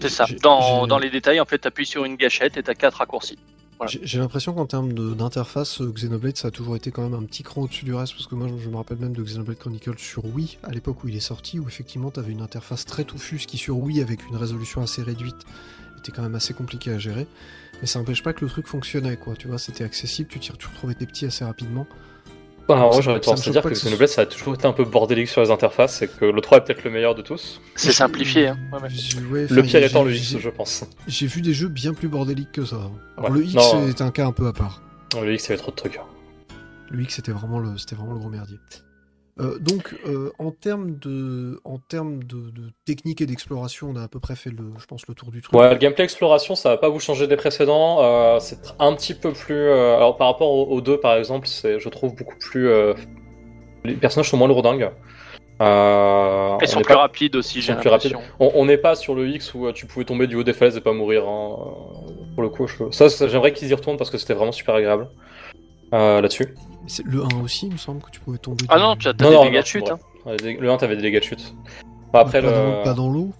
C'est 0.00 0.10
ça. 0.10 0.26
Dans, 0.42 0.86
dans 0.86 0.98
les 0.98 1.10
détails, 1.10 1.40
en 1.40 1.44
fait, 1.46 1.58
t'appuies 1.58 1.86
sur 1.86 2.04
une 2.04 2.16
gâchette 2.16 2.56
et 2.56 2.62
t'as 2.62 2.74
quatre 2.74 2.98
raccourcis. 2.98 3.38
J'ai 3.86 4.18
l'impression 4.18 4.52
qu'en 4.54 4.66
termes 4.66 4.92
d'interface, 5.14 5.80
euh, 5.80 5.92
Xenoblade 5.92 6.36
ça 6.36 6.48
a 6.48 6.50
toujours 6.50 6.74
été 6.74 6.90
quand 6.90 7.02
même 7.02 7.14
un 7.14 7.24
petit 7.24 7.42
cran 7.42 7.62
au-dessus 7.62 7.84
du 7.84 7.94
reste 7.94 8.14
parce 8.14 8.26
que 8.26 8.34
moi 8.34 8.48
je, 8.48 8.68
me 8.68 8.76
rappelle 8.76 8.98
même 8.98 9.12
de 9.12 9.22
Xenoblade 9.22 9.58
Chronicles 9.58 9.98
sur 9.98 10.24
Wii 10.24 10.58
à 10.64 10.70
l'époque 10.70 11.04
où 11.04 11.08
il 11.08 11.16
est 11.16 11.20
sorti 11.20 11.60
où 11.60 11.68
effectivement 11.68 12.10
t'avais 12.10 12.32
une 12.32 12.42
interface 12.42 12.84
très 12.84 13.04
touffue 13.04 13.38
ce 13.38 13.46
qui 13.46 13.56
sur 13.56 13.78
Wii 13.78 14.00
avec 14.00 14.26
une 14.28 14.36
résolution 14.36 14.82
assez 14.82 15.02
réduite 15.02 15.46
était 15.98 16.12
quand 16.12 16.22
même 16.22 16.34
assez 16.34 16.54
compliqué 16.54 16.90
à 16.90 16.98
gérer. 16.98 17.26
Mais 17.80 17.86
ça 17.86 17.98
n'empêche 17.98 18.22
pas 18.22 18.32
que 18.32 18.44
le 18.44 18.50
truc 18.50 18.66
fonctionnait 18.66 19.16
quoi. 19.16 19.36
Tu 19.36 19.46
vois 19.46 19.58
c'était 19.58 19.84
accessible 19.84 20.28
tu, 20.28 20.40
tu 20.40 20.52
retrouvais 20.52 20.94
tes 20.94 21.06
petits 21.06 21.26
assez 21.26 21.44
rapidement 21.44 21.86
Bah, 22.68 22.74
Ça- 22.74 22.80
moi, 22.82 22.92
ça 22.92 23.00
j'aurais 23.00 23.20
tendance 23.20 23.48
à 23.48 23.50
dire 23.50 23.62
pas 23.62 23.70
que 23.70 23.74
Xenoblade, 23.74 24.08
ça 24.08 24.20
a 24.22 24.26
toujours 24.26 24.54
été 24.54 24.66
un 24.66 24.72
peu 24.72 24.84
bordélique 24.84 25.28
sur 25.28 25.40
les 25.40 25.50
interfaces 25.50 26.02
et 26.02 26.08
que 26.08 26.26
le 26.26 26.40
3 26.42 26.58
est 26.58 26.60
peut-être 26.64 26.84
le 26.84 26.90
meilleur 26.90 27.14
de 27.14 27.22
tous. 27.22 27.60
C'est 27.76 27.92
simplifié. 27.92 28.48
Hein. 28.48 28.58
Ouais, 28.72 28.78
ouais. 28.82 28.88
Ouais, 29.32 29.46
Le 29.48 29.62
pire 29.62 29.82
étant 29.82 30.04
le 30.04 30.14
X, 30.14 30.36
je 30.38 30.50
pense. 30.50 30.84
j'ai 31.06 31.26
vu 31.26 31.40
des 31.40 31.54
jeux 31.54 31.68
bien 31.68 31.94
plus 31.94 32.08
bordéliques 32.08 32.52
que 32.52 32.64
ça 32.66 32.76
Alors, 33.16 33.30
Ouais. 33.30 33.38
le 33.38 33.44
X 33.46 33.54
Non. 33.54 33.88
est 33.88 34.02
un 34.02 34.10
cas 34.10 34.26
un 34.26 34.32
peu 34.32 34.46
à 34.46 34.52
part 34.52 34.82
Le 35.20 35.32
X, 35.32 35.46
il 35.46 35.48
y 35.48 35.52
avait 35.52 35.62
trop 35.62 35.70
de 35.70 35.76
trucs. 35.76 35.98
le 36.90 37.02
X 37.02 37.14
c'était 37.16 37.32
vraiment 37.32 37.58
le 37.58 37.76
c'était 37.78 37.94
vraiment 37.96 38.12
le 38.12 38.18
gros 38.18 38.28
merdier 38.28 38.58
Euh, 39.40 39.58
donc, 39.60 39.94
euh, 40.06 40.32
en 40.40 40.50
termes 40.50 40.98
de, 40.98 41.60
en 41.64 41.78
termes 41.78 42.24
de, 42.24 42.50
de 42.50 42.72
technique 42.84 43.20
et 43.20 43.26
d'exploration, 43.26 43.88
on 43.92 43.96
a 43.96 44.02
à 44.02 44.08
peu 44.08 44.18
près 44.18 44.34
fait 44.34 44.50
le, 44.50 44.72
je 44.78 44.86
pense, 44.86 45.06
le 45.06 45.14
tour 45.14 45.30
du 45.30 45.42
truc. 45.42 45.54
Ouais, 45.58 45.70
le 45.70 45.76
gameplay 45.76 46.02
exploration, 46.04 46.56
ça 46.56 46.70
va 46.70 46.76
pas 46.76 46.88
vous 46.88 46.98
changer 46.98 47.26
des 47.28 47.36
précédents. 47.36 47.98
euh, 48.02 48.40
c'est 48.40 48.58
un 48.80 48.94
petit 48.94 49.14
peu 49.14 49.32
plus. 49.32 49.54
euh, 49.54 49.96
alors 49.96 50.16
par 50.16 50.26
rapport 50.26 50.50
aux, 50.50 50.66
aux 50.66 50.80
deux, 50.80 50.98
par 50.98 51.14
exemple, 51.16 51.46
c'est, 51.46 51.78
je 51.78 51.88
trouve 51.88 52.16
beaucoup 52.16 52.36
plus. 52.38 52.68
euh, 52.68 52.94
les 53.84 53.94
personnages 53.94 54.28
sont 54.30 54.36
moins 54.36 54.48
lourdingues. 54.48 54.90
Euh, 55.60 56.56
Ils 56.60 56.64
on 56.64 56.66
sont 56.66 56.80
plus 56.82 56.94
pas- 56.94 57.00
rapides 57.00 57.34
aussi, 57.36 57.62
j'ai 57.62 57.74
l'impression. 57.74 58.20
On 58.38 58.64
n'est 58.64 58.78
pas 58.78 58.94
sur 58.94 59.14
le 59.14 59.28
X 59.28 59.54
où 59.54 59.66
euh, 59.66 59.72
tu 59.72 59.86
pouvais 59.86 60.04
tomber 60.04 60.26
du 60.26 60.36
haut 60.36 60.44
des 60.44 60.52
falaises 60.52 60.76
et 60.76 60.80
pas 60.80 60.92
mourir. 60.92 61.28
hein, 61.28 61.56
Pour 62.34 62.42
le 62.42 62.48
coup, 62.48 62.66
je- 62.66 62.90
ça, 62.92 63.08
ça, 63.08 63.26
j'aimerais 63.28 63.52
qu'ils 63.52 63.68
y 63.68 63.74
retournent 63.74 63.96
parce 63.96 64.10
que 64.10 64.18
c'était 64.18 64.34
vraiment 64.34 64.52
super 64.52 64.74
agréable 64.76 65.08
euh, 65.92 66.20
là-dessus. 66.20 66.54
C'est 66.86 67.04
le 67.04 67.22
1 67.22 67.42
aussi, 67.42 67.66
il 67.66 67.72
me 67.72 67.78
semble 67.78 68.00
que 68.02 68.10
tu 68.10 68.20
pouvais 68.20 68.38
tomber. 68.38 68.64
Ah 68.68 68.78
non, 68.78 68.96
tu 68.96 69.08
as 69.08 69.12
des 69.12 69.24
dégâts 69.28 69.60
de 69.60 69.66
chute. 69.66 69.90
hein. 69.90 69.98
Le 70.26 70.70
1, 70.70 70.76
t'avais 70.78 70.96
des 70.96 71.02
dégâts 71.02 71.18
de 71.20 71.24
chute. 71.24 71.54
Enfin, 72.12 72.20
après, 72.24 72.40
pas, 72.40 72.46
le... 72.48 72.52
dans, 72.54 72.82
pas 72.82 72.94
dans 72.94 73.10
l'eau. 73.10 73.30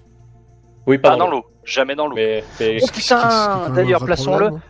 Oui, 0.86 0.98
pas, 0.98 1.10
Pas 1.10 1.16
dans 1.16 1.28
l'eau, 1.30 1.44
jamais 1.64 1.94
dans 1.94 2.06
l'eau. 2.06 2.14
Mais, 2.16 2.42
mais 2.60 2.78
Oh 2.82 2.86
putain, 2.92 3.70
d'ailleurs, 3.74 4.04
plaçons-le. 4.04 4.46
hein. 4.46 4.60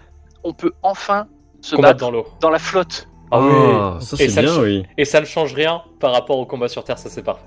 On 0.45 0.53
peut 0.53 0.72
enfin 0.83 1.26
se 1.61 1.76
battre 1.76 1.99
dans 2.01 2.11
l'eau. 2.11 2.26
dans 2.41 2.51
la 2.51 2.59
flotte. 2.59 3.09
Ah 3.31 3.41
oui. 3.41 4.01
Ça 4.01 4.16
Et 4.18 4.29
c'est 4.29 4.29
ça 4.31 4.43
bien, 4.43 4.59
oui. 4.61 4.85
Et 4.97 5.05
ça 5.05 5.20
ne 5.20 5.26
change 5.26 5.53
rien 5.55 5.83
par 6.01 6.12
rapport 6.12 6.39
au 6.39 6.47
combat 6.47 6.68
sur 6.68 6.83
Terre, 6.85 6.99
ça 6.99 7.09
c'est 7.11 7.22
parfait. 7.22 7.45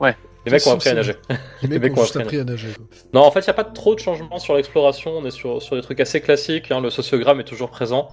Ouais. 0.00 0.16
Les 0.46 0.52
mecs 0.52 0.66
ont 0.66 0.72
appris 0.72 0.88
à 0.88 0.94
nager. 0.94 1.14
Les 1.62 1.68
Les 1.68 1.78
mecs 1.78 1.96
ont 1.96 2.00
juste 2.02 2.16
appris 2.16 2.38
à 2.38 2.40
appris 2.42 2.50
à 2.50 2.54
nager. 2.54 2.72
quoi. 2.74 2.86
Non, 3.12 3.20
en 3.26 3.30
fait, 3.30 3.40
il 3.40 3.44
n'y 3.44 3.50
a 3.50 3.54
pas 3.54 3.64
trop 3.64 3.94
de 3.94 4.00
changements 4.00 4.38
sur 4.38 4.54
l'exploration. 4.56 5.12
On 5.18 5.24
est 5.26 5.30
sur, 5.30 5.60
sur 5.62 5.76
des 5.76 5.82
trucs 5.82 6.00
assez 6.00 6.20
classiques. 6.22 6.70
hein. 6.70 6.80
Le 6.80 6.88
sociogramme 6.88 7.40
est 7.40 7.44
toujours 7.44 7.70
présent. 7.70 8.08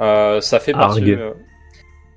Euh, 0.00 0.40
ça 0.40 0.60
fait 0.60 0.72
partie. 0.72 1.12
Euh, 1.12 1.32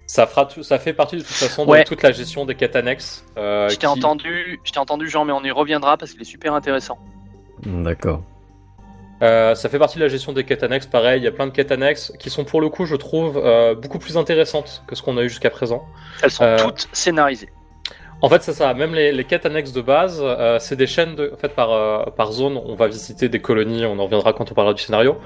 ça, 0.05 0.25
fera 0.27 0.45
tout- 0.45 0.63
ça 0.63 0.79
fait 0.79 0.93
partie 0.93 1.15
de 1.17 1.21
toute 1.21 1.29
façon 1.31 1.65
Ouais. 1.67 1.83
de 1.83 1.87
toute 1.87 2.01
la 2.01 2.11
gestion 2.11 2.45
des 2.45 2.55
quêtes 2.55 2.75
annexes. 2.75 3.23
euh, 3.37 3.69
je 3.69 3.75
t'ai 3.75 3.81
qui- 3.81 3.85
entendu, 3.87 4.59
je 4.63 4.71
t'ai 4.71 4.79
entendu 4.79 5.07
Jean, 5.09 5.23
mais 5.25 5.33
on 5.33 5.43
y 5.43 5.51
reviendra 5.51 5.97
parce 5.97 6.11
qu'il 6.13 6.21
est 6.21 6.25
super 6.25 6.53
intéressant. 6.53 6.97
D'accord. 7.63 8.21
Euh, 9.21 9.53
ça 9.53 9.67
fait 9.67 9.79
partie 9.79 9.97
de 9.97 10.03
la 10.03 10.07
gestion 10.09 10.31
des 10.31 10.45
quêtes 10.45 10.63
annexes. 10.63 10.87
Pareil, 10.87 11.19
il 11.19 11.25
y 11.25 11.27
a 11.27 11.31
plein 11.31 11.45
de 11.47 11.51
quêtes 11.51 11.71
annexes 11.73 12.13
qui 12.19 12.29
sont 12.29 12.45
pour 12.45 12.61
le 12.61 12.69
coup, 12.69 12.85
je 12.85 12.95
trouve, 12.95 13.37
euh, 13.37 13.75
beaucoup 13.75 13.99
plus 13.99 14.17
intéressantes 14.17 14.81
que 14.87 14.95
ce 14.95 15.01
qu'on 15.03 15.17
a 15.17 15.23
eu 15.23 15.29
jusqu'à 15.29 15.49
présent. 15.49 15.85
Elles 16.23 16.31
sont 16.31 16.43
Euh, 16.43 16.57
toutes 16.57 16.87
scénarisées. 16.93 17.49
En 18.21 18.27
fait, 18.27 18.43
c'est 18.43 18.53
ça. 18.53 18.73
Même 18.73 18.93
les, 18.93 19.23
quêtes 19.23 19.45
annexes 19.45 19.71
de 19.71 19.81
base, 19.81 20.19
euh, 20.21 20.59
c'est 20.59 20.75
des 20.75 20.87
chaînes 20.87 21.15
de, 21.15 21.31
en 21.33 21.37
fait, 21.37 21.55
par, 21.55 21.71
euh, 21.71 22.03
par 22.17 22.33
zone. 22.33 22.57
On 22.57 22.75
va 22.75 22.87
visiter 22.87 23.29
des 23.29 23.39
colonies. 23.39 23.85
On 23.85 23.97
en 23.97 24.03
reviendra 24.03 24.33
quand 24.33 24.51
on 24.51 24.53
parlera 24.53 24.73
du 24.73 24.81
scénario. 24.81 25.17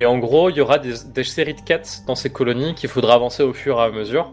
Et 0.00 0.06
en 0.06 0.18
gros, 0.18 0.48
il 0.50 0.56
y 0.56 0.60
aura 0.60 0.78
des, 0.78 1.24
séries 1.24 1.54
de 1.54 1.60
quêtes 1.60 2.02
dans 2.06 2.14
ces 2.14 2.30
colonies 2.30 2.74
qu'il 2.74 2.88
faudra 2.88 3.14
avancer 3.14 3.42
au 3.42 3.52
fur 3.52 3.80
et 3.80 3.82
à 3.82 3.90
mesure. 3.90 4.32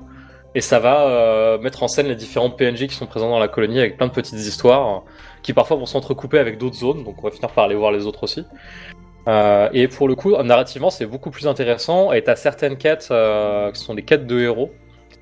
Et 0.54 0.62
ça 0.62 0.78
va 0.80 1.08
euh, 1.08 1.58
mettre 1.58 1.82
en 1.82 1.88
scène 1.88 2.08
les 2.08 2.16
différents 2.16 2.52
PNJ 2.52 2.86
qui 2.86 2.94
sont 2.94 3.08
présents 3.08 3.32
dans 3.32 3.40
la 3.40 3.48
colonie 3.48 3.80
avec 3.80 3.98
plein 3.98 4.06
de 4.06 4.12
petites 4.12 4.38
histoires 4.38 5.02
qui 5.42 5.52
parfois 5.52 5.78
vont 5.78 5.88
s'entrecouper 5.88 6.38
avec 6.38 6.60
d'autres 6.60 6.76
zones. 6.76 7.04
Donc, 7.04 7.16
on 7.18 7.24
va 7.24 7.32
finir 7.32 7.50
par 7.50 7.64
aller 7.64 7.76
voir 7.76 7.92
les 7.92 8.06
autres 8.06 8.24
aussi. 8.24 8.46
Et 9.74 9.88
pour 9.88 10.08
le 10.08 10.14
coup, 10.14 10.38
narrativement, 10.44 10.92
c'est 10.92 11.08
beaucoup 11.08 11.32
plus 11.32 11.48
intéressant. 11.48 12.12
Et 12.12 12.22
t'as 12.22 12.36
certaines 12.36 12.78
quêtes 12.78 13.12
qui 13.74 13.82
sont 13.82 13.96
des 13.96 14.04
quêtes 14.04 14.28
de 14.28 14.40
héros, 14.40 14.72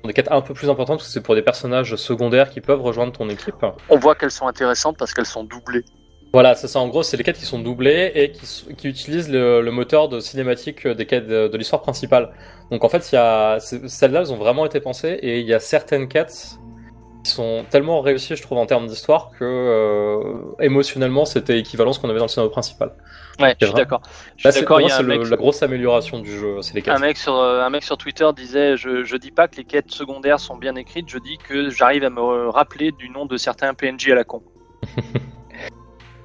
des 0.08 0.14
quêtes 0.14 0.30
un 0.30 0.40
peu 0.40 0.54
plus 0.54 0.68
importantes 0.68 0.98
parce 0.98 1.08
que 1.08 1.12
c'est 1.12 1.22
pour 1.22 1.34
des 1.34 1.42
personnages 1.42 1.96
secondaires 1.96 2.50
qui 2.50 2.60
peuvent 2.60 2.82
rejoindre 2.82 3.12
ton 3.12 3.28
équipe. 3.28 3.64
On 3.88 3.98
voit 3.98 4.14
qu'elles 4.14 4.30
sont 4.30 4.46
intéressantes 4.46 4.96
parce 4.98 5.14
qu'elles 5.14 5.26
sont 5.26 5.44
doublées. 5.44 5.84
Voilà, 6.32 6.54
c'est 6.54 6.66
ça. 6.66 6.80
En 6.80 6.88
gros, 6.88 7.02
c'est 7.02 7.18
les 7.18 7.24
quêtes 7.24 7.36
qui 7.36 7.44
sont 7.44 7.58
doublées 7.58 8.10
et 8.14 8.32
qui, 8.32 8.88
utilisent 8.88 9.30
le, 9.30 9.60
le 9.60 9.70
moteur 9.70 10.08
de 10.08 10.18
cinématique 10.18 10.86
des 10.86 11.04
quêtes 11.04 11.26
de, 11.26 11.48
de 11.48 11.58
l'histoire 11.58 11.82
principale. 11.82 12.32
Donc 12.70 12.84
en 12.84 12.88
fait, 12.88 13.12
il 13.12 13.16
y 13.16 13.18
a 13.18 13.58
celles-là, 13.60 14.20
elles 14.20 14.32
ont 14.32 14.38
vraiment 14.38 14.64
été 14.64 14.80
pensées 14.80 15.18
et 15.20 15.40
il 15.40 15.46
y 15.46 15.52
a 15.52 15.60
certaines 15.60 16.08
quêtes 16.08 16.58
qui 17.22 17.30
sont 17.30 17.64
tellement 17.70 18.00
réussies, 18.00 18.34
je 18.34 18.42
trouve, 18.42 18.58
en 18.58 18.66
termes 18.66 18.86
d'histoire 18.86 19.30
que 19.38 19.44
euh, 19.44 20.54
émotionnellement, 20.60 21.24
c'était 21.24 21.58
équivalent 21.58 21.90
à 21.90 21.94
ce 21.94 22.00
qu'on 22.00 22.08
avait 22.08 22.18
dans 22.18 22.24
le 22.24 22.30
scénario 22.30 22.50
principal. 22.50 22.92
Ouais, 23.40 23.56
je 23.60 23.66
suis 23.66 23.74
d'accord. 23.74 24.02
Là, 24.44 24.52
c'est 24.52 24.60
le- 25.02 25.06
la 25.30 25.36
grosse 25.36 25.62
amélioration 25.62 26.18
du 26.20 26.30
jeu, 26.38 26.60
c'est 26.62 26.74
les 26.74 26.82
quêtes. 26.82 26.94
un 26.94 26.98
mec 26.98 27.16
sur 27.16 27.34
euh, 27.36 27.62
un 27.62 27.70
mec 27.70 27.82
sur 27.82 27.96
Twitter 27.96 28.28
disait 28.36 28.76
je, 28.76 29.04
je 29.04 29.16
dis 29.16 29.30
pas 29.30 29.48
que 29.48 29.56
les 29.56 29.64
quêtes 29.64 29.90
secondaires 29.90 30.38
sont 30.40 30.56
bien 30.56 30.74
écrites, 30.76 31.08
je 31.08 31.18
dis 31.18 31.38
que 31.38 31.70
j'arrive 31.70 32.04
à 32.04 32.10
me 32.10 32.48
rappeler 32.50 32.92
du 32.92 33.08
nom 33.08 33.24
de 33.26 33.36
certains 33.36 33.72
PNJ 33.74 34.10
à 34.10 34.14
la 34.16 34.24
con. 34.24 34.42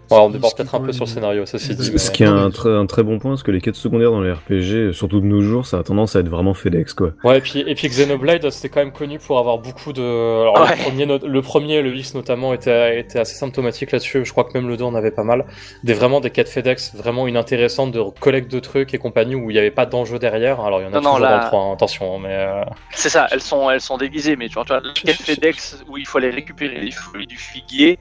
Ouais, 0.09 0.17
on 0.17 0.29
déborde 0.29 0.55
peut-être 0.55 0.73
un 0.75 0.79
peu 0.79 0.91
sur 0.93 1.05
le 1.05 1.09
scénario, 1.09 1.45
ceci 1.45 1.71
est 1.71 1.75
dit. 1.75 1.83
Ce 1.85 1.91
mais- 2.07 2.13
qui 2.15 2.23
est 2.23 2.27
un, 2.27 2.49
très- 2.49 2.69
un 2.75 2.85
très 2.85 3.03
bon 3.03 3.19
point, 3.19 3.31
parce 3.31 3.43
que 3.43 3.51
les 3.51 3.61
quêtes 3.61 3.75
secondaires 3.75 4.11
dans 4.11 4.21
les 4.21 4.31
RPG, 4.31 4.93
surtout 4.93 5.19
de 5.19 5.25
nos 5.25 5.41
jours, 5.41 5.65
ça 5.65 5.79
a 5.79 5.83
tendance 5.83 6.15
à 6.15 6.19
être 6.21 6.29
vraiment 6.29 6.53
FedEx, 6.53 6.93
quoi. 6.93 7.11
Ouais, 7.23 7.37
et 7.39 7.41
puis, 7.41 7.59
et 7.67 7.75
puis 7.75 7.87
Xenoblade, 7.89 8.49
c'était 8.49 8.69
quand 8.69 8.79
même 8.79 8.91
connu 8.91 9.19
pour 9.19 9.37
avoir 9.39 9.57
beaucoup 9.57 9.93
de. 9.93 10.01
Alors, 10.41 10.61
Ouais. 10.61 10.75
le, 10.77 10.83
premier, 10.83 11.05
no- 11.05 11.19
le 11.27 11.41
premier, 11.41 11.81
le 11.81 11.95
X 11.95 12.13
notamment, 12.15 12.53
était, 12.53 12.99
était 12.99 13.19
assez 13.19 13.35
symptomatique 13.35 13.91
là-dessus. 13.91 14.23
Je 14.25 14.31
crois 14.31 14.43
que 14.45 14.53
même 14.57 14.67
le 14.67 14.77
2 14.77 14.83
en 14.85 14.95
avait 14.95 15.11
pas 15.11 15.23
mal. 15.23 15.45
Des 15.83 15.93
vraiment 15.93 16.19
des 16.21 16.29
quêtes 16.29 16.49
FedEx 16.49 16.95
vraiment 16.95 17.27
inintéressantes 17.27 17.91
de 17.91 18.01
collecte 18.19 18.51
de 18.51 18.59
trucs 18.59 18.93
et 18.93 18.97
compagnie 18.97 19.35
où 19.35 19.49
il 19.49 19.53
n'y 19.53 19.59
avait 19.59 19.71
pas 19.71 19.85
d'enjeu 19.85 20.19
derrière. 20.19 20.61
Alors, 20.61 20.79
il 20.81 20.83
y 20.83 20.87
en 20.87 20.93
a 20.93 20.95
Non, 20.95 21.01
non, 21.01 21.09
toujours 21.15 21.19
là- 21.19 21.37
dans 21.37 21.43
le 21.43 21.47
3, 21.47 21.61
hein, 21.61 21.73
attention, 21.73 22.15
hein, 22.15 22.19
mais. 22.23 22.29
euh, 22.35 22.63
C'est 22.91 23.09
ça, 23.09 23.27
elles 23.31 23.41
sont 23.41 23.69
elles 23.69 23.81
sont 23.81 23.97
déguisées, 23.97 24.35
mais 24.35 24.47
tu 24.47 24.53
vois, 24.53 24.63
tu 24.63 24.69
vois 24.73 24.81
la 24.83 24.93
quête 24.93 25.15
FedEx 25.21 25.83
où 25.89 25.97
il 25.97 26.05
faut 26.07 26.17
aller 26.19 26.29
récupérer 26.29 26.79
les 26.79 26.91
fruits 26.91 27.27
du 27.27 27.35
figuier, 27.37 27.99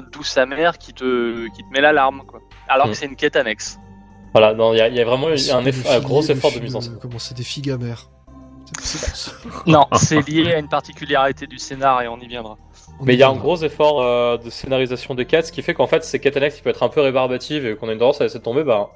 douce 0.00 0.36
amère 0.38 0.78
qui 0.78 0.92
te 0.94 1.46
qui 1.48 1.62
te 1.62 1.68
met 1.72 1.80
l'alarme 1.80 2.22
quoi. 2.26 2.40
Alors 2.68 2.86
Mm. 2.86 2.90
que 2.90 2.96
c'est 2.96 3.06
une 3.06 3.16
quête 3.16 3.36
annexe. 3.36 3.78
Voilà, 4.32 4.54
non, 4.54 4.72
il 4.72 4.78
y, 4.78 4.80
a- 4.80 4.88
il 4.88 4.94
y 4.96 5.00
a 5.00 5.04
vraiment 5.04 5.26
un, 5.26 5.32
eff- 5.34 6.00
gros 6.02 6.22
effort 6.22 6.52
de 6.52 6.60
mise 6.60 6.74
en 6.74 6.80
scène. 6.80 6.98
Comment 7.00 7.18
c'est 7.18 7.36
des 7.36 7.42
figues 7.42 7.70
amères. 7.70 8.08
Non, 9.66 9.86
c'est 9.94 10.26
lié 10.26 10.54
à 10.54 10.58
une 10.58 10.68
particularité 10.68 11.46
du 11.46 11.58
scénar 11.58 12.00
et 12.02 12.08
on 12.08 12.18
y 12.18 12.26
viendra. 12.26 12.56
Mais 13.02 13.14
il 13.14 13.18
y 13.20 13.22
a 13.22 13.28
un 13.28 13.36
gros 13.36 13.56
effort 13.62 14.00
euh, 14.02 14.38
de 14.38 14.48
scénarisation 14.48 15.14
des 15.14 15.26
quêtes, 15.26 15.46
ce 15.48 15.52
qui 15.52 15.60
fait 15.62 15.74
qu'en 15.74 15.86
fait, 15.86 16.04
ces 16.04 16.18
quêtes 16.20 16.36
annexes 16.36 16.56
qui 16.56 16.62
peuvent 16.62 16.70
être 16.74 16.82
un 16.82 16.88
peu 16.88 17.00
rébarbatives 17.02 17.66
et 17.66 17.76
qu'on 17.76 17.88
a 17.88 17.92
une 17.92 17.98
tendance 17.98 18.20
à 18.20 18.24
laisser 18.24 18.40
tomber, 18.40 18.64
bah, 18.64 18.90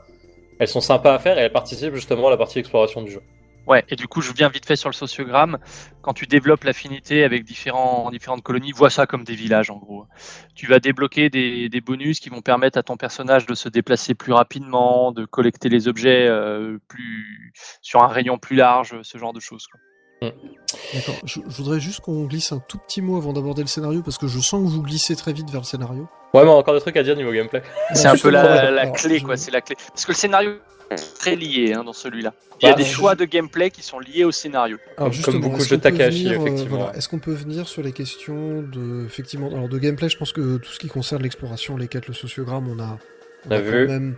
elles 0.58 0.68
sont 0.68 0.80
sympas 0.80 1.14
à 1.14 1.18
faire 1.18 1.38
et 1.38 1.42
elles 1.42 1.52
participent 1.52 1.94
justement 1.94 2.28
à 2.28 2.30
la 2.30 2.36
partie 2.38 2.58
exploration 2.58 3.02
du 3.02 3.10
jeu. 3.10 3.20
Ouais, 3.66 3.84
et 3.88 3.96
du 3.96 4.06
coup, 4.06 4.20
je 4.20 4.32
viens 4.32 4.48
vite 4.48 4.64
fait 4.64 4.76
sur 4.76 4.88
le 4.88 4.94
sociogramme. 4.94 5.58
Quand 6.00 6.12
tu 6.14 6.26
développes 6.26 6.62
l'affinité 6.62 7.24
avec 7.24 7.44
différents, 7.44 8.10
différentes 8.12 8.42
colonies, 8.42 8.70
vois 8.70 8.90
ça 8.90 9.06
comme 9.06 9.24
des 9.24 9.34
villages 9.34 9.70
en 9.70 9.76
gros. 9.76 10.06
Tu 10.54 10.68
vas 10.68 10.78
débloquer 10.78 11.30
des, 11.30 11.68
des 11.68 11.80
bonus 11.80 12.20
qui 12.20 12.28
vont 12.28 12.42
permettre 12.42 12.78
à 12.78 12.84
ton 12.84 12.96
personnage 12.96 13.44
de 13.46 13.54
se 13.54 13.68
déplacer 13.68 14.14
plus 14.14 14.32
rapidement, 14.32 15.10
de 15.10 15.24
collecter 15.24 15.68
les 15.68 15.88
objets 15.88 16.28
euh, 16.28 16.78
plus 16.86 17.52
sur 17.82 18.02
un 18.04 18.08
rayon 18.08 18.38
plus 18.38 18.54
large, 18.56 19.02
ce 19.02 19.18
genre 19.18 19.32
de 19.32 19.40
choses. 19.40 19.66
quoi. 19.66 19.80
D'accord. 20.22 21.14
Je, 21.24 21.40
je 21.48 21.56
voudrais 21.56 21.80
juste 21.80 22.00
qu'on 22.00 22.24
glisse 22.24 22.52
un 22.52 22.58
tout 22.58 22.78
petit 22.78 23.00
mot 23.02 23.16
avant 23.16 23.32
d'aborder 23.32 23.62
le 23.62 23.68
scénario 23.68 24.02
parce 24.02 24.18
que 24.18 24.26
je 24.26 24.38
sens 24.40 24.62
que 24.64 24.68
vous 24.74 24.82
glissez 24.82 25.14
très 25.16 25.32
vite 25.32 25.50
vers 25.50 25.60
le 25.60 25.66
scénario. 25.66 26.08
Ouais, 26.34 26.44
mais 26.44 26.50
encore 26.50 26.74
des 26.74 26.80
trucs 26.80 26.96
à 26.96 27.02
dire 27.02 27.16
niveau 27.16 27.32
gameplay. 27.32 27.62
C'est 27.94 28.08
un 28.08 28.16
peu 28.16 28.30
la, 28.30 28.86
clé, 28.90 29.20
quoi. 29.20 29.36
C'est 29.36 29.50
la 29.50 29.60
clé. 29.60 29.76
Parce 29.88 30.04
que 30.04 30.12
le 30.12 30.16
scénario 30.16 30.52
est 30.90 31.14
très 31.18 31.36
lié 31.36 31.74
hein, 31.74 31.84
dans 31.84 31.92
celui-là. 31.92 32.32
Il 32.60 32.66
y 32.66 32.68
a 32.68 32.72
Bah, 32.72 32.78
des 32.78 32.84
je- 32.84 32.92
choix 32.92 33.14
de 33.14 33.24
gameplay 33.26 33.70
qui 33.70 33.82
sont 33.82 33.98
liés 33.98 34.24
au 34.24 34.32
scénario. 34.32 34.78
Alors 34.96 35.12
Comme 35.24 35.40
beaucoup 35.40 35.56
de 35.56 35.60
est-ce 35.62 35.68
jeux 35.68 35.76
de 35.76 35.82
qu'on 35.82 35.90
peut 35.90 35.96
Takahashi, 35.98 36.24
venir, 36.24 36.40
euh, 36.40 36.44
effectivement. 36.46 36.76
voilà, 36.78 36.96
Est-ce 36.96 37.08
qu'on 37.08 37.18
peut 37.18 37.32
venir 37.34 37.68
sur 37.68 37.82
les 37.82 37.92
questions 37.92 38.62
de, 38.62 39.04
effectivement, 39.04 39.48
alors 39.48 39.68
de 39.68 39.78
gameplay 39.78 40.08
Je 40.08 40.16
pense 40.16 40.32
que 40.32 40.56
tout 40.56 40.70
ce 40.70 40.78
qui 40.78 40.88
concerne 40.88 41.22
l'exploration, 41.22 41.76
les 41.76 41.88
quêtes, 41.88 42.06
le 42.08 42.14
sociogramme, 42.14 42.68
on 42.68 42.78
a, 42.80 42.98
On 43.46 43.50
a 43.50 43.58
quand 43.58 43.62
vu. 43.62 43.86
même, 43.88 44.16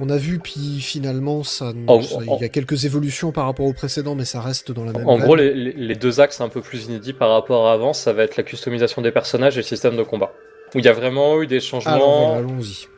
on 0.00 0.08
a 0.08 0.16
vu, 0.16 0.38
puis 0.38 0.80
finalement, 0.80 1.42
ça, 1.44 1.72
En- 1.86 2.00
ça- 2.02 2.16
en- 2.16 2.22
il 2.36 2.40
y 2.42 2.44
a 2.44 2.48
quelques 2.48 2.84
évolutions 2.84 3.30
par 3.32 3.44
rapport 3.46 3.66
au 3.66 3.72
précédent, 3.72 4.14
mais 4.14 4.24
ça 4.24 4.40
reste 4.40 4.72
dans 4.72 4.84
la 4.84 4.92
même. 4.92 5.06
En 5.08 5.16
veine. 5.16 5.24
gros, 5.24 5.36
les, 5.36 5.94
deux 5.94 6.20
axes 6.20 6.40
un 6.40 6.48
peu 6.48 6.60
plus 6.60 6.86
inédits 6.86 7.12
par 7.12 7.30
rapport 7.30 7.68
à 7.68 7.72
avant, 7.74 7.92
ça 7.92 8.12
va 8.12 8.22
être 8.22 8.36
la 8.36 8.42
customisation 8.42 9.02
des 9.02 9.10
personnages 9.12 9.54
et 9.56 9.60
le 9.60 9.66
système 9.66 9.96
de 9.96 10.02
combat. 10.02 10.32
Où 10.74 10.78
il 10.78 10.84
y 10.84 10.88
a 10.88 10.92
vraiment 10.94 11.40
eu 11.42 11.46
des 11.46 11.60
changements. 11.60 11.94
Alors 11.94 12.26
voilà, 12.26 12.38
allons-y. 12.38 12.88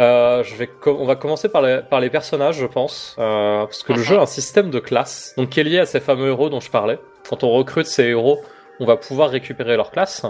Euh, 0.00 0.42
je 0.42 0.56
vais 0.56 0.66
co- 0.66 0.96
on 0.98 1.04
va 1.04 1.14
commencer 1.14 1.48
par 1.48 1.62
les, 1.62 1.80
par 1.88 2.00
les 2.00 2.10
personnages, 2.10 2.56
je 2.56 2.66
pense, 2.66 3.14
euh, 3.20 3.64
parce 3.64 3.84
que 3.84 3.92
le 3.92 4.02
jeu 4.02 4.18
a 4.18 4.22
un 4.22 4.26
système 4.26 4.70
de 4.70 4.80
classe, 4.80 5.34
donc 5.36 5.50
qui 5.50 5.60
est 5.60 5.64
lié 5.64 5.78
à 5.78 5.86
ces 5.86 6.00
fameux 6.00 6.26
héros 6.28 6.50
dont 6.50 6.58
je 6.58 6.68
parlais. 6.70 6.98
Quand 7.30 7.44
on 7.44 7.50
recrute 7.52 7.86
ces 7.86 8.02
héros, 8.06 8.40
on 8.80 8.86
va 8.86 8.96
pouvoir 8.96 9.30
récupérer 9.30 9.76
leur 9.76 9.92
classe. 9.92 10.22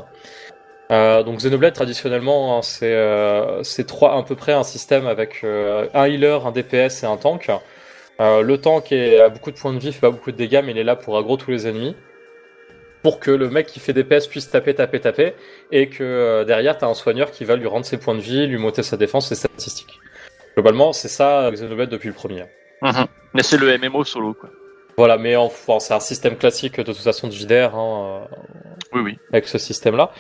Euh, 0.90 1.22
donc 1.22 1.38
Xenoblade 1.38 1.72
traditionnellement, 1.72 2.58
hein, 2.58 2.62
c'est 2.62 2.92
euh, 2.92 3.62
c'est 3.62 3.86
trois 3.86 4.16
à 4.16 4.22
peu 4.22 4.36
près 4.36 4.52
un 4.52 4.64
système 4.64 5.06
avec 5.06 5.40
euh, 5.42 5.88
un 5.94 6.06
healer, 6.06 6.46
un 6.46 6.52
DPS 6.52 7.02
et 7.02 7.06
un 7.06 7.16
tank. 7.16 7.50
Euh, 8.20 8.42
le 8.42 8.58
tank 8.58 8.92
est, 8.92 9.18
a 9.20 9.28
beaucoup 9.28 9.50
de 9.50 9.56
points 9.56 9.72
de 9.72 9.78
vie, 9.78 9.92
fait 9.92 10.00
pas 10.00 10.10
beaucoup 10.10 10.30
de 10.30 10.36
dégâts, 10.36 10.62
mais 10.64 10.72
il 10.72 10.78
est 10.78 10.84
là 10.84 10.94
pour 10.94 11.16
aggro 11.16 11.36
tous 11.36 11.50
les 11.50 11.66
ennemis. 11.66 11.96
Pour 13.02 13.18
que 13.20 13.30
le 13.30 13.50
mec 13.50 13.66
qui 13.66 13.80
fait 13.80 13.92
DPS 13.92 14.26
puisse 14.28 14.50
taper, 14.50 14.74
taper, 14.74 15.00
taper, 15.00 15.34
et 15.72 15.88
que 15.88 16.02
euh, 16.04 16.44
derrière 16.44 16.78
t'as 16.78 16.86
un 16.86 16.94
soigneur 16.94 17.30
qui 17.30 17.44
va 17.44 17.56
lui 17.56 17.66
rendre 17.66 17.84
ses 17.84 17.98
points 17.98 18.14
de 18.14 18.20
vie, 18.20 18.46
lui 18.46 18.58
monter 18.58 18.82
sa 18.82 18.96
défense 18.96 19.30
et 19.32 19.34
ses 19.34 19.48
statistiques. 19.48 19.98
Globalement, 20.54 20.92
c'est 20.92 21.08
ça 21.08 21.50
Xenoblade 21.50 21.90
depuis 21.90 22.08
le 22.08 22.14
premier. 22.14 22.44
Mais 23.32 23.42
c'est 23.42 23.56
le 23.56 23.76
MMO 23.78 24.04
solo, 24.04 24.34
quoi. 24.34 24.50
Voilà, 24.96 25.18
mais 25.18 25.34
enfin, 25.34 25.80
c'est 25.80 25.92
un 25.94 26.00
système 26.00 26.36
classique 26.36 26.76
de 26.76 26.84
toute 26.84 26.96
façon 26.96 27.26
de 27.26 27.32
JDR 27.32 27.74
hein, 27.74 28.28
Oui, 28.92 29.00
oui. 29.00 29.18
avec 29.32 29.48
ce 29.48 29.58
système-là. 29.58 30.12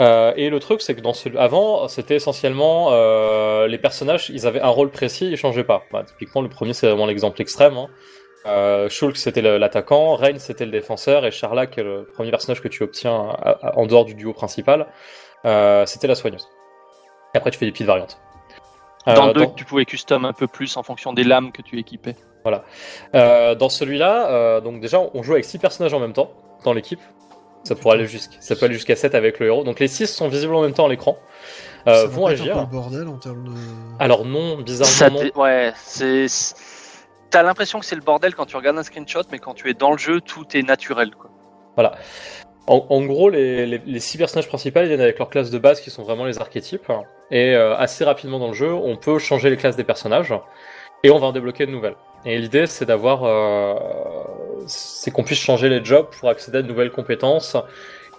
Euh, 0.00 0.32
et 0.36 0.48
le 0.50 0.60
truc, 0.60 0.80
c'est 0.80 0.94
que 0.94 1.00
dans 1.00 1.12
ce... 1.12 1.28
avant, 1.36 1.88
c'était 1.88 2.14
essentiellement 2.16 2.88
euh, 2.92 3.66
les 3.66 3.78
personnages, 3.78 4.30
ils 4.30 4.46
avaient 4.46 4.60
un 4.60 4.68
rôle 4.68 4.90
précis, 4.90 5.28
ils 5.30 5.36
changeaient 5.36 5.64
pas. 5.64 5.82
Bah, 5.92 6.04
typiquement, 6.04 6.40
le 6.42 6.48
premier, 6.48 6.72
c'est 6.72 6.86
vraiment 6.86 7.06
l'exemple 7.06 7.40
extrême. 7.42 7.76
hein. 7.76 7.88
Euh, 8.46 8.88
Shulk 8.88 9.16
c'était 9.16 9.42
l'attaquant, 9.42 10.14
Rain 10.14 10.38
c'était 10.38 10.64
le 10.64 10.70
défenseur 10.70 11.26
et 11.26 11.32
Charla, 11.32 11.66
qui 11.66 11.80
est 11.80 11.82
le 11.82 12.08
premier 12.14 12.30
personnage 12.30 12.62
que 12.62 12.68
tu 12.68 12.84
obtiens 12.84 13.30
à- 13.30 13.58
à- 13.70 13.76
en 13.78 13.84
dehors 13.86 14.04
du 14.04 14.14
duo 14.14 14.32
principal, 14.32 14.86
c'était 15.86 16.06
la 16.06 16.14
soigneuse. 16.14 16.48
Et 17.34 17.38
après 17.38 17.50
tu 17.50 17.58
fais 17.58 17.66
des 17.66 17.72
petites 17.72 17.88
variantes. 17.88 18.18
Dans 19.06 19.26
le 19.26 19.32
2, 19.34 19.40
dans- 19.46 19.50
tu 19.50 19.64
pouvais 19.64 19.84
custom 19.84 20.24
un 20.24 20.32
peu 20.32 20.46
plus 20.46 20.76
en 20.76 20.82
fonction 20.84 21.12
des 21.12 21.24
lames 21.24 21.50
que 21.50 21.62
tu 21.62 21.78
équipais. 21.80 22.14
Euh, 23.14 23.54
dans 23.56 23.68
celui-là, 23.68 24.60
donc 24.60 24.80
déjà, 24.80 25.00
on 25.12 25.22
joue 25.24 25.32
avec 25.32 25.44
6 25.44 25.58
personnages 25.58 25.92
en 25.92 26.00
même 26.00 26.12
temps 26.12 26.30
dans 26.64 26.72
l'équipe. 26.72 27.00
Ça 27.68 27.74
pourrait 27.74 27.96
aller 27.96 28.06
jusqu'à 28.06 28.36
ça 28.40 28.56
peut 28.56 28.64
aller 28.64 28.74
jusqu'à 28.74 28.96
7 28.96 29.14
avec 29.14 29.38
le 29.38 29.46
héros. 29.46 29.62
Donc 29.62 29.78
les 29.78 29.88
6 29.88 30.06
sont 30.06 30.28
visibles 30.28 30.54
en 30.54 30.62
même 30.62 30.72
temps 30.72 30.86
à 30.86 30.88
l'écran. 30.88 31.18
Euh, 31.86 32.06
vont 32.06 32.26
un 32.26 32.30
peu 32.30 32.40
agir. 32.40 32.58
le 32.58 32.66
bordel 32.66 33.08
en 33.08 33.18
termes 33.18 33.44
de. 33.44 33.52
Alors 33.98 34.24
non, 34.24 34.56
bizarrement 34.62 35.20
Ouais, 35.36 35.72
c'est. 35.76 36.26
T'as 37.30 37.42
l'impression 37.42 37.78
que 37.78 37.84
c'est 37.84 37.94
le 37.94 38.00
bordel 38.00 38.34
quand 38.34 38.46
tu 38.46 38.56
regardes 38.56 38.78
un 38.78 38.82
screenshot, 38.82 39.20
mais 39.30 39.38
quand 39.38 39.52
tu 39.52 39.68
es 39.68 39.74
dans 39.74 39.92
le 39.92 39.98
jeu, 39.98 40.22
tout 40.22 40.46
est 40.56 40.62
naturel. 40.62 41.10
Quoi. 41.14 41.30
En, 42.66 42.86
en 42.88 43.02
gros, 43.04 43.28
les, 43.28 43.66
les, 43.66 43.82
les 43.84 44.00
six 44.00 44.16
personnages 44.16 44.48
principaux 44.48 44.82
viennent 44.82 45.00
avec 45.00 45.18
leurs 45.18 45.28
classes 45.28 45.50
de 45.50 45.58
base 45.58 45.82
qui 45.82 45.90
sont 45.90 46.04
vraiment 46.04 46.24
les 46.24 46.38
archétypes. 46.38 46.90
Et 47.30 47.54
euh, 47.54 47.76
assez 47.76 48.02
rapidement 48.04 48.38
dans 48.38 48.48
le 48.48 48.54
jeu, 48.54 48.72
on 48.72 48.96
peut 48.96 49.18
changer 49.18 49.50
les 49.50 49.58
classes 49.58 49.76
des 49.76 49.84
personnages 49.84 50.34
et 51.04 51.10
on 51.10 51.18
va 51.18 51.26
en 51.26 51.32
débloquer 51.32 51.66
de 51.66 51.70
nouvelles. 51.70 51.96
Et 52.24 52.38
l'idée, 52.38 52.66
c'est 52.66 52.84
d'avoir, 52.84 53.24
euh, 53.24 53.74
c'est 54.66 55.10
qu'on 55.10 55.24
puisse 55.24 55.40
changer 55.40 55.68
les 55.68 55.84
jobs 55.84 56.08
pour 56.18 56.28
accéder 56.28 56.58
à 56.58 56.62
de 56.62 56.68
nouvelles 56.68 56.90
compétences, 56.90 57.56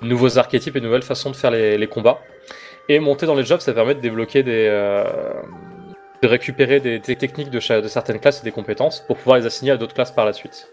nouveaux 0.01 0.37
archétypes 0.37 0.75
et 0.75 0.81
nouvelles 0.81 1.03
façons 1.03 1.29
de 1.29 1.35
faire 1.35 1.51
les, 1.51 1.77
les 1.77 1.87
combats. 1.87 2.19
Et 2.87 2.99
monter 2.99 3.25
dans 3.25 3.35
les 3.35 3.45
jobs, 3.45 3.59
ça 3.59 3.73
permet 3.73 3.95
de 3.95 3.99
débloquer 3.99 4.41
des, 4.41 4.67
euh, 4.69 5.03
de 6.21 6.27
récupérer 6.27 6.79
des, 6.79 6.99
des 6.99 7.15
techniques 7.15 7.49
de, 7.49 7.81
de 7.81 7.87
certaines 7.87 8.19
classes 8.19 8.41
et 8.41 8.43
des 8.43 8.51
compétences 8.51 9.01
pour 9.01 9.17
pouvoir 9.17 9.37
les 9.37 9.45
assigner 9.45 9.71
à 9.71 9.77
d'autres 9.77 9.93
classes 9.93 10.11
par 10.11 10.25
la 10.25 10.33
suite. 10.33 10.71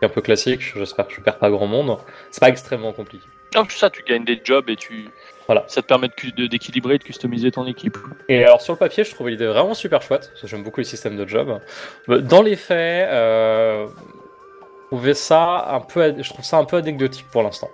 C'est 0.00 0.06
un 0.06 0.08
peu 0.10 0.20
classique, 0.20 0.60
j'espère 0.76 1.06
que 1.06 1.14
je 1.14 1.20
perds 1.20 1.38
pas 1.38 1.50
grand 1.50 1.66
monde. 1.66 1.96
C'est 2.30 2.40
pas 2.40 2.50
extrêmement 2.50 2.92
compliqué. 2.92 3.24
Donc 3.54 3.72
ça, 3.72 3.88
tu 3.88 4.02
gagnes 4.02 4.24
des 4.24 4.40
jobs 4.42 4.68
et 4.68 4.76
tu. 4.76 5.08
Voilà. 5.46 5.64
Ça 5.68 5.82
te 5.82 5.86
permet 5.86 6.08
de 6.08 6.30
de- 6.36 6.46
d'équilibrer 6.46 6.94
et 6.94 6.98
de 6.98 7.04
customiser 7.04 7.50
ton 7.50 7.66
équipe. 7.66 7.98
Et 8.28 8.44
alors 8.44 8.60
sur 8.62 8.72
le 8.72 8.78
papier, 8.78 9.04
je 9.04 9.10
trouvais 9.12 9.32
l'idée 9.32 9.46
vraiment 9.46 9.74
super 9.74 10.00
chouette, 10.02 10.28
parce 10.30 10.40
que 10.42 10.46
j'aime 10.46 10.62
beaucoup 10.62 10.80
les 10.80 10.84
systèmes 10.84 11.16
de 11.16 11.26
job. 11.28 11.60
Dans 12.08 12.40
les 12.42 12.56
faits, 12.56 13.08
euh, 13.10 13.86
je 13.86 14.86
trouvais 14.96 15.14
ça 15.14 15.66
un 15.70 15.80
peu, 15.80 16.14
je 16.22 16.28
trouve 16.30 16.44
ça 16.44 16.56
un 16.58 16.64
peu 16.64 16.76
anecdotique 16.76 17.26
pour 17.30 17.42
l'instant. 17.42 17.68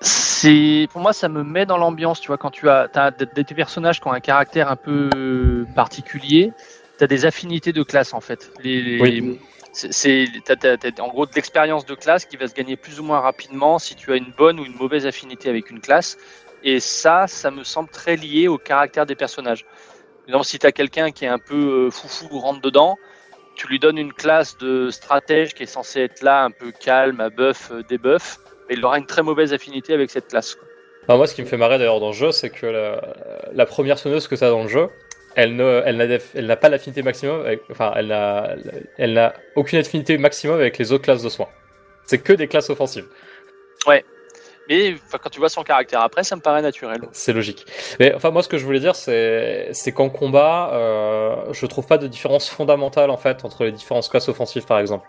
C'est 0.00 0.86
pour 0.92 1.00
moi 1.02 1.12
ça 1.12 1.28
me 1.28 1.42
met 1.42 1.66
dans 1.66 1.76
l'ambiance, 1.76 2.20
tu 2.20 2.28
vois, 2.28 2.38
quand 2.38 2.50
tu 2.50 2.68
as, 2.68 2.88
as 2.94 3.10
des, 3.10 3.26
des 3.42 3.54
personnages 3.54 4.00
qui 4.00 4.06
ont 4.06 4.12
un 4.12 4.20
caractère 4.20 4.70
un 4.70 4.76
peu 4.76 5.66
particulier, 5.74 6.52
tu 6.98 7.04
as 7.04 7.06
des 7.08 7.26
affinités 7.26 7.72
de 7.72 7.82
classe 7.82 8.14
en 8.14 8.20
fait. 8.20 8.52
Les, 8.62 8.80
les- 8.80 9.00
Oui. 9.00 9.40
C'est- 9.72 11.00
en 11.00 11.08
gros 11.08 11.26
de 11.26 11.32
l'expérience 11.34 11.86
de 11.86 11.94
classe 11.94 12.24
qui 12.24 12.36
va 12.36 12.48
se 12.48 12.54
gagner 12.54 12.76
plus 12.76 13.00
ou 13.00 13.04
moins 13.04 13.20
rapidement 13.20 13.78
si 13.78 13.94
tu 13.94 14.12
as 14.12 14.16
une 14.16 14.32
bonne 14.36 14.58
ou 14.60 14.64
une 14.64 14.76
mauvaise 14.76 15.06
affinité 15.06 15.48
avec 15.48 15.70
une 15.70 15.80
classe. 15.80 16.16
Et 16.64 16.80
ça, 16.80 17.26
ça 17.26 17.50
me 17.50 17.62
semble 17.62 17.88
très 17.88 18.16
lié 18.16 18.48
au 18.48 18.58
caractère 18.58 19.06
des 19.06 19.14
personnages. 19.14 19.64
Exemple, 20.26 20.44
si 20.46 20.58
tu 20.58 20.66
as 20.66 20.72
quelqu'un 20.72 21.10
qui 21.10 21.24
est 21.24 21.28
un 21.28 21.38
peu 21.38 21.86
euh, 21.86 21.90
foufou 21.90 22.38
rentre 22.38 22.60
dedans, 22.60 22.98
tu 23.54 23.66
lui 23.68 23.78
donnes 23.78 23.98
une 23.98 24.12
classe 24.12 24.58
de 24.58 24.90
stratège 24.90 25.54
qui 25.54 25.62
est 25.62 25.66
censée 25.66 26.00
être 26.00 26.22
là, 26.22 26.44
un 26.44 26.50
peu 26.50 26.70
calme, 26.70 27.20
à 27.20 27.30
buff, 27.30 27.70
euh, 27.70 27.82
debuff, 27.88 28.38
mais 28.68 28.74
il 28.74 28.84
aura 28.84 28.98
une 28.98 29.06
très 29.06 29.22
mauvaise 29.22 29.52
affinité 29.52 29.94
avec 29.94 30.10
cette 30.10 30.28
classe. 30.28 30.56
moi, 31.08 31.26
ce 31.26 31.34
qui 31.34 31.42
me 31.42 31.46
fait 31.46 31.56
marrer 31.56 31.78
d'ailleurs 31.78 32.00
dans 32.00 32.08
le 32.08 32.12
jeu, 32.12 32.30
c'est 32.30 32.50
que 32.50 32.66
la, 32.66 33.00
la 33.52 33.66
première 33.66 33.98
sonneuse 33.98 34.28
que 34.28 34.34
tu 34.34 34.44
as 34.44 34.50
dans 34.50 34.62
le 34.62 34.68
jeu, 34.68 34.90
elle 35.36 35.54
n'a, 35.56 36.56
pas 36.56 36.68
l'affinité 36.68 37.02
maximum, 37.02 37.44
avec- 37.44 37.62
enfin, 37.70 37.92
elle 37.96 38.08
n'a, 38.08 38.56
elle 38.96 39.12
n'a 39.12 39.34
aucune 39.56 39.78
affinité 39.78 40.18
maximum 40.18 40.56
avec 40.58 40.78
les 40.78 40.92
autres 40.92 41.04
classes 41.04 41.22
de 41.22 41.28
soins. 41.28 41.48
C'est 42.06 42.18
que 42.18 42.32
des 42.32 42.48
classes 42.48 42.70
offensives. 42.70 43.06
Mais 44.70 44.94
enfin, 45.06 45.16
quand 45.22 45.30
tu 45.30 45.38
vois 45.38 45.48
son 45.48 45.62
caractère 45.62 46.02
après, 46.02 46.22
ça 46.24 46.36
me 46.36 46.42
paraît 46.42 46.60
naturel. 46.60 47.00
C'est 47.12 47.32
logique. 47.32 47.64
Mais 47.98 48.12
enfin, 48.14 48.30
moi, 48.30 48.42
ce 48.42 48.48
que 48.50 48.58
je 48.58 48.66
voulais 48.66 48.80
dire, 48.80 48.94
c'est, 48.94 49.68
c'est 49.72 49.92
qu'en 49.92 50.10
combat, 50.10 50.70
euh, 50.74 51.52
je 51.54 51.64
trouve 51.64 51.86
pas 51.86 51.96
de 51.96 52.06
différence 52.06 52.50
fondamentale 52.50 53.08
en 53.08 53.16
fait 53.16 53.46
entre 53.46 53.64
les 53.64 53.72
différentes 53.72 54.06
classes 54.10 54.28
offensives, 54.28 54.66
par 54.66 54.78
exemple. 54.78 55.08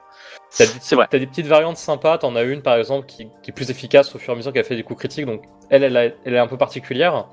T'as 0.57 0.65
des, 0.65 0.71
C'est 0.79 0.95
vrai. 0.95 1.07
t'as 1.09 1.19
des 1.19 1.27
petites 1.27 1.47
variantes 1.47 1.75
sympas. 1.75 2.17
T'en 2.19 2.37
as 2.37 2.43
une, 2.43 2.61
par 2.61 2.77
exemple, 2.77 3.05
qui, 3.05 3.27
qui 3.43 3.51
est 3.51 3.53
plus 3.53 3.69
efficace 3.69 4.15
au 4.15 4.17
fur 4.17 4.29
et 4.31 4.33
à 4.33 4.37
mesure 4.37 4.53
qu'elle 4.53 4.63
fait 4.63 4.77
des 4.77 4.83
coups 4.83 4.99
critiques. 4.99 5.25
Donc, 5.25 5.43
elle, 5.69 5.83
elle, 5.83 5.97
a- 5.97 6.05
elle 6.23 6.33
est 6.35 6.39
un 6.39 6.47
peu 6.47 6.57
particulière. 6.57 7.27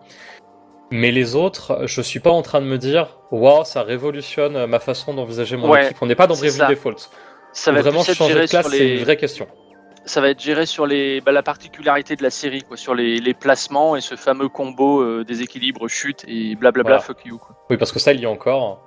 Mais 0.90 1.10
les 1.10 1.34
autres, 1.34 1.82
je 1.86 2.00
suis 2.00 2.20
pas 2.20 2.30
en 2.30 2.42
train 2.42 2.60
de 2.60 2.66
me 2.66 2.78
dire, 2.78 3.18
waouh, 3.32 3.64
ça 3.64 3.82
révolutionne 3.82 4.66
ma 4.66 4.78
façon 4.78 5.14
d'envisager 5.14 5.56
mon 5.56 5.68
Ouais, 5.70 5.86
équipe. 5.86 5.96
On 6.00 6.06
n'est 6.06 6.14
pas 6.14 6.26
dans 6.28 6.34
Bravely 6.34 6.50
ça. 6.52 6.66
Default. 6.68 7.08
Ça 7.52 7.72
va 7.72 7.80
Vraiment 7.82 8.02
changer 8.04 8.32
géré 8.34 8.44
de 8.46 8.50
classe, 8.50 8.66
sur 8.68 8.74
c'est 8.76 8.96
une 8.96 9.02
vraie 9.04 9.16
question. 9.16 9.48
ça 10.04 10.20
va 10.20 10.28
être 10.28 10.40
géré 10.40 10.64
sur 10.66 10.86
les, 10.86 11.20
bah, 11.20 11.32
la 11.32 11.42
particularité 11.42 12.14
de 12.14 12.22
la 12.22 12.30
série, 12.30 12.62
quoi, 12.62 12.76
sur 12.76 12.94
les, 12.94 13.18
les 13.18 13.34
placements 13.34 13.96
et 13.96 14.00
ce 14.00 14.14
fameux 14.14 14.48
combo 14.48 15.00
euh, 15.02 15.24
déséquilibre 15.24 15.88
chute 15.88 16.24
et 16.28 16.54
blablabla 16.54 16.98
Voilà. 16.98 17.02
fuck 17.02 17.24
you. 17.24 17.38
Quoi. 17.38 17.56
Oui, 17.70 17.76
parce 17.78 17.90
que 17.92 17.98
ça, 17.98 18.12
il 18.12 18.20
y 18.20 18.26
a 18.26 18.30
encore. 18.30 18.82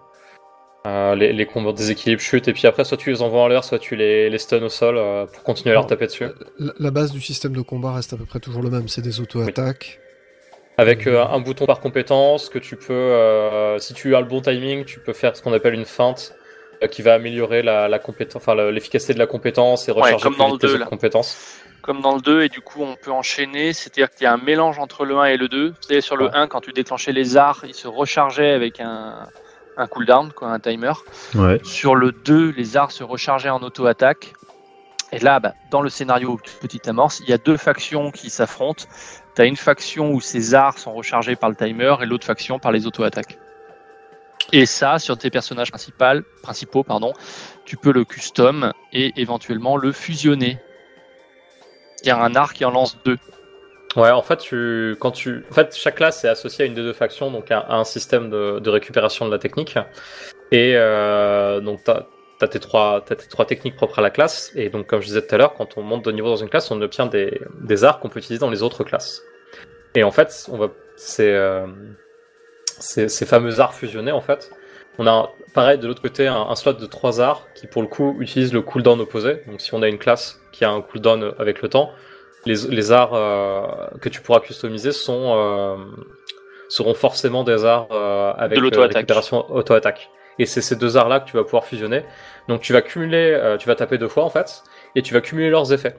Euh, 0.87 1.13
les, 1.15 1.33
les 1.33 1.45
combos 1.45 1.73
déséquilibre 1.73 2.21
chutent, 2.21 2.47
et 2.47 2.53
puis 2.53 2.65
après, 2.65 2.85
soit 2.85 2.95
tu 2.95 3.09
les 3.09 3.21
envoies 3.21 3.41
en 3.41 3.47
l'air, 3.49 3.65
soit 3.65 3.79
tu 3.79 3.97
les, 3.97 4.29
les 4.29 4.37
stuns 4.37 4.63
au 4.63 4.69
sol 4.69 4.97
euh, 4.97 5.25
pour 5.25 5.43
continuer 5.43 5.71
à 5.71 5.73
leur 5.73 5.87
taper 5.87 6.05
dessus. 6.05 6.27
La, 6.57 6.71
la 6.79 6.91
base 6.91 7.11
du 7.11 7.19
système 7.19 7.51
de 7.53 7.61
combat 7.61 7.91
reste 7.91 8.13
à 8.13 8.17
peu 8.17 8.23
près 8.23 8.39
toujours 8.39 8.61
le 8.61 8.69
même, 8.69 8.87
c'est 8.87 9.01
des 9.01 9.19
auto-attaques. 9.19 9.99
Avec 10.79 11.07
euh, 11.07 11.23
un 11.25 11.39
bouton 11.41 11.65
par 11.65 11.79
compétence, 11.81 12.47
que 12.49 12.57
tu 12.59 12.75
peux, 12.77 12.93
euh, 12.93 13.77
si 13.79 13.93
tu 13.93 14.15
as 14.15 14.19
le 14.21 14.25
bon 14.27 14.41
timing, 14.41 14.85
tu 14.85 14.99
peux 14.99 15.13
faire 15.13 15.35
ce 15.35 15.41
qu'on 15.43 15.51
appelle 15.53 15.73
une 15.73 15.85
feinte, 15.85 16.33
euh, 16.81 16.87
qui 16.87 17.01
va 17.01 17.15
améliorer 17.15 17.61
la, 17.61 17.87
la 17.89 17.99
compétence, 17.99 18.37
enfin 18.41 18.55
la- 18.55 18.71
l'efficacité 18.71 19.13
de 19.13 19.19
la 19.19 19.27
compétence 19.27 19.89
et 19.89 19.91
recharger 19.91 20.23
comme 20.23 20.33
plus 20.33 20.39
dans 20.39 20.45
vite 20.47 20.53
le 20.53 20.59
tes 20.59 20.67
deux, 20.67 20.73
autres 20.75 20.83
là. 20.83 20.85
compétences. 20.89 21.37
Comme 21.81 22.01
dans 22.01 22.15
le 22.15 22.21
2, 22.21 22.43
et 22.43 22.49
du 22.49 22.61
coup 22.61 22.81
on 22.83 22.95
peut 22.95 23.11
enchaîner, 23.11 23.73
c'est-à-dire 23.73 24.09
qu'il 24.09 24.23
y 24.23 24.27
a 24.27 24.33
un 24.33 24.37
mélange 24.37 24.79
entre 24.79 25.05
le 25.05 25.17
1 25.17 25.25
et 25.25 25.37
le 25.37 25.47
2. 25.49 25.73
C'est-à-dire 25.81 26.03
sur 26.03 26.15
le 26.17 26.25
Ouais. 26.25 26.31
1, 26.33 26.47
quand 26.47 26.61
tu 26.61 26.71
déclenchais 26.71 27.11
les 27.13 27.35
arts, 27.37 27.61
il 27.67 27.73
se 27.73 27.87
rechargeait 27.87 28.51
avec 28.51 28.79
un, 28.79 29.27
un 29.77 29.87
cooldown, 29.87 30.31
quoi, 30.33 30.49
un 30.49 30.59
timer. 30.59 30.91
Ouais. 31.35 31.59
Sur 31.63 31.95
le 31.95 32.11
2, 32.11 32.53
les 32.55 32.77
arts 32.77 32.91
se 32.91 33.03
rechargeaient 33.03 33.49
en 33.49 33.61
auto-attaque. 33.63 34.33
Et 35.11 35.19
là, 35.19 35.39
bah, 35.39 35.53
dans 35.71 35.81
le 35.81 35.89
scénario 35.89 36.37
Petite 36.61 36.87
Amorce, 36.87 37.19
il 37.21 37.29
y 37.29 37.33
a 37.33 37.37
deux 37.39 37.57
factions 37.57 38.11
qui 38.11 38.29
s'affrontent. 38.29 38.83
Tu 39.39 39.45
une 39.45 39.55
faction 39.55 40.11
où 40.11 40.19
ces 40.19 40.53
arts 40.53 40.77
sont 40.77 40.91
rechargés 40.91 41.37
par 41.37 41.49
le 41.49 41.55
timer 41.55 41.95
et 42.01 42.05
l'autre 42.05 42.25
faction 42.25 42.59
par 42.59 42.73
les 42.73 42.85
auto-attaques. 42.85 43.37
Et 44.51 44.65
ça, 44.65 44.99
sur 44.99 45.17
tes 45.17 45.29
personnages 45.29 45.69
principaux, 45.69 46.23
principaux 46.43 46.83
pardon, 46.83 47.13
tu 47.63 47.77
peux 47.77 47.93
le 47.93 48.03
custom 48.03 48.73
et 48.91 49.13
éventuellement 49.15 49.77
le 49.77 49.93
fusionner. 49.93 50.57
Il 52.03 52.07
y 52.09 52.11
a 52.11 52.21
un 52.21 52.35
art 52.35 52.53
qui 52.53 52.65
en 52.65 52.71
lance 52.71 52.97
deux. 53.05 53.17
Ouais, 53.95 54.11
en 54.11 54.21
fait, 54.21 54.37
tu, 54.39 54.97
quand 54.99 55.11
tu, 55.11 55.45
en 55.49 55.53
fait, 55.53 55.73
chaque 55.73 55.95
classe 55.95 56.25
est 56.25 56.29
associée 56.29 56.65
à 56.65 56.67
une 56.67 56.73
des 56.73 56.81
deux 56.81 56.91
factions, 56.91 57.31
donc 57.31 57.49
à, 57.49 57.65
un 57.69 57.85
système 57.85 58.29
de, 58.29 58.69
récupération 58.69 59.25
de 59.25 59.31
la 59.31 59.39
technique. 59.39 59.77
Et 60.51 60.73
euh, 60.75 61.61
donc, 61.61 61.79
tes 62.47 62.59
trois, 62.59 63.03
t'as 63.05 63.15
tes 63.15 63.27
trois 63.27 63.45
techniques 63.45 63.75
propres 63.75 63.99
à 63.99 64.01
la 64.01 64.09
classe. 64.09 64.51
Et 64.55 64.69
donc, 64.69 64.87
comme 64.87 65.01
je 65.01 65.07
disais 65.07 65.21
tout 65.21 65.35
à 65.35 65.37
l'heure, 65.37 65.53
quand 65.53 65.77
on 65.77 65.81
monte 65.81 66.05
de 66.05 66.11
niveau 66.11 66.29
dans 66.29 66.37
une 66.37 66.49
classe, 66.49 66.71
on 66.71 66.81
obtient 66.81 67.05
des, 67.05 67.41
des 67.61 67.83
arts 67.83 67.99
qu'on 67.99 68.09
peut 68.09 68.19
utiliser 68.19 68.39
dans 68.39 68.49
les 68.49 68.63
autres 68.63 68.83
classes. 68.83 69.21
Et 69.95 70.03
en 70.03 70.11
fait, 70.11 70.47
on 70.51 70.57
va, 70.57 70.69
c'est, 70.95 71.33
euh, 71.33 71.67
ces, 72.79 73.09
ces 73.09 73.25
fameux 73.25 73.59
arts 73.59 73.73
fusionnés, 73.73 74.11
en 74.11 74.21
fait. 74.21 74.51
On 74.97 75.07
a, 75.07 75.29
pareil, 75.53 75.77
de 75.77 75.87
l'autre 75.87 76.01
côté, 76.01 76.27
un, 76.27 76.41
un 76.41 76.55
slot 76.55 76.73
de 76.73 76.85
trois 76.85 77.21
arts 77.21 77.47
qui, 77.55 77.67
pour 77.67 77.81
le 77.81 77.87
coup, 77.87 78.17
utilise 78.19 78.53
le 78.53 78.61
cooldown 78.61 78.99
opposé. 78.99 79.41
Donc, 79.47 79.61
si 79.61 79.73
on 79.73 79.81
a 79.81 79.87
une 79.87 79.97
classe 79.97 80.41
qui 80.51 80.65
a 80.65 80.69
un 80.71 80.81
cooldown 80.81 81.33
avec 81.39 81.61
le 81.61 81.69
temps, 81.69 81.91
les, 82.45 82.55
les 82.69 82.91
arts 82.91 83.13
euh, 83.13 83.87
que 84.01 84.09
tu 84.09 84.21
pourras 84.21 84.39
customiser 84.39 84.91
sont 84.91 85.33
euh, 85.35 85.75
seront 86.69 86.93
forcément 86.93 87.43
des 87.43 87.65
arts 87.65 87.87
euh, 87.91 88.31
avec 88.37 88.57
De 88.57 88.63
l'auto-attaque. 88.63 88.95
récupération 88.95 89.49
auto-attaque. 89.51 90.09
Et 90.39 90.45
c'est 90.45 90.61
ces 90.61 90.75
deux 90.75 90.97
arts-là 90.97 91.19
que 91.19 91.29
tu 91.29 91.37
vas 91.37 91.43
pouvoir 91.43 91.65
fusionner. 91.65 92.03
Donc 92.47 92.61
tu 92.61 92.73
vas 92.73 92.81
cumuler, 92.81 93.31
euh, 93.33 93.57
tu 93.57 93.67
vas 93.67 93.75
taper 93.75 93.97
deux 93.97 94.07
fois 94.07 94.23
en 94.23 94.29
fait, 94.29 94.63
et 94.95 95.01
tu 95.01 95.13
vas 95.13 95.21
cumuler 95.21 95.49
leurs 95.49 95.71
effets. 95.71 95.95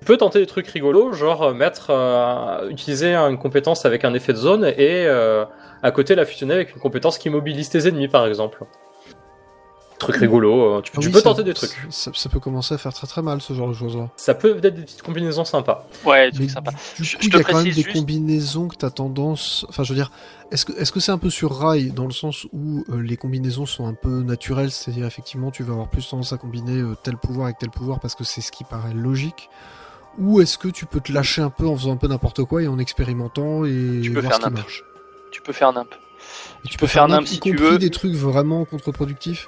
Tu 0.00 0.06
peux 0.06 0.16
tenter 0.16 0.38
des 0.38 0.46
trucs 0.46 0.68
rigolos, 0.68 1.12
genre 1.12 1.42
euh, 1.42 1.52
mettre, 1.52 1.90
euh, 1.90 2.68
utiliser 2.70 3.14
une 3.14 3.36
compétence 3.36 3.84
avec 3.84 4.04
un 4.04 4.14
effet 4.14 4.32
de 4.32 4.38
zone 4.38 4.64
et 4.64 5.06
à 5.82 5.90
côté 5.92 6.14
la 6.14 6.24
fusionner 6.24 6.54
avec 6.54 6.74
une 6.74 6.80
compétence 6.80 7.18
qui 7.18 7.30
mobilise 7.30 7.68
tes 7.68 7.86
ennemis 7.88 8.08
par 8.08 8.26
exemple. 8.26 8.64
Truc 10.00 10.16
rigolo, 10.16 10.78
euh, 10.78 10.80
tu, 10.80 10.90
Ah 10.96 10.98
tu 11.00 11.06
oui, 11.06 11.12
peux 11.12 11.18
ça- 11.18 11.24
tenter 11.24 11.44
des 11.44 11.54
trucs. 11.54 11.70
Ça, 11.90 12.10
ça 12.14 12.28
peut 12.28 12.40
commencer 12.40 12.74
à 12.74 12.78
faire 12.78 12.92
très 12.92 13.06
très 13.06 13.20
mal 13.22 13.40
ce 13.40 13.52
genre 13.52 13.68
de 13.68 13.74
choses-là. 13.74 14.08
Ça 14.16 14.34
peut 14.34 14.56
être 14.56 14.74
des 14.74 14.82
petites 14.82 15.02
combinaisons 15.02 15.44
sympas. 15.44 15.86
Ouais, 16.04 16.26
Mais 16.26 16.32
truc 16.32 16.50
sympa. 16.50 16.70
du 16.96 17.04
Je- 17.04 17.16
coup, 17.16 17.22
je 17.22 17.28
te 17.28 17.36
y 17.36 17.40
a 17.40 17.44
quand 17.44 17.54
même 17.58 17.64
des 17.64 17.70
juste- 17.72 17.92
combinaisons 17.92 18.66
que 18.68 18.76
tu 18.76 18.84
as 18.86 18.90
tendance. 18.90 19.66
Enfin, 19.68 19.82
je 19.84 19.92
veux 19.92 19.96
dire, 19.98 20.10
est-ce 20.50 20.64
que 20.64 20.72
est-ce 20.72 20.90
que 20.90 21.00
c'est 21.00 21.12
un 21.12 21.18
peu 21.18 21.28
sur 21.30 21.54
rail 21.54 21.90
dans 21.92 22.06
le 22.06 22.12
sens 22.12 22.46
où 22.52 22.82
euh, 22.90 23.00
les 23.02 23.16
combinaisons 23.16 23.66
sont 23.66 23.86
un 23.86 23.94
peu 23.94 24.22
naturelles, 24.22 24.70
c'est-à-dire 24.70 25.04
effectivement 25.06 25.50
tu 25.50 25.62
vas 25.62 25.74
avoir 25.74 25.88
plus 25.88 26.08
tendance 26.08 26.32
à 26.32 26.38
combiner 26.38 26.80
euh, 26.80 26.96
tel 27.02 27.16
pouvoir 27.18 27.44
avec 27.46 27.58
tel 27.58 27.70
pouvoir 27.70 28.00
parce 28.00 28.14
que 28.14 28.24
c'est 28.24 28.40
ce 28.40 28.50
qui 28.50 28.64
paraît 28.64 28.94
logique? 28.94 29.50
Ou 30.18 30.40
est-ce 30.40 30.56
que 30.58 30.68
tu 30.68 30.86
peux 30.86 31.00
te 31.00 31.12
lâcher 31.12 31.42
un 31.42 31.50
peu 31.50 31.66
en 31.68 31.76
faisant 31.76 31.92
un 31.92 31.96
peu 31.96 32.08
n'importe 32.08 32.42
quoi 32.44 32.62
et 32.62 32.68
en 32.68 32.78
expérimentant 32.78 33.64
et 33.66 34.00
Tu 34.02 34.10
peux 34.12 34.20
voir 34.20 34.32
faire 34.32 34.42
ce 34.42 34.46
qui 34.48 34.52
marche? 34.54 34.82
Tu 35.30 35.40
peux 35.42 35.52
faire 35.52 35.72
nimp. 35.72 35.88
Et 36.64 36.68
tu 36.68 36.78
peux 36.78 36.86
faire 36.88 37.06
nimp, 37.06 37.26
si 37.26 37.36
y 37.36 37.40
tu 37.40 37.50
compris 37.52 37.70
veux. 37.72 37.78
des 37.78 37.90
trucs 37.90 38.14
vraiment 38.14 38.64
contre-productifs? 38.64 39.46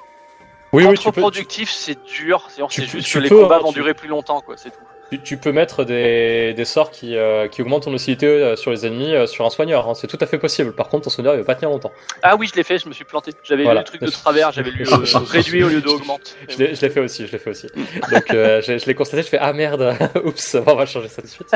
Oui, 0.72 0.84
oui, 0.86 0.94
Contre-productif, 0.96 1.70
c'est 1.70 2.02
dur. 2.04 2.48
C'est 2.70 2.86
juste 2.86 3.06
tu 3.06 3.18
que 3.18 3.22
les 3.22 3.28
peux, 3.28 3.42
combats 3.42 3.56
hein, 3.56 3.60
vont 3.60 3.72
tu- 3.72 3.78
durer 3.80 3.92
plus 3.94 4.08
longtemps, 4.08 4.40
quoi. 4.40 4.56
C'est 4.56 4.70
tout. 4.70 4.78
Tu, 5.12 5.20
tu 5.22 5.36
peux 5.36 5.52
mettre 5.52 5.84
des, 5.84 6.54
des 6.54 6.64
sorts 6.64 6.90
qui, 6.90 7.16
euh, 7.16 7.48
qui 7.48 7.62
augmentent 7.62 7.84
ton 7.84 7.90
docilité 7.90 8.26
euh, 8.26 8.56
sur 8.56 8.70
les 8.70 8.86
ennemis 8.86 9.14
euh, 9.14 9.26
sur 9.26 9.44
un 9.44 9.50
soigneur. 9.50 9.88
hein. 9.88 9.94
C'est 9.94 10.06
tout 10.06 10.18
à 10.20 10.26
fait 10.26 10.38
possible. 10.38 10.72
Par 10.72 10.88
contre, 10.88 11.04
ton 11.04 11.10
soigneur, 11.10 11.34
il 11.34 11.38
va 11.38 11.44
pas 11.44 11.54
tenir 11.54 11.70
longtemps. 11.70 11.92
Ah 12.22 12.36
oui, 12.36 12.48
je 12.50 12.56
l'ai 12.56 12.62
fait. 12.64 12.78
Je 12.78 12.88
me 12.88 12.92
suis 12.94 13.04
planté. 13.04 13.32
J'avais 13.44 13.64
Voilà. 13.64 13.80
lu 13.80 13.84
le 13.84 13.98
truc 13.98 14.00
de 14.02 14.10
travers. 14.10 14.52
J'avais 14.52 14.70
lu 14.70 14.84
euh, 14.90 15.18
réduit 15.30 15.62
au 15.64 15.68
lieu 15.68 15.80
de 15.80 15.88
augmente. 15.88 16.36
Je 16.48 16.58
l'ai 16.58 16.74
fait 16.90 17.00
aussi, 17.00 17.26
je 17.26 17.32
l'ai 17.32 17.38
fait 17.38 17.50
aussi. 17.50 17.66
Donc, 18.10 18.32
euh, 18.34 18.60
je, 18.62 18.78
je 18.78 18.86
l'ai 18.86 18.94
constaté, 18.94 19.22
je 19.22 19.28
fais 19.28 19.38
Ah 19.40 19.52
merde, 19.52 19.94
oups, 20.24 20.56
on 20.66 20.74
va 20.74 20.86
changer 20.86 21.08
ça 21.08 21.22
tout 21.22 21.28
de 21.28 21.32
suite. 21.32 21.48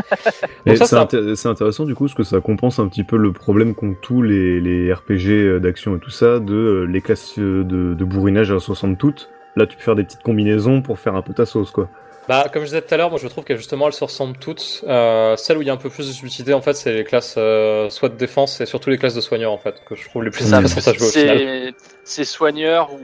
C'est 0.66 1.46
un- 1.46 1.50
intéressant 1.50 1.84
du 1.84 1.94
coup, 1.94 2.04
parce 2.04 2.14
que 2.14 2.22
ça 2.24 2.40
compense 2.40 2.78
un 2.78 2.88
petit 2.88 3.04
peu 3.04 3.16
le 3.16 3.32
problème 3.32 3.74
qu'ont 3.74 3.94
tous 4.00 4.22
les, 4.22 4.60
les 4.60 4.92
RPG 4.92 5.60
d'action 5.60 5.96
et 5.96 6.00
tout 6.00 6.10
ça, 6.10 6.38
de 6.40 6.54
euh, 6.54 6.84
les 6.84 7.00
classes 7.00 7.38
de, 7.38 7.62
de 7.62 8.04
bourrinage 8.04 8.50
à 8.52 8.58
60 8.58 8.98
toutes. 8.98 9.30
Là, 9.56 9.66
tu 9.66 9.76
peux 9.76 9.82
faire 9.82 9.94
des 9.94 10.04
petites 10.04 10.22
combinaisons 10.22 10.82
pour 10.82 10.98
faire 10.98 11.14
un 11.14 11.22
peu 11.22 11.32
ta 11.32 11.46
sauce, 11.46 11.70
quoi. 11.70 11.88
Bah, 12.28 12.46
comme 12.52 12.62
je 12.62 12.66
disais 12.66 12.82
tout 12.82 12.92
à 12.92 12.96
l'heure, 12.96 13.10
moi 13.10 13.18
je 13.22 13.28
trouve 13.28 13.44
qu'elles 13.44 13.56
justement 13.56 13.86
elles 13.86 13.92
se 13.92 14.02
ressemblent 14.04 14.36
toutes. 14.38 14.84
Euh, 14.88 15.36
celle 15.36 15.58
où 15.58 15.62
il 15.62 15.66
y 15.68 15.70
a 15.70 15.72
un 15.72 15.76
peu 15.76 15.90
plus 15.90 16.08
de 16.08 16.12
subtilité 16.12 16.54
en 16.54 16.60
fait, 16.60 16.74
c'est 16.74 16.92
les 16.92 17.04
classes 17.04 17.34
euh, 17.38 17.88
soit 17.90 18.08
de 18.08 18.16
défense 18.16 18.60
et 18.60 18.66
surtout 18.66 18.90
les 18.90 18.98
classes 18.98 19.14
de 19.14 19.20
soigneurs 19.20 19.52
en 19.52 19.58
fait, 19.58 19.76
que 19.88 19.94
je 19.94 20.08
trouve 20.08 20.24
les 20.24 20.30
plus 20.30 20.52
intéressantes 20.52 20.88
à 20.88 20.92
jouer 20.98 21.06
au 21.06 21.10
final. 21.10 21.38
C'est 21.38 21.74
c'est 22.08 22.24
soigneur 22.24 22.92
ou, 22.92 22.98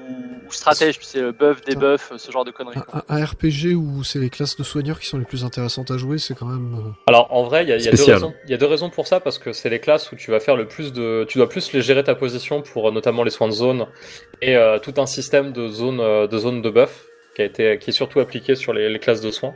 ou 0.49 0.53
stratège, 0.53 0.97
puis 0.99 1.07
c'est 1.09 1.19
euh, 1.21 1.33
buff, 1.33 1.61
debuff, 1.65 2.13
euh, 2.13 2.19
ce 2.19 2.31
genre 2.31 2.45
de 2.45 2.53
conneries. 2.53 2.77
quoi. 2.89 3.05
Un, 3.09 3.17
un 3.21 3.25
RPG 3.25 3.75
où 3.75 4.05
c'est 4.05 4.21
les 4.21 4.31
classes 4.31 4.57
de 4.57 4.63
soigneurs 4.63 5.01
qui 5.01 5.09
sont 5.09 5.19
les 5.19 5.25
plus 5.25 5.45
intéressantes 5.45 5.91
à 5.91 5.97
jouer, 5.99 6.19
c'est 6.19 6.35
quand 6.35 6.47
même. 6.47 6.75
euh, 6.79 6.91
Alors 7.09 7.27
en 7.33 7.43
vrai, 7.43 7.65
il 7.65 7.69
y 7.69 7.73
a, 7.73 7.77
il 7.79 7.85
y 7.85 7.89
a 7.89 7.93
deux 7.93 8.05
raisons. 8.05 8.33
Il 8.45 8.51
y 8.53 8.55
a 8.55 8.59
deux 8.59 8.67
raisons 8.67 8.91
pour 8.91 9.09
ça 9.09 9.19
parce 9.19 9.39
que 9.39 9.53
c'est 9.53 9.71
les 9.71 9.81
classes 9.81 10.13
où 10.13 10.17
tu 10.17 10.31
vas 10.31 10.39
faire 10.39 10.55
le 10.57 10.69
plus 10.69 10.93
de, 10.93 11.25
tu 11.29 11.39
dois 11.39 11.49
plus 11.49 11.73
les 11.73 11.83
gérer 11.83 12.05
ta 12.05 12.15
position 12.15 12.63
pour 12.63 12.89
euh, 12.89 12.93
notamment 12.93 13.25
les 13.25 13.31
soins 13.31 13.49
de 13.49 13.53
zone 13.53 13.87
et 14.41 14.55
euh, 14.57 14.79
tout 14.79 14.95
un 14.99 15.07
système 15.07 15.53
de 15.53 15.67
zone 15.69 15.99
euh, 16.01 16.29
de 16.29 16.39
zone 16.39 16.63
de 16.63 16.71
buff 16.71 17.07
qui 17.35 17.43
a 17.43 17.45
été 17.45 17.79
qui 17.79 17.91
est 17.91 17.93
surtout 17.93 18.21
appliqué 18.21 18.55
sur 18.55 18.73
les, 18.73 18.89
les 18.89 18.99
classes 18.99 19.21
de 19.21 19.31
soins. 19.31 19.55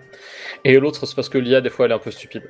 Et 0.64 0.79
l'autre 0.79 1.07
c'est 1.07 1.14
parce 1.16 1.29
que 1.29 1.39
l'IA 1.39 1.61
des 1.61 1.70
fois 1.70 1.87
elle 1.87 1.93
est 1.93 1.95
un 1.95 1.99
peu 1.99 2.11
stupide 2.11 2.43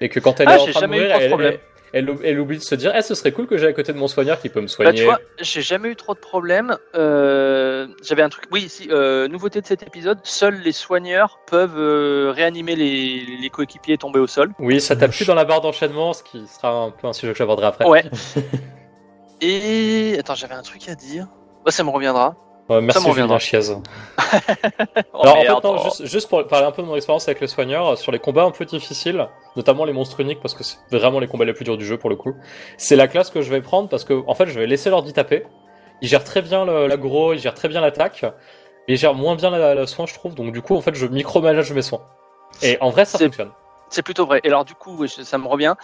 et 0.00 0.08
que 0.08 0.20
quand 0.20 0.40
elle 0.40 0.48
Ah, 0.48 0.56
est 0.56 0.60
en 0.60 0.66
train 0.66 0.72
de 0.72 0.78
jamais 0.80 0.96
eu 0.98 1.00
mourir, 1.02 1.10
trop 1.12 1.18
de 1.20 1.24
elle, 1.24 1.30
problème. 1.30 1.52
elle, 1.92 2.08
elle- 2.10 2.16
elle 2.26 2.40
oublie 2.40 2.58
de 2.58 2.62
se 2.62 2.74
dire, 2.74 2.92
eh, 2.96 3.02
ce 3.02 3.14
serait 3.14 3.30
cool 3.30 3.46
que 3.46 3.56
j'ai 3.56 3.68
à 3.68 3.72
côté 3.72 3.92
de 3.92 3.98
mon 3.98 4.08
soigneur 4.08 4.40
qui 4.40 4.48
peut 4.48 4.60
me 4.60 4.66
Bah, 4.66 4.72
soigner. 4.72 4.98
tu 4.98 5.04
vois, 5.04 5.20
j'ai 5.40 5.62
jamais 5.62 5.88
eu 5.90 5.94
trop 5.96 6.12
de 6.14 6.18
problèmes. 6.18 6.76
Euh, 6.96 7.86
J'avais 8.02 8.22
un 8.22 8.28
truc. 8.28 8.46
Oui, 8.50 8.68
si, 8.68 8.88
euh, 8.90 9.28
nouveauté 9.28 9.60
de 9.60 9.66
cet 9.66 9.84
épisode 9.84 10.18
seuls 10.24 10.58
les 10.64 10.72
soigneurs 10.72 11.38
peuvent 11.46 11.78
euh, 11.78 12.32
réanimer 12.34 12.74
les, 12.74 13.24
les 13.40 13.48
coéquipiers 13.50 13.96
tombés 13.96 14.18
au 14.18 14.26
sol. 14.26 14.50
oui, 14.58 14.80
ça 14.80 14.96
tape 14.96 15.12
plus 15.12 15.24
dans 15.26 15.36
la 15.36 15.44
barre 15.44 15.60
d'enchaînement, 15.60 16.12
ce 16.12 16.24
qui 16.24 16.44
sera 16.48 16.70
un 16.72 16.90
peu 16.90 17.06
un 17.06 17.12
sujet 17.12 17.30
que 17.32 17.38
j'aborderai 17.38 17.68
après. 17.68 17.86
Ouais. 17.86 18.02
Et. 19.40 20.16
Attends, 20.18 20.34
j'avais 20.34 20.54
un 20.54 20.62
truc 20.62 20.88
à 20.88 20.94
dire. 20.94 21.28
Bah, 21.64 21.70
ça 21.70 21.84
me 21.84 21.90
reviendra. 21.90 22.36
Euh, 22.70 22.80
merci. 22.80 23.12
Julien 23.12 23.38
Chiez. 23.38 23.60
Oh, 23.70 23.82
Alors 25.22 25.36
en 25.36 25.40
fait, 25.42 25.48
non, 25.48 25.76
oh. 25.78 25.82
juste, 25.84 26.06
juste 26.06 26.28
pour 26.28 26.46
parler 26.46 26.66
un 26.66 26.70
peu 26.70 26.82
de 26.82 26.86
mon 26.86 26.96
expérience 26.96 27.28
avec 27.28 27.40
les 27.40 27.46
soigneurs, 27.46 27.88
euh, 27.88 27.96
sur 27.96 28.10
les 28.10 28.18
combats 28.18 28.44
un 28.44 28.50
peu 28.50 28.64
difficiles, 28.64 29.28
notamment 29.56 29.84
les 29.84 29.92
monstres 29.92 30.20
uniques, 30.20 30.40
parce 30.40 30.54
que 30.54 30.64
c'est 30.64 30.78
vraiment 30.90 31.20
les 31.20 31.26
combats 31.26 31.44
les 31.44 31.52
plus 31.52 31.64
durs 31.64 31.76
du 31.76 31.84
jeu 31.84 31.98
pour 31.98 32.08
le 32.08 32.16
coup, 32.16 32.34
c'est 32.78 32.96
la 32.96 33.06
classe 33.06 33.30
que 33.30 33.42
je 33.42 33.50
vais 33.50 33.60
prendre 33.60 33.88
parce 33.88 34.04
que 34.04 34.22
en 34.26 34.34
fait 34.34 34.46
je 34.46 34.58
vais 34.58 34.66
laisser 34.66 34.90
l'ordi 34.90 35.12
taper. 35.12 35.44
Il 36.00 36.08
gère 36.08 36.24
très 36.24 36.42
bien 36.42 36.64
l'aggro, 36.64 37.34
il 37.34 37.38
gère 37.38 37.54
très 37.54 37.68
bien 37.68 37.80
l'attaque, 37.80 38.22
mais 38.88 38.94
il 38.94 38.96
gère 38.96 39.14
moins 39.14 39.36
bien 39.36 39.50
la, 39.50 39.74
la 39.74 39.86
soin 39.86 40.06
je 40.06 40.14
trouve, 40.14 40.34
donc 40.34 40.52
du 40.52 40.62
coup 40.62 40.74
en 40.74 40.80
fait 40.80 40.94
je 40.94 41.06
micromanage 41.06 41.72
mes 41.72 41.82
soins. 41.82 42.02
Et 42.62 42.78
en 42.80 42.90
vrai 42.90 43.04
ça 43.04 43.18
fonctionne. 43.18 43.50
C'est 43.94 44.02
plutôt 44.02 44.26
vrai. 44.26 44.40
Et 44.42 44.48
alors, 44.48 44.64
du 44.64 44.74
coup, 44.74 45.06
ça 45.06 45.38
me 45.38 45.46
revient. 45.46 45.74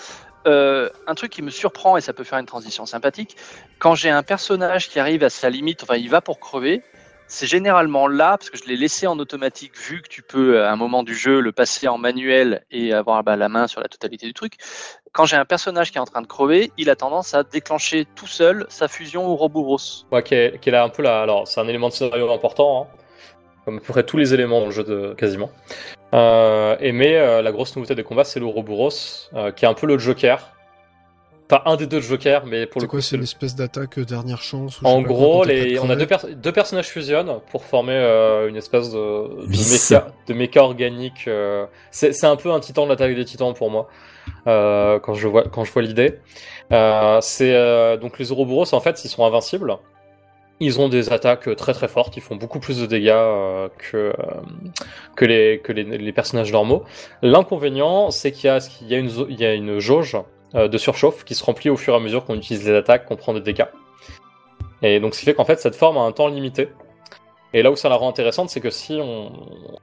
Euh, 0.47 0.89
un 1.07 1.15
truc 1.15 1.33
qui 1.33 1.43
me 1.43 1.51
surprend, 1.51 1.97
et 1.97 2.01
ça 2.01 2.13
peut 2.13 2.25
faire 2.25 2.39
une 2.39 2.47
transition 2.47 2.87
sympathique, 2.87 3.37
quand 3.79 3.95
j'ai 3.95 4.11
un 4.11 4.23
personnage 4.23 4.89
qui 4.89 4.99
arrive 4.99 5.23
à 5.23 5.31
sa 5.31 5.51
limite, 5.51 5.83
enfin, 5.83 5.97
il 5.97 6.09
va 6.09 6.21
pour 6.21 6.41
crever, 6.41 6.83
c'est 7.27 7.47
généralement 7.47 8.09
là, 8.09 8.39
parce 8.39 8.51
que 8.51 8.59
je 8.59 8.65
l'ai 8.65 8.77
laissé 8.77 9.07
en 9.07 9.19
automatique, 9.19 9.77
vu 9.79 10.03
que 10.03 10.09
tu 10.09 10.23
peux, 10.23 10.65
à 10.65 10.73
un 10.73 10.77
moment 10.77 11.03
du 11.03 11.15
jeu, 11.15 11.41
le 11.41 11.53
passer 11.53 11.89
en 11.89 11.99
manuel 11.99 12.65
et 12.71 12.93
avoir 12.93 13.23
bah, 13.23 13.37
la 13.37 13.49
main 13.49 13.67
sur 13.67 13.81
la 13.81 13.89
totalité 13.89 14.27
du 14.27 14.35
truc. 14.35 14.55
Quand 15.13 15.27
j'ai 15.27 15.37
un 15.37 15.45
personnage 15.45 15.93
qui 15.93 15.99
est 15.99 16.01
en 16.01 16.07
train 16.07 16.23
de 16.23 16.27
crever, 16.27 16.73
il 16.77 16.91
a 16.91 16.97
tendance 16.97 17.35
à 17.35 17.43
déclencher 17.43 18.07
tout 18.17 18.27
seul 18.27 18.67
sa 18.69 18.89
fusion 18.89 19.27
au 19.27 19.37
Roboros. 19.37 20.07
Ouais, 20.11 20.23
qui 20.23 20.35
est, 20.35 20.67
là 20.67 20.83
un 20.83 20.89
peu 20.89 21.03
là. 21.03 21.23
Alors, 21.23 21.47
c'est 21.47 21.61
un 21.61 21.69
élément 21.69 21.89
de 21.89 21.93
scénario 21.93 22.33
important, 22.33 22.83
hein, 22.83 23.00
comme 23.71 23.79
à 23.79 23.81
peu 23.87 23.93
près 23.93 24.03
tous 24.03 24.17
les 24.17 24.35
éléments 24.35 24.61
dans 24.61 24.67
le 24.67 24.73
jeu 24.73 24.85
de 24.85 25.15
quasiment. 25.17 25.51
Euh, 26.13 26.77
et 26.81 26.93
mais 26.93 27.17
euh, 27.17 27.41
la 27.43 27.53
grosse 27.53 27.77
nouveauté 27.77 27.95
des 27.95 28.03
combats, 28.03 28.25
c'est 28.25 28.41
l'Ouroboros, 28.41 28.91
euh, 29.35 29.53
qui 29.53 29.65
est 29.65 29.69
un 29.69 29.75
peu 29.75 29.87
le 29.87 29.97
Joker. 29.99 30.51
Enfin, 31.53 31.63
un 31.67 31.75
des 31.77 31.87
deux 31.89 32.01
Jokers, 32.01 32.47
mais 32.47 32.67
pour 32.67 32.81
le 32.81 32.87
coup, 32.87 32.93
quoi 32.93 33.01
c'est 33.01 33.09
C'est 33.11 33.17
une 33.17 33.23
le- 33.23 33.25
espèce 33.25 33.57
d'attaque 33.57 33.99
euh, 33.99 34.05
dernière 34.05 34.41
chance 34.41 34.79
En 34.85 35.03
pas 35.03 35.09
gros, 35.09 35.45
les... 35.45 35.75
pas 35.77 35.83
on 35.85 35.91
a 35.91 35.97
deux, 35.97 36.07
pers- 36.07 36.27
deux 36.37 36.53
personnages 36.53 36.87
fusionnent 36.87 37.41
pour 37.51 37.65
former 37.65 37.93
euh, 37.95 38.49
une 38.49 38.55
espèce 38.57 38.91
de, 38.93 38.97
de, 39.47 39.47
méca... 39.73 40.13
de 40.29 40.35
méca 40.35 40.63
organique. 40.63 41.25
euh, 41.27 41.67
C'est 41.91 42.13
c'est 42.13 42.27
un 42.27 42.37
peu 42.37 42.53
un 42.53 42.61
titan 42.61 42.85
de 42.85 42.91
l'attaque 42.91 43.15
des 43.17 43.25
titans 43.25 43.53
pour 43.53 43.69
moi, 43.69 43.89
euh, 44.47 45.01
quand 45.01 45.15
je 45.15 45.27
vois, 45.27 45.43
quand 45.45 45.65
je 45.65 45.73
vois 45.73 45.83
l'idée. 45.83 46.21
Euh, 46.73 47.19
c'est 47.21 47.53
euh, 47.53 47.97
donc 47.97 48.21
les 48.21 48.31
Ouroboros, 48.31 48.73
en 48.73 48.81
fait, 48.81 49.05
ils 49.05 49.09
sont 49.09 49.25
invincibles. 49.25 49.77
Ils 50.61 50.79
ont 50.79 50.89
des 50.89 51.13
attaques 51.13 51.55
très 51.57 51.73
très 51.73 51.89
fortes, 51.89 52.17
ils 52.17 52.23
font 52.23 52.37
beaucoup 52.37 52.61
plus 52.61 52.79
de 52.79 52.87
dégâts 52.87 53.09
euh, 53.09 53.69
que, 53.79 53.97
euh, 53.97 54.13
que, 55.17 55.25
les, 55.25 55.61
que 55.61 55.73
les, 55.73 56.13
personnages 56.13 56.53
normaux. 56.53 56.85
L'inconvénient, 57.23 58.11
c'est 58.11 58.31
qu'il 58.31 58.51
y, 58.51 58.95
y, 58.95 59.35
y 59.35 59.45
a 59.45 59.55
une 59.55 59.79
jauge 59.79 60.19
euh, 60.57 60.67
de 60.67 60.79
surchauffe 60.79 61.25
qui 61.25 61.37
se 61.37 61.45
remplit 61.45 61.71
au 61.71 61.77
fur 61.77 61.95
et 61.95 61.97
à 61.97 62.01
mesure 62.01 62.25
qu'on 62.25 62.35
utilise 62.35 62.67
les 62.67 62.75
attaques, 62.75 63.07
qu'on 63.07 63.15
prend 63.15 63.33
des 63.33 63.41
dégâts. 63.41 63.69
Et 64.83 64.99
donc, 64.99 65.15
ce 65.15 65.21
qui 65.21 65.27
fait 65.27 65.35
qu'en 65.35 65.45
fait, 65.45 65.61
cette 65.61 65.77
forme 65.77 65.97
a 65.97 66.01
un 66.01 66.11
temps 66.11 66.27
limité. 66.27 66.69
Et 67.53 67.63
là 67.63 67.71
où 67.71 67.77
ça 67.77 67.89
la 67.89 67.95
rend 67.95 68.09
intéressante, 68.09 68.51
c'est 68.51 68.61
que 68.61 68.71
si 68.71 68.99
on, 69.01 69.31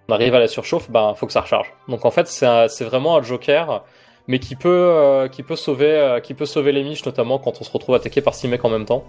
arrive 0.09 0.35
à 0.35 0.39
la 0.39 0.47
surchauffe, 0.47 0.89
ben, 0.89 1.13
faut 1.15 1.25
que 1.25 1.31
ça 1.31 1.41
recharge. 1.41 1.73
Donc, 1.87 2.03
en 2.03 2.11
fait, 2.11 2.27
c'est 2.27 2.83
vraiment 2.83 3.15
un 3.15 3.21
joker, 3.21 3.85
mais 4.27 4.39
qui 4.39 4.55
peut, 4.57 4.69
euh, 4.69 5.29
qui 5.29 5.41
peut 5.41 5.55
sauver, 5.55 5.91
euh, 5.91 6.19
qui 6.19 6.33
peut 6.33 6.45
sauver 6.45 6.73
les 6.73 6.83
miches, 6.83 7.05
notamment 7.05 7.39
quand 7.39 7.61
on 7.61 7.63
se 7.63 7.71
retrouve 7.71 7.95
attaqué 7.95 8.21
par 8.21 8.35
6 8.35 8.49
mecs 8.49 8.65
en 8.65 8.69
même 8.69 8.85
temps. 8.85 9.05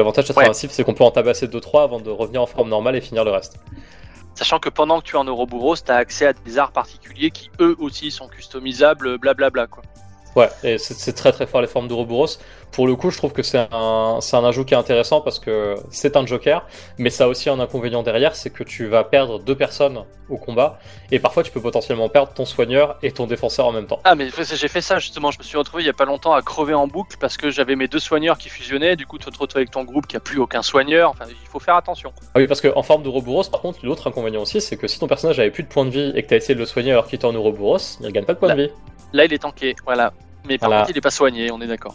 L'avantage 0.00 0.24
d'être 0.28 0.36
Ouais. 0.38 0.44
invincible, 0.44 0.72
c'est 0.72 0.82
qu'on 0.82 0.94
peut 0.94 1.04
en 1.04 1.10
tabasser 1.10 1.46
2-3 1.46 1.82
avant 1.84 2.00
de 2.00 2.08
revenir 2.10 2.40
en 2.40 2.46
forme 2.46 2.70
normale 2.70 2.96
et 2.96 3.02
finir 3.02 3.22
le 3.22 3.30
reste. 3.30 3.60
Sachant 4.34 4.58
que 4.58 4.70
pendant 4.70 5.00
que 5.00 5.04
tu 5.04 5.16
es 5.16 5.18
en 5.18 5.28
Ouroboros, 5.28 5.76
tu 5.76 5.92
as 5.92 5.96
accès 5.96 6.26
à 6.26 6.32
des 6.32 6.56
arts 6.58 6.72
particuliers 6.72 7.30
qui 7.30 7.50
eux 7.60 7.76
aussi 7.78 8.10
sont 8.10 8.26
customisables, 8.28 9.18
blablabla. 9.18 9.66
Quoi. 9.66 9.82
Ouais, 10.40 10.48
et 10.64 10.78
c'est 10.78 11.12
très 11.12 11.32
très 11.32 11.46
fort 11.46 11.60
les 11.60 11.66
formes 11.66 11.86
d'Ouroboros. 11.86 12.38
Pour 12.72 12.86
le 12.86 12.96
coup, 12.96 13.10
je 13.10 13.18
trouve 13.18 13.32
que 13.32 13.42
c'est 13.42 13.68
un, 13.72 14.18
c'est 14.22 14.36
un 14.36 14.44
ajout 14.44 14.64
qui 14.64 14.72
est 14.72 14.76
intéressant 14.76 15.20
parce 15.20 15.38
que 15.38 15.74
c'est 15.90 16.16
un 16.16 16.24
joker, 16.24 16.66
mais 16.96 17.10
ça 17.10 17.24
a 17.24 17.26
aussi 17.26 17.50
un 17.50 17.60
inconvénient 17.60 18.02
derrière, 18.02 18.34
c'est 18.34 18.48
que 18.48 18.64
tu 18.64 18.86
vas 18.86 19.04
perdre 19.04 19.38
deux 19.38 19.56
personnes 19.56 20.04
au 20.30 20.38
combat, 20.38 20.78
et 21.10 21.18
parfois 21.18 21.42
tu 21.42 21.50
peux 21.50 21.60
potentiellement 21.60 22.08
perdre 22.08 22.32
ton 22.32 22.46
soigneur 22.46 22.96
et 23.02 23.10
ton 23.10 23.26
défenseur 23.26 23.66
en 23.66 23.72
même 23.72 23.86
temps. 23.86 24.00
Ah 24.04 24.14
mais 24.14 24.28
j'ai 24.30 24.68
fait 24.68 24.80
ça 24.80 24.98
justement, 24.98 25.30
je 25.30 25.38
me 25.38 25.42
suis 25.42 25.58
retrouvé 25.58 25.82
il 25.82 25.86
y 25.86 25.90
a 25.90 25.92
pas 25.92 26.04
longtemps 26.04 26.32
à 26.32 26.40
crever 26.40 26.72
en 26.72 26.86
boucle 26.86 27.16
parce 27.20 27.36
que 27.36 27.50
j'avais 27.50 27.76
mes 27.76 27.88
deux 27.88 27.98
soigneurs 27.98 28.38
qui 28.38 28.48
fusionnaient, 28.48 28.96
du 28.96 29.06
coup 29.06 29.18
tu 29.18 29.24
te 29.24 29.38
retrouves 29.38 29.48
avec 29.56 29.72
ton 29.72 29.84
groupe 29.84 30.06
qui 30.06 30.16
a 30.16 30.20
plus 30.20 30.38
aucun 30.38 30.62
soigneur, 30.62 31.10
enfin 31.10 31.24
il 31.28 31.48
faut 31.48 31.58
faire 31.58 31.74
attention. 31.74 32.12
Ah 32.34 32.38
oui, 32.38 32.46
parce 32.46 32.62
qu'en 32.62 32.82
forme 32.82 33.02
d'Ouroboros, 33.02 33.50
par 33.50 33.60
contre, 33.60 33.80
l'autre 33.82 34.06
inconvénient 34.06 34.40
aussi, 34.40 34.60
c'est 34.60 34.76
que 34.76 34.86
si 34.86 35.00
ton 35.00 35.08
personnage 35.08 35.38
avait 35.38 35.50
plus 35.50 35.64
de 35.64 35.68
points 35.68 35.84
de 35.84 35.90
vie 35.90 36.12
et 36.14 36.22
que 36.22 36.28
tu 36.28 36.34
as 36.34 36.36
essayé 36.36 36.54
de 36.54 36.60
le 36.60 36.66
soigner 36.66 36.92
alors 36.92 37.06
qu'il 37.06 37.16
était 37.16 37.26
en 37.26 37.34
Ouroboros, 37.34 37.98
il 38.00 38.10
gagne 38.12 38.24
pas 38.24 38.34
de 38.34 38.38
points 38.38 38.54
de 38.54 38.62
vie. 38.62 38.70
Là 39.12 39.24
il 39.24 39.32
est 39.32 39.38
tanké, 39.38 39.74
voilà. 39.84 40.12
Mais 40.48 40.58
par 40.58 40.68
Voilà. 40.68 40.82
contre 40.82 40.90
il 40.92 40.98
est 40.98 41.02
pas 41.02 41.10
soigné, 41.10 41.50
on 41.50 41.60
est 41.60 41.66
d'accord. 41.66 41.94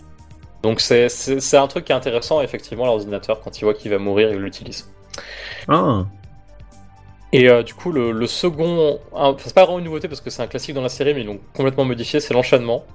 Donc 0.64 0.82
c'est- 0.82 1.10
c'est 1.10 1.40
c'est 1.40 1.58
un 1.58 1.68
truc 1.68 1.86
qui 1.86 1.92
est 1.92 1.96
intéressant, 1.96 2.42
effectivement, 2.42 2.86
l'ordinateur, 2.86 3.42
quand 3.42 3.60
il 3.60 3.64
voit 3.66 3.74
qu'il 3.74 3.92
va 3.92 3.98
mourir, 4.00 4.30
il 4.32 4.38
l'utilise. 4.40 4.90
Ah, 5.68 6.06
Et 7.34 7.50
euh, 7.50 7.64
du 7.64 7.74
coup, 7.74 7.92
le, 7.92 8.12
le 8.12 8.28
second, 8.28 9.00
enfin, 9.12 9.36
c'est 9.44 9.54
pas 9.54 9.64
vraiment 9.64 9.80
une 9.80 9.86
nouveauté 9.86 10.08
parce 10.08 10.22
que 10.22 10.30
c'est 10.30 10.42
un 10.42 10.48
classique 10.48 10.74
dans 10.74 10.82
la 10.82 10.90
série, 10.90 11.14
mais 11.14 11.22
ils 11.22 11.28
l'ont 11.28 11.40
complètement 11.56 11.84
modifié, 11.86 12.20
c'est 12.20 12.34
l'enchaînement. 12.34 12.86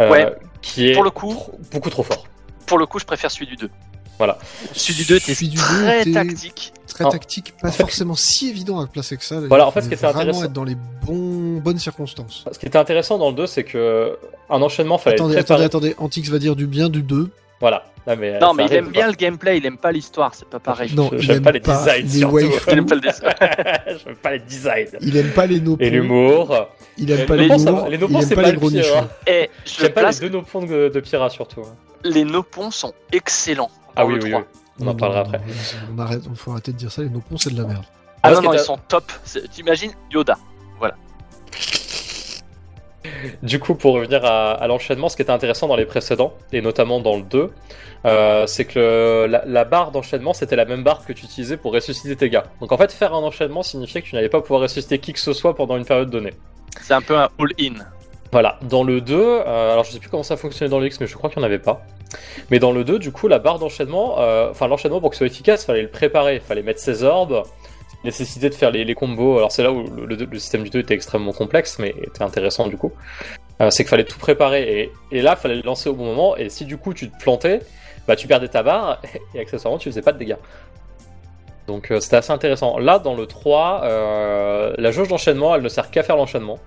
euh, 0.00 0.10
Ouais, 0.10 0.34
Qui 0.62 0.88
est 0.90 0.92
pour 0.94 1.04
le 1.04 1.10
coup- 1.10 1.32
trop- 1.32 1.58
beaucoup 1.72 1.90
trop 1.90 2.02
fort. 2.02 2.26
pour 2.66 2.78
le 2.78 2.86
coup 2.86 2.98
je 2.98 3.04
préfère 3.04 3.30
celui 3.30 3.46
du 3.46 3.56
2. 3.56 3.70
Voilà. 4.18 4.38
Celui 4.72 4.94
du 4.94 5.04
2 5.04 5.20
t'es 5.20 5.34
Celui 5.34 5.48
du 5.50 5.56
très 5.58 6.04
deux, 6.04 6.12
tactique. 6.12 6.72
Très 6.88 7.04
En- 7.04 7.10
tactique, 7.10 7.52
pas 7.60 7.68
en 7.68 7.70
fait- 7.72 7.82
forcément 7.82 8.14
si 8.14 8.48
évident 8.48 8.80
à 8.80 8.86
placer 8.86 9.16
que 9.18 9.24
ça. 9.24 9.40
Voilà, 9.40 9.64
Il 9.64 9.66
en 9.66 9.70
fait, 9.70 9.80
faut 9.80 9.84
ce 9.84 9.88
qui 9.90 9.94
était 9.94 10.06
vraiment 10.06 10.20
intéressant- 10.20 10.44
être 10.44 10.52
dans 10.52 10.64
les 10.64 10.76
bons, 11.04 11.60
bonnes 11.60 11.78
circonstances. 11.78 12.44
Ce 12.50 12.58
qui 12.58 12.64
était 12.66 12.78
intéressant 12.78 13.18
dans 13.18 13.28
le 13.30 13.36
2, 13.36 13.46
c'est 13.46 13.64
que 13.64 14.16
un 14.48 14.62
enchaînement 14.62 14.96
fallait 14.96 15.16
Attendez, 15.16 15.36
attendez, 15.36 15.64
attendez, 15.64 15.94
Antix 15.98 16.30
va 16.30 16.38
dire 16.38 16.56
du 16.56 16.66
bien 16.66 16.88
du 16.88 17.02
2. 17.02 17.28
Voilà. 17.60 17.84
Non, 18.06 18.14
mais, 18.16 18.38
Non 18.38 18.48
ça 18.48 18.54
mais 18.54 18.66
il 18.66 18.72
aime 18.74 18.88
bien 18.90 19.08
le 19.08 19.14
gameplay, 19.14 19.58
il 19.58 19.66
aime 19.66 19.78
pas 19.78 19.90
l'histoire, 19.90 20.32
c'est 20.34 20.48
pas 20.48 20.60
pareil. 20.60 20.94
Non, 20.94 21.08
Je- 21.12 21.16
il 21.16 21.22
j'aime 21.22 21.36
aime 21.38 21.42
pas 21.42 21.50
les 21.52 21.58
designs, 21.60 22.02
les 22.04 22.08
surtout. 22.20 22.38
Il 22.38 22.46
aime 22.78 22.86
pas 22.86 22.94
le 22.94 23.00
pas 24.22 24.30
les 24.30 24.38
designs. 24.38 24.86
il 25.00 25.16
aime 25.16 25.30
pas 25.32 25.46
les 25.46 25.60
nopons, 25.60 25.82
Et 25.84 25.90
l'humour. 25.90 26.68
il 26.98 27.10
aime 27.10 27.18
Les 27.18 27.24
pas. 27.26 27.36
Les 27.36 27.42
il 27.46 27.48
nopons, 27.48 28.20
aime 28.20 28.22
c'est 28.22 28.34
pas 28.36 28.42
pas 28.42 28.46
les 28.46 28.52
le 28.52 28.58
gros 28.60 28.70
nichons. 28.70 28.96
hein. 28.98 29.08
J'aime 29.64 29.92
pas 29.92 30.10
les 30.10 30.18
deux 30.20 30.28
nopons 30.28 30.62
de, 30.62 30.88
de 30.88 31.28
surtout. 31.30 31.62
les 32.04 32.24
nopons 32.24 32.70
sont 32.70 32.94
excellents. 33.12 33.70
Ah 33.96 34.06
oui, 34.06 34.18
oui, 34.22 34.30
3. 34.30 34.40
oui. 34.40 34.46
On 34.80 34.86
en 34.88 34.94
parlera 34.94 35.22
non, 35.22 35.28
après. 35.30 35.38
non, 35.38 35.94
On 35.96 35.98
arrête, 36.00 36.22
on 36.30 36.34
faut 36.34 36.50
arrêter 36.52 36.72
de 36.72 36.76
dire 36.76 36.92
ça, 36.92 37.02
les 37.02 37.08
nopons 37.08 37.38
c'est 37.38 37.50
de 37.54 37.60
la 37.60 37.66
merde. 37.66 37.84
Ah 38.22 38.30
non, 38.32 38.52
ils 38.52 38.58
sont 38.58 38.78
top. 38.88 39.10
T'imagines 39.50 39.92
Yoda. 40.12 40.36
du 43.42 43.60
coup, 43.60 43.74
pour 43.74 43.94
revenir 43.94 44.24
à, 44.24 44.52
à 44.52 44.66
l'enchaînement, 44.66 45.08
ce 45.08 45.16
qui 45.16 45.22
était 45.22 45.30
intéressant 45.30 45.68
dans 45.68 45.76
les 45.76 45.86
précédents, 45.86 46.34
et 46.52 46.60
notamment 46.60 47.00
dans 47.00 47.16
le 47.16 47.22
2, 47.22 47.52
euh, 48.04 48.46
c'est 48.46 48.64
que 48.64 48.78
le- 48.78 49.26
la, 49.26 49.44
la 49.46 49.64
barre 49.64 49.92
d'enchaînement, 49.92 50.32
c'était 50.32 50.56
la 50.56 50.64
même 50.64 50.82
barre 50.82 51.04
que 51.06 51.12
tu 51.12 51.24
utilisais 51.24 51.56
pour 51.56 51.72
ressusciter 51.72 52.16
tes 52.16 52.28
gars. 52.30 52.44
Donc 52.60 52.72
en 52.72 52.76
fait, 52.76 52.92
faire 52.92 53.14
un 53.14 53.22
enchaînement 53.22 53.62
signifiait 53.62 54.02
que 54.02 54.08
tu 54.08 54.14
n'allais 54.16 54.28
pas 54.28 54.40
pouvoir 54.40 54.60
ressusciter 54.62 54.98
qui 54.98 55.12
que 55.12 55.20
ce 55.20 55.32
soit 55.32 55.54
pendant 55.54 55.76
une 55.76 55.84
période 55.84 56.10
donnée. 56.10 56.34
C'est 56.80 56.94
un 56.94 57.00
peu 57.02 57.16
un 57.16 57.28
all-in. 57.38 57.74
Voilà, 58.32 58.58
dans 58.62 58.82
le 58.82 59.00
2, 59.00 59.14
euh, 59.16 59.72
alors 59.72 59.84
je 59.84 59.92
sais 59.92 59.98
plus 60.00 60.08
comment 60.08 60.24
ça 60.24 60.36
fonctionnait 60.36 60.68
dans 60.68 60.80
le 60.80 60.86
X, 60.86 61.00
mais 61.00 61.06
je 61.06 61.14
crois 61.14 61.30
qu'il 61.30 61.38
n'y 61.38 61.44
en 61.44 61.46
avait 61.46 61.60
pas. 61.60 61.82
Mais 62.50 62.58
dans 62.58 62.72
le 62.72 62.84
2, 62.84 62.98
du 62.98 63.12
coup, 63.12 63.28
la 63.28 63.38
barre 63.38 63.58
d'enchaînement, 63.58 64.20
euh, 64.20 64.50
enfin 64.50 64.68
l'enchaînement 64.68 65.00
pour 65.00 65.10
que 65.10 65.16
ce 65.16 65.18
soit 65.18 65.26
efficace, 65.26 65.64
fallait 65.64 65.82
le 65.82 65.88
préparer, 65.88 66.40
fallait 66.40 66.62
mettre 66.62 66.80
ses 66.80 67.02
orbes, 67.02 67.42
nécessité 68.04 68.48
de 68.48 68.54
faire 68.54 68.70
les, 68.70 68.94
combos. 68.94 69.38
Alors 69.38 69.52
c'est 69.52 69.62
là 69.62 69.72
où 69.72 69.84
le, 69.84 70.38
système 70.38 70.62
du 70.62 70.70
2 70.70 70.80
était 70.80 70.94
extrêmement 70.94 71.32
complexe, 71.32 71.78
mais 71.78 71.94
était 72.02 72.22
intéressant 72.22 72.68
du 72.68 72.76
coup. 72.76 72.92
Euh, 73.60 73.70
c'est 73.70 73.84
qu'il 73.84 73.90
fallait 73.90 74.04
tout 74.04 74.18
préparer 74.18 74.90
et, 75.10 75.22
là, 75.22 75.36
fallait 75.36 75.56
le 75.56 75.62
lancer 75.62 75.88
au 75.88 75.94
bon 75.94 76.04
moment. 76.04 76.36
Et 76.36 76.48
si 76.48 76.64
du 76.64 76.76
coup 76.76 76.94
tu 76.94 77.10
te 77.10 77.18
plantais, 77.18 77.60
bah 78.06 78.16
tu 78.16 78.26
perdais 78.26 78.48
ta 78.48 78.62
barre 78.62 79.02
et 79.34 79.40
accessoirement 79.40 79.78
tu 79.78 79.90
faisais 79.90 80.02
pas 80.02 80.12
de 80.12 80.18
dégâts. 80.18 80.36
Donc 81.66 81.90
euh, 81.90 82.00
c'était 82.00 82.16
assez 82.16 82.32
intéressant. 82.32 82.78
Là, 82.78 82.98
dans 82.98 83.14
le 83.14 83.26
3, 83.26 83.80
euh, 83.84 84.74
la 84.78 84.90
jauge 84.92 85.08
d'enchaînement, 85.08 85.54
elle 85.54 85.62
ne 85.62 85.68
sert 85.68 85.90
qu'à 85.90 86.02
faire 86.02 86.16
l'enchaînement. 86.16 86.58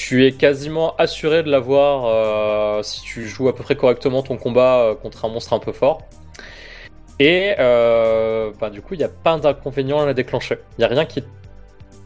Tu 0.00 0.24
es 0.24 0.32
quasiment 0.32 0.96
assuré 0.96 1.42
de 1.42 1.50
l'avoir 1.50 2.06
euh, 2.06 2.82
si 2.82 3.02
tu 3.02 3.28
joues 3.28 3.50
à 3.50 3.54
peu 3.54 3.62
près 3.62 3.76
correctement 3.76 4.22
ton 4.22 4.38
combat 4.38 4.78
euh, 4.78 4.94
contre 4.94 5.26
un 5.26 5.28
monstre 5.28 5.52
un 5.52 5.58
peu 5.58 5.72
fort. 5.72 6.00
Et 7.18 7.52
euh, 7.58 8.50
bah, 8.58 8.70
du 8.70 8.80
coup, 8.80 8.94
il 8.94 8.96
n'y 8.96 9.04
a 9.04 9.10
pas 9.10 9.36
d'inconvénient 9.36 10.00
à 10.00 10.06
la 10.06 10.14
déclencher. 10.14 10.56
Il 10.78 10.80
n'y 10.80 10.84
a 10.86 10.88
rien 10.88 11.04
qui. 11.04 11.22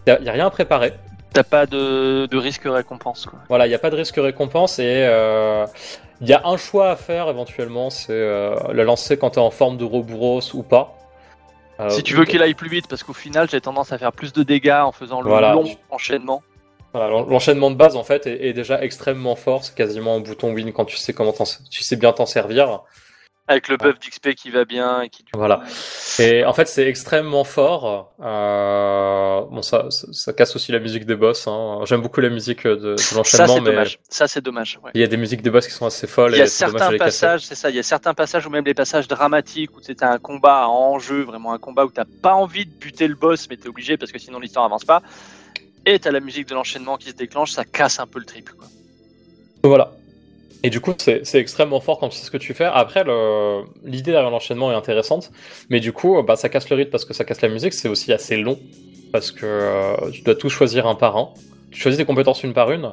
Il 0.08 0.10
y 0.10 0.12
a, 0.12 0.20
y 0.20 0.28
a 0.28 0.32
rien 0.32 0.46
à 0.46 0.50
préparer. 0.50 0.94
T'as 1.32 1.44
pas 1.44 1.66
de, 1.66 2.26
de 2.26 2.36
risque 2.36 2.64
récompense 2.64 3.26
quoi. 3.26 3.38
Voilà, 3.48 3.66
il 3.66 3.68
n'y 3.68 3.76
a 3.76 3.78
pas 3.78 3.90
de 3.90 3.96
risque 3.96 4.16
récompense 4.16 4.80
et 4.80 5.08
il 6.20 6.28
y 6.28 6.32
a 6.32 6.42
un 6.44 6.56
choix 6.56 6.90
à 6.90 6.96
faire 6.96 7.28
éventuellement, 7.28 7.90
c'est 7.90 8.12
la 8.72 8.84
lancer 8.84 9.16
quand 9.16 9.30
tu 9.30 9.38
es 9.38 9.42
en 9.42 9.50
forme 9.52 9.76
de 9.76 9.84
Roboros 9.84 10.52
ou 10.54 10.64
pas. 10.64 10.96
Si 11.90 12.02
tu 12.02 12.14
veux 12.14 12.24
qu'il 12.24 12.42
aille 12.42 12.54
plus 12.54 12.68
vite, 12.68 12.86
parce 12.88 13.04
qu'au 13.04 13.12
final 13.12 13.48
j'ai 13.50 13.60
tendance 13.60 13.92
à 13.92 13.98
faire 13.98 14.12
plus 14.12 14.32
de 14.32 14.42
dégâts 14.42 14.80
en 14.84 14.92
faisant 14.92 15.22
le 15.22 15.28
Voilà. 15.28 15.54
long 15.54 15.64
enchaînement. 15.90 16.42
L'enchaînement 16.94 17.70
de 17.70 17.76
base 17.76 17.96
en 17.96 18.04
fait 18.04 18.26
est, 18.26 18.46
est 18.46 18.52
déjà 18.52 18.82
extrêmement 18.82 19.36
fort, 19.36 19.64
c'est 19.64 19.74
quasiment 19.74 20.14
un 20.14 20.20
bouton 20.20 20.52
win 20.52 20.72
quand 20.72 20.84
tu 20.84 20.96
sais 20.96 21.12
comment 21.12 21.34
tu 21.70 21.82
sais 21.82 21.96
bien 21.96 22.12
t'en 22.12 22.26
servir. 22.26 22.82
Avec 23.46 23.68
le 23.68 23.76
buff 23.76 23.98
d'XP 23.98 24.30
qui 24.34 24.48
va 24.48 24.64
bien 24.64 25.02
et 25.02 25.10
qui 25.10 25.22
du 25.22 25.32
coup, 25.32 25.38
Voilà. 25.38 25.60
Et 26.18 26.46
en 26.46 26.54
fait 26.54 26.66
c'est 26.66 26.88
extrêmement 26.88 27.44
fort. 27.44 28.14
Euh, 28.22 29.42
bon 29.50 29.60
ça, 29.60 29.90
ça, 29.90 30.06
ça 30.12 30.32
casse 30.32 30.56
aussi 30.56 30.72
la 30.72 30.78
musique 30.78 31.04
des 31.04 31.14
boss. 31.14 31.46
Hein. 31.46 31.80
J'aime 31.84 32.00
beaucoup 32.00 32.22
la 32.22 32.30
musique 32.30 32.66
de, 32.66 32.96
l'enchaînement, 33.14 33.60
mais 33.60 33.72
dommage. 33.72 33.98
Ça 34.08 34.28
c'est 34.28 34.40
dommage. 34.40 34.78
ouais. 34.82 34.92
il 34.94 35.02
y 35.02 35.04
a 35.04 35.08
des 35.08 35.18
musiques 35.18 35.42
des 35.42 35.50
boss 35.50 35.66
qui 35.66 35.74
sont 35.74 35.84
assez 35.84 36.06
folles. 36.06 36.32
Il 36.32 36.38
y 36.38 36.40
a 36.40 36.44
et 36.44 36.46
certains 36.46 36.96
passages, 36.96 37.44
c'est 37.44 37.54
ça, 37.54 37.68
il 37.68 37.76
y 37.76 37.78
a 37.78 37.82
certains 37.82 38.14
passages 38.14 38.46
ou 38.46 38.50
même 38.50 38.64
les 38.64 38.72
passages 38.72 39.08
dramatiques 39.08 39.76
où 39.76 39.82
c'était 39.82 40.06
un 40.06 40.18
combat 40.18 40.66
en 40.66 40.98
jeu, 40.98 41.20
vraiment 41.20 41.52
un 41.52 41.58
combat 41.58 41.84
où 41.84 41.90
t'as 41.90 42.06
pas 42.22 42.32
envie 42.32 42.64
de 42.64 42.72
buter 42.72 43.06
le 43.08 43.14
boss, 43.14 43.46
mais 43.50 43.58
t'es 43.58 43.68
obligé 43.68 43.98
parce 43.98 44.10
que 44.10 44.18
sinon 44.18 44.38
l'histoire 44.38 44.64
avance 44.64 44.86
pas. 44.86 45.02
Et 45.86 45.98
t'as 45.98 46.10
la 46.10 46.20
musique 46.20 46.48
de 46.48 46.54
l'enchaînement 46.54 46.96
qui 46.96 47.10
se 47.10 47.14
déclenche, 47.14 47.52
ça 47.52 47.64
casse 47.64 48.00
un 48.00 48.06
peu 48.06 48.18
le 48.18 48.24
trip. 48.24 48.50
Quoi. 48.50 48.66
Voilà. 49.62 49.92
Et 50.62 50.70
du 50.70 50.80
coup, 50.80 50.94
c'est 50.96 51.26
c'est 51.26 51.38
extrêmement 51.38 51.80
fort 51.80 51.98
quand 51.98 52.08
tu 52.08 52.16
sais 52.16 52.24
ce 52.24 52.30
que 52.30 52.38
tu 52.38 52.54
fais. 52.54 52.64
Après, 52.64 53.04
le- 53.04 53.64
l'idée 53.84 54.12
derrière 54.12 54.30
l'enchaînement 54.30 54.72
est 54.72 54.74
intéressante, 54.74 55.30
mais 55.68 55.78
du 55.80 55.92
coup, 55.92 56.22
bah, 56.22 56.36
ça 56.36 56.48
casse 56.48 56.70
le 56.70 56.76
rythme 56.76 56.90
parce 56.90 57.04
que 57.04 57.12
ça 57.12 57.24
casse 57.24 57.42
la 57.42 57.48
musique. 57.50 57.74
C'est 57.74 57.88
aussi 57.88 58.12
assez 58.14 58.36
long 58.38 58.58
parce 59.12 59.30
que 59.30 59.44
euh, 59.44 60.10
tu 60.10 60.22
dois 60.22 60.34
tout 60.34 60.48
choisir 60.48 60.86
un 60.86 60.94
par 60.94 61.16
un. 61.18 61.34
Tu 61.70 61.78
choisis 61.80 61.98
tes 61.98 62.06
compétences 62.06 62.42
une 62.44 62.54
par 62.54 62.70
une, 62.70 62.92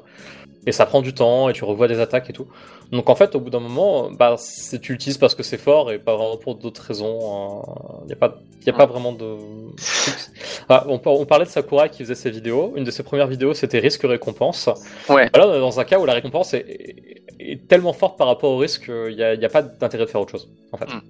et 0.68 0.72
ça 0.73 0.85
prend 0.85 1.01
du 1.01 1.13
temps 1.13 1.47
et 1.49 1.53
tu 1.53 1.63
revois 1.63 1.88
des 1.88 1.99
attaques 1.99 2.30
et 2.30 2.34
tout. 2.34 2.47
Donc 2.91 3.09
en 3.09 3.15
fait, 3.15 3.35
au 3.35 3.39
bout 3.39 3.49
d'un 3.51 3.59
moment, 3.61 4.11
bah, 4.11 4.35
c'est- 4.38 4.80
tu 4.80 4.91
l'utilises 4.91 5.18
parce 5.18 5.34
que 5.35 5.43
c'est 5.43 5.57
fort 5.57 5.91
et 5.93 5.99
pas 5.99 6.18
vraiment 6.18 6.35
pour 6.38 6.55
d'autres 6.55 6.81
raisons. 6.84 7.63
Il 8.03 8.07
n'y 8.07 8.13
a 8.13 8.18
pas, 8.18 8.35
y 8.65 8.69
a 8.69 8.73
pas 8.73 8.85
vraiment 8.85 9.13
de. 9.13 9.38
Ah, 10.69 10.85
on, 10.88 10.99
par- 10.99 11.14
on 11.14 11.26
parlait 11.26 11.45
de 11.45 11.49
Sakurai 11.49 11.89
qui 11.89 11.99
faisait 12.03 12.15
ses 12.15 12.31
vidéos. 12.31 12.73
Une 12.76 12.84
de 12.84 12.91
ses 12.91 13.03
premières 13.03 13.27
vidéos, 13.27 13.53
c'était 13.53 13.80
risque 13.80 14.03
récompense. 14.03 14.69
Ouais. 15.10 15.26
Est 15.27 15.31
dans 15.38 15.80
un 15.80 15.84
cas 15.84 15.99
où 15.99 16.06
la 16.06 16.14
récompense 16.14 16.53
est, 16.53 16.60
est- 16.60 17.23
est 17.39 17.68
tellement 17.68 17.93
forte 17.93 18.18
par 18.18 18.27
rapport 18.27 18.52
au 18.52 18.57
risque 18.57 18.85
qu'il 18.85 19.15
n'y 19.15 19.23
a, 19.23 19.34
il 19.34 19.48
pas 19.49 19.61
d'intérêt 19.64 20.06
de 20.06 20.10
faire 20.10 20.22
autre 20.22 20.31
chose. 20.31 20.49
En 20.72 20.77
fait. 20.77 20.85
Mm. 20.85 21.02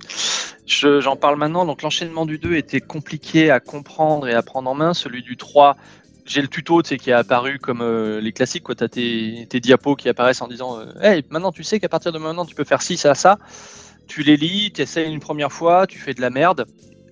Je- 0.66 1.02
J'en 1.02 1.16
parle 1.16 1.36
maintenant, 1.38 1.66
donc 1.66 1.82
l'enchaînement 1.82 2.26
du 2.26 2.38
2 2.38 2.56
était 2.56 2.80
compliqué 2.82 3.52
à 3.52 3.60
comprendre 3.60 4.28
et 4.28 4.34
à 4.34 4.42
prendre 4.42 4.70
en 4.70 4.74
main. 4.74 4.94
Celui 4.94 5.22
du 5.24 5.36
3, 5.38 5.76
j'ai 6.26 6.42
le 6.42 6.48
tuto 6.48 6.82
tu 6.82 6.90
sais, 6.90 6.98
qui 6.98 7.10
est 7.10 7.14
apparu 7.14 7.60
comme 7.60 7.82
euh, 7.82 8.22
les 8.22 8.32
classiques, 8.32 8.64
tu 8.78 8.84
as 8.84 8.88
tes, 8.88 9.48
tes 9.50 9.60
diapos 9.60 9.96
qui 9.96 10.08
apparaissent 10.08 10.42
en 10.42 10.48
disant 10.48 10.80
euh, 10.80 10.86
Hey, 11.02 11.24
maintenant 11.30 11.52
tu 11.52 11.64
sais 11.64 11.80
qu'à 11.80 11.90
partir 11.90 12.12
de 12.14 12.18
maintenant 12.20 12.46
tu 12.46 12.56
peux 12.56 12.64
faire 12.64 12.82
ci, 12.82 12.96
ça, 12.96 13.14
ça. 13.16 13.38
Tu 14.08 14.24
les 14.24 14.38
lis, 14.38 14.72
tu 14.74 14.82
essaies 14.82 15.06
une 15.10 15.20
première 15.20 15.52
fois, 15.52 15.88
tu 15.88 15.98
fais 15.98 16.14
de 16.14 16.22
la 16.22 16.30
merde. 16.30 16.66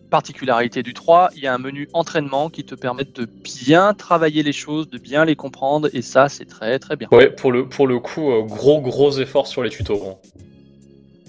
Particularité 0.10 0.82
du 0.82 0.94
3, 0.94 1.30
il 1.36 1.44
y 1.44 1.48
a 1.48 1.54
un 1.54 1.60
menu 1.60 1.88
entraînement 1.94 2.50
qui 2.50 2.64
te 2.64 2.74
permet 2.74 3.04
de 3.06 3.26
bien 3.44 3.94
travailler 3.94 4.42
les 4.42 4.54
choses, 4.54 4.90
de 4.90 4.98
bien 4.98 5.24
les 5.24 5.36
comprendre, 5.36 5.88
et 5.94 6.02
ça 6.02 6.30
c'est 6.30 6.46
très 6.46 6.80
très 6.80 6.96
bien. 6.96 7.08
Ouais, 7.12 7.30
pour 7.30 7.52
le, 7.52 7.70
pour 7.70 7.86
le 7.86 8.00
coup, 8.00 8.32
euh, 8.32 8.42
gros 8.42 8.82
gros 8.82 9.12
effort 9.20 9.46
sur 9.48 9.62
les 9.64 9.70
tutos. 9.70 10.02
hein. 10.08 10.16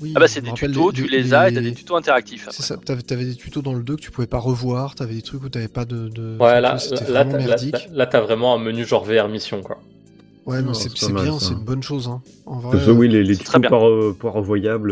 Oui, 0.00 0.14
Ah 0.16 0.20
bah 0.20 0.28
c'est 0.28 0.40
des 0.40 0.54
tutos, 0.54 0.90
les- 0.92 0.96
tu 0.96 1.08
les 1.08 1.22
les- 1.24 1.34
as 1.34 1.50
et 1.50 1.52
t'as 1.52 1.60
des 1.60 1.74
tutos 1.74 1.94
interactifs. 1.94 2.44
C'est 2.50 2.62
après. 2.62 2.62
ça, 2.62 2.76
t'avais, 2.78 3.02
t'avais 3.02 3.24
des 3.26 3.34
tutos 3.36 3.60
dans 3.60 3.74
le 3.74 3.82
2 3.82 3.96
que 3.96 4.00
tu 4.00 4.10
pouvais 4.10 4.26
pas 4.26 4.38
revoir, 4.38 4.94
t'avais 4.94 5.12
des 5.14 5.20
trucs 5.22 5.44
où 5.44 5.50
t'avais 5.50 5.68
pas 5.68 5.84
de. 5.84 6.08
de... 6.08 6.38
Ouais, 6.40 6.58
là, 6.62 6.78
là, 6.90 7.24
là, 7.92 8.06
t'as 8.06 8.20
vraiment 8.22 8.54
un 8.54 8.58
menu 8.58 8.86
genre 8.86 9.04
VR 9.04 9.28
mission, 9.28 9.60
quoi. 9.62 9.78
Ouais, 10.50 10.56
mais 10.62 10.68
Non, 10.68 10.74
c'est, 10.74 11.12
bien, 11.12 11.38
c'est 11.38 11.52
une 11.52 11.64
bonne 11.64 11.82
chose. 11.82 12.08
Hein. 12.08 12.20
En 12.46 12.58
vrai, 12.58 12.78
oui, 12.90 13.08
les, 13.08 13.22
les 13.22 13.36
très 13.36 13.60
par, 13.60 13.86
euh, 13.88 14.16
par 14.20 14.34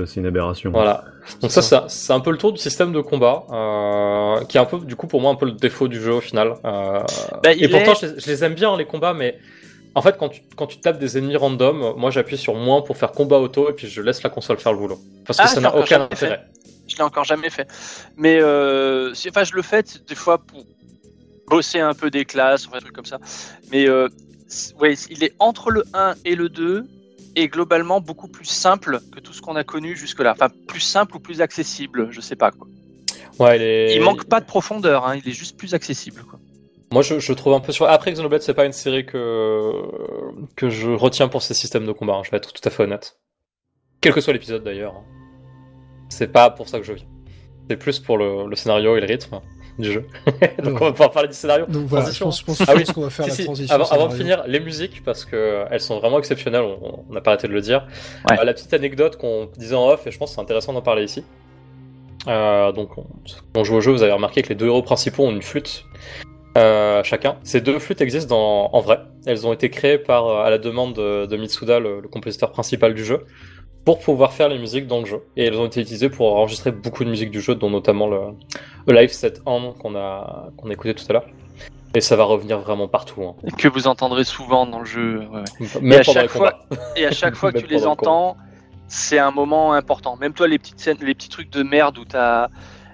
c'est 0.06 0.20
une 0.20 0.26
aberration. 0.26 0.70
Voilà. 0.70 1.04
Donc 1.42 1.50
ça, 1.50 1.86
c'est 1.88 2.12
un 2.12 2.20
peu 2.20 2.30
le 2.30 2.38
tour 2.38 2.52
du 2.52 2.58
système 2.58 2.92
de 2.92 3.00
combat, 3.00 3.44
euh, 3.52 4.44
qui 4.44 4.56
est 4.56 4.60
un 4.60 4.64
peu, 4.64 4.78
du 4.78 4.94
coup, 4.96 5.06
pour 5.08 5.20
moi, 5.20 5.30
un 5.32 5.34
peu 5.34 5.46
le 5.46 5.52
défaut 5.52 5.88
du 5.88 6.00
jeu 6.00 6.12
au 6.14 6.20
final. 6.20 6.54
Euh, 6.64 7.00
Bah, 7.42 7.52
et 7.52 7.68
pourtant, 7.68 7.92
est- 7.92 8.00
je, 8.00 8.06
les- 8.14 8.20
je 8.20 8.26
les 8.30 8.44
aime 8.44 8.54
bien 8.54 8.76
les 8.76 8.84
combats, 8.86 9.14
mais 9.14 9.38
en 9.94 10.02
fait, 10.02 10.16
quand 10.18 10.28
tu, 10.28 10.42
quand 10.56 10.66
tu 10.66 10.78
tapes 10.78 10.98
des 11.00 11.18
ennemis 11.18 11.36
random, 11.36 11.94
moi, 11.96 12.10
j'appuie 12.10 12.38
sur 12.38 12.54
moins 12.54 12.82
pour 12.82 12.96
faire 12.96 13.10
combat 13.12 13.38
auto 13.38 13.68
et 13.68 13.72
puis 13.72 13.88
je 13.88 14.00
laisse 14.00 14.22
la 14.22 14.30
console 14.30 14.58
faire 14.58 14.72
le 14.72 14.78
boulot, 14.78 14.98
parce 15.26 15.38
que 15.38 15.44
Ah, 15.44 15.48
ça 15.48 15.60
n'a 15.60 15.74
aucun 15.74 15.84
jamais 15.86 16.08
fait. 16.14 16.26
intérêt. 16.26 16.44
Je 16.86 16.96
l'ai 16.96 17.02
encore 17.02 17.24
jamais 17.24 17.50
fait. 17.50 17.66
Mais 18.16 18.40
euh, 18.40 19.12
si- 19.12 19.28
enfin, 19.28 19.44
je 19.44 19.54
le 19.54 19.62
fais 19.62 19.82
des 20.08 20.14
fois 20.14 20.38
pour 20.38 20.64
bosser 21.48 21.80
un 21.80 21.94
peu 21.94 22.10
des 22.10 22.24
classes, 22.24 22.66
enfin, 22.66 22.78
des 22.78 22.84
trucs 22.84 22.94
comme 22.96 23.04
ça. 23.04 23.18
Mais 23.72 23.88
euh, 23.88 24.08
ouais, 24.80 24.94
il 25.10 25.24
est 25.24 25.34
entre 25.38 25.70
le 25.70 25.84
1 25.94 26.14
et 26.24 26.34
le 26.34 26.48
2 26.48 26.86
et 27.36 27.48
globalement 27.48 28.00
beaucoup 28.00 28.28
plus 28.28 28.44
simple 28.46 29.00
que 29.14 29.20
tout 29.20 29.32
ce 29.32 29.40
qu'on 29.42 29.54
a 29.56 29.64
connu 29.64 29.96
jusque-là. 29.96 30.32
Enfin, 30.32 30.48
plus 30.66 30.80
simple 30.80 31.16
ou 31.16 31.20
plus 31.20 31.40
accessible, 31.40 32.08
je 32.10 32.20
sais 32.20 32.36
pas 32.36 32.50
quoi. 32.50 32.66
Ouais, 33.38 33.56
il, 33.56 33.62
est- 33.62 33.94
Il 33.96 34.02
manque 34.02 34.24
pas 34.24 34.40
de 34.40 34.46
profondeur, 34.46 35.06
hein, 35.06 35.16
il 35.16 35.28
est 35.28 35.32
juste 35.34 35.56
plus 35.56 35.74
accessible. 35.74 36.22
Quoi. 36.28 36.40
Moi, 36.90 37.02
je, 37.02 37.18
je 37.20 37.32
trouve 37.34 37.52
un 37.54 37.60
peu 37.60 37.70
sur. 37.70 37.86
Après, 37.88 38.10
Xenoblade, 38.12 38.40
c'est 38.42 38.54
pas 38.54 38.64
une 38.64 38.72
série 38.72 39.04
que 39.06 39.72
que 40.56 40.70
je 40.70 40.90
retiens 40.90 41.28
pour 41.28 41.42
ses 41.42 41.54
systèmes 41.54 41.86
de 41.86 41.92
combat. 41.92 42.14
hein, 42.14 42.22
je 42.24 42.30
vais 42.30 42.38
être 42.38 42.52
tout 42.52 42.66
à 42.66 42.70
fait 42.70 42.82
honnête. 42.84 43.18
Quel 44.00 44.12
que 44.14 44.20
soit 44.20 44.32
l'épisode 44.32 44.64
d'ailleurs. 44.64 44.94
hein. 44.96 45.04
C'est 46.08 46.32
pas 46.32 46.50
pour 46.50 46.68
ça 46.68 46.78
que 46.80 46.86
je 46.86 46.94
viens. 46.94 47.06
C'est 47.68 47.76
plus 47.76 47.98
pour 48.00 48.16
le, 48.16 48.48
le 48.48 48.56
scénario 48.56 48.96
et 48.96 49.00
le 49.00 49.06
rythme 49.06 49.40
du 49.78 49.92
jeu. 49.92 50.06
Donc, 50.62 50.80
on 50.80 50.86
va 50.86 50.90
pouvoir 50.92 51.10
parler 51.10 51.28
du 51.28 51.34
scénario. 51.34 51.66
Donc 51.66 51.86
voilà, 51.86 52.10
je 52.10 52.18
Transition. 52.18 52.26
pense, 52.26 52.40
je 52.40 52.44
pense, 52.44 52.60
Ah 52.68 52.72
oui. 52.76 52.84
pense 52.84 52.92
qu'on 52.94 53.00
va 53.02 53.10
faire 53.10 53.24
Si, 53.26 53.30
la 53.30 53.36
si, 53.36 53.44
transition. 53.44 53.74
Avant, 53.74 53.86
avant 53.88 54.06
de 54.08 54.14
finir, 54.14 54.42
les 54.46 54.60
musiques, 54.60 55.02
parce 55.04 55.24
que 55.24 55.36
euh, 55.36 55.64
elles 55.70 55.80
sont 55.80 55.98
vraiment 56.00 56.18
exceptionnelles, 56.18 56.62
on 57.08 57.12
n'a 57.12 57.20
pas 57.20 57.30
arrêté 57.32 57.46
de 57.48 57.52
le 57.52 57.60
dire. 57.60 57.86
Ouais. 58.30 58.38
Euh, 58.40 58.44
la 58.44 58.52
petite 58.54 58.74
anecdote 58.74 59.16
qu'on 59.16 59.48
disait 59.56 59.74
en 59.76 59.88
off, 59.88 60.06
et 60.06 60.10
je 60.10 60.18
pense 60.18 60.30
que 60.30 60.34
c'est 60.36 60.40
intéressant 60.40 60.72
d'en 60.72 60.82
parler 60.82 61.04
ici. 61.04 61.24
Euh, 62.26 62.72
donc, 62.72 62.98
on, 62.98 63.06
on 63.56 63.64
joue 63.64 63.76
au 63.76 63.80
jeu, 63.80 63.92
vous 63.92 64.02
avez 64.02 64.12
remarqué 64.12 64.42
que 64.42 64.48
les 64.48 64.54
deux 64.54 64.66
héros 64.66 64.82
principaux 64.82 65.24
ont 65.24 65.30
une 65.30 65.42
flûte 65.42 65.84
euh, 66.56 67.04
chacun. 67.04 67.36
Ces 67.44 67.60
deux 67.60 67.78
flûtes 67.78 68.00
existent 68.00 68.34
dans- 68.34 68.70
en 68.76 68.80
vrai. 68.80 68.98
Elles 69.26 69.46
ont 69.46 69.52
été 69.52 69.70
créées 69.70 69.98
par, 69.98 70.28
à 70.40 70.50
la 70.50 70.58
demande 70.58 70.94
de, 70.94 71.26
de 71.26 71.36
Mitsuda, 71.36 71.78
le, 71.78 72.00
le 72.00 72.08
compositeur 72.08 72.50
principal 72.50 72.94
du 72.94 73.04
jeu, 73.04 73.24
pour 73.88 74.00
pouvoir 74.00 74.34
faire 74.34 74.50
les 74.50 74.58
musiques 74.58 74.86
dans 74.86 74.98
le 75.00 75.06
jeu. 75.06 75.22
Et 75.34 75.46
elles 75.46 75.56
ont 75.56 75.64
été 75.64 75.80
utilisées 75.80 76.10
pour 76.10 76.36
enregistrer 76.36 76.72
beaucoup 76.72 77.04
de 77.04 77.08
musique 77.08 77.30
du 77.30 77.40
jeu, 77.40 77.54
dont 77.54 77.70
notamment 77.70 78.06
le, 78.06 78.20
le 78.86 78.92
Live 78.94 79.08
Set 79.08 79.40
On 79.46 79.72
qu'on 79.72 79.96
a, 79.96 80.50
qu'on 80.58 80.68
a 80.68 80.72
écouté 80.74 80.94
tout 80.94 81.06
à 81.08 81.14
l'heure. 81.14 81.26
Et 81.94 82.02
ça 82.02 82.14
va 82.14 82.24
revenir 82.24 82.58
vraiment 82.58 82.86
partout. 82.86 83.22
hein. 83.22 83.34
Que 83.56 83.66
vous 83.66 83.86
entendrez 83.86 84.24
souvent 84.24 84.66
dans 84.66 84.80
le 84.80 84.84
jeu. 84.84 85.22
ouais. 85.32 85.80
Même 85.80 86.00
à 86.00 86.02
chaque 86.02 86.28
fois-. 86.28 86.66
Et 86.96 87.06
à 87.06 87.12
chaque 87.12 87.34
fois 87.34 87.50
que 87.50 87.60
tu 87.60 87.66
les 87.66 87.86
entends, 87.86 88.36
c'est 88.88 89.18
un 89.18 89.30
moment 89.30 89.72
important. 89.72 90.16
Même 90.18 90.34
toi, 90.34 90.48
les 90.48 90.58
petites 90.58 90.80
scènes, 90.80 90.98
les 91.00 91.14
petits 91.14 91.30
trucs 91.30 91.48
de 91.48 91.62
merde 91.62 91.96
où 91.96 92.04
t'as. 92.04 92.48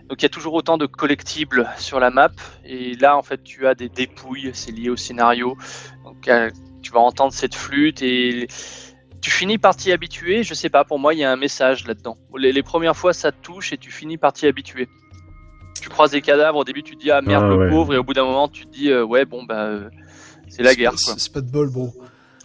Donc 0.08 0.20
il 0.20 0.22
y 0.22 0.26
a 0.26 0.28
toujours 0.28 0.54
autant 0.54 0.78
de 0.78 0.86
collectibles 0.86 1.68
sur 1.76 1.98
la 1.98 2.10
map. 2.10 2.30
Et 2.64 2.94
là, 2.94 3.16
en 3.16 3.22
fait, 3.24 3.42
tu 3.42 3.66
as 3.66 3.74
des 3.74 3.88
dépouilles. 3.88 4.50
C'est 4.52 4.70
lié 4.70 4.90
au 4.90 4.96
scénario. 4.96 5.56
Donc 6.04 6.28
euh, 6.28 6.50
tu 6.82 6.92
vas 6.92 7.00
entendre 7.00 7.32
cette 7.32 7.56
flûte 7.56 8.00
et 8.00 8.46
tu 9.24 9.30
finis 9.30 9.56
par 9.56 9.74
t'y 9.74 9.90
habituer. 9.90 10.42
Je 10.42 10.52
sais 10.52 10.68
pas, 10.68 10.84
pour 10.84 10.98
moi, 10.98 11.14
il 11.14 11.20
y 11.20 11.24
a 11.24 11.32
un 11.32 11.36
message 11.36 11.86
là-dedans. 11.86 12.18
Les, 12.36 12.52
les 12.52 12.62
premières 12.62 12.94
fois, 12.94 13.14
ça 13.14 13.32
te 13.32 13.40
touche 13.40 13.72
et 13.72 13.78
tu 13.78 13.90
finis 13.90 14.18
par 14.18 14.34
t'y 14.34 14.46
habituer. 14.46 14.86
Tu 15.80 15.88
croises 15.88 16.10
des 16.10 16.20
cadavres, 16.20 16.58
au 16.58 16.64
début, 16.64 16.82
tu 16.82 16.94
te 16.94 17.00
dis 17.00 17.10
ah 17.10 17.22
merde, 17.22 17.44
Ah, 17.46 17.48
le 17.48 17.56
ouais. 17.56 17.70
pauvre. 17.70 17.94
Et 17.94 17.96
au 17.96 18.04
bout 18.04 18.12
d'un 18.12 18.24
moment, 18.26 18.48
tu 18.48 18.66
te 18.66 18.70
dis 18.70 18.90
euh, 18.90 19.02
ouais, 19.02 19.24
bon, 19.24 19.42
bah, 19.44 19.64
euh, 19.64 19.88
c'est 20.48 20.62
la 20.62 20.74
guerre. 20.74 20.92
C'est 20.98 21.32
pas 21.32 21.40
de 21.40 21.50
bol, 21.50 21.70
bro. 21.70 21.90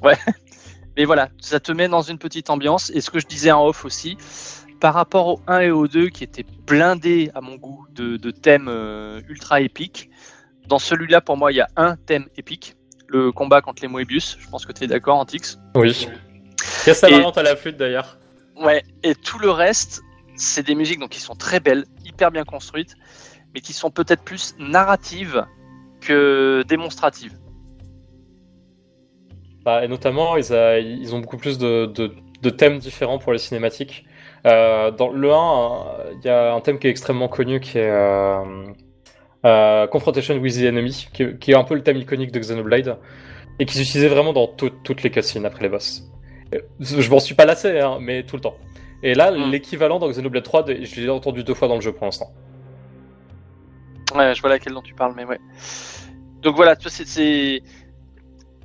Mais 0.01 0.17
Mais 0.97 1.03
voilà, 1.03 1.27
ça 1.41 1.59
te 1.59 1.73
met 1.73 1.89
dans 1.89 2.01
une 2.01 2.17
petite 2.17 2.49
ambiance. 2.49 2.91
Et 2.91 3.01
ce 3.01 3.09
que 3.09 3.19
je 3.19 3.27
disais 3.27 3.51
en 3.51 3.65
off 3.65 3.83
aussi, 3.83 4.15
par 4.79 4.93
rapport 4.93 5.27
au 5.27 5.41
1 5.47 5.59
et 5.59 5.71
au 5.71 5.89
2 5.89 6.07
qui 6.07 6.23
étaient 6.23 6.45
blindés 6.65 7.29
à 7.35 7.41
mon 7.41 7.57
goût 7.57 7.87
de, 7.93 8.15
de 8.15 8.31
thèmes 8.31 8.69
euh, 8.69 9.19
ultra 9.27 9.59
épiques, 9.59 10.09
dans 10.69 10.79
celui-là 10.79 11.19
pour 11.19 11.35
moi 11.35 11.51
il 11.51 11.55
y 11.55 11.61
a 11.61 11.67
un 11.75 11.97
thème 11.97 12.27
épique, 12.37 12.75
le 13.09 13.33
combat 13.33 13.59
contre 13.61 13.81
les 13.81 13.89
Moebius. 13.89 14.37
Je 14.39 14.47
pense 14.47 14.65
que 14.65 14.71
tu 14.71 14.85
es 14.85 14.87
d'accord, 14.87 15.17
Antix? 15.17 15.59
Oui. 15.75 16.07
Et- 17.35 17.39
à 17.39 17.43
la 17.43 17.55
flûte 17.55 17.77
d'ailleurs. 17.77 18.17
Ouais, 18.57 18.83
et 19.03 19.15
tout 19.15 19.39
le 19.39 19.49
reste, 19.51 20.01
c'est 20.35 20.65
des 20.65 20.75
musiques 20.75 20.99
donc, 20.99 21.09
qui 21.11 21.21
sont 21.21 21.35
très 21.35 21.59
belles, 21.59 21.85
hyper 22.05 22.31
bien 22.31 22.43
construites, 22.43 22.95
mais 23.53 23.61
qui 23.61 23.73
sont 23.73 23.89
peut-être 23.91 24.23
plus 24.23 24.55
narratives 24.59 25.45
que 26.01 26.63
démonstratives. 26.67 27.37
Bah, 29.65 29.83
et 29.83 29.87
notamment, 29.87 30.37
ils, 30.37 30.53
a- 30.53 30.79
ils 30.79 31.13
ont 31.15 31.19
beaucoup 31.19 31.37
plus 31.37 31.57
de, 31.57 31.85
de- 31.87 32.13
de 32.41 32.49
thèmes 32.49 32.79
différents 32.79 33.19
pour 33.19 33.33
les 33.33 33.39
cinématiques. 33.39 34.05
Euh, 34.45 34.91
dans 34.91 35.09
le 35.09 35.31
1, 35.33 35.35
euh, 35.35 36.13
il 36.21 36.25
y 36.25 36.29
a 36.29 36.53
un 36.53 36.61
thème 36.61 36.79
qui 36.79 36.87
est 36.87 36.89
extrêmement 36.89 37.27
connu 37.27 37.59
qui 37.59 37.77
est 37.77 37.89
euh, 37.89 38.39
euh, 39.45 39.87
Confrontation 39.87 40.35
with 40.37 40.55
the 40.55 40.63
Enemy, 40.63 41.07
qui, 41.13 41.23
est- 41.23 41.39
qui 41.39 41.51
est 41.51 41.55
un 41.55 41.63
peu 41.65 41.75
le 41.75 41.83
thème 41.83 41.97
iconique 41.97 42.31
de 42.31 42.39
Xenoblade, 42.39 42.97
et 43.59 43.65
qui 43.65 43.77
s'utilisait 43.77 44.07
vraiment 44.07 44.31
dans 44.33 44.47
tout- 44.47 44.69
toutes 44.83 45.03
les 45.03 45.11
cutscenes 45.11 45.45
après 45.45 45.63
les 45.63 45.69
boss. 45.69 46.03
Je 46.79 47.09
m'en 47.09 47.19
suis 47.19 47.35
pas 47.35 47.45
lassé, 47.45 47.79
hein, 47.79 47.97
mais 48.01 48.23
tout 48.23 48.35
le 48.35 48.41
temps. 48.41 48.55
Et 49.03 49.13
là, 49.13 49.31
Mm. 49.31 49.51
l'équivalent 49.51 49.99
dans 49.99 50.09
Xenoblade 50.09 50.43
3, 50.43 50.63
de- 50.63 50.83
je 50.83 51.01
l'ai 51.01 51.09
entendu 51.09 51.43
deux 51.43 51.53
fois 51.53 51.67
dans 51.67 51.75
le 51.75 51.81
jeu 51.81 51.91
pour 51.93 52.05
l'instant. 52.05 52.31
Ouais, 54.15 54.33
je 54.33 54.41
vois 54.41 54.49
laquelle 54.49 54.73
dont 54.73 54.81
tu 54.81 54.93
parles, 54.95 55.13
mais 55.15 55.25
ouais. 55.25 55.39
Donc 56.41 56.55
voilà, 56.55 56.75
tu 56.75 56.83
vois, 56.83 56.91
c'est-. 56.91 57.61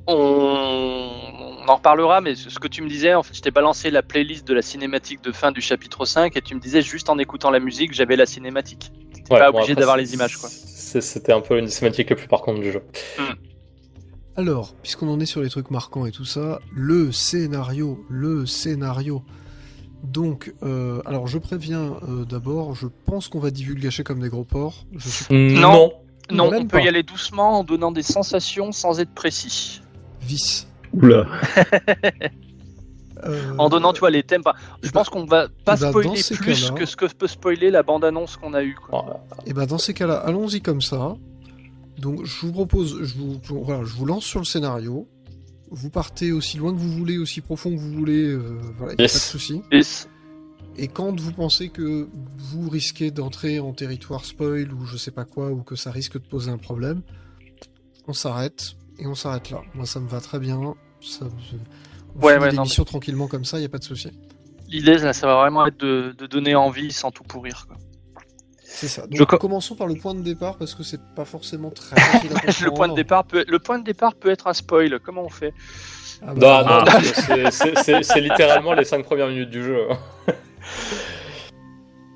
On... 0.07 0.15
on 0.15 1.69
en 1.69 1.77
reparlera, 1.77 2.21
mais 2.21 2.35
ce 2.35 2.59
que 2.59 2.69
tu 2.69 2.83
me 2.83 2.89
disais, 2.89 3.15
en 3.15 3.23
fait, 3.23 3.35
je 3.35 3.41
t'ai 3.41 3.51
balancé 3.51 3.91
la 3.91 4.03
playlist 4.03 4.47
de 4.47 4.53
la 4.55 4.61
cinématique 4.63 5.23
de 5.23 5.33
fin 5.33 5.51
du 5.53 5.61
chapitre 5.63 6.05
5 6.05 6.37
et 6.37 6.43
tu 6.43 6.55
me 6.55 6.61
disais 6.61 6.83
juste 6.83 7.09
en 7.09 7.19
écoutant 7.19 7.51
la 7.51 7.61
musique, 7.61 7.93
j'avais 7.95 8.17
la 8.17 8.27
cinématique. 8.27 8.91
Ouais, 9.31 9.39
pas 9.39 9.51
bon, 9.51 9.59
obligé 9.59 9.75
d'avoir 9.75 9.97
les 9.97 10.13
images, 10.13 10.37
quoi. 10.37 10.49
C'était 10.51 11.33
un 11.33 11.41
peu 11.41 11.59
une 11.59 11.69
cinématique 11.69 12.11
la 12.11 12.17
plupart 12.17 12.43
contre 12.43 12.61
du 12.61 12.71
jeu. 12.73 12.83
Alors, 14.37 14.75
puisqu'on 14.83 15.09
en 15.09 15.21
est 15.21 15.27
sur 15.27 15.41
les 15.43 15.49
trucs 15.49 15.71
marquants 15.71 16.07
et 16.07 16.11
tout 16.11 16.25
ça, 16.25 16.61
le 16.75 17.13
scénario, 17.13 18.05
le 18.09 18.47
scénario. 18.47 19.23
Donc, 20.03 20.53
euh, 20.63 21.01
alors 21.07 21.27
je 21.29 21.39
préviens 21.39 21.97
euh, 22.09 22.25
d'abord, 22.25 22.75
je 22.75 22.89
pense 23.07 23.29
qu'on 23.29 23.39
va 23.39 23.51
divulgacher 23.51 24.03
comme 24.03 24.21
des 24.21 24.29
gros 24.29 24.45
porcs. 24.45 24.87
Je 24.97 25.09
suis 25.09 25.55
Non. 25.55 25.93
Non, 26.31 26.51
on 26.53 26.63
peut 26.63 26.79
pas. 26.79 26.81
y 26.81 26.89
aller 26.89 27.03
doucement 27.03 27.59
en 27.61 27.65
donnant 27.65 27.93
des 27.93 28.03
sensations 28.03 28.73
sans 28.73 28.99
être 28.99 29.13
précis. 29.13 29.83
vice. 30.21 30.67
Oula. 30.93 31.27
Euh, 33.27 33.55
En 33.57 33.71
donnant, 33.71 33.95
tu 33.95 34.01
vois, 34.01 34.11
les 34.11 34.23
thèmes. 34.23 34.43
Je 34.45 34.51
eh 34.51 34.87
ben- 34.89 34.93
pense 34.93 35.09
qu'on 35.09 35.25
va 35.25 35.47
pas 35.65 35.77
eh 35.79 35.81
ben, 35.81 35.91
spoiler 35.91 36.11
plus 36.11 36.71
que 36.73 36.85
ce 36.85 36.97
que 36.97 37.07
peut 37.07 37.27
spoiler 37.27 37.71
la 37.71 37.83
bande-annonce 37.83 38.37
qu'on 38.37 38.53
a 38.53 38.63
eue. 38.63 38.75
Quoi. 38.75 39.25
Et 39.47 39.55
ben 39.55 39.65
dans 39.65 39.79
ces 39.79 39.95
cas-là, 39.95 40.17
allons-y 40.17 40.61
comme 40.61 40.83
ça. 40.83 41.17
Donc 41.99 42.25
je 42.25 42.47
vous 42.47 42.53
propose, 42.53 43.03
je 43.03 43.15
vous, 43.15 43.41
voilà, 43.63 43.85
je 43.85 43.95
vous 43.95 44.07
lance 44.07 44.25
sur 44.25 44.41
le 44.41 44.45
scénario. 44.45 45.09
Vous 45.71 45.91
partez 45.91 46.31
aussi 46.33 46.57
loin 46.57 46.73
que 46.73 46.79
vous 46.79 46.91
voulez, 46.91 47.19
aussi 47.19 47.41
profond 47.41 47.71
que 47.71 47.81
vous 47.81 47.93
voulez, 47.93 48.25
euh, 48.29 48.61
voilà, 48.79 48.95
Yes. 48.99 49.13
pas 49.13 49.19
de 49.19 49.23
souci. 49.23 49.63
Yes. 49.73 50.09
Et 50.77 50.89
quand 50.89 51.19
vous 51.21 51.33
pensez 51.33 51.69
que 51.69 52.09
vous 52.37 52.69
risquez 52.69 53.11
d'entrer 53.11 53.61
en 53.61 53.73
territoire 53.73 54.25
spoil 54.25 54.73
ou 54.73 54.85
je 54.87 54.97
sais 54.97 55.11
pas 55.13 55.25
quoi, 55.25 55.51
ou 55.51 55.63
que 55.63 55.77
ça 55.77 55.91
risque 55.93 56.15
de 56.15 56.27
poser 56.27 56.51
un 56.51 56.59
problème, 56.59 57.03
on 58.09 58.13
s'arrête 58.13 58.75
et 58.99 59.07
on 59.07 59.15
s'arrête 59.15 59.51
là. 59.51 59.63
Moi 59.75 59.87
ça 59.87 60.01
me 60.01 60.09
va 60.09 60.21
très 60.21 60.39
bien. 60.39 60.75
Ça, 61.01 61.27
on 61.27 62.21
Ouais, 62.21 62.35
finit 62.35 62.45
ouais, 62.45 62.51
l'émission 62.53 62.85
tranquillement 62.85 63.27
comme 63.29 63.45
ça, 63.45 63.59
y 63.61 63.65
a 63.65 63.69
pas 63.69 63.79
de 63.79 63.85
souci. 63.85 64.09
L'idée, 64.69 64.99
ça, 64.99 65.13
ça 65.13 65.27
va 65.27 65.35
vraiment 65.37 65.67
être 65.67 65.79
de, 65.79 66.15
de 66.17 66.27
donner 66.27 66.55
envie 66.55 66.91
sans 66.93 67.11
tout 67.11 67.23
pourrir. 67.25 67.67
Quoi. 67.69 67.77
C'est 68.77 68.89
ça. 68.89 69.03
Donc 69.07 69.17
Je 69.17 69.37
commençons 69.37 69.77
par 69.77 69.87
le 69.87 69.95
point 69.95 70.15
de 70.15 70.21
départ 70.21 70.57
parce 70.57 70.75
que 70.75 70.83
c'est 70.83 71.01
pas 71.15 71.25
forcément 71.25 71.71
très 71.71 71.95
facile 71.95 72.33
à 72.33 72.65
le, 72.65 72.71
point 72.73 72.89
de 72.89 72.95
départ 72.95 73.25
peut, 73.25 73.45
le 73.47 73.59
point 73.61 73.79
de 73.79 73.85
départ 73.85 74.15
peut 74.17 74.31
être 74.31 74.49
un 74.49 74.53
spoil. 74.53 74.99
Comment 74.99 75.23
on 75.23 75.29
fait? 75.29 75.55
Ah 76.23 76.35
Non, 76.35 76.41
bah, 76.41 76.85
non, 76.85 77.01
c'est- 77.51 77.83
c'est- 77.85 78.03
c'est 78.03 78.21
littéralement 78.21 78.73
les 78.73 78.85
5 78.85 79.05
premières 79.05 79.29
minutes 79.29 79.51
du 79.51 79.63
jeu. 79.63 79.87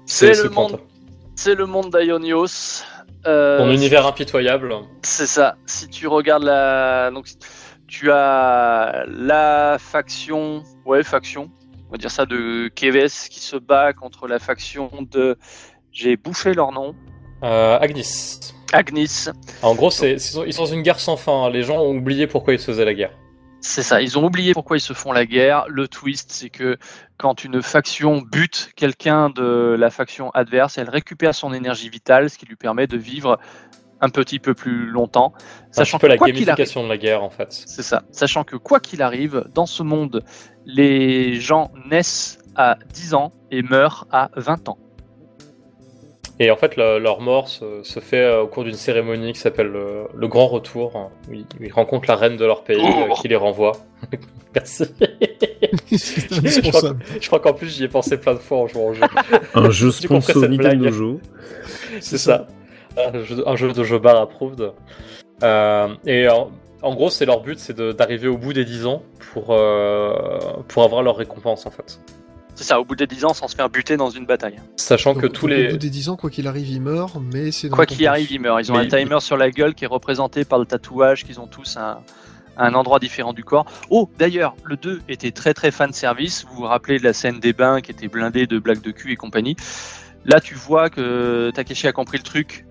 C'est 0.05 0.43
le, 0.43 0.49
monde, 0.51 0.81
le 1.47 1.67
monde 1.67 1.97
d'Ionios. 1.97 2.83
Euh, 3.27 3.59
Ton 3.59 3.71
univers 3.71 4.05
impitoyable. 4.07 4.75
C'est 5.03 5.27
ça. 5.27 5.57
Si 5.67 5.89
tu 5.89 6.09
regardes 6.09 6.43
la. 6.43 7.11
Donc, 7.13 7.27
tu 7.87 8.11
as 8.11 9.05
la 9.07 9.77
faction. 9.79 10.65
Ouais, 10.85 11.05
faction. 11.05 11.51
On 11.89 11.93
va 11.93 11.99
dire 11.99 12.11
ça 12.11 12.27
de 12.27 12.69
Keves 12.75 13.29
qui 13.31 13.39
se 13.41 13.57
bat 13.57 13.93
contre 13.93 14.27
la 14.27 14.41
faction 14.41 14.91
de. 15.13 15.37
J'ai 15.99 16.17
bouffé 16.17 16.55
leur 16.55 16.71
nom. 16.71 16.95
Euh, 17.43 17.77
Agnis. 17.81 18.39
Agnis. 18.73 19.27
En 19.63 19.75
gros, 19.75 19.91
c'est, 19.91 20.13
ils 20.13 20.21
sont 20.53 20.63
dans 20.63 20.67
une 20.67 20.83
guerre 20.83 21.01
sans 21.01 21.17
fin. 21.17 21.47
hein. 21.47 21.51
Les 21.51 21.65
gens 21.65 21.79
ont 21.81 21.97
oublié 21.97 22.29
pourquoi 22.29 22.55
ils 22.55 22.61
se 22.61 22.67
faisaient 22.67 22.85
la 22.85 22.95
guerre. 22.95 23.11
C'est 23.61 23.83
ça. 23.83 24.01
Ils 24.01 24.17
ont 24.17 24.25
oublié 24.25 24.53
pourquoi 24.55 24.77
ils 24.77 24.81
se 24.81 24.93
font 24.93 25.11
la 25.11 25.27
guerre. 25.27 25.65
Le 25.69 25.89
twist, 25.89 26.31
c'est 26.31 26.51
que 26.51 26.77
quand 27.17 27.43
une 27.43 27.61
faction 27.63 28.19
bute 28.23 28.71
quelqu'un 28.77 29.29
de 29.31 29.75
la 29.77 29.91
faction 29.91 30.31
adverse, 30.31 30.79
elle 30.79 30.89
récupère 30.89 31.35
son 31.35 31.53
énergie 31.53 31.89
vitale, 31.89 32.31
ce 32.31 32.39
qui 32.39 32.47
lui 32.47 32.55
permet 32.55 32.87
de 32.87 32.97
vivre 32.97 33.41
un 34.01 34.11
petit 34.11 34.39
peu 34.39 34.55
plus 34.55 34.87
longtemps. 34.87 35.33
C'est 35.73 35.81
un 35.81 35.85
Sachant 35.85 35.99
petit 35.99 36.03
peu 36.03 36.07
que 36.07 36.13
la 36.13 36.17
quoi 36.19 36.27
arrive, 36.29 36.45
gamification 36.47 36.85
de 36.85 36.89
la 36.89 36.97
guerre, 36.97 37.25
en 37.25 37.31
fait. 37.31 37.49
C'est 37.51 37.83
ça. 37.83 38.05
Sachant 38.13 38.45
que 38.45 38.55
quoi 38.55 38.79
qu'il 38.79 39.03
arrive, 39.03 39.47
dans 39.53 39.67
ce 39.67 39.83
monde, 39.83 40.23
les 40.65 41.41
gens 41.41 41.73
naissent 41.91 42.39
à 42.55 42.77
10 42.95 43.15
ans 43.15 43.33
et 43.51 43.63
meurent 43.63 44.07
à 44.13 44.31
20 44.37 44.69
ans. 44.69 44.79
Et 46.41 46.51
en 46.53 46.57
fait, 46.57 46.77
le- 46.77 46.99
leur 46.99 47.21
mort 47.21 47.49
se, 47.49 47.83
se 47.83 47.99
fait 48.01 48.21
euh, 48.23 48.43
au 48.43 48.47
cours 48.47 48.63
d'une 48.65 48.75
cérémonie 48.75 49.33
qui 49.33 49.41
s'appelle 49.41 49.67
le, 49.69 50.05
le 50.15 50.29
Grand 50.29 50.47
Retour, 50.47 50.97
hein, 50.97 51.09
où 51.29 51.35
ils, 51.35 51.41
où 51.61 51.65
ils 51.65 51.73
rencontrent 51.73 52.09
la 52.09 52.15
reine 52.17 52.37
de 52.37 52.45
leur 52.45 52.63
pays 52.63 52.79
Oh. 52.81 53.11
euh, 53.11 53.15
qui 53.21 53.27
les 53.29 53.37
renvoie. 53.37 53.73
Merci. 54.55 54.85
Je 55.91 57.27
crois 57.27 57.41
qu'en 57.41 57.53
plus, 57.53 57.69
j'y 57.77 57.85
ai 57.85 57.89
pensé 57.89 58.17
plein 58.19 58.35
de 58.35 58.39
fois 58.39 58.59
en 58.59 58.67
jouant 58.67 58.87
au 58.89 58.95
jeu. 58.95 59.03
Un 59.55 59.71
jeu 59.71 59.91
J'ai 60.01 60.09
compris 60.09 60.33
sponsor 60.33 60.43
cette 60.43 60.51
Nintendo 60.51 60.81
blague. 60.85 60.93
Joe. 60.95 61.17
C'est 62.01 62.19
ça. 62.19 62.47
Un 62.97 63.23
jeu, 63.23 63.43
un 63.47 63.57
jeu 63.57 63.73
de 63.73 63.85
jeu 63.85 63.99
bar 63.99 64.21
approved. 64.21 64.73
Euh, 65.43 65.89
et 66.07 66.29
en, 66.29 66.51
en 66.83 66.95
gros, 66.95 67.11
c'est 67.11 67.27
leur 67.27 67.41
but, 67.41 67.59
c'est 67.59 67.77
de- 67.77 67.93
d'arriver 67.93 68.29
au 68.29 68.37
bout 68.39 68.53
des 68.53 68.65
10 68.65 68.87
ans 68.87 69.03
pour, 69.33 69.49
euh, 69.51 70.15
pour 70.69 70.83
avoir 70.85 71.03
leur 71.03 71.17
récompense, 71.17 71.67
en 71.67 71.71
fait. 71.71 72.01
C'est 72.59 72.65
ça, 72.65 72.81
au 72.81 72.85
bout 72.85 72.97
des 72.97 73.07
10 73.07 73.25
ans, 73.25 73.35
sans 73.35 73.47
se 73.47 73.55
faire 73.55 73.71
buter 73.71 73.97
dans 73.97 74.11
une 74.11 74.27
bataille. 74.27 74.57
Sachant 74.75 75.13
Donc, 75.13 75.23
que 75.23 75.27
tous 75.29 75.47
les... 75.47 75.69
Au 75.69 75.71
bout 75.71 75.77
des 75.77 75.91
10 75.91 76.09
ans, 76.09 76.17
quoi 76.17 76.29
qu'il 76.29 76.49
arrive, 76.49 76.69
il 76.69 76.81
meurt, 76.81 77.17
mais 77.33 77.53
c'est 77.53 77.69
dans 77.69 77.77
Quoi 77.77 77.87
qu'il 77.87 78.05
arrive, 78.09 78.33
ils 78.33 78.41
meurent. 78.41 78.59
Ils 78.59 78.73
ont 78.73 78.75
Mais 78.75 78.81
un 78.81 78.99
il- 78.99 79.05
timer 79.07 79.21
sur 79.21 79.37
la 79.37 79.53
gueule 79.53 79.77
qui 79.77 79.85
est 79.85 79.89
représenté 79.89 80.45
par 80.45 80.59
le 80.59 80.67
tatouage 80.67 81.25
qu'ils 81.25 81.39
ont 81.39 81.47
tous 81.47 81.77
à 81.77 82.03
à 82.57 82.67
un 82.67 82.75
endroit 82.75 82.99
différent 82.99 83.33
du 83.33 83.45
corps. 83.45 83.67
Oh, 83.89 84.11
d'ailleurs, 84.19 84.57
le 84.65 84.77
2 84.77 85.03
était 85.09 85.31
très 85.31 85.55
très 85.55 85.71
fan 85.71 85.93
service. 85.93 86.45
Vous 86.51 86.57
vous 86.57 86.63
rappelez 86.65 86.99
de 86.99 87.05
la 87.05 87.13
scène 87.13 87.39
des 87.39 87.53
bains 87.53 87.81
qui 87.81 87.93
était 87.93 88.09
blindée 88.09 88.49
de 88.49 88.59
blagues 88.59 88.81
de 88.81 88.91
cul 88.91 89.13
et 89.13 89.17
compagnie. 89.17 89.55
Là, 90.25 90.41
tu 90.41 90.57
vois 90.57 90.91
que 90.91 91.53
Takeshi 91.55 91.87
a 91.87 91.93
compris 91.93 92.19
le 92.19 92.25
truc. 92.25 92.67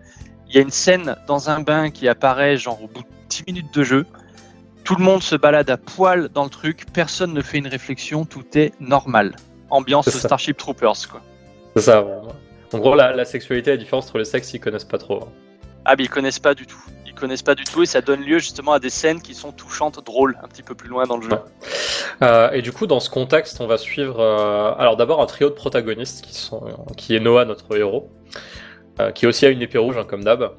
Il 0.50 0.56
y 0.56 0.58
a 0.58 0.62
une 0.62 0.72
scène 0.72 1.16
dans 1.26 1.50
un 1.50 1.62
bain 1.62 1.90
qui 1.90 2.10
apparaît 2.10 2.58
genre 2.58 2.84
au 2.84 2.88
bout 2.90 3.00
de 3.04 3.08
10 3.30 3.46
minutes 3.48 3.74
de 3.74 3.84
jeu. 3.84 4.06
Tout 4.84 4.96
le 4.98 5.06
monde 5.06 5.24
se 5.24 5.38
balade 5.38 5.70
à 5.70 5.78
poil 5.78 6.28
dans 6.34 6.44
le 6.44 6.50
truc, 6.50 6.84
personne 6.92 7.32
ne 7.34 7.42
fait 7.42 7.58
une 7.58 7.68
réflexion, 7.68 8.26
tout 8.26 8.44
est 8.56 8.74
normal. 8.82 9.38
Ambiance. 9.70 10.10
Starship 10.10 10.58
Troopers, 10.58 11.08
quoi. 11.10 11.22
C'est 11.76 11.84
ça, 11.84 12.02
vraiment. 12.02 12.34
En 12.74 12.80
gros, 12.80 12.96
la, 12.96 13.14
la 13.14 13.26
sexualité, 13.26 13.72
la 13.72 13.78
différence 13.78 14.08
entre 14.08 14.18
les 14.18 14.26
sexes, 14.26 14.54
ils 14.54 14.60
connaissent 14.60 14.84
pas 14.86 14.98
trop. 14.98 15.24
hein. 15.24 15.28
Ah, 15.86 15.96
mais 15.98 16.04
ils 16.04 16.10
connaissent 16.10 16.40
pas 16.40 16.54
du 16.54 16.66
tout. 16.66 16.84
Ils 17.06 17.14
connaissent 17.14 17.42
pas 17.44 17.56
du 17.56 17.64
tout 17.64 17.82
et 17.82 17.86
ça 17.86 18.02
donne 18.02 18.22
lieu 18.22 18.40
justement 18.40 18.74
à 18.74 18.80
des 18.80 18.90
scènes 18.90 19.22
qui 19.22 19.34
sont 19.34 19.52
touchantes, 19.54 20.04
drôles, 20.06 20.38
un 20.44 20.48
petit 20.48 20.64
peu 20.64 20.76
plus 20.76 20.90
loin 20.90 21.06
dans 21.06 21.16
le 21.18 21.24
jeu. 21.24 21.30
Ouais. 21.32 21.40
Euh, 22.24 22.52
et 22.52 22.62
du 22.62 22.72
coup, 22.74 22.88
dans 22.88 23.00
ce 23.00 23.10
contexte, 23.10 23.62
on 23.62 23.68
va 23.68 23.78
suivre. 23.78 24.20
euh, 24.20 24.74
alors, 24.78 24.98
d'abord, 24.98 25.22
un 25.22 25.26
trio 25.28 25.50
de 25.50 25.54
protagonistes 25.56 26.26
qui, 26.26 26.34
sont, 26.36 26.62
qui 26.98 27.16
est 27.16 27.20
Noah, 27.22 27.46
notre 27.46 27.76
héros, 27.78 28.10
euh, 29.00 29.12
qui 29.12 29.28
aussi 29.28 29.46
a 29.46 29.50
une 29.50 29.62
épée 29.62 29.78
rouge, 29.78 29.98
hein, 29.98 30.06
comme 30.06 30.24
d'hab. 30.24 30.52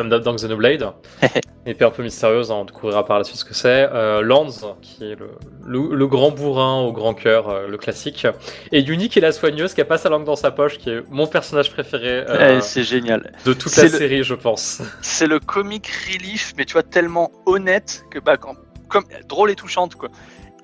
Comme 0.00 0.08
d'hab 0.08 0.22
dans 0.22 0.32
Xenoblade. 0.34 0.94
Une 1.66 1.72
épée 1.72 1.84
un 1.84 1.90
peu 1.90 2.02
mystérieuse, 2.02 2.50
hein, 2.50 2.54
on 2.60 2.64
découvrira 2.64 3.04
par 3.04 3.18
la 3.18 3.24
suite 3.24 3.36
ce 3.36 3.44
que 3.44 3.52
c'est. 3.52 3.86
Euh, 3.92 4.22
Lance, 4.22 4.64
qui 4.80 5.04
est 5.04 5.14
le, 5.14 5.32
le- 5.66 5.94
le 5.94 6.06
grand 6.06 6.30
bourrin 6.30 6.80
au 6.80 6.90
grand 6.90 7.12
cœur, 7.12 7.50
euh, 7.50 7.68
le 7.68 7.76
classique. 7.76 8.26
Et 8.72 8.80
Yuni, 8.80 9.10
qui 9.10 9.18
est 9.18 9.22
la 9.22 9.32
soigneuse, 9.32 9.74
qui 9.74 9.82
a 9.82 9.84
pas 9.84 9.98
sa 9.98 10.08
langue 10.08 10.24
dans 10.24 10.36
sa 10.36 10.52
poche, 10.52 10.78
qui 10.78 10.88
est 10.88 11.02
mon 11.10 11.26
personnage 11.26 11.70
préféré 11.70 12.24
euh, 12.26 12.56
Eh, 12.56 12.60
c'est 12.62 12.82
génial. 12.82 13.34
de 13.44 13.52
toute 13.52 13.76
la 13.76 13.82
le- 13.82 13.88
série, 13.90 14.24
je 14.24 14.34
pense. 14.34 14.80
C'est 15.02 15.26
le 15.26 15.38
comic 15.38 15.86
relief, 16.10 16.54
mais 16.56 16.64
tu 16.64 16.72
vois, 16.72 16.82
tellement 16.82 17.30
honnête 17.44 18.04
que, 18.10 18.18
bah, 18.20 18.38
quand, 18.38 18.54
comme, 18.88 19.04
drôle 19.28 19.50
et 19.50 19.54
touchante, 19.54 19.96
quoi. 19.96 20.08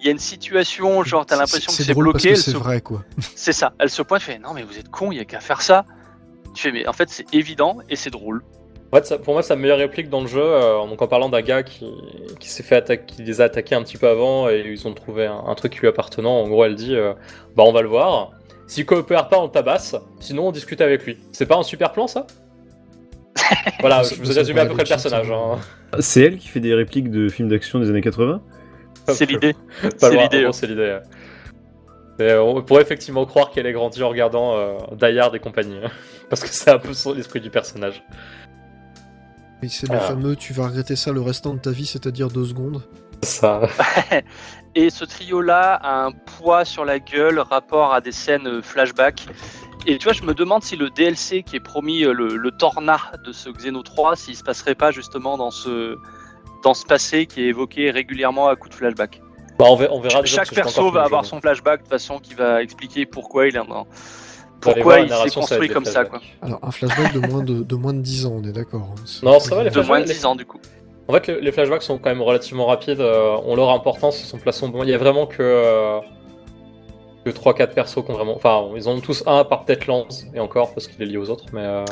Il 0.00 0.06
y 0.06 0.08
a 0.08 0.12
une 0.12 0.18
situation, 0.18 1.04
genre, 1.04 1.26
t'as 1.26 1.36
l'impression 1.36 1.70
que 1.70 1.82
c'est 1.82 1.92
bloqué, 1.92 2.36
c'est 2.36 2.52
se- 2.52 2.56
vrai, 2.56 2.80
quoi. 2.80 3.02
c'est 3.34 3.52
ça. 3.52 3.74
Elle 3.78 3.90
se 3.90 4.00
pointe, 4.00 4.22
fait, 4.22 4.38
non, 4.38 4.54
mais 4.54 4.62
vous 4.62 4.78
êtes 4.78 4.88
con, 4.88 5.12
il 5.12 5.18
y 5.18 5.20
a 5.20 5.26
qu'à 5.26 5.40
faire 5.40 5.60
ça. 5.60 5.84
Tu 6.54 6.62
fais, 6.62 6.72
mais 6.72 6.88
en 6.88 6.94
fait, 6.94 7.10
c'est 7.10 7.26
évident 7.34 7.80
et 7.90 7.96
c'est 7.96 8.08
drôle. 8.08 8.42
En 8.97 9.01
fait, 9.01 9.06
ça- 9.06 9.18
pour 9.18 9.35
moi, 9.35 9.43
sa 9.43 9.56
meilleure 9.56 9.77
réplique 9.78 10.09
dans 10.09 10.23
le 10.23 10.27
jeu, 10.27 10.40
euh, 10.43 10.86
donc 10.86 11.02
en 11.02 11.06
parlant 11.06 11.28
d'un 11.28 11.43
gars 11.43 11.62
qui, 11.62 11.86
qui 12.40 12.48
s'est 12.48 12.62
fait 12.62 12.77
attaquer, 12.77 13.05
qui 13.06 13.23
les 13.23 13.40
a 13.43 13.44
attaqués 13.44 13.74
un 13.74 13.82
petit 13.82 13.98
peu 13.98 14.09
avant 14.09 14.48
et 14.48 14.62
ils 14.66 14.86
ont 14.89 14.94
trouvé 14.94 15.27
un, 15.27 15.43
un 15.47 15.55
truc 15.55 15.77
lui 15.77 15.89
appartenant. 15.89 16.40
En 16.40 16.48
gros, 16.48 16.64
elle 16.64 16.77
dit 16.77 16.97
euh, 16.97 17.12
Bah, 17.56 17.64
on 17.66 17.73
va 17.73 17.82
le 17.82 17.89
voir. 17.89 18.31
S'il 18.66 18.86
coopère 18.86 19.28
pas, 19.28 19.39
on 19.39 19.44
le 19.44 19.51
tabasse. 19.51 19.97
Sinon, 20.18 20.48
on 20.48 20.52
discute 20.52 20.81
avec 20.81 21.05
lui. 21.05 21.18
C'est 21.32 21.47
pas 21.47 21.56
un 21.56 21.62
super 21.62 21.93
plan, 21.93 22.06
ça? 22.06 22.27
Voilà, 23.81 24.02
je 24.02 24.14
vous 24.14 24.32
ai 24.32 24.39
résumé 24.39 24.60
à 24.60 24.66
peu 24.66 24.73
près 24.73 24.85
le 24.85 24.89
personnage. 24.89 25.31
hein. 25.31 25.59
hein. 25.93 25.97
C'est 26.01 26.23
elle 26.23 26.39
qui 26.39 26.48
fait 26.48 26.60
des 26.60 26.74
répliques 26.74 27.10
de 27.10 27.28
films 27.28 27.48
d'action 27.48 27.78
des 27.78 27.90
années 27.90 28.01
80 28.01 28.40
C'est 29.09 29.27
l'idée. 29.27 29.52
Pas 29.82 29.90
C'est 30.10 30.16
l'idée. 30.16 30.48
c'est 30.52 30.66
l'idée. 30.66 30.98
Et 32.18 32.32
on 32.32 32.62
pourrait 32.62 32.81
effectivement 32.81 33.27
croire 33.27 33.51
qu'elle 33.51 33.66
est 33.66 33.73
grandie 33.74 34.02
en 34.02 34.09
regardant 34.09 34.56
euh, 34.56 34.78
Die 34.98 35.18
Hard 35.18 35.35
et 35.35 35.39
compagnie. 35.39 35.77
hein. 35.85 35.90
Parce 36.31 36.40
que 36.43 36.48
c'est 36.48 36.70
un 36.70 36.78
peu 36.78 36.94
son- 36.94 37.12
l'esprit 37.12 37.40
du 37.40 37.51
personnage. 37.51 38.02
Et 39.62 39.68
c'est 39.68 39.88
le 39.88 39.96
Ah. 39.96 40.00
fameux 40.00 40.36
tu 40.36 40.52
vas 40.52 40.66
regretter 40.68 40.96
ça 40.96 41.12
le 41.12 41.20
restant 41.20 41.54
de 41.54 41.58
ta 41.60 41.70
vie, 41.70 41.86
c'est-à-dire 41.86 42.28
deux 42.28 42.44
secondes. 42.44 42.82
Ça. 43.22 43.62
Et 44.74 44.90
ce 44.90 45.04
trio-là 45.06 45.74
a 45.82 46.04
un 46.04 46.12
poids 46.12 46.66
sur 46.66 46.84
la 46.84 46.98
gueule 46.98 47.38
rapport 47.38 47.94
à 47.94 48.00
des 48.02 48.12
scènes 48.12 48.46
euh, 48.46 48.62
flashback. 48.62 49.26
Et 49.86 49.96
tu 49.96 50.04
vois, 50.04 50.12
je 50.12 50.22
me 50.22 50.34
demande 50.34 50.62
si 50.62 50.76
le 50.76 50.90
DLC 50.90 51.42
qui 51.42 51.56
est 51.56 51.60
promis, 51.60 52.04
euh, 52.04 52.12
le, 52.12 52.36
le 52.36 52.50
Torna 52.50 52.98
de 53.24 53.32
ce 53.32 53.48
Xeno 53.48 53.82
3, 53.82 54.16
s'il 54.16 54.36
se 54.36 54.42
passerait 54.42 54.74
pas 54.74 54.90
justement 54.90 55.38
dans 55.38 55.50
ce, 55.50 55.96
dans 56.62 56.74
ce 56.74 56.84
passé 56.84 57.24
qui 57.26 57.40
est 57.42 57.46
évoqué 57.46 57.90
régulièrement 57.90 58.48
à 58.48 58.56
coup 58.56 58.68
de 58.68 58.74
flashback. 58.74 59.22
Bah, 59.58 59.64
on 59.70 59.76
verra, 59.76 59.94
on 59.94 60.00
verra 60.00 60.22
Chaque 60.26 60.52
perso 60.52 60.90
va 60.90 61.04
avoir 61.04 61.24
son 61.24 61.40
flashback 61.40 61.84
de 61.84 61.88
façon 61.88 62.18
qui 62.18 62.34
va 62.34 62.62
expliquer 62.62 63.06
pourquoi 63.06 63.46
il 63.48 63.56
est 63.56 63.66
dans... 63.66 63.86
Pourquoi 64.60 65.00
il 65.00 65.08
s'est 65.08 65.30
construit 65.30 65.68
comme 65.68 65.84
ça, 65.84 66.04
quoi. 66.04 66.18
flashbacks. 66.20 66.42
Alors 66.42 66.58
un 66.62 66.70
flashback 66.70 67.12
de 67.12 67.18
moins 67.20 67.42
de, 67.42 67.62
de 67.62 67.74
moins 67.76 67.92
de 67.94 68.00
10 68.00 68.26
ans, 68.26 68.40
on 68.42 68.44
est 68.48 68.52
d'accord. 68.52 68.88
hein. 68.92 69.02
C'est- 69.04 69.24
Non, 69.24 69.38
ça 69.38 69.54
va, 69.54 69.64
les 69.64 69.70
De 69.70 69.80
moins 69.82 70.00
de 70.00 70.06
les- 70.06 70.14
10 70.14 70.24
ans, 70.26 70.34
du 70.36 70.44
coup. 70.46 70.58
En 71.08 71.12
fait, 71.12 71.28
le- 71.28 71.40
les 71.40 71.52
flashbacks 71.52 71.82
sont 71.82 71.98
quand 71.98 72.08
même 72.10 72.22
relativement 72.22 72.66
rapides, 72.66 73.00
euh, 73.00 73.36
ont 73.44 73.54
leur 73.54 73.70
importance, 73.70 74.20
ils 74.20 74.26
sont 74.26 74.38
placés 74.38 74.64
au 74.64 74.68
bon. 74.68 74.82
Il 74.82 74.88
y 74.90 74.94
a 74.94 74.98
vraiment 74.98 75.26
que, 75.26 75.36
euh, 75.40 76.00
que 77.24 77.30
3-4 77.30 77.74
persos 77.74 78.04
qui 78.04 78.10
ont 78.10 78.14
vraiment. 78.14 78.34
Enfin, 78.34 78.64
ils 78.76 78.88
en 78.88 78.92
ont 78.92 79.00
tous 79.00 79.22
un 79.26 79.44
par 79.44 79.64
peut-être 79.64 79.86
lance, 79.86 80.24
et 80.34 80.40
encore, 80.40 80.72
parce 80.74 80.88
qu'il 80.88 81.00
est 81.02 81.06
lié 81.06 81.16
aux 81.16 81.30
autres, 81.30 81.44
mais. 81.52 81.60
euh, 81.64 81.84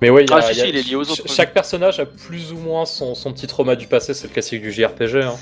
Mais 0.00 0.10
oui, 0.10 0.22
il 0.22 0.30
y 0.30 0.32
a- 0.32 0.36
Ah, 0.36 0.42
si, 0.42 0.54
si, 0.60 0.68
il 0.68 0.76
est 0.76 0.82
lié 0.88 0.94
aux 0.94 1.10
autres. 1.10 1.26
Chaque 1.26 1.52
personnage 1.52 1.98
a 1.98 2.06
plus 2.06 2.52
ou 2.52 2.56
moins 2.56 2.84
son, 2.86 3.16
son 3.16 3.32
petit 3.32 3.48
trauma 3.48 3.74
du 3.74 3.88
passé, 3.88 4.14
c'est 4.14 4.28
le 4.28 4.32
classique 4.32 4.62
du 4.62 4.70
JRPG. 4.70 5.22
Hein. 5.24 5.34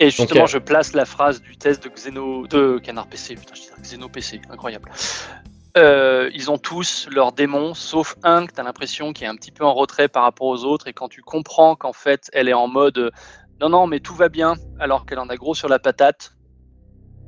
Et 0.00 0.10
justement, 0.10 0.44
je 0.44 0.58
place 0.58 0.92
la 0.92 1.06
phrase 1.06 1.40
du 1.40 1.56
test 1.56 1.82
de 1.84 1.88
Xeno, 1.88 2.46
de 2.46 2.78
Canard 2.78 3.06
PC, 3.06 3.36
putain, 3.36 3.54
je 3.54 3.60
dis 3.62 3.68
Xeno 3.94 4.10
PC, 4.10 4.42
incroyable. 4.50 4.90
Euh, 5.78 6.28
ils 6.34 6.50
ont 6.50 6.58
tous 6.58 7.08
leurs 7.10 7.32
démons, 7.32 7.72
sauf 7.74 8.16
un 8.22 8.46
que 8.46 8.52
t'as 8.52 8.62
l'impression 8.62 9.12
qui 9.14 9.24
est 9.24 9.26
un 9.26 9.36
petit 9.36 9.52
peu 9.52 9.64
en 9.64 9.72
retrait 9.72 10.08
par 10.08 10.22
rapport 10.24 10.46
aux 10.48 10.64
autres, 10.64 10.86
et 10.86 10.92
quand 10.92 11.08
tu 11.08 11.22
comprends 11.22 11.76
qu'en 11.76 11.94
fait 11.94 12.28
elle 12.34 12.48
est 12.48 12.52
en 12.52 12.68
mode 12.68 12.98
euh, 12.98 13.10
non 13.60 13.70
non 13.70 13.86
mais 13.86 14.00
tout 14.00 14.14
va 14.14 14.28
bien, 14.28 14.54
alors 14.78 15.06
qu'elle 15.06 15.18
en 15.18 15.28
a 15.30 15.36
gros 15.36 15.54
sur 15.54 15.68
la 15.70 15.78
patate, 15.78 16.32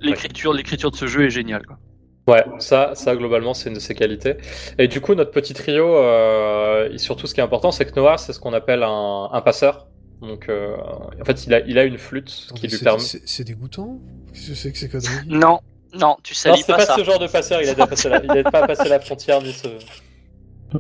l'écriture, 0.01 0.53
l'écriture 0.53 0.91
de 0.91 0.97
ce 0.97 1.07
jeu 1.07 1.25
est 1.25 1.31
géniale. 1.31 1.65
Quoi. 1.67 1.79
Ouais, 2.27 2.45
ça, 2.59 2.93
ça 2.95 3.17
globalement, 3.17 3.55
c'est 3.55 3.69
une 3.69 3.75
de 3.77 3.81
ses 3.81 3.95
qualités. 3.95 4.37
Et 4.79 4.89
du 4.89 5.01
coup, 5.01 5.15
notre 5.15 5.31
petit 5.31 5.53
trio, 5.55 5.95
euh, 5.97 6.91
et 6.91 6.99
surtout 6.99 7.27
ce 7.27 7.35
qui 7.35 7.41
est 7.41 7.43
important, 7.45 7.71
c'est 7.71 7.85
que 7.87 7.95
Noah, 7.99 8.17
c'est 8.19 8.33
ce 8.33 8.41
qu'on 8.41 8.53
appelle 8.55 8.83
un, 8.83 9.29
un 9.31 9.41
passeur. 9.43 9.87
Donc, 10.23 10.49
euh, 10.49 10.75
en 11.21 11.25
fait, 11.25 11.47
il 11.47 11.53
a, 11.53 11.61
il 11.61 11.79
a 11.79 11.85
une 11.85 11.99
flûte 11.99 12.27
qui 12.29 12.45
Attendez, 12.49 12.69
lui 12.69 12.77
c'est- 12.79 12.85
permet. 12.85 13.01
c'est- 13.01 13.23
C'est 13.27 13.45
dégoûtant 13.45 13.99
Qu'est-ce 14.33 14.49
que 14.49 14.55
c'est 14.55 14.73
que 14.73 14.79
ces 14.79 14.89
conneries? 14.89 15.27
Non, 15.29 15.61
non, 15.99 16.17
tu 16.23 16.33
Non, 16.33 16.37
salis 16.37 16.63
c'est 16.63 16.73
pas, 16.73 16.79
pas, 16.79 16.87
ça. 16.87 16.95
ce 16.97 17.05
genre 17.05 17.19
de 17.19 17.27
passeur, 17.27 17.61
il 17.63 17.69
a 17.69 17.75
déjà 17.75 17.87
passé 17.87 18.09
la, 18.09 18.21
pas 18.51 18.67
passé 18.67 18.89
la 18.89 19.01
frontière 19.01 19.41
ni 19.43 19.53
ce. 19.53 19.69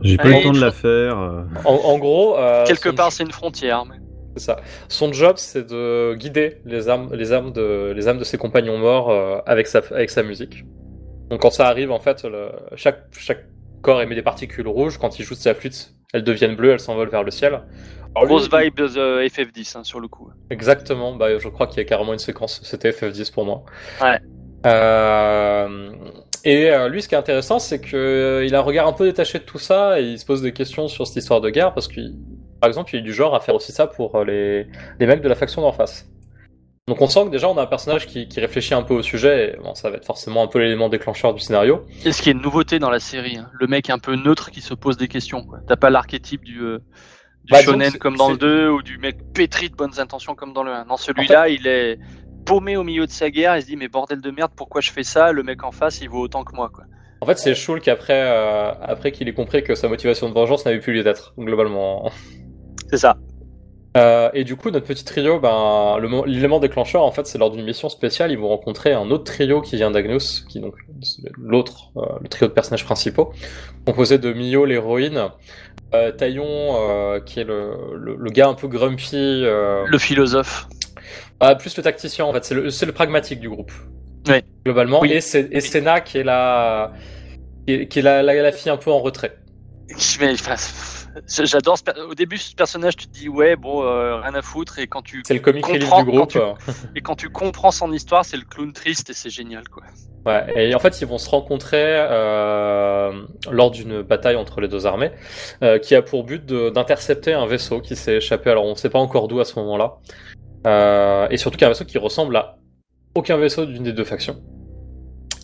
J'ai 0.03 0.17
pas 0.17 0.29
eu 0.29 0.35
le 0.39 0.43
temps 0.43 0.53
de 0.53 0.61
la 0.61 0.73
faire. 0.73 1.19
euh. 1.19 1.43
En, 1.65 1.75
en 1.75 1.99
gros, 1.99 2.37
euh, 2.37 2.65
Quelque 2.67 2.91
son- 2.91 2.95
part 2.97 3.13
c'est 3.13 3.23
une 3.23 3.31
frontière. 3.33 3.85
mais- 3.87 3.97
c'est 4.37 4.45
ça. 4.47 4.57
Son 4.89 5.13
job, 5.13 5.35
c'est 5.37 5.67
de 5.69 6.15
guider 6.15 6.59
les 6.65 6.89
âmes, 6.89 7.11
les 7.13 7.33
âmes 7.33 7.53
de, 7.53 7.93
les 7.95 8.09
âmes 8.09 8.19
de 8.19 8.25
ses 8.25 8.37
compagnons 8.39 8.79
morts 8.79 9.11
euh, 9.11 9.39
avec 9.47 9.69
sa, 9.69 9.79
avec 9.93 10.11
sa 10.11 10.25
musique. 10.25 10.65
Donc 11.31 11.41
quand 11.43 11.51
ça 11.51 11.69
arrive, 11.69 11.93
en 11.93 12.01
fait, 12.01 12.25
le- 12.25 12.51
chaque, 12.75 13.05
chaque 13.17 13.45
corps 13.83 14.03
émet 14.03 14.15
des 14.17 14.23
particules 14.23 14.67
rouges. 14.67 14.99
Quand 14.99 15.19
il 15.21 15.25
joue 15.25 15.35
de 15.35 15.39
sa 15.41 15.55
flûte, 15.55 15.93
elles 16.13 16.25
deviennent 16.25 16.57
bleues, 16.57 16.73
elles 16.73 16.81
s'envolent 16.81 17.11
vers 17.11 17.23
le 17.23 17.31
ciel. 17.31 17.61
Alors, 18.17 18.27
Grosse 18.29 18.49
vibe 18.53 18.75
de 18.77 18.89
FF10 19.29 19.77
hein, 19.77 19.85
sur 19.85 20.01
le 20.01 20.09
coup. 20.09 20.31
Exactement, 20.51 21.15
bah, 21.17 21.37
je 21.39 21.49
crois 21.49 21.67
qu'il 21.67 21.79
y 21.79 21.81
a 21.81 21.85
carrément 21.85 22.13
une 22.13 22.19
séquence, 22.21 22.61
c'était 22.65 22.91
FF10 22.91 23.33
pour 23.33 23.45
moi. 23.45 23.65
Ouais. 24.01 24.19
Euh, 24.65 25.91
et 26.45 26.71
euh, 26.71 26.89
lui, 26.89 27.03
ce 27.03 27.09
qui 27.09 27.15
est 27.15 27.19
intéressant, 27.19 27.59
c'est 27.59 27.81
que 27.81 27.97
euh, 27.97 28.45
il 28.47 28.55
a 28.55 28.59
un 28.59 28.63
regard 28.63 28.87
un 28.87 28.93
peu 28.93 29.05
détaché 29.05 29.39
de 29.39 29.45
tout 29.45 29.59
ça 29.59 30.01
et 30.01 30.05
il 30.05 30.19
se 30.19 30.27
pose 30.27 30.43
des 30.43 30.53
questions 30.53 30.89
sur 30.89 31.07
cette 31.07 31.17
histoire 31.17 31.41
de 31.41 31.51
guerre 31.51 31.73
parce 31.75 31.89
que, 31.89 32.01
par 32.61 32.69
exemple, 32.69 32.95
il 32.95 32.99
est 32.99 33.03
du 33.03 33.15
genre 33.15 33.35
à 33.35 33.41
faire 33.41 33.55
aussi 33.55 33.73
ça 33.73 33.87
pour 33.87 34.25
les, 34.25 34.67
les 35.01 35.07
mecs 35.07 35.23
de 35.23 35.29
la 35.29 35.35
faction 35.35 35.63
d'en 35.63 35.73
face. 35.73 36.07
Donc 36.87 37.01
on 37.01 37.07
sent 37.07 37.25
que 37.25 37.31
déjà 37.31 37.49
on 37.49 37.57
a 37.57 37.63
un 37.63 37.67
personnage 37.67 38.07
qui, 38.07 38.29
qui 38.29 38.41
réfléchit 38.41 38.75
un 38.75 38.83
peu 38.83 38.93
au 38.93 39.01
sujet, 39.03 39.55
et 39.55 39.57
bon, 39.63 39.75
ça 39.75 39.89
va 39.89 39.97
être 39.97 40.05
forcément 40.05 40.43
un 40.43 40.49
peu 40.49 40.59
l'élément 40.59 40.91
déclencheur 40.91 41.33
du 41.33 41.41
scénario. 41.41 41.83
Et 42.05 42.13
ce 42.13 42.21
qui 42.21 42.29
est 42.29 42.33
une 42.33 42.43
nouveauté 42.43 42.79
dans 42.79 42.91
la 42.91 43.01
série, 43.01 43.39
hein, 43.39 43.49
le 43.59 43.67
mec 43.67 43.89
un 43.89 43.99
peu 43.99 44.17
neutre 44.17 44.51
qui 44.51 44.61
se 44.61 44.75
pose 44.75 44.99
des 44.99 45.09
questions. 45.09 45.47
T'as 45.67 45.77
pas 45.77 45.89
l'archétype 45.89 46.45
du, 46.45 46.61
euh, 46.61 46.79
du 47.45 47.53
Bah, 47.53 47.63
shonen 47.63 47.93
comme 47.95 48.17
dans 48.17 48.29
le 48.29 48.35
c'est- 48.35 48.41
2 48.41 48.69
ou 48.69 48.83
du 48.83 48.99
mec 48.99 49.17
pétri 49.33 49.71
de 49.71 49.75
bonnes 49.77 49.99
intentions 49.99 50.35
comme 50.35 50.53
dans 50.53 50.63
le 50.63 50.73
1. 50.73 50.85
Non, 50.85 50.99
celui-là, 50.99 51.49
il 51.49 51.67
est 51.67 51.99
paumé 52.45 52.77
au 52.77 52.85
milieu 52.85 53.07
de 53.07 53.13
sa 53.13 53.31
guerre, 53.31 53.57
il 53.57 53.63
se 53.63 53.67
dit 53.67 53.77
mais 53.77 53.89
bordel 53.89 54.21
de 54.21 54.31
merde, 54.31 54.53
pourquoi 54.55 54.81
je 54.81 54.91
fais 54.91 55.03
ça? 55.03 55.33
Le 55.33 55.43
mec 55.43 55.65
en 55.65 55.73
face, 55.73 56.01
il 56.01 56.09
vaut 56.09 56.21
autant 56.21 56.45
que 56.45 56.55
moi. 56.55 56.71
Quoi. 56.73 56.85
En 57.21 57.27
fait, 57.27 57.39
c'est 57.39 57.55
Shulk 57.55 57.89
après, 57.89 58.21
euh, 58.23 58.73
après 58.83 59.11
qu'il 59.11 59.29
ait 59.29 59.33
compris 59.33 59.65
que 59.65 59.75
sa 59.75 59.89
motivation 59.89 60.29
de 60.29 60.35
vengeance 60.35 60.67
n'avait 60.67 60.81
plus 60.81 60.93
lieu 60.93 61.03
d'être, 61.03 61.33
globalement. 61.39 62.11
C'est 62.91 62.99
ça. 62.99 63.17
Euh, 63.97 64.29
et 64.35 64.45
du 64.45 64.57
coup, 64.57 64.71
notre 64.71 64.87
petit 64.87 65.05
trio, 65.07 65.41
ben, 65.41 65.97
l'élément 66.27 66.61
déclencheur, 66.61 67.03
en 67.03 67.13
fait, 67.13 67.27
c'est 67.27 67.39
lors 67.39 67.51
d'une 67.51 67.65
mission 67.65 67.89
spéciale, 67.89 68.31
ils 68.31 68.39
vont 68.39 68.49
rencontrer 68.49 68.93
un 68.93 69.11
autre 69.11 69.25
trio 69.25 69.63
qui 69.63 69.77
vient 69.77 69.91
d'Agnus, 69.91 70.45
qui 70.49 70.59
est 70.59 70.61
donc 70.61 70.75
l'autre, 71.39 71.93
euh, 71.97 72.03
le 72.21 72.29
trio 72.29 72.49
de 72.49 72.53
personnages 72.53 72.85
principaux, 72.85 73.33
composé 73.87 74.19
de 74.19 74.33
Mio, 74.33 74.65
l'héroïne, 74.65 75.31
euh, 75.95 76.13
Taillon, 76.13 77.21
qui 77.25 77.41
est 77.41 77.45
le, 77.45 77.95
le, 77.95 78.17
le 78.17 78.31
gars 78.31 78.49
un 78.49 78.55
peu 78.55 78.69
grumpy, 78.69 79.43
Le 79.43 79.99
philosophe. 79.99 80.69
Ah, 81.41 81.55
plus 81.55 81.77
le 81.77 81.83
tacticien, 81.83 82.25
en 82.25 82.33
fait, 82.33 82.45
c'est 82.45 82.87
le, 82.87 82.93
pragmatique 82.93 83.41
du 83.41 83.49
groupe. 83.49 83.73
Ouais. 84.29 84.43
Globalement. 84.65 85.01
Oui. 85.01 85.13
Et, 85.13 85.21
c'est, 85.21 85.49
et 85.51 85.61
Senna, 85.61 86.01
qui 86.01 86.19
est 86.19 86.25
la, 86.25 86.93
qui 87.67 87.75
est, 87.75 87.89
qui 87.89 87.99
est 87.99 88.03
la, 88.03 88.23
la, 88.23 88.35
la 88.35 88.53
fille 88.53 88.71
un 88.71 88.77
peu 88.77 88.91
en 88.91 89.01
retrait. 89.01 89.37
Mais, 90.21 90.33
enfin, 90.33 90.57
J'adore 91.29 91.77
Au 92.09 92.15
début, 92.15 92.39
ce 92.39 92.55
personnage, 92.55 92.97
tu 92.97 93.07
te 93.07 93.13
dis 93.13 93.29
ouais, 93.29 93.57
bon, 93.57 93.85
euh, 93.85 94.17
rien 94.17 94.35
à 94.35 94.43
foutre. 94.43 94.79
Et 94.79 94.87
quand 94.87 95.03
tu, 95.03 95.23
C'est 95.27 95.35
le 95.35 95.41
comic 95.41 95.65
du 95.71 95.79
groupe. 95.79 96.33
quand 96.33 96.57
et 96.97 97.01
quand 97.01 97.15
tu 97.15 97.29
comprends 97.29 97.71
son 97.71 97.93
histoire, 97.93 98.25
c'est 98.25 98.37
le 98.37 98.45
clown 98.45 98.73
triste 98.73 99.11
et 99.11 99.13
c'est 99.13 99.31
génial. 99.31 99.69
quoi. 99.69 99.85
Ouais, 100.27 100.47
et 100.57 100.75
en 100.75 100.79
fait, 100.79 101.01
ils 101.01 101.07
vont 101.07 101.19
se 101.19 101.29
rencontrer 101.29 101.83
euh, 101.83 103.13
lors 103.51 103.71
d'une 103.71 104.03
bataille 104.03 104.37
entre 104.37 104.61
les 104.61 104.69
deux 104.69 104.87
armées, 104.87 105.13
euh, 105.63 105.79
qui 105.79 105.95
a 105.95 106.03
pour 106.03 106.25
but 106.25 106.45
d'intercepter 106.47 107.33
un 107.33 107.47
vaisseau 107.47 107.81
qui 107.81 107.95
s'est 107.95 108.17
échappé. 108.17 108.51
Alors, 108.51 108.65
on 108.65 108.71
ne 108.71 108.77
sait 108.77 108.91
pas 108.91 108.99
encore 108.99 109.29
d'où 109.29 109.41
à 109.41 109.45
ce 109.45 109.59
moment-là, 109.61 109.99
euh, 110.67 111.29
et 111.31 111.37
surtout 111.37 111.59
qu'un 111.59 111.69
vaisseau 111.69 111.85
qui 111.85 111.99
ressemble 111.99 112.37
à 112.37 112.57
aucun 113.15 113.37
vaisseau 113.37 113.67
d'une 113.67 113.83
des 113.85 113.93
deux 113.93 114.05
factions. 114.05 114.43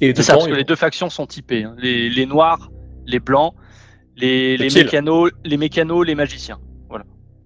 Et 0.01 0.15
C'est 0.15 0.23
ça, 0.23 0.35
parce 0.35 0.47
que 0.47 0.53
les 0.53 0.65
deux 0.65 0.77
factions 0.77 1.11
sont 1.11 1.27
typées. 1.27 1.65
hein. 1.65 1.77
Les, 1.79 2.09
les 2.09 2.27
noirs, 2.27 2.71
les 3.07 3.21
blancs, 3.21 3.55
les, 4.17 4.57
mécanos, 4.75 5.31
les 5.45 5.57
mécanos, 5.57 6.07
les 6.07 6.15
magiciens. 6.15 6.59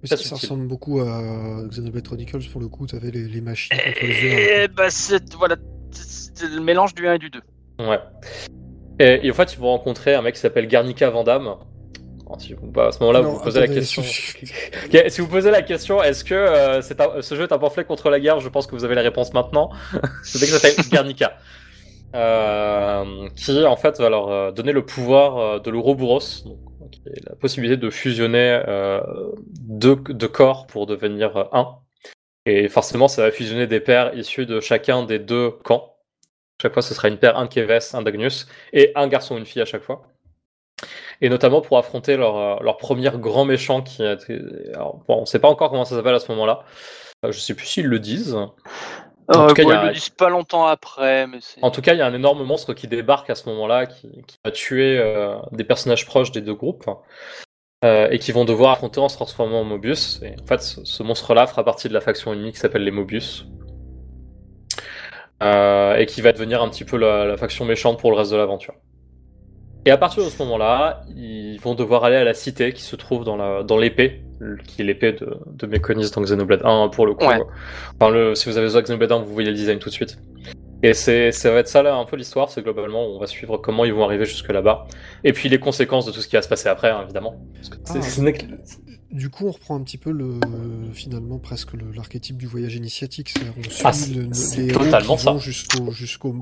Mais 0.03 0.09
Ça, 0.09 0.17
ressemble 0.35 0.67
beaucoup 0.69 1.01
à 1.01 1.63
Xenoblade 1.67 2.05
Chronicles 2.05 2.51
pour 2.53 2.61
le 2.61 2.69
coup, 2.69 2.87
t'avais 2.87 3.11
les, 3.11 3.27
les 3.27 3.41
machines 3.41 3.75
contre 3.75 4.03
les 4.03 4.09
yeux. 4.23 4.39
Et 4.65 4.69
bah, 4.69 4.91
c'est 4.91 5.33
voilà, 5.35 5.57
le 6.43 6.61
mélange 6.61 6.95
du 6.95 7.09
1 7.09 7.15
et 7.15 7.19
du 7.19 7.31
2. 7.31 7.41
Ouais. 7.81 7.99
Et, 8.99 9.27
et 9.27 9.31
en 9.31 9.35
fait, 9.35 9.55
ils 9.55 9.59
vont 9.59 9.69
rencontrer 9.71 10.15
un 10.15 10.21
mec 10.21 10.35
qui 10.35 10.41
s'appelle 10.43 10.67
Garnica 10.69 11.09
Vandame. 11.09 11.55
Alors, 12.35 12.41
si 12.41 12.55
vous- 12.55 12.67
bah, 12.67 12.89
à 12.89 12.93
ce 12.93 12.99
moment-là, 13.01 13.21
vous 13.21 13.41
posez 13.41 13.61
la 13.61 13.69
question. 13.69 14.03
si 15.09 15.21
vous 15.21 15.29
posez 15.29 15.51
la 15.51 15.63
question, 15.63 16.03
est-ce 16.03 16.25
que 16.25 16.35
euh, 16.35 16.79
un- 16.81 17.23
ce 17.23 17.35
jeu 17.35 17.45
est 17.45 17.53
un 17.53 17.59
pamphlet 17.59 17.85
contre 17.85 18.11
la 18.11 18.19
guerre? 18.21 18.41
Je 18.41 18.49
pense 18.49 18.67
que 18.67 18.75
vous 18.75 18.85
avez 18.85 18.95
la 18.95 19.03
réponse 19.03 19.33
maintenant. 19.33 19.71
C'est 20.23 20.41
mec 20.41 20.51
qui 20.51 20.57
s'appelle 20.57 20.89
Guernica. 20.91 21.37
Euh, 22.15 23.29
qui 23.35 23.65
en 23.65 23.77
fait 23.77 23.99
va 23.99 24.09
leur 24.09 24.29
euh, 24.29 24.53
donner 24.53 24.71
le 24.73 24.85
pouvoir 24.87 25.37
euh, 25.39 25.59
de 25.59 25.69
l'Ouroboros, 25.71 26.45
donc 26.45 26.91
qui 26.93 27.01
est 27.09 27.29
la 27.29 27.35
possibilité 27.35 27.77
de 27.77 27.91
fusionner 27.91 28.63
euh, 28.69 29.01
deux, 29.51 29.97
deux 29.97 30.29
corps 30.29 30.67
pour 30.69 30.87
devenir 30.87 31.49
un. 31.53 31.79
Et 32.47 32.69
forcément, 32.69 33.09
ça 33.09 33.23
va 33.23 33.31
fusionner 33.33 33.67
des 33.67 33.81
paires 33.81 34.15
issues 34.17 34.47
de 34.47 34.61
chacun 34.61 35.03
des 35.03 35.19
deux 35.19 35.51
camps. 35.51 35.97
Chaque 36.63 36.73
fois, 36.73 36.83
ce 36.83 36.95
sera 36.95 37.09
une 37.09 37.19
paire, 37.19 37.37
un 37.37 37.49
Keves, 37.49 37.81
un 37.95 38.03
Dagnus, 38.03 38.47
et 38.73 38.93
un 38.95 39.09
garçon, 39.09 39.37
une 39.37 39.47
fille 39.47 39.63
à 39.63 39.65
chaque 39.65 39.83
fois. 39.83 40.03
Et 41.21 41.29
notamment 41.29 41.61
pour 41.61 41.79
affronter 41.79 42.17
leur, 42.17 42.37
euh, 42.37 42.57
leur 42.63 42.77
premier 42.77 43.11
grand 43.15 43.45
méchant 43.45 43.83
qui. 43.83 44.03
Alors, 44.03 45.01
bon, 45.09 45.21
on 45.23 45.27
sait 45.27 45.39
pas 45.39 45.49
encore 45.49 45.71
comment 45.71 45.85
ça 45.85 45.95
s'appelle 45.97 46.15
à 46.15 46.21
ce 46.21 46.31
moment-là. 46.33 46.65
Euh, 47.25 47.33
Je 47.33 47.39
sais 47.39 47.55
plus 47.55 47.67
s'ils 47.67 47.87
le 47.87 47.99
disent. 47.99 48.37
En 49.29 49.47
tout 49.49 49.55
cas, 49.55 49.63
il 49.63 49.69
y 49.69 49.73
a 49.73 49.75
Euh, 49.77 49.83
ils 49.83 49.85
un- 49.85 49.89
le 49.89 49.93
disent 49.95 50.09
pas 50.11 50.29
longtemps 50.29 50.67
après, 50.67 51.27
mais. 51.27 51.39
En 51.63 51.71
tout 51.71 51.81
cas, 51.81 51.95
il 51.95 51.99
y 51.99 52.03
a 52.03 52.07
un 52.07 52.13
énorme 52.15 52.45
monstre 52.45 52.75
qui 52.75 52.89
débarque 52.89 53.31
à 53.31 53.35
ce 53.35 53.49
moment-là, 53.49 53.87
qui, 53.87 54.11
qui 54.27 54.37
va 54.45 54.51
tuer 54.51 54.99
euh, 54.99 55.37
des 55.53 55.65
personnages 55.65 56.05
proches 56.05 56.31
des 56.33 56.41
deux 56.43 56.55
groupes. 56.55 56.85
euh, 57.85 58.09
et 58.11 58.19
qui 58.19 58.33
vont 58.33 58.47
devoir 58.47 58.73
affronter 58.73 58.99
en 59.01 59.11
se 59.11 59.17
transformant 59.17 59.61
en 59.61 59.65
Mobius. 59.65 60.21
Et 60.23 60.35
en 60.43 60.47
fait, 60.47 60.63
ce, 60.63 60.85
ce 60.85 61.03
monstre-là 61.03 61.47
fera 61.47 61.65
partie 61.65 61.87
de 61.89 61.93
la 61.95 62.01
faction 62.01 62.33
ennemie 62.33 62.53
qui 62.53 62.59
s'appelle 62.59 62.83
les 62.83 62.91
Mobius. 62.91 63.45
Euh, 65.43 65.97
et 65.97 66.07
qui 66.07 66.23
va 66.23 66.33
devenir 66.33 66.63
un 66.63 66.69
petit 66.71 66.85
peu 66.85 66.97
la, 66.97 67.27
la 67.27 67.37
faction 67.37 67.65
méchante 67.67 67.99
pour 67.99 68.11
le 68.11 68.17
reste 68.17 68.31
de 68.33 68.37
l'aventure. 68.37 68.75
Et 69.87 69.91
à 69.91 69.99
partir 69.99 70.25
de 70.25 70.31
ce 70.31 70.39
moment-là, 70.43 71.05
ils 71.15 71.59
vont 71.61 71.75
devoir 71.75 72.05
aller 72.05 72.17
à 72.17 72.25
la 72.25 72.35
cité 72.35 72.73
qui 72.73 72.83
se 72.83 72.97
trouve 72.97 73.25
dans 73.25 73.37
la 73.37 73.63
dans 73.63 73.77
l'épée, 73.79 74.23
qui 74.67 74.81
est 74.81 74.85
l'épée 74.85 75.13
de, 75.13 75.37
de 75.53 75.67
Mekonis 75.67 76.11
dans 76.11 76.23
Xenoblade 76.23 76.63
1 76.65 76.89
pour 76.89 77.07
le 77.07 77.15
coup. 77.15 77.27
Ouais. 77.27 77.39
Enfin, 78.01 78.11
le, 78.11 78.35
si 78.35 78.49
vous 78.49 78.57
avez 78.57 78.69
joué 78.69 78.79
à 78.79 78.83
Xenoblade 78.83 79.13
1, 79.13 79.19
vous 79.21 79.33
voyez 79.33 79.51
le 79.51 79.57
design 79.57 79.79
tout 79.79 79.91
de 79.91 79.95
suite. 79.95 80.19
Et 80.83 80.93
c'est 80.95 81.33
ça 81.33 81.51
va 81.51 81.61
être 81.61 81.69
ça 81.69 81.83
là 81.83 81.97
un 81.97 82.05
peu 82.05 82.17
l'histoire, 82.17 82.51
c'est 82.51 82.63
globalement 82.63 83.07
on 83.07 83.19
va 83.19 83.27
suivre 83.27 83.57
comment 83.57 83.85
ils 83.87 83.93
vont 83.95 84.05
arriver 84.05 84.27
jusque 84.27 84.51
là-bas, 84.53 84.87
et 85.23 85.33
puis 85.33 85.49
les 85.49 85.59
conséquences 85.59 86.05
de 86.05 86.13
tout 86.13 86.21
ce 86.21 86.29
qui 86.29 86.37
va 86.37 86.43
se 86.43 86.49
passer 86.49 86.69
après, 86.69 86.91
hein, 86.91 87.01
évidemment. 87.05 87.37
Parce 87.55 87.69
que 87.71 87.77
c'est- 88.03 88.35
Ah. 88.51 88.65
Du 89.13 89.31
coup, 89.31 89.47
on 89.47 89.53
reprend 89.53 89.77
un 89.77 89.83
petit 89.85 89.97
peu 89.97 90.11
le 90.11 90.41
finalement 90.93 91.39
presque 91.39 91.73
le- 91.75 91.93
l'archétype 91.95 92.37
du 92.37 92.47
voyage 92.47 92.75
initiatique. 92.75 93.29
C'est-à-dire 93.31 93.53
on 93.57 93.63
suit 93.71 93.83
Ah, 93.85 93.93
c'est- 93.93 94.13
le- 94.15 94.29
c'est 94.33 94.63
les 94.63 94.71
héros 94.71 94.85
totalement 94.85 95.17
qui 95.17 95.23
ça. 95.23 95.31
vont 95.31 95.39
jusqu'au 95.39 95.91
jusqu'au 95.93 96.35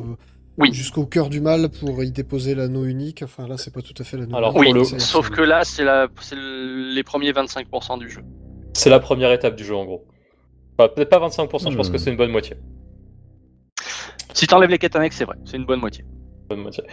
Oui. 0.58 0.72
jusqu'au 0.72 1.06
cœur 1.06 1.30
du 1.30 1.40
mal 1.40 1.68
pour 1.70 2.02
y 2.04 2.10
déposer 2.10 2.54
l'anneau 2.54 2.84
unique. 2.84 3.22
Enfin 3.22 3.48
là, 3.48 3.56
c'est 3.56 3.72
pas 3.72 3.80
tout 3.82 3.94
à 3.98 4.04
fait 4.04 4.16
l'anneau. 4.18 4.36
Alors, 4.36 4.54
unique, 4.62 4.74
Oui, 4.74 4.90
le- 4.92 4.98
sauf 4.98 5.30
que 5.30 5.40
là, 5.42 5.64
c'est 5.64 5.84
la, 5.84 6.08
c'est 6.20 6.36
les 6.36 7.02
premiers 7.02 7.32
25% 7.32 7.98
du 7.98 8.10
jeu. 8.10 8.22
c'est 8.74 8.90
la 8.90 9.00
première 9.00 9.32
étape 9.32 9.56
du 9.56 9.64
jeu 9.64 9.74
en 9.76 9.84
gros. 9.84 10.06
Enfin, 10.78 10.88
Peut-être 10.94 11.10
pas 11.10 11.18
25%, 11.18 11.70
je 11.70 11.76
pense 11.76 11.88
Hmm. 11.88 11.92
que 11.92 11.98
c'est 11.98 12.10
une 12.10 12.16
bonne 12.16 12.30
moitié. 12.30 12.56
Si 14.34 14.46
t'enlèves 14.46 14.70
les 14.70 14.78
quêtes 14.78 14.96
annexes, 14.96 15.16
c'est 15.16 15.24
vrai, 15.24 15.36
c'est 15.44 15.56
une 15.56 15.66
bonne 15.66 15.80
moitié. 15.80 16.04
Bonne 16.48 16.60
moitié. 16.60 16.85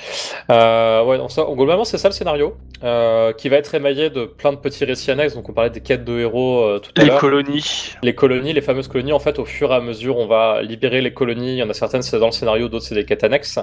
Euh, 0.52 1.04
ouais, 1.04 1.18
donc 1.18 1.32
ça, 1.32 1.44
globalement, 1.50 1.84
c'est 1.84 1.98
ça 1.98 2.08
le 2.08 2.14
scénario, 2.14 2.56
euh, 2.84 3.34
qui 3.34 3.50
va 3.50 3.58
être 3.58 3.74
émaillé 3.76 4.10
de 4.10 4.26
plein 4.26 4.54
de 4.54 4.58
petits 4.58 4.86
récits 4.86 5.12
annexes. 5.12 5.36
Donc, 5.36 5.50
on 5.50 5.54
parlait 5.54 5.70
des 5.70 5.82
quêtes 5.82 6.06
de 6.06 6.20
héros 6.20 6.62
euh, 6.62 6.80
tout 6.80 6.92
à 6.96 7.02
Les 7.02 7.08
l'heure. 7.08 7.20
colonies. 7.20 7.94
Les 8.04 8.16
colonies, 8.16 8.54
les 8.54 8.62
fameuses 8.62 8.88
colonies, 8.88 9.14
en 9.14 9.20
fait, 9.20 9.40
au 9.40 9.46
fur 9.46 9.72
et 9.72 9.76
à 9.76 9.82
mesure, 9.82 10.18
on 10.18 10.28
va 10.28 10.62
libérer 10.62 11.02
les 11.02 11.14
colonies. 11.14 11.54
Il 11.54 11.58
y 11.58 11.64
en 11.64 11.70
a 11.70 11.74
certaines, 11.74 12.02
c'est 12.02 12.20
dans 12.20 12.28
le 12.28 12.32
scénario, 12.32 12.70
d'autres, 12.70 12.86
c'est 12.86 12.96
des 12.96 13.06
quêtes 13.06 13.24
annexes. 13.24 13.60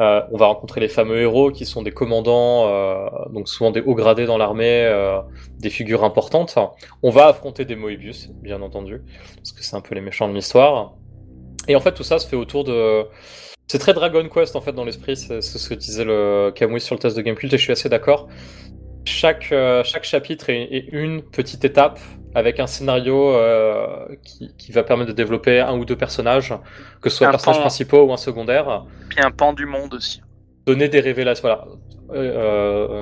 Euh, 0.00 0.22
on 0.32 0.38
va 0.38 0.46
rencontrer 0.46 0.80
les 0.80 0.88
fameux 0.88 1.20
héros 1.20 1.50
qui 1.50 1.66
sont 1.66 1.82
des 1.82 1.90
commandants, 1.90 2.68
euh, 2.68 3.06
donc 3.34 3.48
souvent 3.48 3.70
des 3.70 3.82
hauts 3.82 3.94
gradés 3.94 4.24
dans 4.24 4.38
l'armée, 4.38 4.84
euh, 4.86 5.20
des 5.58 5.68
figures 5.68 6.04
importantes. 6.04 6.56
On 7.02 7.10
va 7.10 7.26
affronter 7.26 7.66
des 7.66 7.76
Moebius, 7.76 8.30
bien 8.40 8.62
entendu, 8.62 9.02
parce 9.36 9.52
que 9.52 9.62
c'est 9.62 9.76
un 9.76 9.82
peu 9.82 9.94
les 9.94 10.00
méchants 10.00 10.26
de 10.28 10.32
l'histoire. 10.34 10.94
Et 11.68 11.76
en 11.76 11.80
fait, 11.80 11.92
tout 11.92 12.02
ça 12.02 12.18
se 12.18 12.26
fait 12.26 12.36
autour 12.36 12.64
de. 12.64 13.04
C'est 13.70 13.78
très 13.78 13.94
Dragon 13.94 14.28
Quest 14.28 14.56
en 14.56 14.60
fait 14.60 14.72
dans 14.72 14.84
l'esprit, 14.84 15.16
c'est 15.16 15.40
ce 15.40 15.68
que 15.68 15.74
disait 15.74 16.04
le 16.04 16.50
Kamui 16.52 16.80
sur 16.80 16.96
le 16.96 16.98
test 16.98 17.16
de 17.16 17.22
Gamecult 17.22 17.52
et 17.52 17.56
je 17.56 17.62
suis 17.62 17.70
assez 17.70 17.88
d'accord. 17.88 18.26
Chaque, 19.04 19.52
euh, 19.52 19.84
chaque 19.84 20.02
chapitre 20.02 20.50
est, 20.50 20.62
est 20.72 20.88
une 20.90 21.22
petite 21.22 21.64
étape 21.64 22.00
avec 22.34 22.58
un 22.58 22.66
scénario 22.66 23.32
euh, 23.32 24.06
qui, 24.24 24.52
qui 24.58 24.72
va 24.72 24.82
permettre 24.82 25.10
de 25.10 25.14
développer 25.14 25.60
un 25.60 25.78
ou 25.78 25.84
deux 25.84 25.94
personnages, 25.94 26.52
que 27.00 27.10
ce 27.10 27.18
soit 27.18 27.28
Un 27.28 27.30
personnages 27.30 27.58
pan. 27.58 27.62
principaux 27.62 28.02
ou 28.02 28.12
un 28.12 28.16
secondaire, 28.16 28.86
Puis 29.08 29.20
un 29.20 29.30
pan 29.30 29.52
du 29.52 29.66
monde 29.66 29.94
aussi. 29.94 30.20
donner 30.66 30.88
des 30.88 30.98
révélations, 30.98 31.42
voilà, 31.42 31.68
euh, 32.12 33.00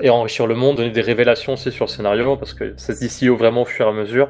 et 0.00 0.10
enrichir 0.10 0.46
le 0.46 0.54
monde, 0.54 0.76
donner 0.76 0.90
des 0.90 1.00
révélations 1.00 1.54
aussi 1.54 1.72
sur 1.72 1.86
le 1.86 1.90
scénario, 1.90 2.36
parce 2.36 2.54
que 2.54 2.72
ça 2.76 2.94
se 2.94 3.00
distille 3.00 3.30
vraiment 3.30 3.62
au 3.62 3.66
fur 3.66 3.86
et 3.86 3.88
à 3.88 3.92
mesure. 3.92 4.28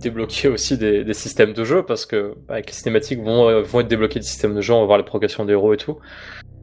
Débloquer 0.00 0.48
aussi 0.48 0.78
des, 0.78 1.04
des 1.04 1.14
systèmes 1.14 1.52
de 1.52 1.64
jeu 1.64 1.82
parce 1.82 2.06
que 2.06 2.34
avec 2.48 2.66
les 2.68 2.72
cinématiques 2.72 3.20
vont, 3.22 3.48
euh, 3.48 3.62
vont 3.62 3.80
être 3.80 3.88
débloqués 3.88 4.20
des 4.20 4.24
systèmes 4.26 4.54
de 4.54 4.60
jeu, 4.60 4.72
on 4.74 4.80
va 4.80 4.86
voir 4.86 4.98
les 4.98 5.04
progressions 5.04 5.44
des 5.44 5.52
héros 5.52 5.74
et 5.74 5.76
tout. 5.76 5.98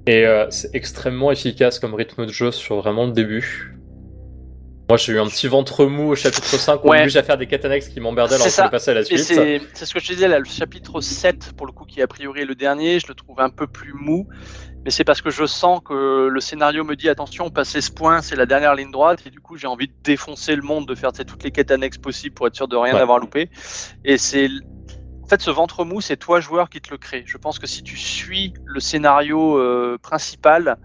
Et 0.07 0.25
euh, 0.25 0.47
c'est 0.49 0.73
extrêmement 0.73 1.31
efficace 1.31 1.79
comme 1.79 1.93
rythme 1.93 2.25
de 2.25 2.31
jeu 2.31 2.51
sur 2.51 2.77
vraiment 2.77 3.05
le 3.05 3.11
début. 3.11 3.77
Moi 4.89 4.97
j'ai 4.97 5.13
eu 5.13 5.19
un 5.19 5.27
petit 5.27 5.47
ventre 5.47 5.85
mou 5.85 6.09
au 6.11 6.15
chapitre 6.15 6.47
5 6.57 6.83
où 6.83 6.89
Ouais. 6.89 7.07
j'ai 7.07 7.19
à 7.19 7.23
faire 7.23 7.37
des 7.37 7.47
quêtes 7.47 7.63
annexes 7.63 7.87
qui 7.87 8.01
m'emmerdaient 8.01 8.35
alors 8.35 8.47
que 8.47 8.51
je 8.51 8.69
passer 8.69 8.91
à 8.91 8.93
la 8.95 9.03
suite. 9.05 9.19
c'est 9.19 9.61
c'est 9.73 9.85
ce 9.85 9.93
que 9.93 9.99
je 10.01 10.07
te 10.07 10.13
disais 10.13 10.27
là, 10.27 10.37
le 10.39 10.43
chapitre 10.45 10.99
7, 10.99 11.53
pour 11.55 11.65
le 11.65 11.71
coup, 11.71 11.85
qui 11.85 11.99
est 12.01 12.03
a 12.03 12.07
priori 12.07 12.41
est 12.41 12.45
le 12.45 12.55
dernier, 12.55 12.99
je 12.99 13.07
le 13.07 13.13
trouve 13.13 13.39
un 13.39 13.49
peu 13.49 13.67
plus 13.67 13.93
mou. 13.93 14.27
Mais 14.83 14.91
c'est 14.91 15.03
parce 15.03 15.21
que 15.21 15.29
je 15.29 15.45
sens 15.45 15.79
que 15.85 16.27
le 16.27 16.39
scénario 16.39 16.83
me 16.83 16.95
dit 16.95 17.07
attention, 17.07 17.49
passer 17.51 17.81
ce 17.81 17.91
point, 17.91 18.21
c'est 18.21 18.35
la 18.35 18.45
dernière 18.47 18.73
ligne 18.75 18.91
droite, 18.91 19.21
et 19.27 19.29
du 19.29 19.39
coup 19.39 19.55
j'ai 19.57 19.67
envie 19.67 19.87
de 19.87 19.93
défoncer 20.03 20.55
le 20.55 20.63
monde, 20.63 20.87
de 20.87 20.95
faire 20.95 21.11
toutes 21.13 21.43
les 21.43 21.51
quêtes 21.51 21.71
annexes 21.71 21.99
possibles 21.99 22.33
pour 22.33 22.47
être 22.47 22.55
sûr 22.55 22.67
de 22.67 22.75
rien 22.75 22.95
Ouais. 22.95 23.01
avoir 23.01 23.19
loupé. 23.19 23.49
Et 24.03 24.17
c'est 24.17 24.49
en 25.23 25.27
fait 25.27 25.41
ce 25.41 25.51
ventre 25.51 25.85
mou, 25.85 26.01
c'est 26.01 26.17
toi 26.17 26.39
joueur 26.39 26.69
qui 26.69 26.81
te 26.81 26.89
le 26.89 26.97
crée. 26.97 27.23
Je 27.27 27.37
pense 27.37 27.59
que 27.59 27.67
si 27.67 27.83
tu 27.83 27.95
suis 27.95 28.53
le 28.65 28.79
scénario 28.79 29.57
euh, 29.57 29.97
principal, 30.01 30.77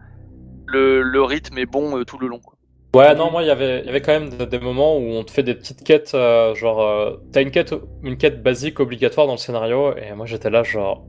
le, 0.66 1.02
le 1.02 1.23
rythme 1.23 1.59
est 1.59 1.66
bon 1.66 1.98
euh, 1.98 2.05
tout 2.05 2.18
le 2.18 2.27
long. 2.27 2.40
quoi. 2.40 2.55
Ouais, 2.94 3.14
non, 3.14 3.31
moi, 3.31 3.43
il 3.43 3.47
y 3.47 3.51
avait, 3.51 3.81
il 3.81 3.86
y 3.86 3.89
avait 3.89 4.01
quand 4.01 4.12
même 4.12 4.31
des- 4.31 4.47
des 4.47 4.59
moments 4.59 4.97
où 4.97 5.02
on 5.02 5.23
te 5.24 5.31
fait 5.31 5.43
des 5.43 5.55
petites 5.55 5.85
quêtes, 5.85 6.12
euh, 6.14 6.55
genre, 6.55 6.81
euh, 6.81 7.16
t'as 7.32 7.43
une 7.43 7.51
quête, 7.51 7.74
une 8.02 8.16
quête 8.16 8.43
basique 8.43 8.81
obligatoire 8.81 9.27
dans 9.27 9.35
le 9.35 9.39
scénario, 9.39 9.94
et 9.97 10.12
moi 10.14 10.24
j'étais 10.24 10.48
là, 10.48 10.62
genre, 10.62 11.05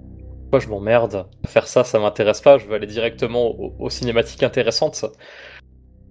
pourquoi 0.50 0.60
je 0.60 0.70
m'emmerde 0.70 1.28
à 1.44 1.48
faire 1.48 1.68
ça, 1.68 1.84
ça 1.84 2.00
m'intéresse 2.00 2.40
pas, 2.42 2.58
je 2.58 2.66
veux 2.66 2.76
aller 2.76 2.88
directement 2.88 3.48
aux, 3.48 3.74
aux 3.80 3.90
cinématiques 3.90 4.44
intéressantes. 4.44 5.06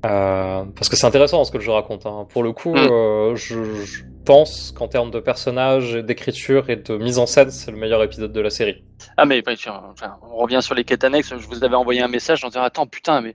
Euh, 0.04 0.64
parce 0.76 0.88
que 0.88 0.94
c'est 0.96 1.06
intéressant 1.06 1.42
ce 1.44 1.50
que 1.50 1.58
jeu 1.58 1.72
raconte. 1.72 2.06
hein. 2.06 2.26
Pour 2.28 2.42
le 2.42 2.52
coup, 2.52 2.74
Mm. 2.74 2.88
euh, 2.90 3.34
je, 3.34 3.64
je 3.84 4.02
pense 4.24 4.70
qu'en 4.72 4.88
termes 4.88 5.10
de 5.10 5.18
personnages, 5.20 5.94
d'écriture 5.94 6.68
et 6.70 6.76
de 6.76 6.96
mise 6.98 7.18
en 7.18 7.26
scène, 7.26 7.50
c'est 7.50 7.70
le 7.70 7.76
meilleur 7.78 8.02
épisode 8.04 8.32
de 8.32 8.40
la 8.40 8.50
série. 8.50 8.84
Ah 9.16 9.24
mais 9.24 9.42
enfin, 9.48 10.16
on 10.30 10.36
revient 10.36 10.60
sur 10.62 10.74
les 10.74 10.84
quêtes 10.84 11.02
annexes. 11.04 11.32
Je 11.36 11.46
vous 11.46 11.64
avais 11.64 11.74
envoyé 11.76 12.02
un 12.02 12.08
message 12.08 12.44
en 12.44 12.48
disant 12.48 12.62
attends 12.62 12.86
putain 12.86 13.20
mais 13.20 13.34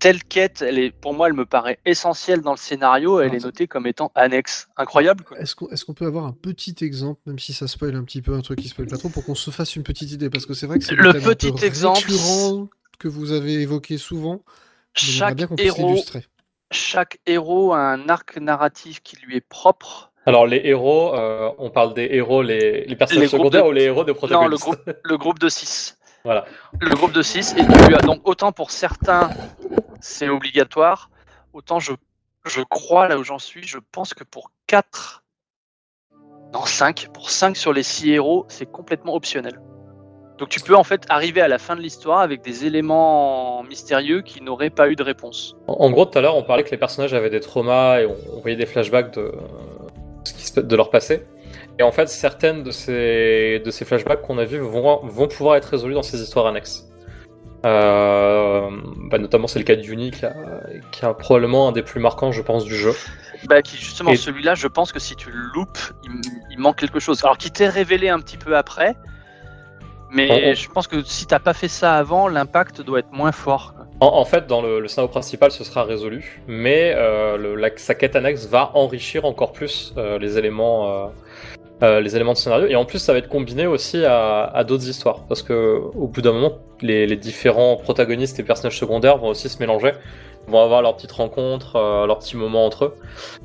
telle 0.00 0.24
quête, 0.24 0.62
elle 0.62 0.78
est 0.78 0.90
pour 0.90 1.14
moi 1.14 1.28
elle 1.28 1.34
me 1.34 1.46
paraît 1.46 1.78
essentielle 1.84 2.40
dans 2.40 2.50
le 2.52 2.56
scénario. 2.56 3.20
Elle 3.20 3.26
Alors, 3.30 3.36
est 3.36 3.44
notée 3.44 3.68
comme 3.68 3.86
étant 3.86 4.10
annexe. 4.14 4.68
Incroyable. 4.76 5.24
Est-ce 5.38 5.54
qu'on 5.84 5.94
peut 5.94 6.06
avoir 6.06 6.24
un 6.26 6.32
petit 6.32 6.74
exemple, 6.80 7.20
même 7.26 7.38
si 7.38 7.52
ça 7.52 7.68
spoil 7.68 7.94
un 7.94 8.02
petit 8.02 8.22
peu, 8.22 8.34
un 8.34 8.40
truc 8.40 8.58
qui 8.58 8.68
spoil 8.68 8.88
pas 8.88 8.96
trop, 8.96 9.10
pour 9.10 9.24
qu'on 9.24 9.34
se 9.36 9.50
fasse 9.50 9.76
une 9.76 9.82
petite 9.84 10.10
idée? 10.10 10.30
Parce 10.30 10.46
que 10.46 10.54
c'est 10.54 10.66
vrai 10.66 10.78
que 10.78 10.84
c'est 10.84 10.94
Le 10.96 11.12
thème 11.12 11.22
un 11.22 11.24
peu 11.26 11.34
petit 11.36 11.64
exemple, 11.64 12.10
que 12.98 13.08
vous 13.08 13.32
avez 13.32 13.54
évoqué 13.60 13.98
souvent. 13.98 14.42
Chaque 14.94 15.36
bien 15.36 15.48
héros, 15.56 16.02
chaque 16.72 17.18
héros 17.26 17.72
a 17.72 17.78
un 17.78 18.08
arc 18.08 18.36
narratif 18.38 19.02
qui 19.02 19.16
lui 19.24 19.36
est 19.36 19.46
propre. 19.48 20.10
Alors, 20.26 20.46
les 20.46 20.60
héros, 20.64 21.14
euh, 21.14 21.50
on 21.58 21.70
parle 21.70 21.94
des 21.94 22.08
héros, 22.10 22.42
les, 22.42 22.84
les 22.84 22.96
personnages 22.96 23.24
Les 23.24 23.28
secondaires 23.28 23.64
de- 23.64 23.68
ou 23.68 23.72
les 23.72 23.84
héros 23.84 24.04
de 24.04 24.08
Non, 24.10 24.14
le 24.14 24.16
protagonistes? 24.18 24.62
groupe, 24.64 24.90
le 25.04 25.16
groupe 25.16 25.38
de 25.38 25.48
6. 25.48 25.96
Voilà. 26.24 26.44
Le 26.80 26.94
groupe 26.94 27.12
de 27.12 27.22
6. 27.22 27.54
Et 27.56 27.66
tu 27.66 27.94
as 27.94 28.02
donc 28.02 28.28
autant 28.28 28.52
pour 28.52 28.70
certains 28.70 29.30
c'est 30.00 30.28
obligatoire, 30.28 31.10
autant 31.52 31.78
je, 31.78 31.92
crois 32.68 33.08
là 33.08 33.18
où 33.18 33.24
j'en 33.24 33.38
suis, 33.38 33.66
je 33.66 33.78
pense 33.92 34.14
que 34.14 34.24
pour 34.24 34.50
4 34.66 35.22
non 36.52 36.64
5, 36.66 37.08
pour 37.12 37.30
5 37.30 37.56
sur 37.56 37.72
les 37.72 37.84
6 37.84 38.10
héros, 38.10 38.44
c'est 38.48 38.66
complètement 38.66 39.14
optionnel. 39.14 39.60
Donc 40.38 40.48
tu 40.48 40.58
peux 40.60 40.74
en 40.74 40.84
fait 40.84 41.04
arriver 41.10 41.42
à 41.42 41.48
la 41.48 41.58
fin 41.58 41.76
de 41.76 41.82
l'histoire 41.82 42.20
avec 42.20 42.42
des 42.42 42.64
éléments 42.64 43.62
mystérieux 43.62 44.22
qui 44.22 44.40
n'auraient 44.42 44.70
pas 44.70 44.88
eu 44.88 44.96
de 44.96 45.02
réponse. 45.02 45.54
En 45.68 45.90
gros, 45.90 46.06
tout 46.06 46.18
à 46.18 46.22
l'heure, 46.22 46.36
on 46.36 46.42
parlait 46.42 46.64
que 46.64 46.70
les 46.70 46.78
personnages 46.78 47.12
avaient 47.12 47.30
des 47.30 47.40
traumas 47.40 48.00
et 48.00 48.06
on, 48.06 48.40
voyait 48.40 48.56
des 48.56 48.66
flashbacks 48.66 49.12
de, 49.14 50.76
leur 50.76 50.90
passé. 50.90 51.26
Et 51.78 51.82
en 51.82 51.92
fait, 51.92 52.08
certaines 52.08 52.62
de 52.62 52.70
ces, 52.70 53.60
de 53.64 53.70
ces 53.70 53.84
flashbacks 53.84 54.22
qu'on 54.22 54.38
a 54.38 54.44
vus 54.44 54.58
vont, 54.58 55.04
vont 55.04 55.28
pouvoir 55.28 55.56
être 55.56 55.66
résolus 55.66 55.94
dans 55.94 56.02
ces 56.02 56.22
histoires 56.22 56.46
annexes. 56.46 56.89
Euh, 57.66 58.70
bah, 59.10 59.18
notamment, 59.18 59.46
c'est 59.46 59.58
le 59.58 59.64
cas 59.64 59.76
de 59.76 59.82
Yuni, 59.82 60.10
qui 60.10 60.24
a, 60.24 60.34
qui 60.92 61.04
a 61.04 61.12
probablement 61.14 61.68
un 61.68 61.72
des 61.72 61.82
plus 61.82 62.00
marquants, 62.00 62.32
je 62.32 62.42
pense, 62.42 62.64
du 62.64 62.74
jeu. 62.76 62.92
Bah, 63.48 63.62
qui 63.62 63.76
justement 63.76 64.10
Et- 64.10 64.16
celui-là, 64.16 64.54
je 64.54 64.66
pense 64.66 64.92
que 64.92 64.98
si 64.98 65.16
tu 65.16 65.30
le 65.30 65.38
loupes, 65.54 65.78
il, 66.04 66.10
il 66.50 66.58
manque 66.58 66.76
quelque 66.76 67.00
chose. 67.00 67.22
Alors 67.24 67.38
qui 67.38 67.50
t'est 67.50 67.68
révélé 67.68 68.08
un 68.08 68.18
petit 68.20 68.36
peu 68.36 68.56
après, 68.56 68.96
mais 70.10 70.50
On- 70.52 70.54
je 70.54 70.68
pense 70.68 70.86
que 70.88 71.02
si 71.02 71.26
t'as 71.26 71.38
pas 71.38 71.54
fait 71.54 71.68
ça 71.68 71.96
avant, 71.96 72.28
l'impact 72.28 72.82
doit 72.82 72.98
être 73.00 73.12
moins 73.12 73.32
fort. 73.32 73.74
En, 74.00 74.06
en 74.08 74.24
fait, 74.24 74.46
dans 74.46 74.62
le, 74.62 74.80
le 74.80 74.88
scénario 74.88 75.08
principal, 75.10 75.50
ce 75.50 75.62
sera 75.64 75.84
résolu, 75.84 76.42
mais 76.48 76.92
euh, 76.96 77.36
le- 77.36 77.54
la- 77.56 77.76
sa 77.76 77.94
quête 77.94 78.16
annexe 78.16 78.46
va 78.46 78.70
enrichir 78.74 79.24
encore 79.26 79.52
plus 79.52 79.92
euh, 79.98 80.18
les 80.18 80.38
éléments, 80.38 81.12
euh, 81.82 82.00
les 82.00 82.14
éléments 82.16 82.32
de 82.32 82.38
scénario, 82.38 82.66
et 82.66 82.76
en 82.76 82.84
plus, 82.84 82.98
ça 82.98 83.12
va 83.12 83.18
être 83.18 83.28
combiné 83.28 83.66
aussi 83.66 84.04
à, 84.04 84.44
à 84.44 84.64
d'autres 84.64 84.88
histoires, 84.88 85.24
parce 85.28 85.42
que 85.42 85.80
au 85.94 86.06
bout 86.08 86.20
d'un 86.22 86.32
moment, 86.32 86.52
les, 86.82 87.06
les 87.06 87.16
différents 87.16 87.76
protagonistes 87.76 88.38
et 88.38 88.42
personnages 88.42 88.78
secondaires 88.78 89.18
vont 89.18 89.28
aussi 89.28 89.48
se 89.48 89.58
mélanger, 89.58 89.92
vont 90.46 90.62
avoir 90.62 90.82
leurs 90.82 90.96
petites 90.96 91.12
rencontres, 91.12 91.76
euh, 91.76 92.06
leurs 92.06 92.18
petits 92.18 92.36
moments 92.36 92.66
entre 92.66 92.84
eux, 92.86 92.94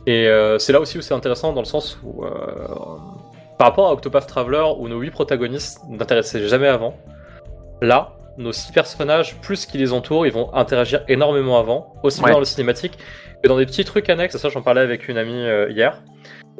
et 0.07 0.27
euh, 0.27 0.57
c'est 0.59 0.73
là 0.73 0.79
aussi 0.79 0.97
où 0.97 1.01
c'est 1.01 1.13
intéressant 1.13 1.53
dans 1.53 1.61
le 1.61 1.65
sens 1.65 1.99
où, 2.03 2.23
euh, 2.25 2.29
par 3.57 3.67
rapport 3.67 3.87
à 3.87 3.93
Octopath 3.93 4.27
Traveler, 4.27 4.65
où 4.79 4.87
nos 4.89 4.99
huit 4.99 5.11
protagonistes 5.11 5.79
n'intéressaient 5.89 6.47
jamais 6.47 6.67
avant, 6.67 6.95
là, 7.81 8.13
nos 8.37 8.51
six 8.51 8.73
personnages, 8.73 9.37
plus 9.41 9.65
qui 9.65 9.77
les 9.77 9.93
entoure, 9.93 10.25
ils 10.27 10.33
vont 10.33 10.53
interagir 10.53 11.03
énormément 11.07 11.57
avant, 11.57 11.93
aussi 12.03 12.19
bien 12.19 12.27
Ouais. 12.27 12.33
dans 12.33 12.39
le 12.39 12.45
cinématique 12.45 12.97
que 13.41 13.47
dans 13.47 13.57
des 13.57 13.65
petits 13.65 13.85
trucs 13.85 14.09
annexes. 14.09 14.35
Ça, 14.35 14.49
j'en 14.49 14.61
parlais 14.61 14.81
avec 14.81 15.07
une 15.07 15.17
amie 15.17 15.41
euh, 15.41 15.69
hier. 15.71 16.01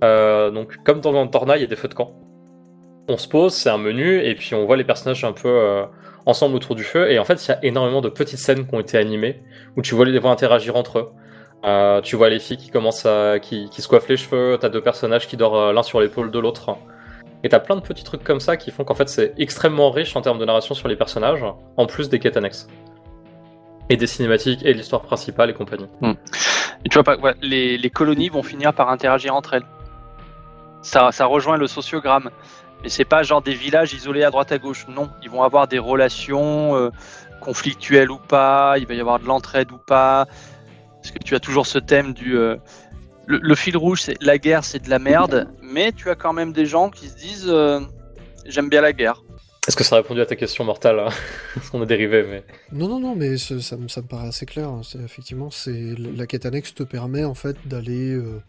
Euh, 0.04 0.52
donc, 0.52 0.78
comme 0.84 1.02
dans 1.02 1.28
Torna, 1.28 1.58
il 1.58 1.62
y 1.62 1.64
a 1.64 1.68
des 1.68 1.76
feux 1.76 1.88
de 1.88 1.94
camp. 1.94 2.14
On 3.08 3.18
se 3.18 3.28
pose, 3.28 3.54
c'est 3.54 3.70
un 3.70 3.78
menu, 3.78 4.20
et 4.20 4.36
puis 4.36 4.56
on 4.56 4.66
voit 4.66 4.78
les 4.78 4.84
personnages 4.84 5.24
un 5.24 5.32
peu 5.32 5.48
euh, 5.48 5.86
ensemble 6.26 6.56
autour 6.56 6.76
du 6.76 6.84
feu. 6.84 7.12
Et 7.12 7.20
en 7.20 7.24
fait, 7.24 7.46
il 7.46 7.50
y 7.50 7.54
a 7.54 7.60
énormément 7.64 8.02
de 8.02 8.10
petites 8.10 8.40
scènes 8.40 8.68
qui 8.68 8.76
ont 8.76 8.80
été 8.80 8.98
animées, 8.98 9.44
où 9.78 9.82
tu 9.82 9.96
vois 9.96 10.06
les 10.06 10.20
voix 10.20 10.32
interagir 10.32 10.76
entre 10.76 11.00
eux. 11.00 11.12
Euh, 11.66 12.02
tu 12.02 12.16
vois 12.16 12.30
les 12.30 12.40
filles 12.40 12.58
qui 12.58 12.70
commencent 12.70 13.06
à, 13.06 13.40
qui, 13.40 13.70
se 13.72 13.88
coiffent 13.88 14.10
les 14.10 14.18
cheveux, 14.18 14.58
t'as 14.60 14.70
deux 14.70 14.82
personnages 14.82 15.28
qui 15.28 15.38
dorment 15.38 15.74
l'un 15.74 15.84
sur 15.84 16.00
l'épaule 16.00 16.30
de 16.30 16.40
l'autre. 16.40 16.78
Et 17.44 17.50
t'as 17.50 17.60
plein 17.60 17.76
de 17.76 17.82
petits 17.82 18.04
trucs 18.04 18.24
comme 18.24 18.40
ça 18.40 18.58
qui 18.58 18.72
font 18.72 18.84
qu'en 18.84 18.96
fait 18.96 19.08
c'est 19.08 19.34
extrêmement 19.38 19.92
riche 19.92 20.16
en 20.16 20.22
termes 20.22 20.40
de 20.40 20.46
narration 20.46 20.74
sur 20.74 20.88
les 20.88 20.96
personnages, 20.96 21.44
en 21.78 21.86
plus 21.86 22.10
des 22.10 22.20
quêtes 22.20 22.38
annexes. 22.38 22.68
Et 23.90 23.98
des 23.98 24.08
cinématiques 24.08 24.64
et 24.64 24.74
l'histoire 24.74 25.02
principale 25.02 25.50
et 25.52 25.54
compagnie. 25.54 25.88
Et 26.04 26.90
tu 26.90 26.96
vois 26.96 27.04
pas, 27.04 27.18
ouais, 27.18 27.34
les 27.42 27.90
colonies 27.90 28.30
vont 28.30 28.44
finir 28.44 28.74
par 28.74 28.90
interagir 28.90 29.36
entre 29.36 29.56
elles. 29.56 29.66
Ça, 30.86 31.12
ça 31.12 31.26
rejoint 31.26 31.57
le 31.57 31.68
sociogramme. 31.68 32.30
Mais 32.84 32.90
c'est 32.90 33.06
pas 33.06 33.24
genre 33.24 33.41
des 33.41 33.53
villages 33.56 33.94
isolés 33.94 34.24
à 34.24 34.30
droite 34.30 34.52
à 34.52 34.57
gauche. 34.60 34.86
Non, 34.88 35.10
ils 35.24 35.30
vont 35.30 35.41
avoir 35.41 35.68
des 35.68 35.80
relations 35.80 36.76
euh, 36.76 36.90
conflictuelles 37.41 38.12
ou 38.12 38.18
pas. 38.20 38.76
Il 38.78 38.86
va 38.86 38.94
y 38.94 38.99
avoir 38.99 39.20
de 39.20 39.26
l'entraide 39.26 39.72
ou 39.72 39.78
pas. 39.78 40.28
Parce 41.02 41.12
que 41.12 41.20
tu 41.20 41.36
as 41.36 41.40
toujours 41.40 41.66
ce 41.66 41.80
thème 41.80 42.14
du. 42.14 42.38
euh, 42.38 42.57
le, 43.28 43.40
le 43.41 43.56
fil 43.56 43.76
rouge, 43.78 44.02
c'est 44.03 44.22
la 44.22 44.38
guerre, 44.38 44.64
c'est 44.64 44.84
de 44.84 44.90
la 44.90 44.99
merde. 44.99 45.48
Mais 45.64 45.91
tu 45.91 46.10
as 46.10 46.16
quand 46.16 46.34
même 46.34 46.53
des 46.53 46.66
gens 46.68 46.90
qui 46.91 47.07
se 47.10 47.16
disent 47.16 47.48
euh, 47.49 47.80
j'aime 48.45 48.70
bien 48.70 48.82
la 48.82 48.94
guerre. 48.94 49.24
Est-ce 49.68 49.76
que 49.76 49.84
ça 49.84 49.95
a 49.95 49.99
répondu 49.99 50.22
à 50.22 50.28
ta 50.28 50.36
question 50.36 50.64
mortale 50.64 50.99
hein 50.99 51.10
Parce 51.56 51.72
qu'on 51.72 51.82
a 51.82 51.88
dérivé, 51.88 52.24
mais. 52.30 52.44
Non, 52.72 52.88
non, 52.88 52.99
non, 52.99 53.16
mais 53.16 53.38
ça, 53.38 53.56
me- 53.78 53.88
ça 53.88 54.02
me 54.02 54.07
paraît 54.07 54.28
assez 54.28 54.45
clair. 54.45 54.68
hein. 54.70 54.82
Effectivement, 55.03 55.49
c'est 55.49 55.95
la 55.98 56.28
quête 56.28 56.45
annexe 56.45 56.76
te 56.76 56.84
permet 56.84 57.24
en 57.24 57.34
fait 57.34 57.57
d'aller 57.66 58.12
euh, 58.12 58.40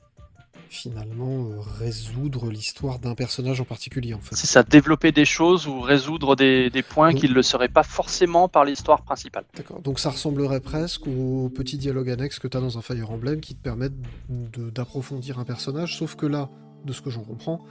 finalement 0.76 1.48
euh, 1.48 1.60
résoudre 1.78 2.50
l'histoire 2.50 2.98
d'un 2.98 3.14
personnage 3.14 3.60
en 3.60 3.64
particulier 3.64 4.14
en 4.14 4.20
fait. 4.20 4.34
C'est 4.34 4.46
ça, 4.46 4.62
développer 4.62 5.12
des 5.12 5.24
choses 5.24 5.66
ou 5.66 5.80
résoudre 5.80 6.36
des, 6.36 6.70
des 6.70 6.82
points 6.82 7.12
qui 7.12 7.28
ne 7.28 7.34
le 7.34 7.42
seraient 7.42 7.68
pas 7.68 7.82
forcément 7.82 8.48
par 8.48 8.64
l'histoire 8.64 9.02
principale. 9.02 9.44
D'accord. 9.56 9.80
Donc 9.80 9.98
ça 9.98 10.10
ressemblerait 10.10 10.60
presque 10.60 11.06
au 11.06 11.50
petit 11.54 11.78
dialogue 11.78 12.10
annexe 12.10 12.38
que 12.38 12.48
tu 12.48 12.56
as 12.56 12.60
dans 12.60 12.78
un 12.78 12.82
Fire 12.82 13.10
Emblem 13.10 13.40
qui 13.40 13.54
te 13.54 13.62
permettent 13.62 13.96
d'approfondir 14.28 15.38
un 15.38 15.44
personnage, 15.44 15.96
sauf 15.96 16.14
que 16.16 16.26
là, 16.26 16.50
de 16.84 16.92
ce 16.92 17.02
que 17.02 17.10
j'en 17.10 17.24
comprends, 17.24 17.64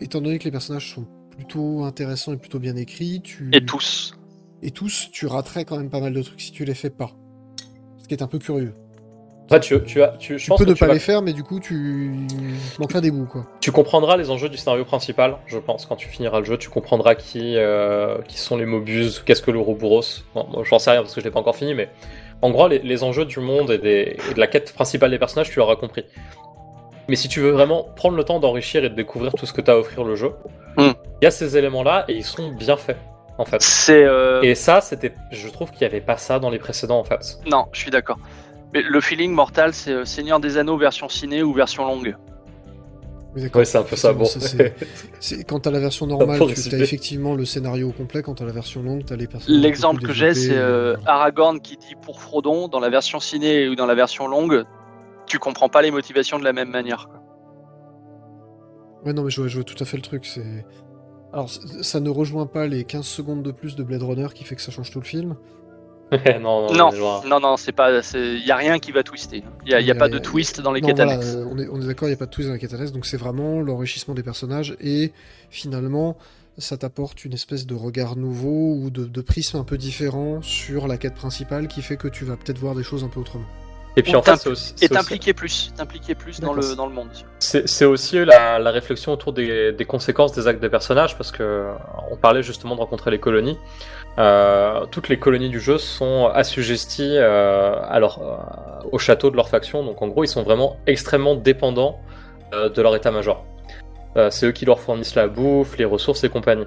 étant 0.00 0.20
donné 0.20 0.38
que 0.38 0.44
les 0.44 0.50
personnages 0.50 0.94
sont 0.94 1.06
plutôt 1.30 1.84
intéressants 1.84 2.32
et 2.32 2.36
plutôt 2.36 2.58
bien 2.58 2.76
écrits, 2.76 3.20
tu... 3.22 3.50
Et 3.52 3.64
tous. 3.64 4.14
et 4.62 4.70
tous, 4.70 5.08
tu 5.12 5.26
raterais 5.26 5.64
quand 5.64 5.76
même 5.76 5.90
pas 5.90 6.00
mal 6.00 6.12
de 6.12 6.22
trucs 6.22 6.40
si 6.40 6.52
tu 6.52 6.64
les 6.64 6.74
fais 6.74 6.90
pas. 6.90 7.12
Ce 7.98 8.08
qui 8.08 8.14
est 8.14 8.22
un 8.22 8.26
peu 8.26 8.38
curieux. 8.38 8.74
En 9.50 9.54
fait, 9.54 9.60
tu, 9.60 9.82
tu, 9.84 10.02
as, 10.02 10.08
tu, 10.18 10.38
je 10.38 10.44
Tu 10.44 10.48
pense 10.50 10.58
peux 10.58 10.66
ne 10.66 10.74
tu 10.74 10.80
pas 10.80 10.88
vas- 10.88 10.92
les 10.92 10.98
faire, 10.98 11.22
mais 11.22 11.32
du 11.32 11.42
coup, 11.42 11.58
tu 11.58 12.12
manqueras 12.78 13.00
des 13.00 13.10
bouts, 13.10 13.24
quoi. 13.24 13.46
Tu 13.60 13.72
comprendras 13.72 14.18
les 14.18 14.30
enjeux 14.30 14.50
du 14.50 14.58
scénario 14.58 14.84
principal, 14.84 15.36
je 15.46 15.56
pense, 15.58 15.86
quand 15.86 15.96
tu 15.96 16.06
finiras 16.08 16.40
le 16.40 16.44
jeu. 16.44 16.58
Tu 16.58 16.68
comprendras 16.68 17.14
qui, 17.14 17.54
euh, 17.56 18.18
qui 18.28 18.38
sont 18.38 18.58
les 18.58 18.66
Mobius, 18.66 19.20
qu'est-ce 19.20 19.40
que 19.40 19.50
l'Ouroboros. 19.50 20.02
Bon, 20.34 20.46
moi, 20.52 20.64
j'en 20.64 20.78
sais 20.78 20.90
rien 20.90 21.00
parce 21.00 21.14
que 21.14 21.20
je 21.20 21.24
l'ai 21.24 21.30
pas 21.30 21.40
encore 21.40 21.56
fini, 21.56 21.72
mais 21.74 21.88
en 22.42 22.50
gros, 22.50 22.68
les, 22.68 22.80
les 22.80 23.02
enjeux 23.04 23.24
du 23.24 23.40
monde 23.40 23.70
et, 23.70 23.78
des- 23.78 24.16
et 24.30 24.34
de 24.34 24.38
la 24.38 24.46
quête 24.48 24.72
principale 24.74 25.10
des 25.12 25.18
personnages, 25.18 25.48
tu 25.50 25.58
l'auras 25.58 25.76
compris. 25.76 26.04
Mais 27.08 27.16
si 27.16 27.28
tu 27.28 27.40
veux 27.40 27.50
vraiment 27.52 27.84
prendre 27.96 28.16
le 28.18 28.24
temps 28.24 28.40
d'enrichir 28.40 28.84
et 28.84 28.90
de 28.90 28.94
découvrir 28.94 29.32
tout 29.32 29.46
ce 29.46 29.54
que 29.54 29.62
t'as 29.62 29.72
à 29.72 29.76
offrir 29.76 30.04
le 30.04 30.14
jeu, 30.14 30.32
il 30.76 30.84
Mm. 30.88 30.92
y 31.22 31.26
a 31.26 31.30
ces 31.30 31.56
éléments-là 31.56 32.04
et 32.08 32.12
ils 32.12 32.24
sont 32.24 32.50
bien 32.52 32.76
faits, 32.76 32.98
en 33.38 33.46
fait. 33.46 33.62
C'est. 33.62 34.04
euh, 34.04 34.42
Et 34.42 34.54
ça, 34.54 34.82
c'était, 34.82 35.14
je 35.30 35.48
trouve 35.48 35.70
qu'il 35.70 35.80
n'y 35.80 35.86
avait 35.86 36.02
pas 36.02 36.18
ça 36.18 36.38
dans 36.38 36.50
les 36.50 36.58
précédents, 36.58 36.98
en 36.98 37.04
fait. 37.04 37.38
Non, 37.50 37.64
je 37.72 37.80
suis 37.80 37.90
d'accord. 37.90 38.18
Mais 38.74 38.82
le 38.82 39.00
feeling 39.00 39.32
mortal, 39.32 39.72
c'est 39.74 39.92
euh, 39.92 40.04
Seigneur 40.04 40.40
des 40.40 40.58
Anneaux 40.58 40.76
version 40.76 41.08
ciné 41.08 41.42
ou 41.42 41.52
version 41.54 41.84
longue. 41.86 42.16
Oui, 43.34 43.42
d'accord. 43.42 43.60
Ouais, 43.60 43.64
c'est 43.64 43.78
un 43.78 43.82
peu 43.82 43.96
ça. 43.96 44.12
Bon, 44.12 44.24
c'est- 45.20 45.44
Quand 45.44 45.60
t'as 45.60 45.70
la 45.70 45.80
version 45.80 46.06
normale, 46.06 46.38
tu 46.38 46.74
as 46.74 46.78
effectivement 46.78 47.34
le 47.34 47.44
scénario 47.44 47.88
au 47.88 47.92
complet. 47.92 48.22
Quand 48.22 48.34
t'as 48.34 48.44
la 48.46 48.52
version 48.52 48.82
longue, 48.82 49.04
t'as 49.06 49.16
les 49.16 49.26
personnages. 49.26 49.60
L'exemple 49.62 50.02
que 50.02 50.12
j'ai, 50.12 50.34
c'est 50.34 50.56
euh, 50.56 50.94
euh, 50.94 50.96
Aragorn 51.06 51.60
qui 51.60 51.76
dit 51.76 51.94
pour 52.02 52.20
Frodon, 52.20 52.68
dans 52.68 52.80
la 52.80 52.90
version 52.90 53.20
ciné 53.20 53.68
ou 53.68 53.74
dans 53.74 53.86
la 53.86 53.94
version 53.94 54.26
longue, 54.28 54.64
tu 55.26 55.38
comprends 55.38 55.68
pas 55.68 55.82
les 55.82 55.90
motivations 55.90 56.38
de 56.38 56.44
la 56.44 56.52
même 56.52 56.70
manière. 56.70 57.08
quoi. 57.08 57.22
Ouais, 59.04 59.12
non, 59.12 59.22
mais 59.22 59.30
je 59.30 59.40
vois, 59.40 59.48
je 59.48 59.54
vois 59.56 59.64
tout 59.64 59.80
à 59.80 59.84
fait 59.86 59.96
le 59.96 60.02
truc. 60.02 60.24
C'est. 60.26 60.64
Alors, 61.32 61.50
ça 61.50 62.00
ne 62.00 62.08
rejoint 62.08 62.46
pas 62.46 62.66
les 62.66 62.84
15 62.84 63.04
secondes 63.04 63.42
de 63.42 63.50
plus 63.52 63.76
de 63.76 63.82
Blade 63.82 64.02
Runner 64.02 64.28
qui 64.34 64.44
fait 64.44 64.56
que 64.56 64.62
ça 64.62 64.72
change 64.72 64.90
tout 64.90 65.00
le 65.00 65.04
film. 65.04 65.36
non, 66.40 66.72
non, 66.72 67.40
Non, 67.40 67.56
c'est 67.56 67.72
pas, 67.72 68.00
il 68.14 68.44
y 68.46 68.50
a 68.50 68.56
rien 68.56 68.78
qui 68.78 68.92
va 68.92 69.02
twister. 69.02 69.42
Il 69.66 69.72
y 69.72 69.74
a, 69.74 69.80
y 69.80 69.92
pas 69.94 70.08
de 70.08 70.16
euh, 70.16 70.20
twist 70.20 70.60
dans 70.60 70.72
les 70.72 70.80
quêtes 70.80 70.96
voilà, 70.96 71.12
annexes. 71.12 71.34
euh, 71.34 71.44
on 71.50 71.58
est, 71.58 71.68
on 71.68 71.80
est 71.80 71.86
d'accord, 71.86 72.08
il 72.08 72.12
n'y 72.12 72.14
a 72.16 72.18
pas 72.18 72.26
de 72.26 72.30
twist 72.30 72.48
dans 72.48 72.54
la 72.54 72.58
quête 72.58 72.72
annexe, 72.72 72.92
donc 72.92 73.04
c'est 73.04 73.16
vraiment 73.16 73.60
l'enrichissement 73.60 74.14
des 74.14 74.22
personnages 74.22 74.76
et 74.80 75.12
finalement, 75.50 76.16
ça 76.56 76.76
t'apporte 76.76 77.24
une 77.24 77.34
espèce 77.34 77.66
de 77.66 77.74
regard 77.74 78.16
nouveau 78.16 78.74
ou 78.74 78.90
de, 78.90 79.04
de 79.04 79.20
prisme 79.20 79.58
un 79.58 79.64
peu 79.64 79.76
différent 79.76 80.40
sur 80.42 80.88
la 80.88 80.96
quête 80.96 81.14
principale 81.14 81.68
qui 81.68 81.82
fait 81.82 81.96
que 81.96 82.08
tu 82.08 82.24
vas 82.24 82.36
peut-être 82.36 82.58
voir 82.58 82.74
des 82.74 82.82
choses 82.82 83.04
un 83.04 83.08
peu 83.08 83.20
autrement. 83.20 83.46
Et 83.98 84.02
puis 84.02 84.14
On 84.14 84.20
en 84.20 84.22
fait, 84.22 84.30
t'im- 84.32 84.36
c'est 84.36 84.48
aussi, 84.50 84.74
Et 84.80 84.84
aussi- 84.84 84.88
t'impliquer 84.90 85.32
plus, 85.34 85.72
t'impliquer 85.76 86.14
plus 86.14 86.38
dans 86.40 86.52
le, 86.52 86.76
dans 86.76 86.86
le 86.86 86.92
monde. 86.94 87.08
c'est 87.40 87.84
aussi 87.84 88.24
la, 88.24 88.58
la 88.60 88.70
réflexion 88.70 89.12
autour 89.12 89.32
des, 89.32 89.72
des 89.72 89.84
conséquences 89.84 90.32
des 90.32 90.46
actes 90.46 90.60
des 90.60 90.68
personnages, 90.68 91.16
parce 91.16 91.32
que 91.32 91.42
euh, 91.42 91.72
on 92.12 92.16
parlait 92.16 92.42
justement 92.44 92.76
de 92.76 92.80
rencontrer 92.80 93.10
les 93.10 93.18
colonies. 93.18 93.58
Euh, 94.18 94.84
toutes 94.92 95.08
les 95.08 95.18
colonies 95.18 95.48
du 95.48 95.58
jeu 95.60 95.78
sont 95.78 96.26
assujetties 96.32 97.16
euh, 97.16 97.74
à 97.82 97.98
leur- 97.98 98.20
euh, 98.22 98.88
au 98.92 98.98
château 98.98 99.30
de 99.30 99.36
leur 99.36 99.48
faction, 99.48 99.82
donc 99.84 100.00
en 100.00 100.06
gros, 100.08 100.22
ils 100.22 100.28
sont 100.28 100.44
vraiment 100.44 100.76
extrêmement 100.86 101.34
dépendants 101.34 101.98
euh, 102.54 102.68
de 102.68 102.80
leur 102.80 102.94
état-major. 102.94 103.44
Euh, 104.16 104.30
c'est 104.30 104.46
eux 104.46 104.52
qui 104.52 104.64
leur 104.64 104.78
fournissent 104.78 105.16
la 105.16 105.26
bouffe, 105.26 105.76
les 105.76 105.84
ressources 105.84 106.22
et 106.22 106.28
compagnie. 106.28 106.64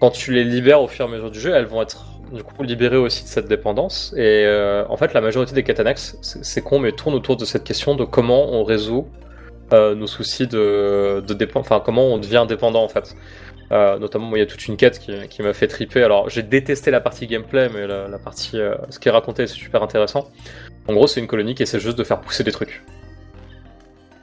Quand 0.00 0.10
tu 0.10 0.32
les 0.32 0.44
libères 0.44 0.82
au 0.82 0.86
fur 0.88 1.06
et 1.06 1.08
à 1.08 1.10
mesure 1.10 1.30
du 1.30 1.40
jeu, 1.40 1.52
elles 1.54 1.66
vont 1.66 1.80
être 1.82 2.04
du 2.32 2.42
coup 2.42 2.62
libérées 2.62 2.96
aussi 2.96 3.24
de 3.24 3.28
cette 3.28 3.48
dépendance. 3.48 4.12
Et 4.16 4.44
euh, 4.46 4.84
en 4.88 4.96
fait, 4.96 5.12
la 5.14 5.20
majorité 5.20 5.54
des 5.54 5.62
quêtes 5.62 5.80
annexes, 5.80 6.16
c'est 6.22 6.62
con, 6.62 6.78
mais 6.78 6.92
tournent 6.92 7.14
autour 7.14 7.36
de 7.36 7.44
cette 7.44 7.64
question 7.64 7.94
de 7.94 8.04
comment 8.04 8.52
on 8.52 8.64
résout 8.64 9.08
euh, 9.72 9.94
nos 9.94 10.06
soucis 10.06 10.46
de, 10.46 11.22
de 11.26 11.34
dépend- 11.34 11.60
enfin 11.60 11.80
comment 11.84 12.06
on 12.06 12.18
devient 12.18 12.46
dépendant 12.48 12.82
en 12.82 12.88
fait. 12.88 13.14
Euh, 13.70 13.98
notamment, 13.98 14.34
il 14.34 14.38
y 14.38 14.42
a 14.42 14.46
toute 14.46 14.66
une 14.66 14.78
quête 14.78 14.98
qui, 14.98 15.12
qui 15.28 15.42
m'a 15.42 15.52
fait 15.52 15.68
triper. 15.68 16.02
Alors, 16.02 16.30
j'ai 16.30 16.42
détesté 16.42 16.90
la 16.90 17.00
partie 17.00 17.26
gameplay, 17.26 17.68
mais 17.68 17.86
la, 17.86 18.08
la 18.08 18.18
partie, 18.18 18.58
ce 18.88 18.98
qui 18.98 19.08
est 19.08 19.12
raconté, 19.12 19.46
c'est 19.46 19.54
super 19.54 19.82
intéressant. 19.82 20.28
En 20.86 20.94
gros, 20.94 21.06
c'est 21.06 21.20
une 21.20 21.26
colonie 21.26 21.54
qui 21.54 21.64
essaie 21.64 21.78
juste 21.78 21.98
de 21.98 22.04
faire 22.04 22.18
pousser 22.20 22.44
des 22.44 22.52
trucs. 22.52 22.82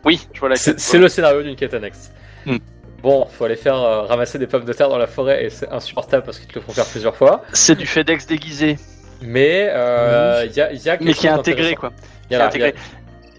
Oui, 0.03 0.27
je 0.33 0.39
vois 0.39 0.49
la 0.49 0.55
C'est 0.55 0.97
le 0.97 1.07
scénario 1.07 1.43
d'une 1.43 1.55
quête 1.55 1.75
annexe. 1.75 2.11
Hmm. 2.47 2.57
Bon, 3.05 3.27
faut 3.27 3.45
aller 3.45 3.55
faire 3.55 3.75
euh, 3.75 4.01
ramasser 4.01 4.39
des 4.39 4.47
pommes 4.47 4.65
de 4.65 4.73
terre 4.73 4.89
dans 4.89 4.97
la 4.97 5.05
forêt 5.05 5.45
et 5.45 5.49
c'est 5.51 5.69
insupportable 5.69 6.23
parce 6.23 6.39
qu'ils 6.39 6.47
te 6.47 6.55
le 6.55 6.61
font 6.61 6.71
faire 6.73 6.85
plusieurs 6.87 7.15
fois. 7.15 7.43
C'est 7.53 7.75
du 7.75 7.85
FedEx 7.85 8.25
déguisé, 8.25 8.77
Mais 9.21 9.69
euh, 9.69 10.43
il 10.49 10.53
y 10.55 10.61
a, 10.61 10.71
il 10.73 10.81
y 10.83 10.89
a 10.89 10.97
quelque 10.97 11.07
mais 11.07 11.13
qui 11.13 11.27
est 11.27 11.29
intégré 11.29 11.75
quoi. 11.75 11.91
Il 12.31 12.33
y 12.33 12.35
a, 12.35 12.39
il 12.39 12.41
y 12.41 12.43
a- 12.43 12.47
intégré. 12.47 12.75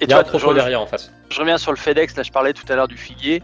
Et 0.00 0.04
y 0.06 0.12
a 0.12 0.18
un 0.18 0.22
tu 0.22 0.30
vois, 0.30 0.38
propos 0.38 0.50
je- 0.50 0.54
derrière 0.54 0.80
en 0.80 0.86
fait. 0.86 1.10
je 1.30 1.40
reviens 1.40 1.58
sur 1.58 1.72
le 1.72 1.76
FedEx, 1.78 2.16
là 2.16 2.22
je 2.22 2.30
parlais 2.30 2.52
tout 2.52 2.64
à 2.70 2.76
l'heure 2.76 2.86
du 2.86 2.96
figuier. 2.96 3.42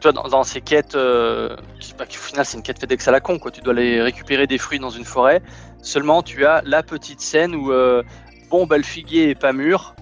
Tu 0.00 0.04
vois, 0.04 0.12
dans, 0.12 0.28
dans 0.28 0.42
ces 0.44 0.60
quêtes, 0.62 0.94
euh, 0.94 1.54
bah, 1.98 2.04
au 2.08 2.12
final 2.12 2.46
c'est 2.46 2.56
une 2.56 2.62
quête 2.62 2.78
FedEx 2.80 3.06
à 3.06 3.10
la 3.10 3.20
con, 3.20 3.38
quoi. 3.38 3.50
Tu 3.50 3.60
dois 3.60 3.74
aller 3.74 4.00
récupérer 4.00 4.46
des 4.46 4.56
fruits 4.58 4.78
dans 4.78 4.90
une 4.90 5.04
forêt. 5.04 5.42
Seulement 5.82 6.22
tu 6.22 6.46
as 6.46 6.62
la 6.64 6.82
petite 6.82 7.20
scène 7.20 7.54
où, 7.54 7.72
euh, 7.72 8.02
bon, 8.48 8.64
bah, 8.66 8.78
le 8.78 8.84
figuier 8.84 9.30
est 9.30 9.34
pas 9.34 9.52
mûr. 9.52 9.94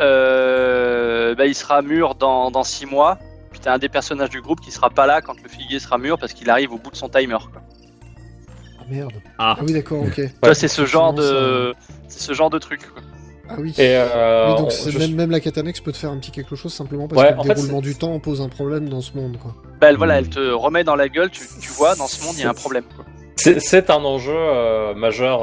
Euh, 0.00 1.34
bah, 1.34 1.46
il 1.46 1.54
sera 1.54 1.82
mûr 1.82 2.14
dans, 2.14 2.50
dans 2.50 2.62
six 2.64 2.86
mois. 2.86 3.18
Puis 3.58 3.64
t'as 3.64 3.74
un 3.74 3.78
des 3.78 3.88
personnages 3.88 4.30
du 4.30 4.40
groupe 4.40 4.60
qui 4.60 4.70
sera 4.70 4.88
pas 4.88 5.04
là 5.08 5.20
quand 5.20 5.34
le 5.42 5.48
figuier 5.48 5.80
sera 5.80 5.98
mûr 5.98 6.16
parce 6.16 6.32
qu'il 6.32 6.48
arrive 6.48 6.72
au 6.72 6.78
bout 6.78 6.92
de 6.92 6.96
son 6.96 7.08
timer. 7.08 7.38
Quoi. 7.50 7.60
Ah 8.78 8.84
merde. 8.88 9.10
Ah. 9.36 9.56
Ah 9.58 9.62
oui, 9.66 9.72
d'accord, 9.72 10.02
ok. 10.02 10.14
Tu 10.14 10.30
vois, 10.40 10.54
c'est 10.54 10.68
ce 10.68 10.86
genre 10.86 11.12
de, 11.12 11.74
c'est 12.06 12.20
ce 12.20 12.32
genre 12.34 12.50
de 12.50 12.58
truc. 12.60 12.82
Quoi. 12.92 13.02
Ah 13.48 13.54
oui. 13.58 13.74
Et 13.78 13.96
euh, 13.96 14.50
Oui, 14.52 14.58
donc 14.58 14.66
on- 14.68 14.70
c'est- 14.70 14.92
je- 14.92 14.98
même, 15.00 15.14
même 15.16 15.30
la 15.32 15.40
annexe 15.56 15.80
peut 15.80 15.90
te 15.90 15.96
faire 15.96 16.10
un 16.10 16.18
petit 16.18 16.30
quelque 16.30 16.54
chose 16.54 16.72
simplement 16.72 17.08
parce 17.08 17.20
Ouais, 17.20 17.32
que 17.32 17.36
le 17.38 17.42
fait, 17.42 17.54
déroulement 17.54 17.80
du 17.80 17.96
temps 17.96 18.16
pose 18.20 18.40
un 18.42 18.48
problème 18.48 18.88
dans 18.88 19.00
ce 19.00 19.16
monde, 19.16 19.38
quoi. 19.42 19.56
Bah, 19.80 19.88
elle, 19.90 19.96
voilà, 19.96 20.18
elle 20.20 20.28
te 20.28 20.38
remet 20.52 20.84
dans 20.84 20.94
la 20.94 21.08
gueule. 21.08 21.30
Tu, 21.30 21.42
tu 21.60 21.70
vois, 21.72 21.96
dans 21.96 22.06
ce 22.06 22.24
monde 22.24 22.34
il 22.36 22.42
y 22.42 22.44
a 22.44 22.50
un 22.50 22.54
problème. 22.54 22.84
C'est 23.34 23.58
c'est 23.58 23.90
un 23.90 24.04
enjeu 24.04 24.32
euh, 24.36 24.94
majeur. 24.94 25.42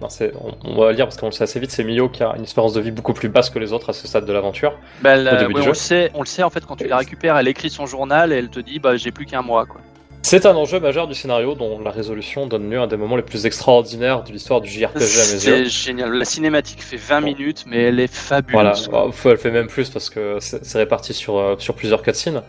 Non, 0.00 0.08
c'est- 0.08 0.32
on, 0.40 0.54
on 0.64 0.80
va 0.80 0.90
le 0.90 0.94
dire 0.96 1.06
parce 1.06 1.16
qu'on 1.16 1.26
le 1.26 1.32
sait 1.32 1.44
assez 1.44 1.58
vite, 1.60 1.70
c'est 1.70 1.84
Mio 1.84 2.08
qui 2.08 2.22
a 2.22 2.34
une 2.36 2.44
espérance 2.44 2.72
de 2.72 2.80
vie 2.80 2.90
beaucoup 2.92 3.14
plus 3.14 3.28
basse 3.28 3.50
que 3.50 3.58
les 3.58 3.72
autres 3.72 3.90
à 3.90 3.92
ce 3.92 4.06
stade 4.06 4.24
de 4.26 4.32
l'aventure. 4.32 4.72
Bah, 5.02 5.16
ouais, 5.16 5.46
on, 5.54 5.66
le 5.66 5.74
sait, 5.74 6.10
on 6.14 6.20
le 6.20 6.26
sait 6.26 6.42
en 6.42 6.50
fait 6.50 6.64
quand 6.66 6.76
tu 6.76 6.86
la 6.86 6.98
récupères, 6.98 7.36
elle 7.36 7.48
écrit 7.48 7.70
son 7.70 7.86
journal 7.86 8.32
et 8.32 8.36
elle 8.36 8.48
te 8.50 8.60
dit 8.60 8.78
bah 8.78 8.96
j'ai 8.96 9.10
plus 9.10 9.26
qu'un 9.26 9.42
mois 9.42 9.66
quoi. 9.66 9.80
C'est 10.22 10.46
un 10.46 10.56
enjeu 10.56 10.80
majeur 10.80 11.06
du 11.06 11.14
scénario 11.14 11.54
dont 11.54 11.78
la 11.80 11.90
résolution 11.92 12.46
donne 12.46 12.68
lieu 12.68 12.78
à 12.78 12.82
un 12.82 12.86
des 12.88 12.96
moments 12.96 13.14
les 13.16 13.22
plus 13.22 13.46
extraordinaires 13.46 14.24
de 14.24 14.32
l'histoire 14.32 14.60
du 14.60 14.68
JRPG 14.68 14.96
à 14.96 14.98
mes 14.98 15.04
C'est 15.06 15.48
yeux. 15.60 15.64
génial. 15.66 16.12
La 16.12 16.24
cinématique 16.24 16.82
fait 16.82 16.96
20 16.96 17.20
minutes 17.20 17.64
mais 17.66 17.84
elle 17.84 18.00
est 18.00 18.12
Voilà, 18.50 18.70
fabuleuse. 18.74 18.88
quoi. 18.88 19.08
Oh, 19.08 19.28
elle 19.30 19.38
fait 19.38 19.52
même 19.52 19.68
plus 19.68 19.88
parce 19.90 20.10
que 20.10 20.36
c'est 20.40 20.64
c'est 20.64 20.78
réparti 20.78 21.14
sur, 21.14 21.38
euh, 21.38 21.54
sur 21.58 21.74
plusieurs 21.74 22.02
cutscenes. 22.02 22.42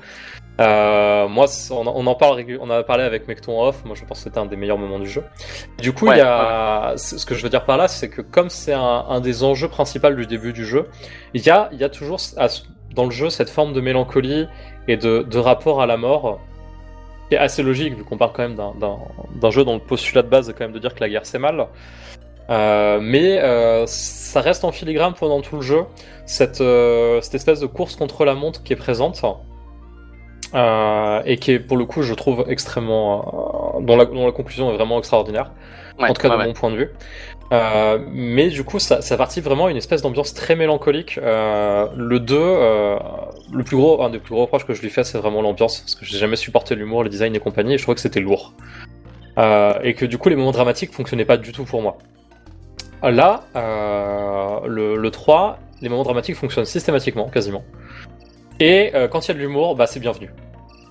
Euh, 0.59 1.27
moi, 1.27 1.45
on, 1.71 1.87
en- 1.87 1.93
on 1.95 2.05
en 2.07 2.15
parle, 2.15 2.43
on 2.59 2.69
a 2.69 2.83
parlé 2.83 3.03
avec 3.03 3.27
Mecton 3.27 3.61
Off. 3.61 3.83
Moi, 3.85 3.95
je 3.95 4.03
pense 4.05 4.17
que 4.19 4.23
c'était 4.25 4.39
un 4.39 4.45
des 4.45 4.57
meilleurs 4.57 4.77
moments 4.77 4.99
du 4.99 5.09
jeu. 5.09 5.23
Du 5.79 5.93
coup, 5.93 6.11
il 6.11 6.17
y 6.17 6.21
a 6.21 6.93
ce 6.97 7.17
ce 7.17 7.25
que 7.25 7.33
je 7.35 7.43
veux 7.43 7.49
dire 7.49 7.63
par 7.65 7.77
là, 7.77 7.87
c'est 7.87 8.09
que 8.09 8.21
comme 8.21 8.49
c'est 8.49 8.73
un, 8.73 9.05
un 9.07 9.21
des 9.21 9.43
enjeux 9.43 9.69
principaux 9.69 10.09
du 10.09 10.25
début 10.27 10.51
du 10.53 10.65
jeu, 10.65 10.89
il 11.33 11.45
y 11.45 11.49
a, 11.49 11.69
il 11.71 11.79
y 11.79 11.83
a 11.83 11.89
toujours 11.89 12.19
dans 12.95 13.05
le 13.05 13.11
jeu 13.11 13.29
cette 13.29 13.49
forme 13.49 13.71
de 13.73 13.81
mélancolie 13.81 14.47
et 14.87 14.97
de, 14.97 15.21
de 15.23 15.37
rapport 15.37 15.81
à 15.81 15.85
la 15.85 15.95
mort 15.97 16.39
qui 17.29 17.35
est 17.35 17.37
assez 17.37 17.61
logique 17.61 17.95
vu 17.95 18.03
qu'on 18.03 18.17
parle 18.17 18.31
quand 18.33 18.41
même 18.49 18.55
d'un 18.55 19.51
jeu 19.51 19.63
dont 19.63 19.75
le 19.75 19.79
postulat 19.79 20.23
de 20.23 20.27
base 20.29 20.49
est 20.49 20.53
quand 20.53 20.63
même 20.65 20.71
de 20.73 20.79
dire 20.79 20.93
que 20.95 20.99
la 21.01 21.09
guerre 21.09 21.25
c'est 21.25 21.37
mal. 21.39 21.67
Euh, 22.49 22.99
mais 22.99 23.39
euh, 23.39 23.83
ça 23.85 24.41
reste 24.41 24.63
en 24.65 24.71
filigrane 24.71 25.13
pendant 25.13 25.39
tout 25.41 25.57
le 25.57 25.61
jeu, 25.61 25.83
cette, 26.25 26.61
euh, 26.61 27.21
cette 27.21 27.35
espèce 27.35 27.59
de 27.59 27.67
course 27.67 27.95
contre 27.95 28.25
la 28.25 28.33
montre 28.33 28.63
qui 28.63 28.73
est 28.73 28.75
présente. 28.75 29.23
Euh, 30.55 31.21
et 31.25 31.37
qui 31.37 31.51
est 31.51 31.59
pour 31.59 31.77
le 31.77 31.85
coup 31.85 32.01
je 32.01 32.13
trouve 32.15 32.45
extrêmement 32.47 33.75
euh, 33.77 33.81
dont, 33.81 33.95
la, 33.95 34.05
dont 34.05 34.25
la 34.25 34.31
conclusion 34.31 34.71
est 34.71 34.75
vraiment 34.75 34.97
extraordinaire. 34.97 35.51
Ouais, 35.99 36.09
en 36.09 36.13
tout 36.13 36.21
cas 36.21 36.29
ouais, 36.29 36.35
de 36.35 36.39
ouais. 36.39 36.47
mon 36.47 36.53
point 36.53 36.71
de 36.71 36.77
vue. 36.77 36.89
Euh, 37.51 37.99
mais 38.11 38.49
du 38.49 38.63
coup 38.63 38.79
ça, 38.79 39.01
ça 39.01 39.17
partit 39.17 39.41
vraiment 39.41 39.67
à 39.67 39.71
une 39.71 39.77
espèce 39.77 40.01
d'ambiance 40.01 40.33
très 40.33 40.55
mélancolique. 40.55 41.17
Le 41.17 42.17
2 42.17 42.35
euh, 42.35 42.97
le 43.51 43.63
plus 43.63 43.77
gros 43.77 44.01
un 44.03 44.09
des 44.09 44.19
plus 44.19 44.33
gros 44.33 44.43
reproches 44.43 44.65
que 44.65 44.73
je 44.73 44.81
lui 44.81 44.89
fais 44.89 45.03
c'est 45.03 45.17
vraiment 45.17 45.41
l'ambiance 45.41 45.81
parce 45.81 45.95
que 45.95 46.05
j'ai 46.05 46.17
jamais 46.17 46.35
supporté 46.35 46.75
l'humour 46.75 47.03
le 47.03 47.09
design 47.09 47.35
et 47.35 47.39
compagnie 47.39 47.73
et 47.73 47.77
je 47.77 47.83
trouvais 47.83 47.95
que 47.95 48.01
c'était 48.01 48.21
lourd. 48.21 48.53
Et 49.83 49.93
que 49.93 50.05
du 50.05 50.17
coup 50.17 50.29
les 50.29 50.35
moments 50.35 50.51
dramatiques 50.51 50.93
fonctionnaient 50.93 51.25
pas 51.25 51.37
du 51.37 51.51
tout 51.51 51.63
pour 51.63 51.81
moi. 51.81 51.97
Là 53.03 53.43
le, 53.53 54.95
le 54.95 55.11
3 55.11 55.59
les 55.81 55.89
moments 55.89 56.03
dramatiques 56.03 56.35
fonctionnent 56.35 56.65
systématiquement 56.65 57.29
quasiment 57.29 57.63
et 58.59 58.91
euh, 58.95 59.07
quand 59.07 59.25
il 59.25 59.27
y 59.29 59.31
a 59.31 59.33
de 59.35 59.39
l'humour, 59.39 59.75
bah, 59.75 59.87
c'est 59.87 59.99
bienvenu. 59.99 60.29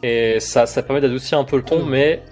Et 0.03 0.39
ça, 0.41 0.67
ça 0.67 0.83
permet 0.83 1.01
d'adoucir 1.01 1.39
un 1.39 1.45
peu 1.45 1.57
le 1.57 1.63
ton, 1.63 1.85
mais 1.85 2.23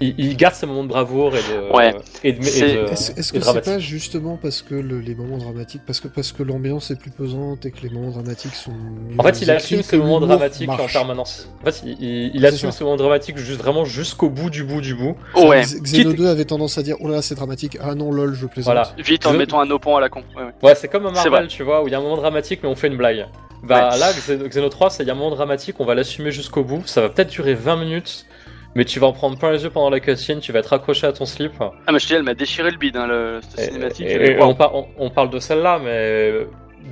il, 0.00 0.14
il 0.18 0.36
garde 0.36 0.56
ses 0.56 0.66
moments 0.66 0.82
de 0.82 0.88
bravoure 0.88 1.36
et 1.36 1.40
de, 1.40 1.72
Ouais. 1.72 1.94
et 2.24 2.32
de, 2.32 2.40
et 2.40 2.42
C'est- 2.42 2.74
de- 2.74 2.82
Est-ce 2.90 3.12
est-ce 3.12 3.36
et 3.36 3.38
que 3.38 3.44
c'est 3.44 3.60
pas 3.64 3.78
justement 3.78 4.36
parce 4.42 4.60
que 4.60 4.74
le- 4.74 4.98
les 4.98 5.14
moments 5.14 5.38
dramatiques, 5.38 5.82
parce 5.86 6.00
que 6.00 6.08
parce 6.08 6.32
que 6.32 6.42
l'ambiance 6.42 6.90
est 6.90 6.96
plus 6.98 7.12
pesante 7.12 7.64
et 7.64 7.70
que 7.70 7.80
les 7.84 7.90
moments 7.90 8.10
dramatiques 8.10 8.54
sont 8.56 8.72
mieux 8.72 9.14
En 9.18 9.22
fait, 9.22 9.40
il 9.40 9.50
assume 9.52 9.82
ces 9.82 9.96
moments 9.98 10.18
dramatiques 10.18 10.68
en 10.68 10.86
permanence. 10.88 11.48
En 11.62 11.70
fait, 11.70 11.82
il, 11.86 12.32
il- 12.34 12.44
assume 12.44 12.72
ces 12.72 12.82
moments 12.82 12.96
dramatiques 12.96 13.36
juste, 13.38 13.60
vraiment 13.60 13.84
jusqu'au 13.84 14.28
bout 14.28 14.50
du 14.50 14.64
bout 14.64 14.80
du 14.80 14.96
bout. 14.96 15.14
Ouais, 15.36 15.60
X- 15.60 15.80
Xeno 15.80 16.10
Quitte- 16.10 16.16
2 16.18 16.26
avait 16.26 16.44
tendance 16.46 16.76
à 16.78 16.82
dire 16.82 16.96
oh 16.98 17.06
là 17.06 17.16
là, 17.16 17.22
c'est 17.22 17.36
dramatique, 17.36 17.78
ah 17.80 17.94
non 17.94 18.10
lol 18.10 18.34
je 18.34 18.46
plaisante. 18.46 18.74
Voilà. 18.74 18.90
vite 18.98 19.24
en 19.26 19.32
mettant 19.34 19.60
un 19.60 19.70
opon 19.70 19.96
à 19.96 20.00
la 20.00 20.08
con. 20.08 20.24
Ouais, 20.36 20.42
ouais. 20.42 20.50
Ouais, 20.64 20.74
c'est 20.74 20.88
comme 20.88 21.06
un 21.06 21.12
Marvel, 21.12 21.46
tu 21.46 21.62
vois, 21.62 21.84
où 21.84 21.86
il 21.86 21.92
y 21.92 21.94
a 21.94 21.98
un 21.98 22.02
moment 22.02 22.16
dramatique, 22.16 22.58
mais 22.64 22.68
on 22.68 22.74
fait 22.74 22.88
une 22.88 22.96
blague. 22.96 23.26
Bah 23.62 23.90
Ouais. 23.92 23.98
là, 23.98 24.12
Xeno 24.12 24.48
Xeno 24.48 24.68
3, 24.68 24.90
c'est 24.90 25.02
il 25.02 25.06
y 25.06 25.10
a 25.10 25.12
un 25.12 25.16
moment 25.16 25.34
dramatique, 25.34 25.76
on 25.78 25.84
va 25.84 25.94
l'assumer 25.94 26.30
jusqu'au 26.32 26.64
bout. 26.64 26.82
Ça 26.86 27.00
va 27.00 27.08
peut-être 27.08 27.30
durer 27.30 27.54
20 27.54 27.76
minutes, 27.76 28.26
mais 28.74 28.84
tu 28.84 28.98
vas 28.98 29.06
en 29.06 29.12
prendre 29.12 29.38
plein 29.38 29.52
les 29.52 29.62
yeux 29.62 29.70
pendant 29.70 29.90
la 29.90 30.00
cutscene, 30.00 30.40
tu 30.40 30.50
vas 30.52 30.58
être 30.58 30.72
accroché 30.72 31.06
à 31.06 31.12
ton 31.12 31.26
slip. 31.26 31.52
Ah, 31.60 31.70
mais 31.92 31.98
je 31.98 32.04
te 32.04 32.08
dis, 32.08 32.14
elle 32.14 32.22
m'a 32.24 32.34
déchiré 32.34 32.70
le 32.70 32.76
bide, 32.78 32.96
hein, 32.96 33.06
le, 33.06 33.40
cette 33.48 33.58
Et- 33.60 33.70
cinématique. 33.72 34.06
et- 34.08 34.38
on, 34.40 34.54
par- 34.54 34.74
on- 34.74 34.88
on 34.98 35.10
parle 35.10 35.30
de 35.30 35.38
celle-là, 35.38 35.78
mais 35.82 36.46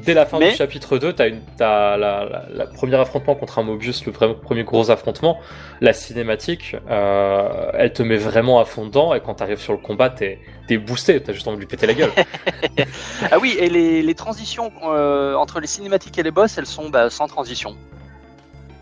dès 0.05 0.15
la 0.15 0.27
fin 0.27 0.39
Mais- 0.39 0.51
du 0.51 0.57
chapitre 0.57 0.99
2, 0.99 1.13
t'as 1.13 1.29
une, 1.29 1.41
t'as 1.57 1.97
la, 1.97 2.25
la, 2.25 2.45
la 2.53 2.67
premier 2.67 2.97
affrontement 2.97 3.35
contre 3.35 3.59
un 3.59 3.63
Mobius, 3.63 4.05
le 4.07 4.13
vrai- 4.13 4.35
premier 4.35 4.65
gros 4.65 4.91
affrontement. 4.91 5.39
La 5.81 5.93
cinématique, 5.93 6.77
euh, 6.91 7.71
elle 7.75 7.93
te 7.93 8.03
met 8.03 8.17
vraiment 8.17 8.61
à 8.61 8.65
fond 8.65 8.87
dedans, 8.87 9.15
et 9.15 9.21
quand 9.21 9.35
t'arrives 9.35 9.61
sur 9.61 9.73
le 9.73 9.79
combat, 9.79 10.11
t'es, 10.11 10.39
t'es 10.69 10.79
boosté, 10.79 11.21
t'as 11.23 11.33
juste 11.33 11.47
envie 11.49 11.57
de 11.57 11.61
lui 11.61 11.67
péter 11.69 11.87
la 11.87 11.95
gueule. 11.95 12.11
Ah 13.31 13.39
oui, 13.41 13.57
et 13.59 13.69
les, 13.69 14.03
les 14.03 14.15
transitions 14.15 14.73
euh, 14.85 15.35
entre 15.35 15.61
les 15.61 15.67
cinématiques 15.67 16.19
et 16.19 16.23
les 16.23 16.31
boss, 16.31 16.57
elles 16.59 16.67
sont 16.67 16.89
bah, 16.89 17.11
sans 17.11 17.27
transition. 17.29 17.77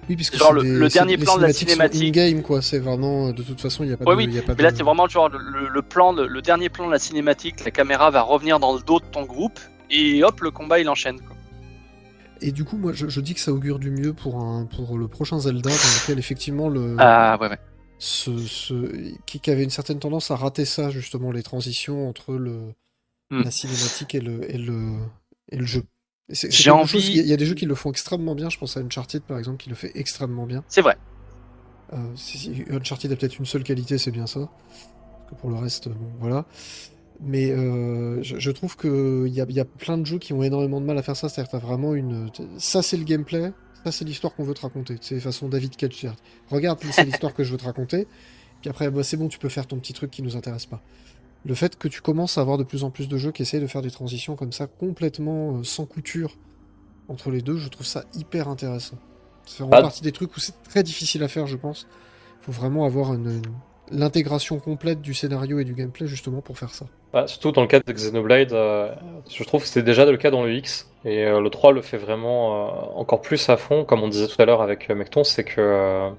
Oui, 0.09 0.17
puisque 0.17 0.37
Genre 0.37 0.53
le- 0.55 0.63
des- 0.63 0.69
le 0.71 0.89
dernier 0.89 1.19
plan 1.19 1.37
de 1.37 1.43
la 1.43 1.53
cinématique. 1.53 2.17
in-game 2.17 2.43
quoi, 2.43 2.63
c'est 2.63 2.79
vraiment 2.79 3.31
de 3.31 3.43
toute 3.43 3.61
façon 3.61 3.85
il 3.85 3.91
y 3.91 3.93
a 3.93 3.97
pas 3.99 4.05
Ouais, 4.07 4.13
de, 4.13 4.17
oui, 4.19 4.25
il 4.29 4.35
y 4.35 4.39
a 4.39 4.43
pas 4.43 4.55
Mais 4.57 4.63
là, 4.63 4.71
c'est 4.75 4.83
vraiment 4.83 5.07
genre 5.07 5.29
le, 5.29 5.69
le 5.69 5.83
plan, 5.83 6.13
le 6.13 6.41
dernier 6.43 6.69
plan 6.71 6.87
de 6.87 6.93
la 6.93 6.99
cinématique, 6.99 7.63
la 7.65 7.71
caméra 7.71 8.11
va 8.11 8.23
revenir 8.23 8.59
dans 8.59 8.73
le 8.75 8.81
dos 8.81 9.01
de 9.01 9.05
ton 9.05 9.25
groupe, 9.25 9.59
et 9.91 10.23
hop, 10.25 10.41
le 10.41 10.51
combat 10.51 10.79
il 10.81 10.89
enchaîne. 10.89 11.21
Quoi. 11.21 11.37
Et 12.41 12.53
du 12.53 12.65
coup, 12.65 12.77
moi, 12.77 12.93
je, 12.93 13.09
je 13.09 13.21
dis 13.21 13.35
que 13.35 13.41
ça 13.41 13.53
augure 13.53 13.79
du 13.79 13.91
mieux 13.91 14.13
pour 14.13 14.41
un 14.41 14.65
pour 14.67 14.97
le 14.99 15.09
prochain 15.09 15.39
Zelda, 15.41 15.71
dans 15.71 15.77
lequel 15.77 16.19
effectivement 16.19 16.69
le 16.69 16.97
Ah 16.99 17.37
ouais, 17.41 17.49
ouais. 17.49 17.59
ce, 17.99 18.37
ce- 18.39 19.13
qui, 19.27 19.41
qui 19.41 19.51
avait 19.51 19.65
une 19.65 19.71
certaine 19.71 19.99
tendance 19.99 20.31
à 20.31 20.37
rater 20.37 20.65
ça 20.65 20.91
justement 20.91 21.33
les 21.33 21.43
transitions 21.43 22.09
entre 22.09 22.35
le 22.35 22.61
Hmm. 23.31 23.43
la 23.43 23.51
cinématique 23.51 24.15
et 24.15 24.21
le 24.21 24.51
et 24.51 24.57
le 24.57 24.95
et 25.53 25.57
le 25.59 25.67
jeu. 25.67 25.83
Quelque 26.33 26.71
envie- 26.71 26.99
Il 26.99 27.17
y, 27.17 27.21
a- 27.21 27.23
il 27.25 27.29
y 27.29 27.33
a 27.35 27.37
des 27.37 27.45
jeux 27.45 27.55
qui 27.55 27.67
le 27.67 27.75
font 27.75 27.91
extrêmement 27.91 28.35
bien. 28.35 28.49
Je 28.49 28.57
pense 28.59 28.77
à 28.79 28.81
Uncharted 28.81 29.23
par 29.23 29.37
exemple 29.39 29.59
qui 29.59 29.69
le 29.69 29.75
fait 29.75 29.93
extrêmement 29.97 30.47
bien. 30.47 30.65
C'est 30.69 30.81
vrai. 30.81 30.97
Euh, 31.93 31.97
si, 32.17 32.39
si 32.39 32.65
Uncharted 32.71 33.13
a 33.13 33.17
peut-être 33.17 33.39
une 33.39 33.45
seule 33.47 33.65
qualité, 33.65 33.99
c'est 33.99 34.11
bien 34.13 34.27
ça. 34.27 34.41
Parce 34.41 35.31
que 35.31 35.35
pour 35.35 35.51
le 35.51 35.57
reste, 35.57 35.89
bon, 35.91 36.11
voilà. 36.21 36.47
Mais 37.21 37.51
euh, 37.51 38.23
je, 38.23 38.39
je 38.39 38.51
trouve 38.53 38.77
que 38.77 39.25
il 39.27 39.33
y 39.35 39.41
a, 39.41 39.47
y 39.49 39.61
a 39.61 39.65
plein 39.65 39.99
de 39.99 40.07
jeux 40.07 40.19
qui 40.19 40.33
ont 40.33 40.43
énormément 40.43 40.81
de 40.81 40.87
mal 40.87 40.97
à 40.99 41.03
faire 41.03 41.17
ça. 41.17 41.29
C'est-à-dire 41.29 41.51
que 41.51 41.57
t'as 41.59 41.67
vraiment 41.67 41.95
une. 41.95 42.31
Ça, 42.59 42.83
c'est 42.83 42.97
le 42.97 43.05
gameplay. 43.05 43.53
Ça, 43.85 43.93
c'est 43.93 44.05
l'histoire 44.05 44.35
qu'on 44.35 44.45
veut 44.45 44.55
te 44.55 44.61
raconter. 44.61 44.97
C'est 45.01 45.19
façon 45.21 45.49
David 45.49 45.77
c'est-à-dire, 45.77 46.15
Regarde, 46.51 46.79
c'est 46.93 47.05
l'histoire 47.11 47.35
que 47.35 47.43
je 47.45 47.51
veux 47.53 47.59
te 47.59 47.65
raconter. 47.65 48.07
Puis 48.61 48.71
après, 48.71 48.91
bah, 48.91 49.03
c'est 49.03 49.17
bon, 49.17 49.29
tu 49.29 49.39
peux 49.39 49.49
faire 49.49 49.67
ton 49.67 49.79
petit 49.79 49.93
truc 49.93 50.11
qui 50.11 50.23
nous 50.23 50.37
intéresse 50.37 50.67
pas. 50.67 50.81
Le 51.45 51.55
fait 51.55 51.77
que 51.79 51.87
tu 51.89 52.01
commences 52.01 52.39
à 52.39 52.41
avoir 52.41 52.59
de 52.59 52.65
plus 52.65 52.83
en 52.85 52.91
plus 52.91 53.09
de 53.09 53.17
jeux 53.17 53.31
qui 53.33 53.43
essayent 53.43 53.61
de 53.61 53.67
faire 53.69 53.83
des 53.83 53.91
transitions 53.93 54.35
comme 54.37 54.51
ça, 54.53 54.67
complètement 54.67 55.59
euh, 55.59 55.65
sans 55.65 55.87
couture 55.87 56.37
entre 57.09 57.31
les 57.31 57.41
deux, 57.41 57.57
je 57.57 57.69
trouve 57.69 57.87
ça 57.87 58.05
hyper 58.15 58.49
intéressant. 58.49 58.97
Fait 59.47 59.63
vraiment 59.63 59.77
Ah. 59.79 59.83
partie 59.83 60.03
des 60.03 60.13
trucs 60.13 60.37
où 60.37 60.41
c'est 60.41 60.61
très 60.65 60.83
difficile 60.83 61.23
à 61.23 61.29
faire, 61.29 61.47
je 61.47 61.57
pense. 61.57 61.87
Il 62.43 62.45
faut 62.47 62.53
vraiment 62.53 62.85
avoir 62.85 63.15
une, 63.15 63.27
une- 63.31 63.43
l'intégration 63.91 64.59
complète 64.59 65.01
du 65.01 65.15
scénario 65.15 65.59
et 65.59 65.65
du 65.65 65.75
gameplay 65.75 66.07
justement 66.07 66.41
pour 66.41 66.59
faire 66.59 66.71
ça. 66.71 66.87
Ouais, 67.15 67.27
surtout 67.27 67.53
dans 67.53 67.63
le 67.63 67.69
cas 67.69 67.81
de 67.81 67.93
Xenoblade, 67.93 68.53
euh, 68.53 68.93
je 69.31 69.43
trouve 69.45 69.63
que 69.63 69.69
c'est 69.69 69.83
déjà 69.83 70.05
le 70.05 70.17
cas 70.17 70.31
dans 70.31 70.45
le 70.45 70.53
X, 70.55 70.91
et 71.05 71.25
euh, 71.25 71.41
le 71.41 71.51
3 71.51 71.73
le 71.73 71.83
fait 71.83 71.97
vraiment 71.97 72.69
euh, 72.69 72.71
encore 72.97 73.21
plus 73.21 73.49
à 73.49 73.57
fond, 73.57 73.85
comme 73.85 74.03
on 74.03 74.09
disait 74.09 74.27
tout 74.27 74.41
à 74.41 74.45
l'heure 74.45 74.63
avec 74.63 74.89
Mecton, 74.91 75.25
c'est 75.25 75.45
que 75.45 76.11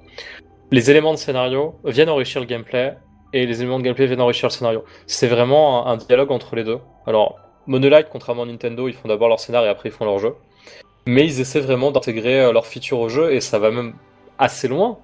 les 0.71 0.91
éléments 0.91 1.13
de 1.13 1.19
scénario 1.19 1.75
viennent 1.85 2.09
enrichir 2.09 2.41
le 2.41 2.47
gameplay, 2.47 2.97
et 3.33 3.45
les 3.45 3.61
éléments 3.61 3.79
de 3.79 3.83
gameplay 3.83 4.07
viennent 4.07 4.21
enrichir 4.21 4.47
le 4.47 4.53
scénario. 4.53 4.83
C'est 5.05 5.27
vraiment 5.27 5.87
un, 5.87 5.93
un 5.93 5.97
dialogue 5.97 6.31
entre 6.31 6.55
les 6.55 6.63
deux. 6.63 6.79
Alors, 7.05 7.37
Monolight, 7.67 8.07
contrairement 8.11 8.43
à 8.43 8.45
Nintendo, 8.47 8.87
ils 8.87 8.95
font 8.95 9.07
d'abord 9.07 9.29
leur 9.29 9.39
scénario 9.39 9.67
et 9.67 9.71
après 9.71 9.89
ils 9.89 9.91
font 9.91 10.05
leur 10.05 10.17
jeu. 10.17 10.33
Mais 11.05 11.25
ils 11.25 11.39
essaient 11.39 11.59
vraiment 11.59 11.91
d'intégrer 11.91 12.51
leurs 12.51 12.65
features 12.65 12.99
au 12.99 13.09
jeu, 13.09 13.31
et 13.33 13.41
ça 13.41 13.59
va 13.59 13.69
même 13.69 13.93
assez 14.39 14.67
loin. 14.67 14.97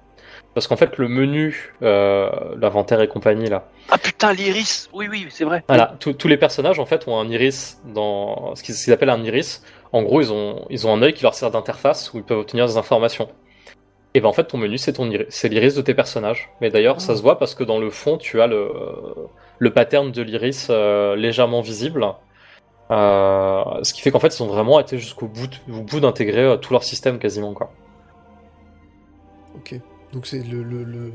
Parce 0.56 0.68
qu'en 0.68 0.76
fait, 0.76 0.96
le 0.96 1.06
menu, 1.06 1.74
euh, 1.82 2.30
l'inventaire 2.58 3.02
et 3.02 3.08
compagnie, 3.08 3.50
là, 3.50 3.68
Ah 3.90 3.98
putain, 3.98 4.32
l'iris 4.32 4.88
Oui, 4.94 5.06
oui, 5.10 5.26
c'est 5.28 5.44
vrai. 5.44 5.62
voilà, 5.68 5.96
tous- 6.00 6.26
les 6.28 6.38
personnages 6.38 6.78
en 6.80 6.86
fait 6.86 7.06
ont 7.06 7.20
un 7.20 7.28
iris 7.28 7.78
dans 7.84 8.54
ce 8.54 8.62
qu'ils 8.62 8.90
appellent 8.90 9.10
un 9.10 9.22
iris. 9.22 9.62
En 9.92 10.02
gros, 10.02 10.22
ils 10.22 10.32
ont 10.32 10.64
ils 10.70 10.86
ont 10.86 10.94
un 10.94 11.02
œil 11.02 11.12
qui 11.12 11.24
leur 11.24 11.34
sert 11.34 11.50
d'interface 11.50 12.14
où 12.14 12.16
ils 12.16 12.22
peuvent 12.24 12.38
obtenir 12.38 12.64
des 12.66 12.78
informations. 12.78 13.28
Et 14.14 14.20
ben 14.22 14.28
en 14.30 14.32
fait, 14.32 14.44
ton 14.44 14.56
menu 14.56 14.78
c'est 14.78 14.94
ton 14.94 15.10
iris, 15.10 15.26
c'est 15.28 15.50
l'iris 15.50 15.74
de 15.74 15.82
tes 15.82 15.92
personnages. 15.92 16.48
Mais 16.62 16.70
d'ailleurs, 16.70 17.02
ça 17.02 17.12
Ah. 17.12 17.16
se 17.16 17.20
voit 17.22 17.38
parce 17.38 17.54
que 17.54 17.62
dans 17.62 17.78
le 17.78 17.90
fond, 17.90 18.16
tu 18.16 18.40
as 18.40 18.46
le 18.46 18.72
le 19.58 19.72
pattern 19.74 20.10
de 20.10 20.22
l'iris 20.22 20.68
euh, 20.70 21.16
légèrement 21.16 21.60
visible. 21.60 22.06
Euh, 22.90 23.62
ce 23.82 23.92
qui 23.92 24.00
fait 24.00 24.10
qu'en 24.10 24.20
fait, 24.20 24.34
ils 24.38 24.42
ont 24.42 24.46
vraiment 24.46 24.80
été 24.80 24.96
jusqu'au 24.96 25.26
bout, 25.26 25.50
bout 25.68 26.00
d'intégrer 26.00 26.44
euh, 26.44 26.56
tout 26.56 26.72
leur 26.72 26.82
système 26.82 27.18
quasiment 27.18 27.52
quoi. 27.52 27.70
Ok. 29.56 29.74
Donc 30.12 30.26
c'est 30.26 30.42
le, 30.42 30.62
le, 30.62 30.84
le- 30.84 31.12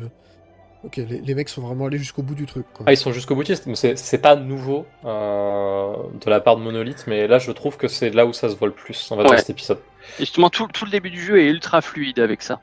Ok, 0.84 0.96
les, 0.98 1.06
les 1.22 1.36
mecs 1.36 1.48
sont 1.50 1.62
vraiment 1.62 1.86
allés 1.86 2.00
jusqu'au 2.00 2.24
bout 2.24 2.34
du 2.34 2.48
truc. 2.48 2.66
Quoi. 2.74 2.86
Ah, 2.88 2.92
ils 2.92 2.98
sont 2.98 3.12
jusqu'au 3.12 3.36
boutistes, 3.36 3.68
mais 3.68 3.76
c'est 3.76 3.96
c'est 4.00 4.18
pas 4.18 4.36
nouveau 4.36 4.88
euh, 5.06 5.94
de 6.24 6.28
la 6.30 6.40
part 6.40 6.58
de 6.58 6.64
Monolith, 6.64 7.04
mais 7.06 7.28
là 7.28 7.38
je 7.38 7.52
trouve 7.52 7.78
que 7.78 7.88
c'est 7.88 8.10
là 8.10 8.26
où 8.26 8.34
ça 8.34 8.50
se 8.50 8.56
voit 8.56 8.68
le 8.68 8.74
plus, 8.74 9.10
on 9.12 9.16
va 9.16 9.24
dire 9.24 9.38
cet 9.38 9.52
épisode. 9.52 9.78
Et 10.18 10.22
justement, 10.22 10.50
tout, 10.50 10.68
tout 10.74 10.86
le 10.86 10.92
début 10.92 11.12
du 11.12 11.22
jeu 11.22 11.40
est 11.40 11.46
ultra 11.50 11.82
fluide 11.82 12.18
avec 12.18 12.42
ça. 12.42 12.62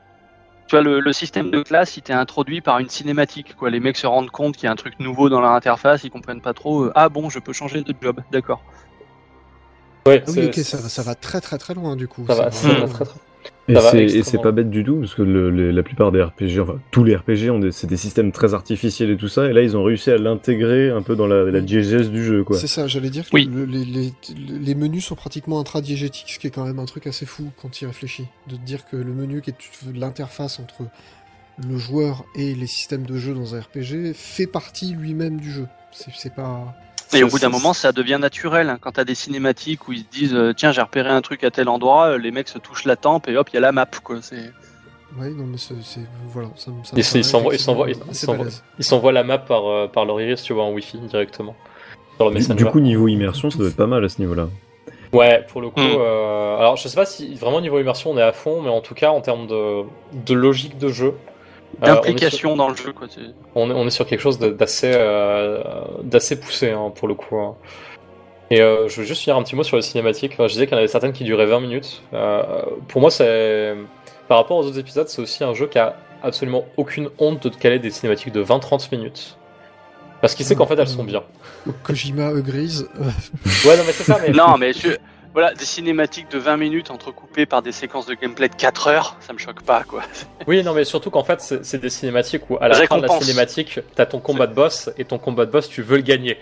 Tu 0.67 0.75
vois, 0.75 0.83
le, 0.83 0.99
le 0.99 1.13
système 1.13 1.49
de 1.49 1.63
classe, 1.63 1.95
il 1.95 2.01
t'est 2.03 2.11
introduit 2.13 2.59
par 2.61 2.77
une 2.79 2.89
cinématique. 2.89 3.55
Quoi. 3.55 3.69
Les 3.69 3.79
mecs 3.79 3.97
se 3.97 4.05
rendent 4.05 4.29
compte 4.29 4.55
qu'il 4.57 4.65
y 4.65 4.67
a 4.67 4.71
un 4.71 4.75
truc 4.75 4.99
nouveau 4.99 5.29
dans 5.29 5.39
leur 5.39 5.51
interface, 5.51 6.03
ils 6.03 6.11
comprennent 6.11 6.41
pas 6.41 6.53
trop. 6.53 6.83
euh, 6.83 6.91
ah 6.95 7.07
bon, 7.09 7.29
je 7.29 7.39
peux 7.39 7.53
changer 7.53 7.81
de 7.83 7.95
job, 8.01 8.19
d'accord. 8.31 8.61
Ouais, 10.05 10.21
Ah 10.27 10.31
oui, 10.35 10.45
ok, 10.47 10.55
ça, 10.55 10.77
va- 10.77 10.89
ça 10.89 11.03
va 11.03 11.15
très 11.15 11.39
très 11.41 11.57
très 11.57 11.73
loin 11.73 11.95
du 11.95 12.07
coup. 12.09 12.25
Ça 12.27 12.35
va, 12.35 12.51
C'est 12.51 12.67
ça 12.67 12.73
vraiment- 12.73 12.85
va 12.87 12.93
très 12.93 13.05
très. 13.05 13.19
Et 13.73 14.23
c'est- 14.23 14.41
pas 14.41 14.51
bête 14.51 14.69
du 14.69 14.83
tout, 14.83 14.97
parce 14.99 15.13
que 15.15 15.21
le- 15.21 15.49
le- 15.49 15.71
la 15.71 15.83
plupart 15.83 16.11
des 16.11 16.21
RPG, 16.21 16.59
enfin 16.61 16.79
tous 16.91 17.03
les 17.03 17.15
RPG, 17.15 17.49
ont 17.51 17.59
des- 17.59 17.71
c'est 17.71 17.87
des 17.87 17.97
systèmes 17.97 18.31
très 18.31 18.53
artificiels 18.53 19.09
et 19.11 19.17
tout 19.17 19.27
ça, 19.27 19.45
et 19.47 19.53
là 19.53 19.61
ils 19.61 19.75
ont 19.77 19.83
réussi 19.83 20.09
à 20.11 20.17
l'intégrer 20.17 20.89
un 20.89 21.01
peu 21.01 21.15
dans 21.15 21.27
la, 21.27 21.43
la 21.43 21.61
diégèse 21.61 22.09
du 22.09 22.23
jeu, 22.23 22.43
quoi. 22.43 22.57
C'est 22.57 22.67
ça, 22.67 22.87
j'allais 22.87 23.09
dire 23.09 23.25
que 23.25 23.35
Oui. 23.35 23.49
le- 23.53 23.65
les, 23.65 23.85
les- 23.85 24.13
les 24.59 24.75
menus 24.75 25.05
sont 25.05 25.15
pratiquement 25.15 25.59
intradiégétiques, 25.59 26.29
ce 26.29 26.39
qui 26.39 26.47
est 26.47 26.51
quand 26.51 26.65
même 26.65 26.79
un 26.79 26.85
truc 26.85 27.05
assez 27.07 27.25
fou 27.25 27.51
quand 27.61 27.81
il 27.81 27.85
réfléchit. 27.87 28.25
De 28.47 28.55
te 28.55 28.61
dire 28.61 28.85
que 28.89 28.95
le 28.97 29.13
menu 29.13 29.41
qui 29.41 29.51
est 29.51 29.55
l'interface 29.95 30.59
entre 30.59 30.83
le 31.67 31.77
joueur 31.77 32.23
et 32.35 32.55
les 32.55 32.67
systèmes 32.67 33.05
de 33.05 33.17
jeu 33.17 33.33
dans 33.33 33.55
un 33.55 33.59
RPG 33.59 34.13
fait 34.13 34.47
partie 34.47 34.93
lui-même 34.93 35.39
du 35.39 35.51
jeu. 35.51 35.65
C'est 35.91 36.33
pas. 36.33 36.73
Et 37.13 37.23
au 37.23 37.27
bout 37.27 37.39
d'un 37.39 37.49
moment, 37.49 37.73
ça 37.73 37.91
devient 37.91 38.17
naturel. 38.21 38.69
hein. 38.69 38.77
Quand 38.79 38.91
t'as 38.91 39.03
des 39.03 39.15
cinématiques 39.15 39.87
où 39.87 39.93
ils 39.93 39.99
se 39.99 40.05
disent 40.11 40.33
euh, 40.35 40.53
Tiens, 40.55 40.71
j'ai 40.71 40.81
repéré 40.81 41.09
un 41.09 41.21
truc 41.21 41.43
à 41.43 41.51
tel 41.51 41.67
endroit, 41.69 42.09
euh, 42.11 42.17
les 42.17 42.31
mecs 42.31 42.47
se 42.49 42.59
touchent 42.59 42.85
la 42.85 42.95
tempe 42.95 43.27
et 43.27 43.35
hop, 43.37 43.49
il 43.51 43.55
y 43.55 43.57
a 43.57 43.61
la 43.61 43.71
map. 43.71 43.87
Quoi. 44.03 44.17
C'est... 44.21 44.51
Ouais, 45.19 45.29
non, 45.31 45.45
mais 45.47 45.57
c'est. 45.57 45.73
Voilà, 46.27 46.49
ça, 46.55 46.69
me- 46.69 46.83
ça 46.83 46.95
me 46.95 46.99
Ils- 46.99 48.83
s'envoient- 48.85 49.11
la 49.11 49.23
map 49.23 49.39
par, 49.39 49.65
euh, 49.67 49.87
par 49.87 50.05
leur 50.05 50.21
iris, 50.21 50.43
tu 50.43 50.53
vois, 50.53 50.63
en 50.65 50.71
wifi 50.71 50.97
directement. 50.99 51.55
Sur 52.17 52.29
le 52.29 52.55
Du, 52.55 52.65
coup, 52.65 52.79
niveau 52.79 53.07
immersion, 53.07 53.49
ça 53.49 53.57
doit 53.57 53.69
être 53.69 53.75
pas 53.75 53.87
mal 53.87 54.03
à 54.05 54.09
ce 54.09 54.19
niveau-là. 54.21 54.49
Ouais, 55.11 55.43
pour 55.51 55.61
le 55.61 55.69
coup. 55.71 55.79
Mm. 55.79 55.95
euh, 55.97 56.57
alors, 56.57 56.75
je 56.77 56.87
sais 56.87 56.95
pas 56.95 57.05
si 57.07 57.33
vraiment 57.35 57.59
niveau 57.61 57.79
immersion 57.79 58.11
on 58.11 58.17
est 58.19 58.21
à 58.21 58.33
fond, 58.33 58.61
mais 58.61 58.69
en 58.69 58.81
tout 58.81 58.93
cas, 58.93 59.09
en 59.09 59.21
termes 59.21 59.47
de, 59.47 59.81
de 60.13 60.33
logique 60.35 60.77
de 60.77 60.89
jeu, 60.89 61.15
euh, 61.83 61.85
on, 61.85 61.85
est 61.85 61.91
sur, 61.93 62.01
D'implication 62.01 62.55
dans 62.55 62.69
le 62.69 62.75
jeu. 62.75 62.91
Quoi. 62.93 63.07
On, 63.55 63.69
est, 63.69 63.73
on 63.73 63.85
est 63.87 63.91
sur 63.91 64.05
quelque 64.05 64.19
chose 64.21 64.39
d'assez 64.39 64.91
euh, 64.95 65.61
d'assez 66.03 66.39
poussé 66.39 66.71
hein, 66.71 66.91
pour 66.93 67.07
le 67.07 67.13
coup. 67.15 67.37
hein. 67.37 67.55
Et 68.51 68.61
euh, 68.61 68.87
je 68.87 69.01
veux 69.01 69.05
juste 69.07 69.21
finir 69.21 69.37
un 69.37 69.43
petit 69.43 69.55
mot 69.55 69.63
sur 69.63 69.75
les 69.77 69.83
cinématiques. 69.83 70.31
Enfin, 70.33 70.47
je 70.47 70.53
disais 70.53 70.65
qu'il 70.65 70.73
y 70.73 70.75
en 70.75 70.79
avait 70.79 70.87
certaines 70.87 71.13
qui 71.13 71.23
duraient 71.23 71.45
20 71.45 71.59
minutes. 71.59 72.01
Euh, 72.13 72.63
pour 72.87 72.99
moi, 73.01 73.11
c'est 73.11 73.75
par 74.27 74.37
rapport 74.39 74.57
aux 74.57 74.65
autres 74.65 74.79
épisodes, 74.79 75.07
c'est 75.07 75.21
aussi 75.21 75.43
un 75.43 75.53
jeu 75.53 75.67
qui 75.67 75.77
a 75.79 75.95
absolument 76.23 76.65
aucune 76.77 77.09
honte 77.19 77.47
de 77.47 77.55
caler 77.55 77.79
des 77.79 77.91
cinématiques 77.91 78.33
de 78.33 78.43
20-30 78.43 78.89
minutes. 78.91 79.37
Parce 80.21 80.35
qu'il 80.35 80.45
sait 80.45 80.55
qu'en 80.55 80.65
fait 80.67 80.77
elles 80.77 80.87
sont 80.87 81.03
bien. 81.05 81.23
Kojima 81.83 82.33
grise. 82.41 82.89
ouais, 82.99 83.77
non, 83.77 83.83
mais 83.85 83.93
c'est 83.93 84.03
ça, 84.03 84.17
mais. 84.21 84.31
Non, 84.31 84.57
mais 84.57 84.73
je- 84.73 84.97
voilà, 85.33 85.53
des 85.53 85.65
cinématiques 85.65 86.29
de 86.31 86.39
20 86.39 86.57
minutes 86.57 86.91
entrecoupées 86.91 87.45
par 87.45 87.61
des 87.61 87.71
séquences 87.71 88.05
de 88.07 88.15
gameplay 88.15 88.49
de 88.49 88.55
4 88.55 88.87
heures, 88.87 89.15
ça 89.19 89.31
me 89.33 89.37
choque 89.37 89.61
pas, 89.61 89.83
quoi. 89.83 90.01
Oui, 90.47 90.63
non, 90.63 90.73
mais 90.73 90.85
surtout 90.85 91.09
qu'en 91.11 91.23
fait, 91.23 91.39
c'est 91.61 91.77
des 91.79 91.89
cinématiques 91.89 92.49
où 92.49 92.57
à 92.59 92.67
la 92.67 92.75
fin 92.87 92.97
de 92.97 93.05
la 93.05 93.19
cinématique, 93.19 93.79
t'as 93.95 94.05
ton 94.07 94.19
combat 94.19 94.47
de 94.47 94.53
boss 94.55 94.89
et 94.97 95.05
ton 95.05 95.19
combat 95.19 95.45
de 95.45 95.51
boss, 95.51 95.69
tu 95.69 95.81
veux 95.81 95.97
le 95.97 96.03
gagner. 96.03 96.37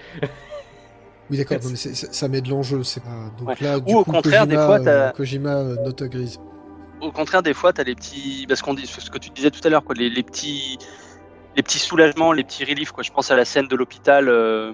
Oui, 1.29 1.37
d'accord, 1.37 1.57
mais 1.69 1.75
ça 1.75 2.27
met 2.29 2.41
de 2.41 2.49
l'enjeu, 2.49 2.83
c'est 2.83 3.03
pas. 3.03 3.09
Donc 3.37 3.49
Ouais. 3.49 3.55
là, 3.61 3.79
du 3.79 3.93
Ou 3.93 3.97
au 3.97 4.03
coup, 4.05 4.11
contraire, 4.13 4.43
Kojima, 4.43 4.61
des 4.61 4.65
fois, 4.65 4.79
t'as- 4.79 4.89
euh, 4.91 5.11
Kojima 5.11 5.55
euh, 5.57 5.75
note 5.83 6.03
grise. 6.03 6.39
Au 7.01 7.11
contraire, 7.11 7.43
des 7.43 7.53
fois, 7.53 7.73
t'as 7.73 7.83
les 7.83 7.93
petits. 7.95 8.45
Parce 8.47 8.61
qu'on 8.61 8.73
dit 8.73 8.87
ce 8.87 9.09
que 9.09 9.17
tu 9.19 9.29
disais 9.31 9.51
tout 9.51 9.59
à 9.65 9.69
l'heure, 9.69 9.83
quoi, 9.83 9.93
les, 9.95 10.09
les 10.09 10.23
petits. 10.23 10.77
Les 11.55 11.63
petits 11.63 11.79
soulagements, 11.79 12.33
les 12.33 12.43
petits 12.43 12.63
reliefs, 12.65 12.91
quoi. 12.91 13.03
Je 13.03 13.11
pense 13.11 13.29
à 13.31 13.35
la 13.35 13.43
scène 13.43 13.67
de 13.67 13.75
l'hôpital. 13.75 14.29
euh, 14.29 14.71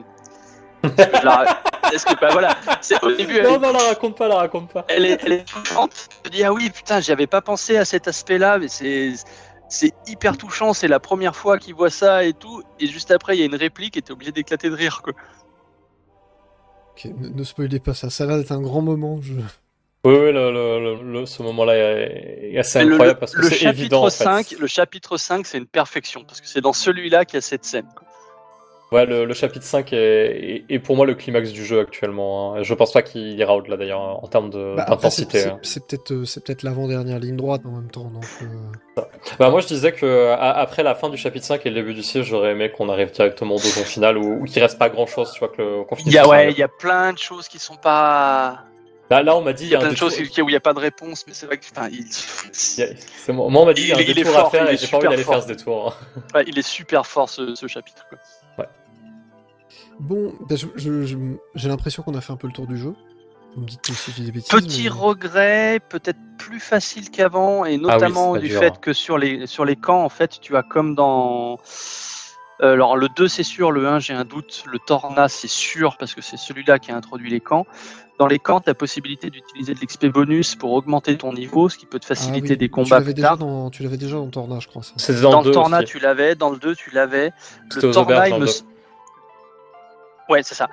la- 1.24 1.62
Est-ce 1.94 2.06
que, 2.06 2.32
voilà, 2.32 2.56
c'est 2.82 3.02
au 3.04 3.12
début, 3.12 3.38
elle, 3.38 3.44
Non, 3.44 3.56
est, 3.56 3.60
non, 3.60 3.72
la 3.74 3.80
raconte 3.90 4.18
pas, 4.18 4.28
la 4.28 4.36
raconte 4.36 4.72
pas. 4.72 4.86
elle 4.88 5.06
est, 5.06 5.20
elle 5.26 5.34
est 5.34 5.46
touchante. 5.48 6.10
Je 6.26 6.30
me 6.30 6.36
dis, 6.36 6.44
ah 6.44 6.52
oui, 6.54 6.70
putain, 6.70 7.00
j'y 7.02 7.12
avais 7.12 7.28
pas 7.28 7.42
pensé 7.42 7.78
à 7.78 7.86
cet 7.86 8.08
aspect-là, 8.08 8.58
mais 8.60 8.68
c'est. 8.68 9.14
C'est 9.70 9.92
hyper 10.08 10.38
touchant, 10.38 10.74
c'est 10.74 10.88
la 10.88 11.00
première 11.00 11.36
fois 11.36 11.58
qu'il 11.58 11.74
voit 11.74 11.90
ça 11.90 12.24
et 12.26 12.34
tout, 12.34 12.62
et 12.80 12.86
juste 12.86 13.10
après 13.10 13.36
il 13.36 13.40
y 13.40 13.44
a 13.44 13.46
une 13.48 13.56
réplique 13.56 13.98
et 13.98 14.04
t'es 14.04 14.12
obligé 14.12 14.32
d'éclater 14.32 14.70
de 14.70 14.76
rire 14.76 15.02
quoi. 15.02 15.14
Ok, 16.92 17.06
ne, 17.06 17.30
ne 17.30 17.44
spoilez 17.44 17.80
pas 17.80 17.96
ça, 17.96 18.12
ça 18.12 18.26
a 18.26 18.28
l'air 18.28 18.38
d'être 18.38 18.52
un 18.52 18.62
grand 18.62 18.82
moment. 18.82 19.20
Je... 19.22 19.34
Oui, 19.34 19.42
oui, 20.16 20.32
le, 20.32 20.52
le- 20.52 20.80
le- 21.02 21.12
le- 21.22 21.26
ce 21.26 21.42
moment-là 21.42 21.76
est, 21.76 22.52
est 22.54 22.60
assez 22.60 22.80
Mais 22.80 22.86
le- 22.86 22.92
incroyable 22.94 23.16
le, 23.18 23.20
parce 23.20 23.34
que 23.34 23.42
le 23.42 23.50
c'est 23.50 23.56
chapitre 23.56 23.80
évident 23.80 24.02
en 24.06 24.10
fait. 24.12 24.24
5, 24.24 24.52
le 24.60 24.68
chapitre 24.68 25.18
5 25.18 25.48
c'est 25.48 25.58
une 25.58 25.66
perfection 25.66 26.24
parce 26.24 26.40
que 26.40 26.48
c'est 26.48 26.62
dans 26.62 26.74
celui-là 26.74 27.26
qu'il 27.26 27.36
y 27.36 27.40
a 27.40 27.42
cette 27.42 27.66
scène. 27.66 27.88
quoi. 27.96 28.06
Ouais, 28.94 29.06
le, 29.08 29.26
le 29.26 29.34
chapitre 29.34 29.66
5 29.66 29.92
est, 29.92 29.98
est- 29.98 30.66
est 30.70 30.80
pour 30.80 30.96
moi 30.96 31.06
le 31.06 31.16
climax 31.16 31.52
du 31.52 31.66
jeu 31.66 31.80
actuellement. 31.80 32.54
hein. 32.56 32.64
Je 32.64 32.74
pense 32.74 32.92
pas 32.94 33.02
qu'il 33.02 33.38
ira 33.40 33.56
au-delà 33.56 33.76
d'ailleurs 33.76 34.00
en 34.24 34.28
termes 34.28 34.50
de- 34.52 34.76
Bah, 34.78 34.84
c'est- 34.86 34.92
d'intensité. 34.92 35.40
c'est 35.40 35.50
hein. 35.50 35.60
c'est 35.64 35.86
peut-être 35.88 36.12
euh, 36.14 36.26
c'est 36.26 36.44
peut-être 36.46 36.64
l'avant-dernière 36.64 37.18
ligne 37.20 37.36
droite 37.36 37.62
en 37.66 37.72
même 37.72 37.90
temps. 37.90 38.12
Donc, 38.12 38.24
euh, 38.44 39.02
Bah, 39.40 39.50
moi 39.50 39.62
je 39.62 39.68
disais 39.68 39.92
que 39.94 40.32
après 40.38 40.84
la 40.84 40.94
fin 40.96 41.10
du 41.10 41.18
chapitre 41.18 41.46
5 41.46 41.66
et 41.66 41.70
le 41.70 41.76
début 41.76 41.94
du 41.96 42.04
6, 42.04 42.22
j'aurais 42.24 42.52
aimé 42.52 42.72
qu'on 42.72 42.88
arrive 42.90 43.12
directement 43.12 43.56
au 43.56 43.60
donjon 43.60 43.84
final 43.84 44.18
ou, 44.18 44.42
ou 44.42 44.46
qu'il 44.46 44.62
reste 44.62 44.78
pas 44.78 44.90
grand 44.90 45.08
chose, 45.08 45.32
tu 45.34 45.40
vois, 45.40 45.50
que 45.50 45.62
le 45.62 45.84
Il 46.06 46.12
y 46.14 46.18
a 46.20 46.28
ouais, 46.28 46.52
il 46.52 46.58
y 46.58 46.64
a 46.64 46.68
plein 46.68 47.14
de 47.14 47.18
choses 47.18 47.48
qui 47.48 47.58
sont 47.60 47.76
pas. 47.78 48.60
Là, 49.10 49.22
là, 49.22 49.36
on 49.36 49.42
m'a 49.42 49.54
dit 49.54 49.66
Il 49.66 49.70
y 49.72 49.76
a 49.76 49.80
un 49.80 49.82
plein 49.82 49.92
de 49.92 49.98
choses 49.98 50.18
où 50.20 50.24
il 50.38 50.46
n'y 50.46 50.56
a 50.56 50.60
pas 50.60 50.74
de 50.74 50.80
réponse, 50.80 51.26
mais 51.28 51.34
c'est 51.34 51.46
vrai 51.46 51.58
que 51.58 51.66
enfin, 51.76 51.90
il... 51.92 52.06
il 53.28 53.34
moi, 53.34 53.62
on 53.62 53.66
m'a 53.66 53.74
dit 53.74 53.82
il 53.82 53.88
y 53.90 53.92
a 53.92 53.96
un 53.96 54.00
Il- 54.00 54.06
il 54.06 54.12
est 54.12 54.14
détour 54.14 54.36
à 54.38 54.42
fort, 54.42 54.52
faire 54.52 54.66
il 54.66 54.72
et 54.72 54.74
est 54.76 54.78
j'ai 54.78 54.88
pas 54.88 54.98
envie 54.98 55.02
super 55.06 55.10
d'aller 55.12 55.24
fort. 55.24 55.34
faire 55.36 55.44
ce 55.44 55.48
détour. 55.48 55.98
hein. 56.16 56.22
ouais, 56.36 56.44
il 56.48 56.58
est 56.58 56.68
super 56.68 57.06
fort 57.06 57.30
ce, 57.30 57.56
ce 57.56 57.68
chapitre. 57.68 58.06
quoi. 58.10 58.18
Bon, 60.00 60.34
bah, 60.50 60.56
je- 60.56 60.68
je- 60.76 61.04
je- 61.06 61.18
j'ai 61.56 61.70
l'impression 61.70 62.04
qu'on 62.04 62.16
a 62.16 62.22
fait 62.22 62.34
un 62.34 62.38
peu 62.38 62.48
le 62.48 62.54
tour 62.54 62.68
du 62.68 62.78
jeu. 62.78 62.94
Vous 63.56 63.62
me 63.62 63.68
dites 63.68 63.86
si 63.94 64.12
j'ai 64.18 64.24
des 64.24 64.32
bêtises. 64.32 64.50
Petit 64.50 64.84
mais- 64.84 64.90
regret, 64.90 65.80
peut-être 65.90 66.18
plus 66.40 66.60
facile 66.60 67.12
qu'avant, 67.12 67.66
et 67.66 67.78
notamment 67.78 68.32
Ah 68.32 68.36
pas 68.38 68.42
du 68.42 68.50
dur, 68.50 68.60
fait 68.60 68.68
hein. 68.74 68.78
que 68.82 68.94
sur 68.94 69.18
les, 69.20 69.46
sur 69.46 69.64
les 69.64 69.76
camps, 69.76 70.04
en 70.04 70.10
fait, 70.10 70.40
tu 70.42 70.58
as 70.58 70.64
comme 70.64 70.96
dans. 70.96 71.60
Euh, 72.62 72.74
alors, 72.74 72.98
le 72.98 73.10
2, 73.16 73.28
c'est 73.28 73.44
sûr, 73.44 73.72
le 73.72 73.88
1, 73.88 74.00
j'ai 74.00 74.14
un 74.14 74.26
doute, 74.26 74.64
le 74.72 74.80
Torna, 74.80 75.28
c'est 75.28 75.48
sûr, 75.50 75.98
parce 75.98 76.14
que 76.16 76.22
c'est 76.22 76.38
celui-là 76.38 76.80
qui 76.80 76.92
a 76.92 76.96
introduit 76.96 77.30
les 77.30 77.40
camps. 77.42 77.66
Dans 78.20 78.28
les 78.28 78.40
camps, 78.40 78.60
tu 78.60 78.70
as 78.70 78.72
la 78.72 78.76
possibilité 78.76 79.30
d'utiliser 79.30 79.74
de 79.74 79.80
l'XP 79.80 80.06
bonus 80.08 80.56
pour 80.56 80.72
augmenter 80.74 81.18
ton 81.18 81.34
niveau, 81.34 81.68
ce 81.70 81.78
qui 81.78 81.86
peut 81.86 82.00
te 82.00 82.06
Ah 82.06 82.16
faciliter 82.16 82.52
oui, 82.52 82.58
des 82.58 82.66
Tu 82.68 82.70
combats 82.70 82.98
l'avais 83.00 83.06
plus 83.06 83.14
déjà 83.16 83.28
tard. 83.30 83.38
dans, 83.38 83.70
tu 83.70 83.84
l'avais 83.84 83.98
déjà 83.98 84.18
dans 84.18 84.28
Torna, 84.30 84.60
je 84.60 84.68
crois. 84.68 84.82
Ça. 84.84 85.14
Dans, 85.22 85.32
Dans 85.32 85.40
le 85.42 85.46
le 85.46 85.50
2 85.50 85.52
Torna, 85.52 85.78
aussi. 85.80 85.86
tu 85.88 86.00
l'avais, 86.00 86.36
dans 86.36 86.50
le 86.52 86.58
2, 86.58 86.76
tu 86.76 86.92
l'avais. 86.92 87.32
C'était 87.72 87.88
Le 87.88 87.94
Torna, 87.94 88.30
il 88.30 88.36
me. 88.40 88.48
Ouais, 90.30 90.44
c'est 90.44 90.56
ça. 90.56 90.70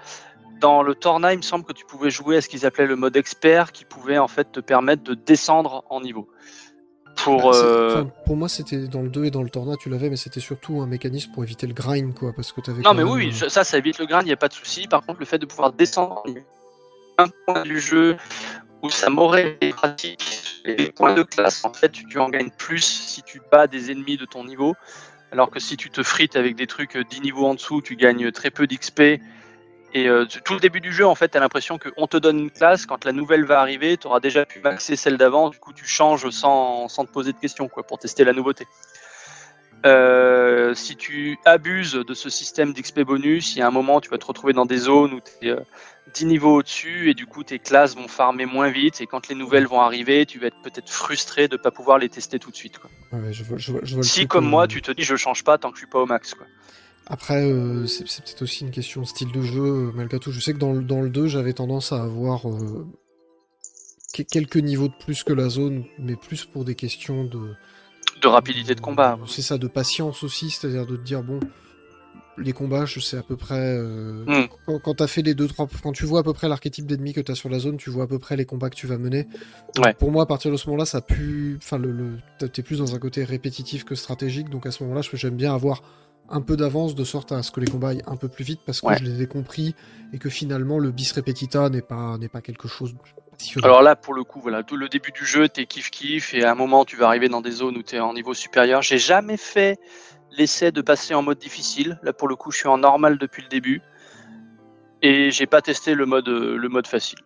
Dans 0.61 0.83
le 0.83 0.95
Torna, 0.95 1.33
il 1.33 1.39
me 1.39 1.43
semble 1.43 1.65
que 1.65 1.73
tu 1.73 1.85
pouvais 1.87 2.11
jouer 2.11 2.37
à 2.37 2.41
ce 2.41 2.49
qu'ils 2.49 2.67
appelaient 2.67 2.87
le 2.87 2.97
mode 2.97 3.17
expert, 3.17 3.73
qui 3.73 3.85
pouvait 3.85 4.19
en 4.19 4.29
fait 4.29 4.53
te 4.53 4.61
permettre 4.61 5.03
de 5.03 5.15
descendre 5.15 5.85
en 5.89 6.01
niveau. 6.01 6.29
Pour. 7.17 7.51
Bah, 7.51 7.57
euh, 7.57 8.05
pour 8.27 8.37
moi, 8.37 8.49
c'était 8.49 8.87
dans 8.87 9.03
le 9.03 9.09
2 9.09 9.25
et 9.25 9.31
dans 9.31 9.43
le 9.43 9.49
Torna, 9.51 9.77
tu 9.77 9.89
l'avais, 9.89 10.11
mais 10.11 10.17
c'était 10.17 10.41
surtout 10.41 10.81
un 10.81 10.87
mécanisme 10.87 11.33
pour 11.33 11.43
éviter 11.45 11.67
le 11.67 11.73
grind, 11.75 12.15
quoi, 12.15 12.33
parce 12.35 12.53
que 12.53 12.61
t'avais. 12.61 12.83
Non, 12.83 12.93
mais 12.95 13.05
même, 13.05 13.13
oui, 13.13 13.29
euh, 13.29 13.33
je- 13.33 13.49
ça, 13.49 13.65
ça 13.65 13.79
évite 13.79 13.99
le 13.99 14.07
grind, 14.07 14.23
il 14.25 14.27
n'y 14.27 14.33
a 14.33 14.37
pas 14.37 14.49
de 14.49 14.55
souci. 14.55 14.87
Par 14.87 15.05
contre, 15.05 15.19
le 15.21 15.27
fait 15.27 15.39
de 15.39 15.47
pouvoir 15.47 15.73
descendre 15.73 16.23
un 17.19 17.27
point 17.47 17.63
du 17.63 17.81
jeu 17.81 18.17
où 18.83 18.91
ça 18.91 19.11
m'aurait 19.11 19.53
été 19.53 19.71
pratique, 19.71 20.61
les 20.65 20.91
points 20.93 21.15
de 21.15 21.23
classe, 21.23 21.65
en 21.65 21.73
fait, 21.73 21.91
tu, 21.91 22.19
en 22.19 22.29
gagnes 22.31 22.51
plus 22.51 22.83
si 22.85 23.23
tu 23.23 23.41
bats 23.51 23.67
des 23.67 23.91
ennemis 23.91 24.17
de 24.17 24.25
ton 24.25 24.45
niveau. 24.45 24.75
Alors 25.33 25.51
que 25.51 25.61
si 25.61 25.77
tu 25.77 25.91
te 25.91 26.03
frites 26.03 26.35
avec 26.37 26.57
des 26.57 26.67
trucs 26.67 26.97
euh, 26.97 27.05
10 27.05 27.21
niveaux 27.21 27.47
en 27.47 27.55
dessous, 27.55 27.83
tu 27.83 27.97
gagnes 27.97 28.33
très 28.33 28.51
peu 28.51 28.67
d'XP. 28.67 29.21
Et 29.93 30.09
euh, 30.09 30.25
tout 30.45 30.55
le 30.55 30.61
début 30.61 30.81
du 30.81 30.93
jeu, 30.93 31.05
en 31.07 31.15
fait, 31.17 31.31
tu 31.31 31.37
as 31.37 31.41
l'impression 31.41 31.79
qu'on 31.79 32.07
te 32.07 32.17
donne 32.17 32.39
une 32.39 32.51
classe, 32.51 32.87
quand 32.87 33.05
la 33.05 33.13
nouvelle 33.13 33.45
va 33.45 33.61
arriver, 33.61 33.97
tu 33.97 34.07
auras 34.07 34.21
déjà 34.21 34.47
pu 34.47 34.61
maxer 34.61 34.95
celle 34.95 35.17
d'avant, 35.17 35.51
du 35.51 35.59
coup 35.59 35.73
tu 35.73 35.85
changes 35.85 36.31
sans, 36.31 36.89
sans 36.89 37.05
te 37.05 37.11
poser 37.11 37.33
de 37.33 37.39
questions 37.39 37.69
quoi, 37.69 37.83
pour 37.83 37.99
tester 37.99 38.23
la 38.25 38.33
nouveauté. 38.33 38.67
Euh, 39.87 40.75
si 40.75 40.95
tu 40.95 41.39
abuses 41.47 41.95
de 41.95 42.15
ce 42.15 42.29
système 42.29 42.75
d'XP 42.75 43.01
bonus, 43.01 43.57
il 43.57 43.61
y 43.61 43.63
a 43.63 43.67
un 43.67 43.71
moment 43.71 44.01
tu 44.03 44.11
vas 44.11 44.19
te 44.19 44.27
retrouver 44.27 44.53
dans 44.53 44.67
des 44.67 44.77
zones 44.77 45.15
où 45.15 45.21
tu 45.21 45.49
es 45.49 45.57
10 46.13 46.27
niveaux 46.27 46.57
au-dessus 46.59 47.09
et 47.09 47.15
du 47.15 47.25
coup 47.25 47.45
tes 47.45 47.59
classes 47.59 47.97
vont 47.97 48.07
farmer 48.07 48.45
moins 48.45 48.69
vite 48.69 49.01
et 49.01 49.07
quand 49.07 49.29
les 49.29 49.35
nouvelles 49.35 49.67
vont 49.67 49.81
arriver, 49.81 50.27
tu 50.27 50.39
vas 50.39 50.49
être 50.49 50.61
peut-être 50.63 50.91
frustré 50.91 51.49
de 51.49 51.57
ne 51.57 51.63
pas 51.63 51.71
pouvoir 51.71 51.97
les 51.97 52.11
tester 52.11 52.39
tout 52.39 52.51
de 52.51 52.57
suite. 52.57 52.79
Quoi. 52.79 52.91
ouais, 53.13 53.21
ouais, 53.29 53.33
je 53.33 53.43
vois, 53.43 53.57
je 53.57 53.73
vois- 53.73 53.81
je 53.83 53.95
vois 53.95 54.03
le 54.03 54.07
Si 54.07 54.27
comme 54.29 54.45
euh, 54.45 54.49
moi 54.51 54.69
tu 54.69 54.83
te 54.83 54.93
dis 54.93 55.03
je 55.03 55.17
change 55.17 55.45
pas 55.45 55.57
tant 55.57 55.71
que 55.71 55.77
je 55.77 55.81
suis 55.81 55.91
pas 55.91 56.01
au 56.01 56.07
max. 56.07 56.35
Quoi. 56.35 56.47
Après, 57.13 57.45
euh, 57.45 57.87
c'est 57.87 58.05
peut-être 58.05 58.43
aussi 58.43 58.65
une 58.65 58.71
question 58.71 59.01
de 59.03 59.07
style 59.07 59.33
de 59.33 59.43
jeu, 59.43 59.61
euh, 59.63 59.91
malgré 59.95 60.19
tout. 60.21 60.31
Je 60.31 60.39
sais 60.41 60.53
que 60.55 60.59
dans, 60.59 60.73
le- 60.73 60.83
dans 60.83 61.03
le 61.03 61.11
2, 61.11 61.27
j'avais 61.27 61.53
tendance 61.53 61.93
à 61.93 62.03
avoir 62.03 62.49
euh, 62.49 62.87
que- 64.15 64.23
quelques 64.23 64.57
niveaux 64.57 64.87
de 64.89 64.95
plus 65.05 65.25
que 65.25 65.33
la 65.33 65.49
zone, 65.49 65.85
mais 65.99 66.15
plus 66.17 66.45
pour 66.45 66.65
des 66.65 66.75
questions 66.77 67.25
de. 67.25 67.41
De 68.23 68.29
rapidité 68.29 68.75
de 68.77 68.81
combat. 68.81 69.19
C'est 69.27 69.43
ça, 69.43 69.59
de 69.59 69.67
patience 69.67 70.23
aussi, 70.23 70.51
c'est-à-dire 70.51 70.87
de 70.87 70.95
te 70.97 71.03
dire, 71.03 71.23
bon, 71.25 71.41
les 72.39 72.53
combats, 72.53 72.85
je 72.87 73.01
sais 73.01 73.17
à 73.17 73.23
peu 73.25 73.37
près. 73.37 73.59
euh, 73.59 74.25
Mm. 74.27 74.49
Quand, 74.67 74.79
quand 74.79 74.95
t'as 74.95 75.07
fait 75.09 75.23
les 75.23 75.35
deux, 75.35 75.49
trois. 75.49 75.67
Quand 75.83 75.93
tu 75.93 76.05
vois 76.05 76.21
à 76.21 76.23
peu 76.23 76.33
près 76.33 76.49
l'archétype 76.49 76.87
d'ennemi 76.87 77.13
que 77.13 77.21
t'as 77.21 77.35
sur 77.35 77.49
la 77.49 77.59
zone, 77.59 77.77
tu 77.77 77.91
vois 77.91 78.05
à 78.05 78.07
peu 78.07 78.21
près 78.21 78.37
les 78.37 78.45
combats 78.45 78.71
que 78.71 78.77
tu 78.77 78.87
vas 78.87 78.99
mener. 78.99 79.25
Donc, 79.75 79.85
Ouais. 79.85 79.95
Pour 79.95 80.13
moi, 80.13 80.23
à 80.23 80.27
partir 80.27 80.53
de 80.53 80.57
ce 80.57 80.67
moment-là, 80.69 80.85
ça 80.87 81.01
pue. 81.01 81.57
Enfin, 81.61 81.77
le, 81.79 81.91
le... 81.91 82.49
t'es 82.49 82.63
plus 82.63 82.79
dans 82.79 82.95
un 82.95 82.99
côté 83.01 83.25
répétitif 83.25 83.85
que 83.85 83.97
stratégique, 83.97 84.49
donc 84.49 84.65
à 84.67 84.71
ce 84.71 84.85
moment-là, 84.85 85.03
j'aime 85.15 85.35
bien 85.37 85.53
avoir 85.55 85.83
un 86.31 86.41
peu 86.41 86.57
d'avance 86.57 86.95
de 86.95 87.05
sorte 87.05 87.33
à 87.33 87.43
ce 87.43 87.51
que 87.51 87.61
les 87.61 87.67
combats 87.67 87.89
aillent 87.89 88.03
un 88.07 88.17
peu 88.17 88.29
plus 88.29 88.45
vite 88.45 88.61
parce 88.65 88.81
que 88.81 88.87
Ouais. 88.87 88.97
je 88.99 89.05
les 89.05 89.23
ai 89.23 89.27
compris 89.27 89.75
et 90.13 90.19
que 90.19 90.29
finalement 90.29 90.79
le 90.79 90.91
bis 90.91 91.13
repetita 91.13 91.69
n'est 91.69 91.83
pas 91.83 92.17
n'est 92.19 92.29
pas 92.29 92.41
quelque 92.41 92.69
chose 92.69 92.95
de. 92.95 92.99
Alors 93.65 93.81
là, 93.83 93.97
pour 93.97 94.13
le 94.13 94.23
coup, 94.23 94.39
voilà, 94.41 94.63
tout 94.63 94.77
le 94.77 94.89
début 94.91 95.13
du 95.13 95.25
jeu, 95.25 95.49
t'es 95.49 95.65
kiff 95.65 95.91
kiff, 95.91 96.35
et 96.35 96.45
à 96.45 96.53
un 96.53 96.55
moment, 96.55 96.85
tu 96.85 96.97
vas 96.97 97.07
arriver 97.07 97.31
dans 97.31 97.41
des 97.41 97.53
zones 97.53 97.77
où 97.79 97.83
t'es 97.83 97.99
en 97.99 98.13
niveau 98.13 98.35
supérieur. 98.35 98.83
J'ai 98.83 98.99
jamais 98.99 99.39
fait 99.39 99.79
l'essai 100.37 100.73
de 100.73 100.83
passer 100.83 101.15
en 101.15 101.23
mode 101.23 101.39
difficile. 101.39 101.99
Là, 102.03 102.13
pour 102.13 102.29
le 102.29 102.37
coup, 102.37 102.51
je 102.51 102.59
suis 102.59 102.69
en 102.69 102.77
normal 102.77 103.17
depuis 103.17 103.43
le 103.43 103.49
début, 103.49 103.81
et 105.03 105.31
j'ai 105.31 105.47
pas 105.47 105.63
testé 105.63 105.95
le 105.95 106.05
mode 106.07 106.29
le 106.29 106.69
mode 106.69 106.87
facile. 106.87 107.19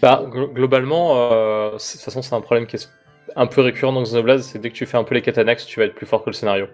Bah, 0.00 0.24
glo- 0.28 0.52
globalement, 0.52 1.12
euh, 1.32 1.78
c'est- 1.78 1.96
de 1.96 2.02
toute 2.02 2.04
façon, 2.06 2.22
c'est 2.22 2.34
un 2.34 2.40
problème 2.40 2.66
qui 2.66 2.76
est 2.76 2.88
un 3.36 3.46
peu 3.46 3.60
récurrent 3.60 3.92
dans 3.92 4.02
Xenoblade, 4.02 4.40
c'est 4.40 4.58
dès 4.58 4.70
que 4.70 4.74
tu 4.74 4.84
fais 4.86 4.96
un 4.96 5.04
peu 5.04 5.14
les 5.14 5.22
quêtes 5.22 5.38
annexes, 5.38 5.64
tu 5.64 5.78
vas 5.78 5.86
être 5.86 5.94
plus 5.94 6.06
fort 6.06 6.24
que 6.24 6.30
le 6.30 6.34
scénario. 6.34 6.66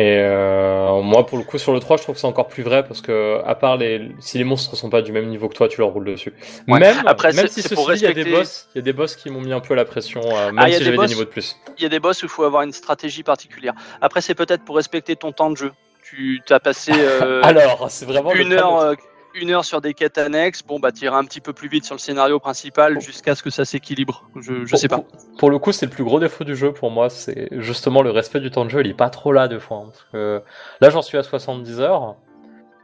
Et 0.00 0.16
euh, 0.18 1.02
moi, 1.02 1.26
pour 1.26 1.36
le 1.36 1.44
coup, 1.44 1.58
sur 1.58 1.74
le 1.74 1.78
3, 1.80 1.98
je 1.98 2.02
trouve 2.04 2.14
que 2.14 2.20
c'est 2.22 2.26
encore 2.26 2.48
plus 2.48 2.62
vrai 2.62 2.84
parce 2.84 3.02
que, 3.02 3.38
à 3.44 3.54
part 3.54 3.76
les, 3.76 4.10
si 4.18 4.38
les 4.38 4.44
monstres 4.44 4.74
sont 4.74 4.88
pas 4.88 5.02
du 5.02 5.12
même 5.12 5.26
niveau 5.26 5.46
que 5.50 5.54
toi, 5.54 5.68
tu 5.68 5.78
leur 5.80 5.90
roules 5.90 6.06
dessus. 6.06 6.32
Ouais. 6.68 6.78
Même, 6.78 6.96
Après, 7.04 7.34
même 7.34 7.48
si 7.48 7.60
c'est 7.60 7.74
ceci 7.74 7.82
il 7.96 8.02
y 8.02 8.06
a 8.06 8.12
des 8.14 8.22
respecter- 8.22 8.30
boss, 8.30 8.68
il 8.74 8.78
y 8.78 8.80
a 8.80 8.82
des 8.82 8.92
boss 8.94 9.14
qui 9.16 9.28
m'ont 9.28 9.42
mis 9.42 9.52
un 9.52 9.60
peu 9.60 9.74
la 9.74 9.84
pression, 9.84 10.22
euh, 10.24 10.52
même 10.52 10.58
Ah, 10.58 10.68
il 10.68 10.72
y 10.72 10.74
a 10.74 10.78
si 10.78 10.78
des 10.78 10.84
j'avais 10.86 10.96
des 10.96 11.02
boss 11.02 11.10
niveaux 11.10 11.24
de 11.24 11.28
plus. 11.28 11.56
Il 11.76 11.82
y 11.82 11.86
a 11.86 11.90
des 11.90 12.00
boss 12.00 12.22
où 12.22 12.26
il 12.26 12.30
faut 12.30 12.44
avoir 12.44 12.62
une 12.62 12.72
stratégie 12.72 13.22
particulière. 13.22 13.74
Après, 14.00 14.22
c'est 14.22 14.34
peut-être 14.34 14.64
pour 14.64 14.76
respecter 14.76 15.16
ton 15.16 15.32
temps 15.32 15.50
de 15.50 15.56
jeu. 15.58 15.72
Tu 16.02 16.40
as 16.48 16.60
passé 16.60 16.92
euh, 16.96 17.42
Alors, 17.44 17.86
c'est 17.90 18.06
vraiment 18.06 18.32
une 18.32 18.54
heure. 18.54 18.94
Une 19.34 19.50
heure 19.50 19.64
sur 19.64 19.80
des 19.80 19.94
quêtes 19.94 20.18
annexes, 20.18 20.62
bon 20.62 20.78
bah 20.80 20.92
t'iras 20.92 21.18
un 21.18 21.24
petit 21.24 21.40
peu 21.40 21.52
plus 21.52 21.68
vite 21.68 21.84
sur 21.84 21.94
le 21.94 21.98
scénario 22.00 22.38
principal 22.40 23.00
jusqu'à 23.00 23.34
ce 23.34 23.42
que 23.42 23.50
ça 23.50 23.64
s'équilibre. 23.64 24.28
Je, 24.36 24.76
sais 24.76 24.88
pas. 24.88 24.96
Pour, 24.98 25.06
pour 25.38 25.50
le 25.50 25.58
coup, 25.58 25.72
c'est 25.72 25.86
le 25.86 25.92
plus 25.92 26.04
gros 26.04 26.18
défaut 26.20 26.44
du 26.44 26.56
jeu 26.56 26.72
pour 26.72 26.90
moi, 26.90 27.10
c'est 27.10 27.48
justement 27.60 28.02
le 28.02 28.10
respect 28.10 28.40
du 28.40 28.50
temps 28.50 28.64
de 28.64 28.70
jeu. 28.70 28.80
Il 28.80 28.88
est 28.90 28.94
pas 28.94 29.10
trop 29.10 29.32
là 29.32 29.48
deux 29.48 29.58
fois. 29.58 29.78
hein, 29.78 29.90
parce 29.90 30.06
que 30.12 30.42
là, 30.80 30.90
j'en 30.90 31.02
suis 31.02 31.18
à 31.18 31.22
70 31.22 31.80
heures 31.80 32.16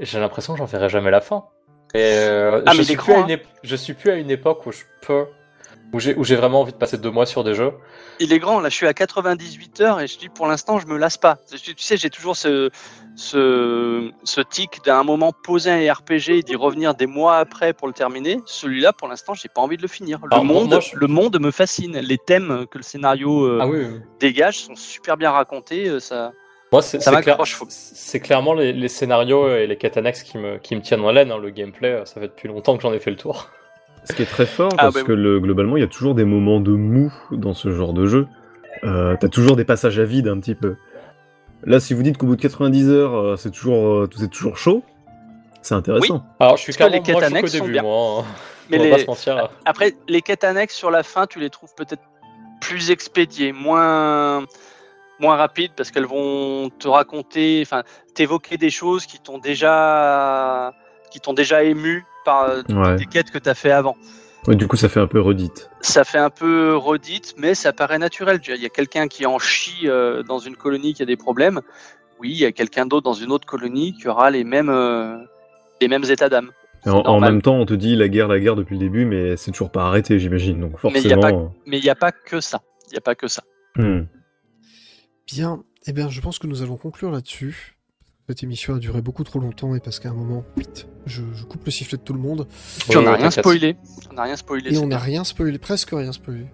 et 0.00 0.04
j'ai 0.04 0.20
l'impression 0.20 0.52
que 0.54 0.58
j'en 0.58 0.66
ferai 0.66 0.88
jamais 0.88 1.10
la 1.10 1.20
fin. 1.20 1.44
Et 1.94 2.00
euh, 2.02 2.62
Ah, 2.66 2.72
je, 2.72 2.78
mais 2.78 2.84
suis 2.84 2.92
l'écran, 2.94 3.04
plus 3.04 3.14
à 3.14 3.18
hein. 3.18 3.26
une 3.28 3.34
ép- 3.36 3.44
je 3.62 3.76
suis 3.76 3.94
plus 3.94 4.10
à 4.10 4.14
une 4.16 4.30
époque 4.30 4.66
où 4.66 4.72
je 4.72 4.82
peux, 5.02 5.26
où 6.16 6.24
j'ai 6.24 6.36
vraiment 6.36 6.60
envie 6.60 6.72
de 6.72 6.76
passer 6.76 6.98
deux 6.98 7.10
mois 7.10 7.26
sur 7.26 7.42
des 7.44 7.54
jeux. 7.54 7.72
Il 8.20 8.32
est 8.32 8.38
grand, 8.38 8.60
là 8.60 8.68
je 8.68 8.74
suis 8.74 8.86
à 8.86 8.94
98 8.94 9.80
heures 9.80 10.00
et 10.00 10.06
je 10.06 10.18
dis 10.18 10.28
pour 10.28 10.46
l'instant 10.46 10.78
je 10.78 10.86
me 10.86 10.96
lasse 10.96 11.16
pas. 11.18 11.38
Tu 11.50 11.74
sais, 11.76 11.96
j'ai 11.96 12.10
toujours 12.10 12.36
ce, 12.36 12.70
ce, 13.16 14.10
ce 14.24 14.40
tic 14.40 14.80
d'un 14.84 15.02
moment 15.02 15.32
poser 15.32 15.70
un 15.70 15.92
RPG 15.92 16.30
et 16.30 16.42
d'y 16.42 16.54
revenir 16.56 16.94
des 16.94 17.06
mois 17.06 17.38
après 17.38 17.72
pour 17.72 17.88
le 17.88 17.94
terminer. 17.94 18.38
Celui-là 18.46 18.92
pour 18.92 19.08
l'instant 19.08 19.34
j'ai 19.34 19.48
pas 19.48 19.60
envie 19.60 19.76
de 19.76 19.82
le 19.82 19.88
finir. 19.88 20.18
Le, 20.22 20.28
Alors, 20.32 20.44
monde, 20.44 20.70
moi, 20.70 20.80
je- 20.80 20.96
le 20.96 21.06
monde 21.06 21.38
me 21.40 21.50
fascine. 21.50 21.98
Les 21.98 22.18
thèmes 22.18 22.66
que 22.70 22.78
le 22.78 22.84
scénario 22.84 23.44
euh, 23.44 23.58
Ah 23.60 23.66
oui. 23.66 23.78
oui. 23.80 24.00
dégage 24.20 24.58
sont 24.60 24.76
super 24.76 25.16
bien 25.16 25.30
racontés. 25.30 25.88
euh, 25.88 26.00
Ça... 26.00 26.32
Moi, 26.72 26.82
c'est 26.82 26.98
clair- 27.22 27.38
clairement 28.22 28.52
les, 28.52 28.72
les 28.72 28.88
scénarios 28.88 29.48
et 29.54 29.66
les 29.68 29.76
quêtes 29.76 29.96
annexes 29.96 30.22
qui 30.24 30.36
me, 30.36 30.58
qui 30.58 30.74
me 30.74 30.80
tiennent 30.80 31.00
en 31.02 31.08
haleine. 31.08 31.30
hein. 31.30 31.38
Le 31.38 31.50
gameplay, 31.50 31.90
euh, 31.92 32.04
ça 32.04 32.14
fait 32.20 32.26
depuis 32.28 32.48
longtemps 32.48 32.76
que 32.76 32.82
j'en 32.82 32.92
ai 32.92 32.98
fait 32.98 33.10
le 33.10 33.16
tour. 33.16 33.48
Ce 34.08 34.12
qui 34.14 34.22
est 34.22 34.26
très 34.26 34.46
fort, 34.46 34.70
Ah, 34.74 34.84
parce 34.84 34.94
bah 34.96 35.02
que 35.02 35.12
le- 35.12 35.40
globalement, 35.40 35.76
il 35.76 35.80
y 35.80 35.84
a 35.84 35.88
toujours 35.88 36.14
des 36.14 36.24
moments 36.24 36.60
de 36.60 36.70
mou 36.72 37.12
dans 37.32 37.54
ce 37.54 37.70
genre 37.72 37.92
de 37.92 38.06
jeu. 38.06 38.26
Euh, 38.84 39.16
T'as 39.18 39.28
toujours 39.28 39.56
des 39.56 39.64
passages 39.64 39.98
à 39.98 40.04
vide 40.04 40.28
un 40.28 40.38
petit 40.38 40.54
peu. 40.54 40.76
Là, 41.64 41.80
si 41.80 41.94
vous 41.94 42.02
dites 42.02 42.16
qu'au 42.18 42.26
bout 42.26 42.36
de 42.36 42.40
90 42.42 42.88
heures, 42.90 43.14
euh, 43.16 43.36
c'est 43.36 43.50
toujours, 43.50 43.86
euh, 43.86 44.08
c'est 44.16 44.30
toujours 44.30 44.56
chaud, 44.58 44.84
c'est 45.62 45.74
intéressant. 45.74 46.24
Alors, 46.38 46.56
je 46.56 46.62
suis 46.62 46.72
clairement 46.72 46.94
les 46.96 47.02
quêtes 47.02 47.14
moi, 47.16 47.24
annexes 47.24 47.52
sont 47.52 47.58
début, 47.58 47.72
bien. 47.72 47.82
moi. 47.82 48.20
hein. 48.20 48.24
Mais 48.70 48.78
les- 48.78 49.04
mentir. 49.06 49.48
Après, 49.64 49.94
les 50.08 50.20
quêtes 50.22 50.44
annexes 50.44 50.74
sur 50.74 50.90
la 50.90 51.02
fin, 51.02 51.26
tu 51.26 51.38
les 51.40 51.50
trouves 51.50 51.72
peut-être 51.76 52.02
plus 52.60 52.90
expédiées, 52.90 53.52
moins, 53.52 54.44
moins 55.20 55.36
rapides 55.36 55.72
parce 55.76 55.90
qu'elles 55.90 56.06
vont 56.06 56.68
te 56.78 56.88
raconter, 56.88 57.62
enfin, 57.64 57.82
t'évoquer 58.14 58.56
des 58.56 58.70
choses 58.70 59.06
qui 59.06 59.18
t'ont 59.20 59.38
déjà, 59.38 60.72
qui 61.10 61.20
t'ont 61.20 61.32
déjà 61.32 61.62
ému 61.62 62.04
par 62.26 62.50
euh, 62.50 62.62
Ouais. 62.68 62.96
des 62.96 63.06
quêtes 63.06 63.30
que 63.30 63.38
tu 63.38 63.48
as 63.48 63.54
fait 63.54 63.70
avant. 63.70 63.96
Ouais, 64.46 64.54
du 64.54 64.68
coup, 64.68 64.76
ça 64.76 64.88
fait 64.88 65.00
un 65.00 65.06
peu 65.06 65.20
redite. 65.20 65.70
Ça 65.80 66.04
fait 66.04 66.18
un 66.18 66.30
peu 66.30 66.76
redite, 66.76 67.34
mais 67.38 67.54
ça 67.54 67.72
paraît 67.72 67.98
naturel. 67.98 68.40
Il 68.46 68.62
y 68.62 68.66
a 68.66 68.68
quelqu'un 68.68 69.08
qui 69.08 69.24
en 69.24 69.38
chie 69.38 69.88
euh, 69.88 70.22
dans 70.22 70.38
une 70.38 70.56
colonie 70.56 70.92
qui 70.92 71.02
a 71.02 71.06
des 71.06 71.16
problèmes. 71.16 71.60
Oui, 72.20 72.30
il 72.30 72.38
y 72.38 72.44
a 72.44 72.52
quelqu'un 72.52 72.86
d'autre 72.86 73.04
dans 73.04 73.14
une 73.14 73.32
autre 73.32 73.46
colonie 73.46 73.94
qui 73.94 74.08
aura 74.08 74.30
les 74.30 74.44
mêmes, 74.44 74.68
euh, 74.68 75.16
les 75.80 75.88
mêmes 75.88 76.04
états 76.04 76.28
d'âme. 76.28 76.50
En, 76.84 77.18
même 77.18 77.42
temps, 77.42 77.56
on 77.56 77.66
te 77.66 77.74
dit 77.74 77.96
la 77.96 78.08
guerre, 78.08 78.28
la 78.28 78.38
guerre 78.38 78.54
depuis 78.54 78.74
le 78.74 78.80
début, 78.80 79.06
mais 79.06 79.36
c'est 79.36 79.50
toujours 79.50 79.72
pas 79.72 79.86
arrêté, 79.86 80.20
j'imagine. 80.20 80.60
Donc 80.60 80.72
Mais 80.84 81.00
il 81.00 81.08
y 81.08 81.12
a 81.12 81.16
forcément. 81.16 81.54
Mais 81.66 81.78
il 81.78 81.82
n'y 81.82 81.90
a 81.90 81.96
pas 81.96 82.12
que 82.12 82.40
ça. 82.40 82.60
Il 82.88 82.92
n'y 82.92 82.98
a 82.98 83.00
pas 83.00 83.16
que 83.16 83.26
ça. 83.26 83.42
hmm. 83.74 84.02
Bien, 85.26 85.64
eh 85.86 85.92
bien, 85.92 86.08
je 86.08 86.20
pense 86.20 86.38
que 86.38 86.46
nous 86.46 86.62
allons 86.62 86.76
conclure 86.76 87.10
là-dessus. 87.10 87.75
Cette 88.28 88.42
émission 88.42 88.74
a 88.74 88.78
duré 88.78 89.02
beaucoup 89.02 89.22
trop 89.22 89.38
longtemps 89.38 89.74
et 89.76 89.80
parce 89.80 90.00
qu'à 90.00 90.10
un 90.10 90.14
moment, 90.14 90.44
vite, 90.56 90.88
je, 91.06 91.22
je 91.32 91.44
coupe 91.44 91.64
le 91.64 91.70
sifflet 91.70 91.96
de 91.96 92.02
tout 92.02 92.12
le 92.12 92.18
monde. 92.18 92.48
Puis 92.88 92.96
on 92.96 93.02
n'a 93.02 93.12
rien 93.14 93.30
spoilé. 93.30 93.76
On 94.10 94.14
n'a 94.14 94.24
rien 94.24 94.36
spoilé. 94.36 94.74
Et 94.74 94.78
on 94.78 94.88
n'a 94.88 94.98
rien 94.98 95.22
spoilé, 95.22 95.58
presque 95.58 95.90
rien 95.92 96.10
spoilé. 96.12 96.46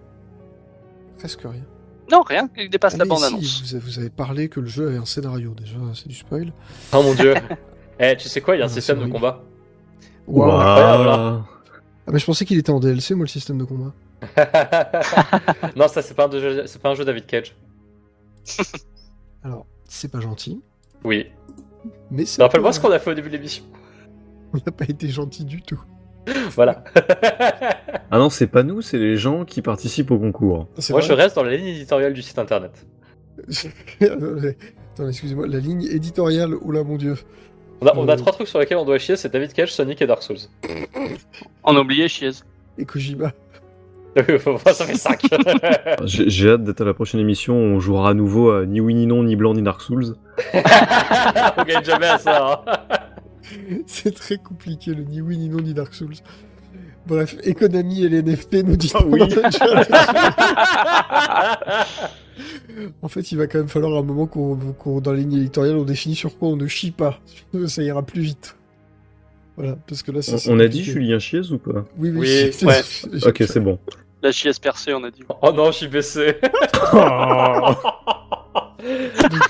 Presque 1.17 1.41
rien. 1.41 1.63
Non, 2.11 2.21
rien 2.21 2.47
qui 2.49 2.69
dépasse 2.69 2.93
Ah, 2.93 2.97
la 2.97 3.05
mais 3.05 3.09
bande 3.09 3.19
si, 3.19 3.25
annonce. 3.25 3.61
vous, 3.63 3.75
avez, 3.75 3.83
vous 3.85 3.99
avez 3.99 4.09
parlé 4.11 4.49
que 4.49 4.59
le 4.59 4.67
jeu 4.67 4.87
avait 4.89 4.97
un 4.97 5.05
scénario, 5.05 5.55
déjà, 5.57 5.77
c'est 5.95 6.07
du 6.07 6.13
spoil. 6.15 6.53
Oh 6.93 7.01
mon 7.01 7.13
dieu. 7.15 7.33
Eh, 7.99 8.17
tu 8.17 8.27
sais 8.27 8.41
quoi, 8.41 8.55
il 8.55 8.59
y 8.59 8.61
a 8.61 8.65
un 8.65 8.67
Ah, 8.67 8.71
système 8.71 8.99
de 8.99 9.05
combat. 9.05 9.43
Waouh. 10.27 10.51
incroyable, 10.51 11.43
Ah, 12.07 12.11
mais 12.11 12.17
je 12.17 12.25
pensais 12.25 12.43
qu'il 12.43 12.57
était 12.57 12.71
en 12.71 12.79
DLC, 12.79 13.13
moi, 13.13 13.23
le 13.25 13.29
système 13.29 13.59
de 13.59 13.63
combat. 13.65 13.93
non, 15.75 15.87
ça, 15.87 16.01
c'est 16.01 16.15
pas, 16.15 16.27
un 16.27 16.31
jeu- 16.31 16.63
c'est 16.65 16.81
pas 16.81 16.89
un 16.89 16.95
jeu 16.95 17.05
David 17.05 17.27
Cage. 17.27 17.55
Alors, 19.43 19.67
c'est 19.87 20.11
pas 20.11 20.19
gentil, 20.21 20.59
Oui. 21.03 21.27
mais 22.11 22.25
c'est. 22.25 22.41
Rappelle-moi 22.41 22.69
pas 22.69 22.73
ce 22.73 22.79
qu'on 22.79 22.91
a 22.91 22.99
fait 22.99 23.11
au 23.11 23.13
début 23.13 23.29
de 23.29 23.35
l'émission. 23.37 23.63
On 24.53 24.57
n'a 24.65 24.71
pas 24.71 24.85
été 24.85 25.07
gentil 25.09 25.45
du 25.45 25.61
tout. 25.61 25.81
Voilà. 26.51 26.83
Ah 28.11 28.19
non, 28.19 28.29
c'est 28.29 28.45
pas 28.45 28.61
nous, 28.61 28.83
c'est 28.83 28.99
les 28.99 29.17
gens 29.17 29.43
qui 29.43 29.63
participent 29.63 30.11
au 30.11 30.19
concours. 30.19 30.67
Moi, 30.91 31.01
je 31.01 31.13
reste 31.13 31.35
dans 31.35 31.41
la 31.43 31.55
ligne 31.55 31.65
éditoriale 31.65 32.13
du 32.13 32.21
site 32.21 32.37
internet. 32.37 32.85
Attends, 34.01 35.07
excusez-moi, 35.09 35.47
la 35.47 35.57
ligne 35.59 35.81
éditoriale, 35.83 36.53
oula 36.61 36.83
mon 36.83 36.97
dieu. 36.97 37.15
On 37.81 37.87
a, 37.87 37.93
on 37.97 38.07
a 38.07 38.13
Euh. 38.13 38.17
trois 38.17 38.31
trucs 38.31 38.47
sur 38.47 38.59
lesquels 38.59 38.77
on 38.77 38.85
doit 38.85 38.99
chier, 38.99 39.15
c'est 39.15 39.33
David 39.33 39.53
Cage, 39.53 39.73
Sonic 39.73 39.99
et 40.01 40.05
Dark 40.05 40.21
Souls. 40.21 40.37
On 41.63 41.75
a 41.75 41.79
oublié 41.79 42.07
Chiez. 42.07 42.29
Et 42.77 42.85
Kojima. 42.85 43.31
ça 44.73 44.85
fait 44.85 44.95
5. 44.95 45.21
J'ai 46.05 46.49
hâte 46.51 46.63
d'être 46.63 46.81
à 46.81 46.85
la 46.85 46.93
prochaine 46.93 47.19
émission 47.19 47.55
où 47.55 47.57
on 47.75 47.79
jouera 47.79 48.09
à 48.09 48.13
nouveau 48.13 48.51
à 48.51 48.65
ni 48.65 48.79
oui 48.79 48.93
ni 48.93 49.07
non, 49.07 49.23
ni 49.23 49.35
blanc, 49.35 49.53
ni 49.53 49.61
Dark 49.61 49.81
Souls. 49.81 50.15
on 50.53 51.63
gagne 51.63 51.83
jamais 51.83 52.07
à 52.07 52.17
ça. 52.17 52.63
hein. 52.67 52.97
C'est 53.87 54.13
très 54.15 54.37
compliqué, 54.37 54.93
le 54.93 55.03
ni 55.03 55.21
oui 55.21 55.37
ni 55.37 55.49
non 55.49 55.59
ni 55.61 55.73
Dark 55.73 55.93
Souls. 55.93 56.15
Bref, 57.05 57.35
Economy 57.43 58.05
et 58.05 58.09
les 58.09 58.23
NFT 58.23 58.63
nous 58.65 58.77
disent 58.77 58.93
Ah 58.95 59.03
oui. 59.05 59.21
En 63.01 63.07
fait, 63.07 63.31
il 63.31 63.37
va 63.37 63.47
quand 63.47 63.59
même 63.59 63.67
falloir 63.67 63.97
un 63.99 64.03
moment 64.03 64.25
qu'on, 64.25 64.55
qu'on- 64.79 65.01
dans 65.01 65.11
la 65.11 65.17
ligne 65.19 65.33
éditoriale, 65.33 65.75
on 65.75 65.83
définit 65.83 66.15
sur 66.15 66.37
quoi 66.37 66.49
on 66.49 66.55
ne 66.55 66.65
chie 66.67 66.91
pas. 66.91 67.19
Ça 67.67 67.83
ira 67.83 68.01
plus 68.03 68.21
vite. 68.21 68.55
Voilà, 69.57 69.75
parce 69.87 70.01
que 70.03 70.11
là, 70.11 70.21
c'est. 70.21 70.49
On, 70.49 70.55
on 70.55 70.59
a 70.59 70.67
dit. 70.67 70.83
Julien 70.83 71.19
Chiez 71.19 71.51
ou 71.51 71.57
pas? 71.59 71.85
Oui, 71.97 72.09
oui. 72.09 72.51
Oui, 72.61 72.67
ouais. 72.67 72.81
Ok, 73.27 73.43
c'est 73.47 73.59
bon. 73.59 73.77
La 74.21 74.31
Chiez 74.31 74.51
percée, 74.61 74.93
on 74.93 75.03
a 75.03 75.11
dit. 75.11 75.21
oh 75.41 75.51
non, 75.51 75.67
je 75.71 75.77
suis 75.77 75.87
baissé. 75.87 76.37
Donc, 78.83 79.41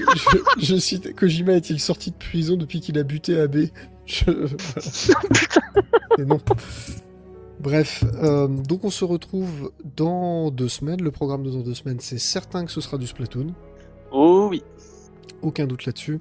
je, 0.60 0.66
je 0.66 0.76
cite 0.78 1.16
Kojima 1.16 1.54
est-il 1.54 1.80
sorti 1.80 2.12
de 2.12 2.16
prison 2.16 2.56
depuis 2.56 2.80
qu'il 2.82 2.98
a 3.00 3.04
buté 3.04 3.40
AB 3.40 3.68
Je- 4.06 4.26
Et 6.20 6.26
non. 6.26 6.40
Bref, 7.60 8.04
euh, 8.22 8.48
donc 8.48 8.84
on 8.84 8.90
se 8.92 9.06
retrouve 9.06 9.72
dans 9.96 10.52
deux 10.52 10.68
semaines. 10.70 11.02
Le 11.02 11.12
programme 11.12 11.44
de 11.44 11.50
dans 11.50 11.62
deux 11.62 11.74
semaines, 11.74 12.00
c'est 12.00 12.20
certain 12.20 12.66
que 12.66 12.72
ce 12.72 12.82
sera 12.82 12.98
du 12.98 13.08
Splatoon. 13.08 13.48
Oh 14.12 14.48
oui. 14.52 14.62
Aucun 15.42 15.66
doute 15.66 15.86
là-dessus. 15.86 16.20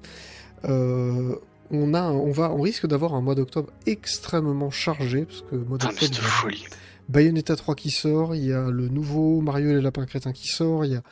Euh, 0.65 1.35
on, 1.73 1.95
a, 1.95 2.03
on, 2.03 2.31
va, 2.31 2.53
on 2.53 2.61
risque 2.61 2.87
d'avoir 2.87 3.15
un 3.15 3.21
mois 3.21 3.35
d'octobre 3.35 3.71
extrêmement 3.87 4.71
chargé, 4.71 5.25
parce 5.25 5.43
que 5.43 5.57
le 5.57 5.65
mois 5.65 5.79
mais 5.81 5.89
d'octobre, 5.89 5.99
c'est 6.01 6.11
de 6.11 6.15
il 6.15 6.23
y 6.23 6.27
a 6.27 6.29
folie. 6.29 6.65
Bayonetta 7.09 7.57
3 7.57 7.75
qui 7.75 7.91
sort, 7.91 8.35
il 8.35 8.47
y 8.47 8.53
a 8.53 8.71
le 8.71 8.89
nouveau 8.89 9.41
Mario 9.41 9.71
et 9.71 9.75
les 9.75 9.81
lapins 9.81 10.07
crétins 10.07 10.33
qui 10.33 10.49
sort, 10.49 10.85
il 10.85 10.93
y 10.93 10.97
a... 10.97 11.03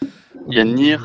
Il 0.48 0.56
y 0.56 0.60
a 0.60 0.64
Nier. 0.64 0.98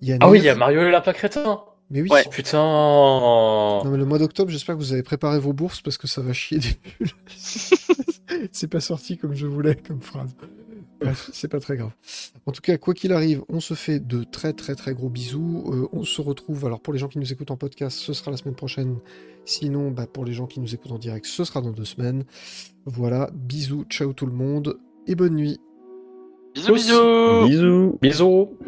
Il 0.00 0.08
y 0.08 0.12
a 0.12 0.18
Ah 0.20 0.28
oui, 0.28 0.38
il 0.38 0.44
y 0.44 0.48
a 0.48 0.54
Mario 0.54 0.80
et 0.80 0.84
le 0.84 0.90
lapin 0.90 1.12
crétin. 1.12 1.60
Mais 1.90 2.00
oui, 2.00 2.08
Ouais. 2.10 2.24
Putain. 2.30 2.58
Non 2.58 3.90
mais 3.90 3.98
le 3.98 4.04
mois 4.06 4.18
d'octobre, 4.18 4.50
j'espère 4.50 4.74
que 4.74 4.80
vous 4.80 4.92
avez 4.92 5.02
préparé 5.02 5.38
vos 5.38 5.52
bourses 5.52 5.80
parce 5.80 5.98
que 5.98 6.06
ça 6.06 6.22
va 6.22 6.32
chier 6.32 6.58
des 6.58 6.76
bulles. 6.98 7.10
c'est 8.52 8.68
pas 8.68 8.80
sorti 8.80 9.18
comme 9.18 9.34
je 9.34 9.46
voulais 9.46 9.76
comme 9.76 10.00
phrase. 10.00 10.34
C'est 11.32 11.48
pas 11.48 11.60
très 11.60 11.76
grave. 11.76 11.92
En 12.46 12.52
tout 12.52 12.60
cas, 12.60 12.76
quoi 12.76 12.94
qu'il 12.94 13.12
arrive, 13.12 13.42
on 13.48 13.60
se 13.60 13.74
fait 13.74 14.00
de 14.00 14.24
très 14.24 14.52
très 14.52 14.74
très 14.74 14.94
gros 14.94 15.08
bisous. 15.08 15.64
Euh, 15.66 15.88
on 15.92 16.04
se 16.04 16.20
retrouve. 16.20 16.66
Alors 16.66 16.80
pour 16.80 16.92
les 16.92 16.98
gens 16.98 17.08
qui 17.08 17.18
nous 17.18 17.32
écoutent 17.32 17.50
en 17.50 17.56
podcast, 17.56 17.98
ce 17.98 18.12
sera 18.12 18.30
la 18.30 18.36
semaine 18.36 18.54
prochaine. 18.54 18.98
Sinon, 19.44 19.90
bah, 19.90 20.06
pour 20.06 20.24
les 20.24 20.32
gens 20.32 20.46
qui 20.46 20.60
nous 20.60 20.74
écoutent 20.74 20.92
en 20.92 20.98
direct, 20.98 21.26
ce 21.26 21.44
sera 21.44 21.60
dans 21.60 21.72
deux 21.72 21.84
semaines. 21.84 22.24
Voilà, 22.86 23.30
bisous, 23.34 23.84
ciao 23.88 24.12
tout 24.12 24.26
le 24.26 24.32
monde 24.32 24.78
et 25.06 25.14
bonne 25.14 25.34
nuit. 25.34 25.58
Bisous, 26.54 26.74
bisous, 26.74 27.46
bisous, 27.48 27.98
bisous. 28.00 28.58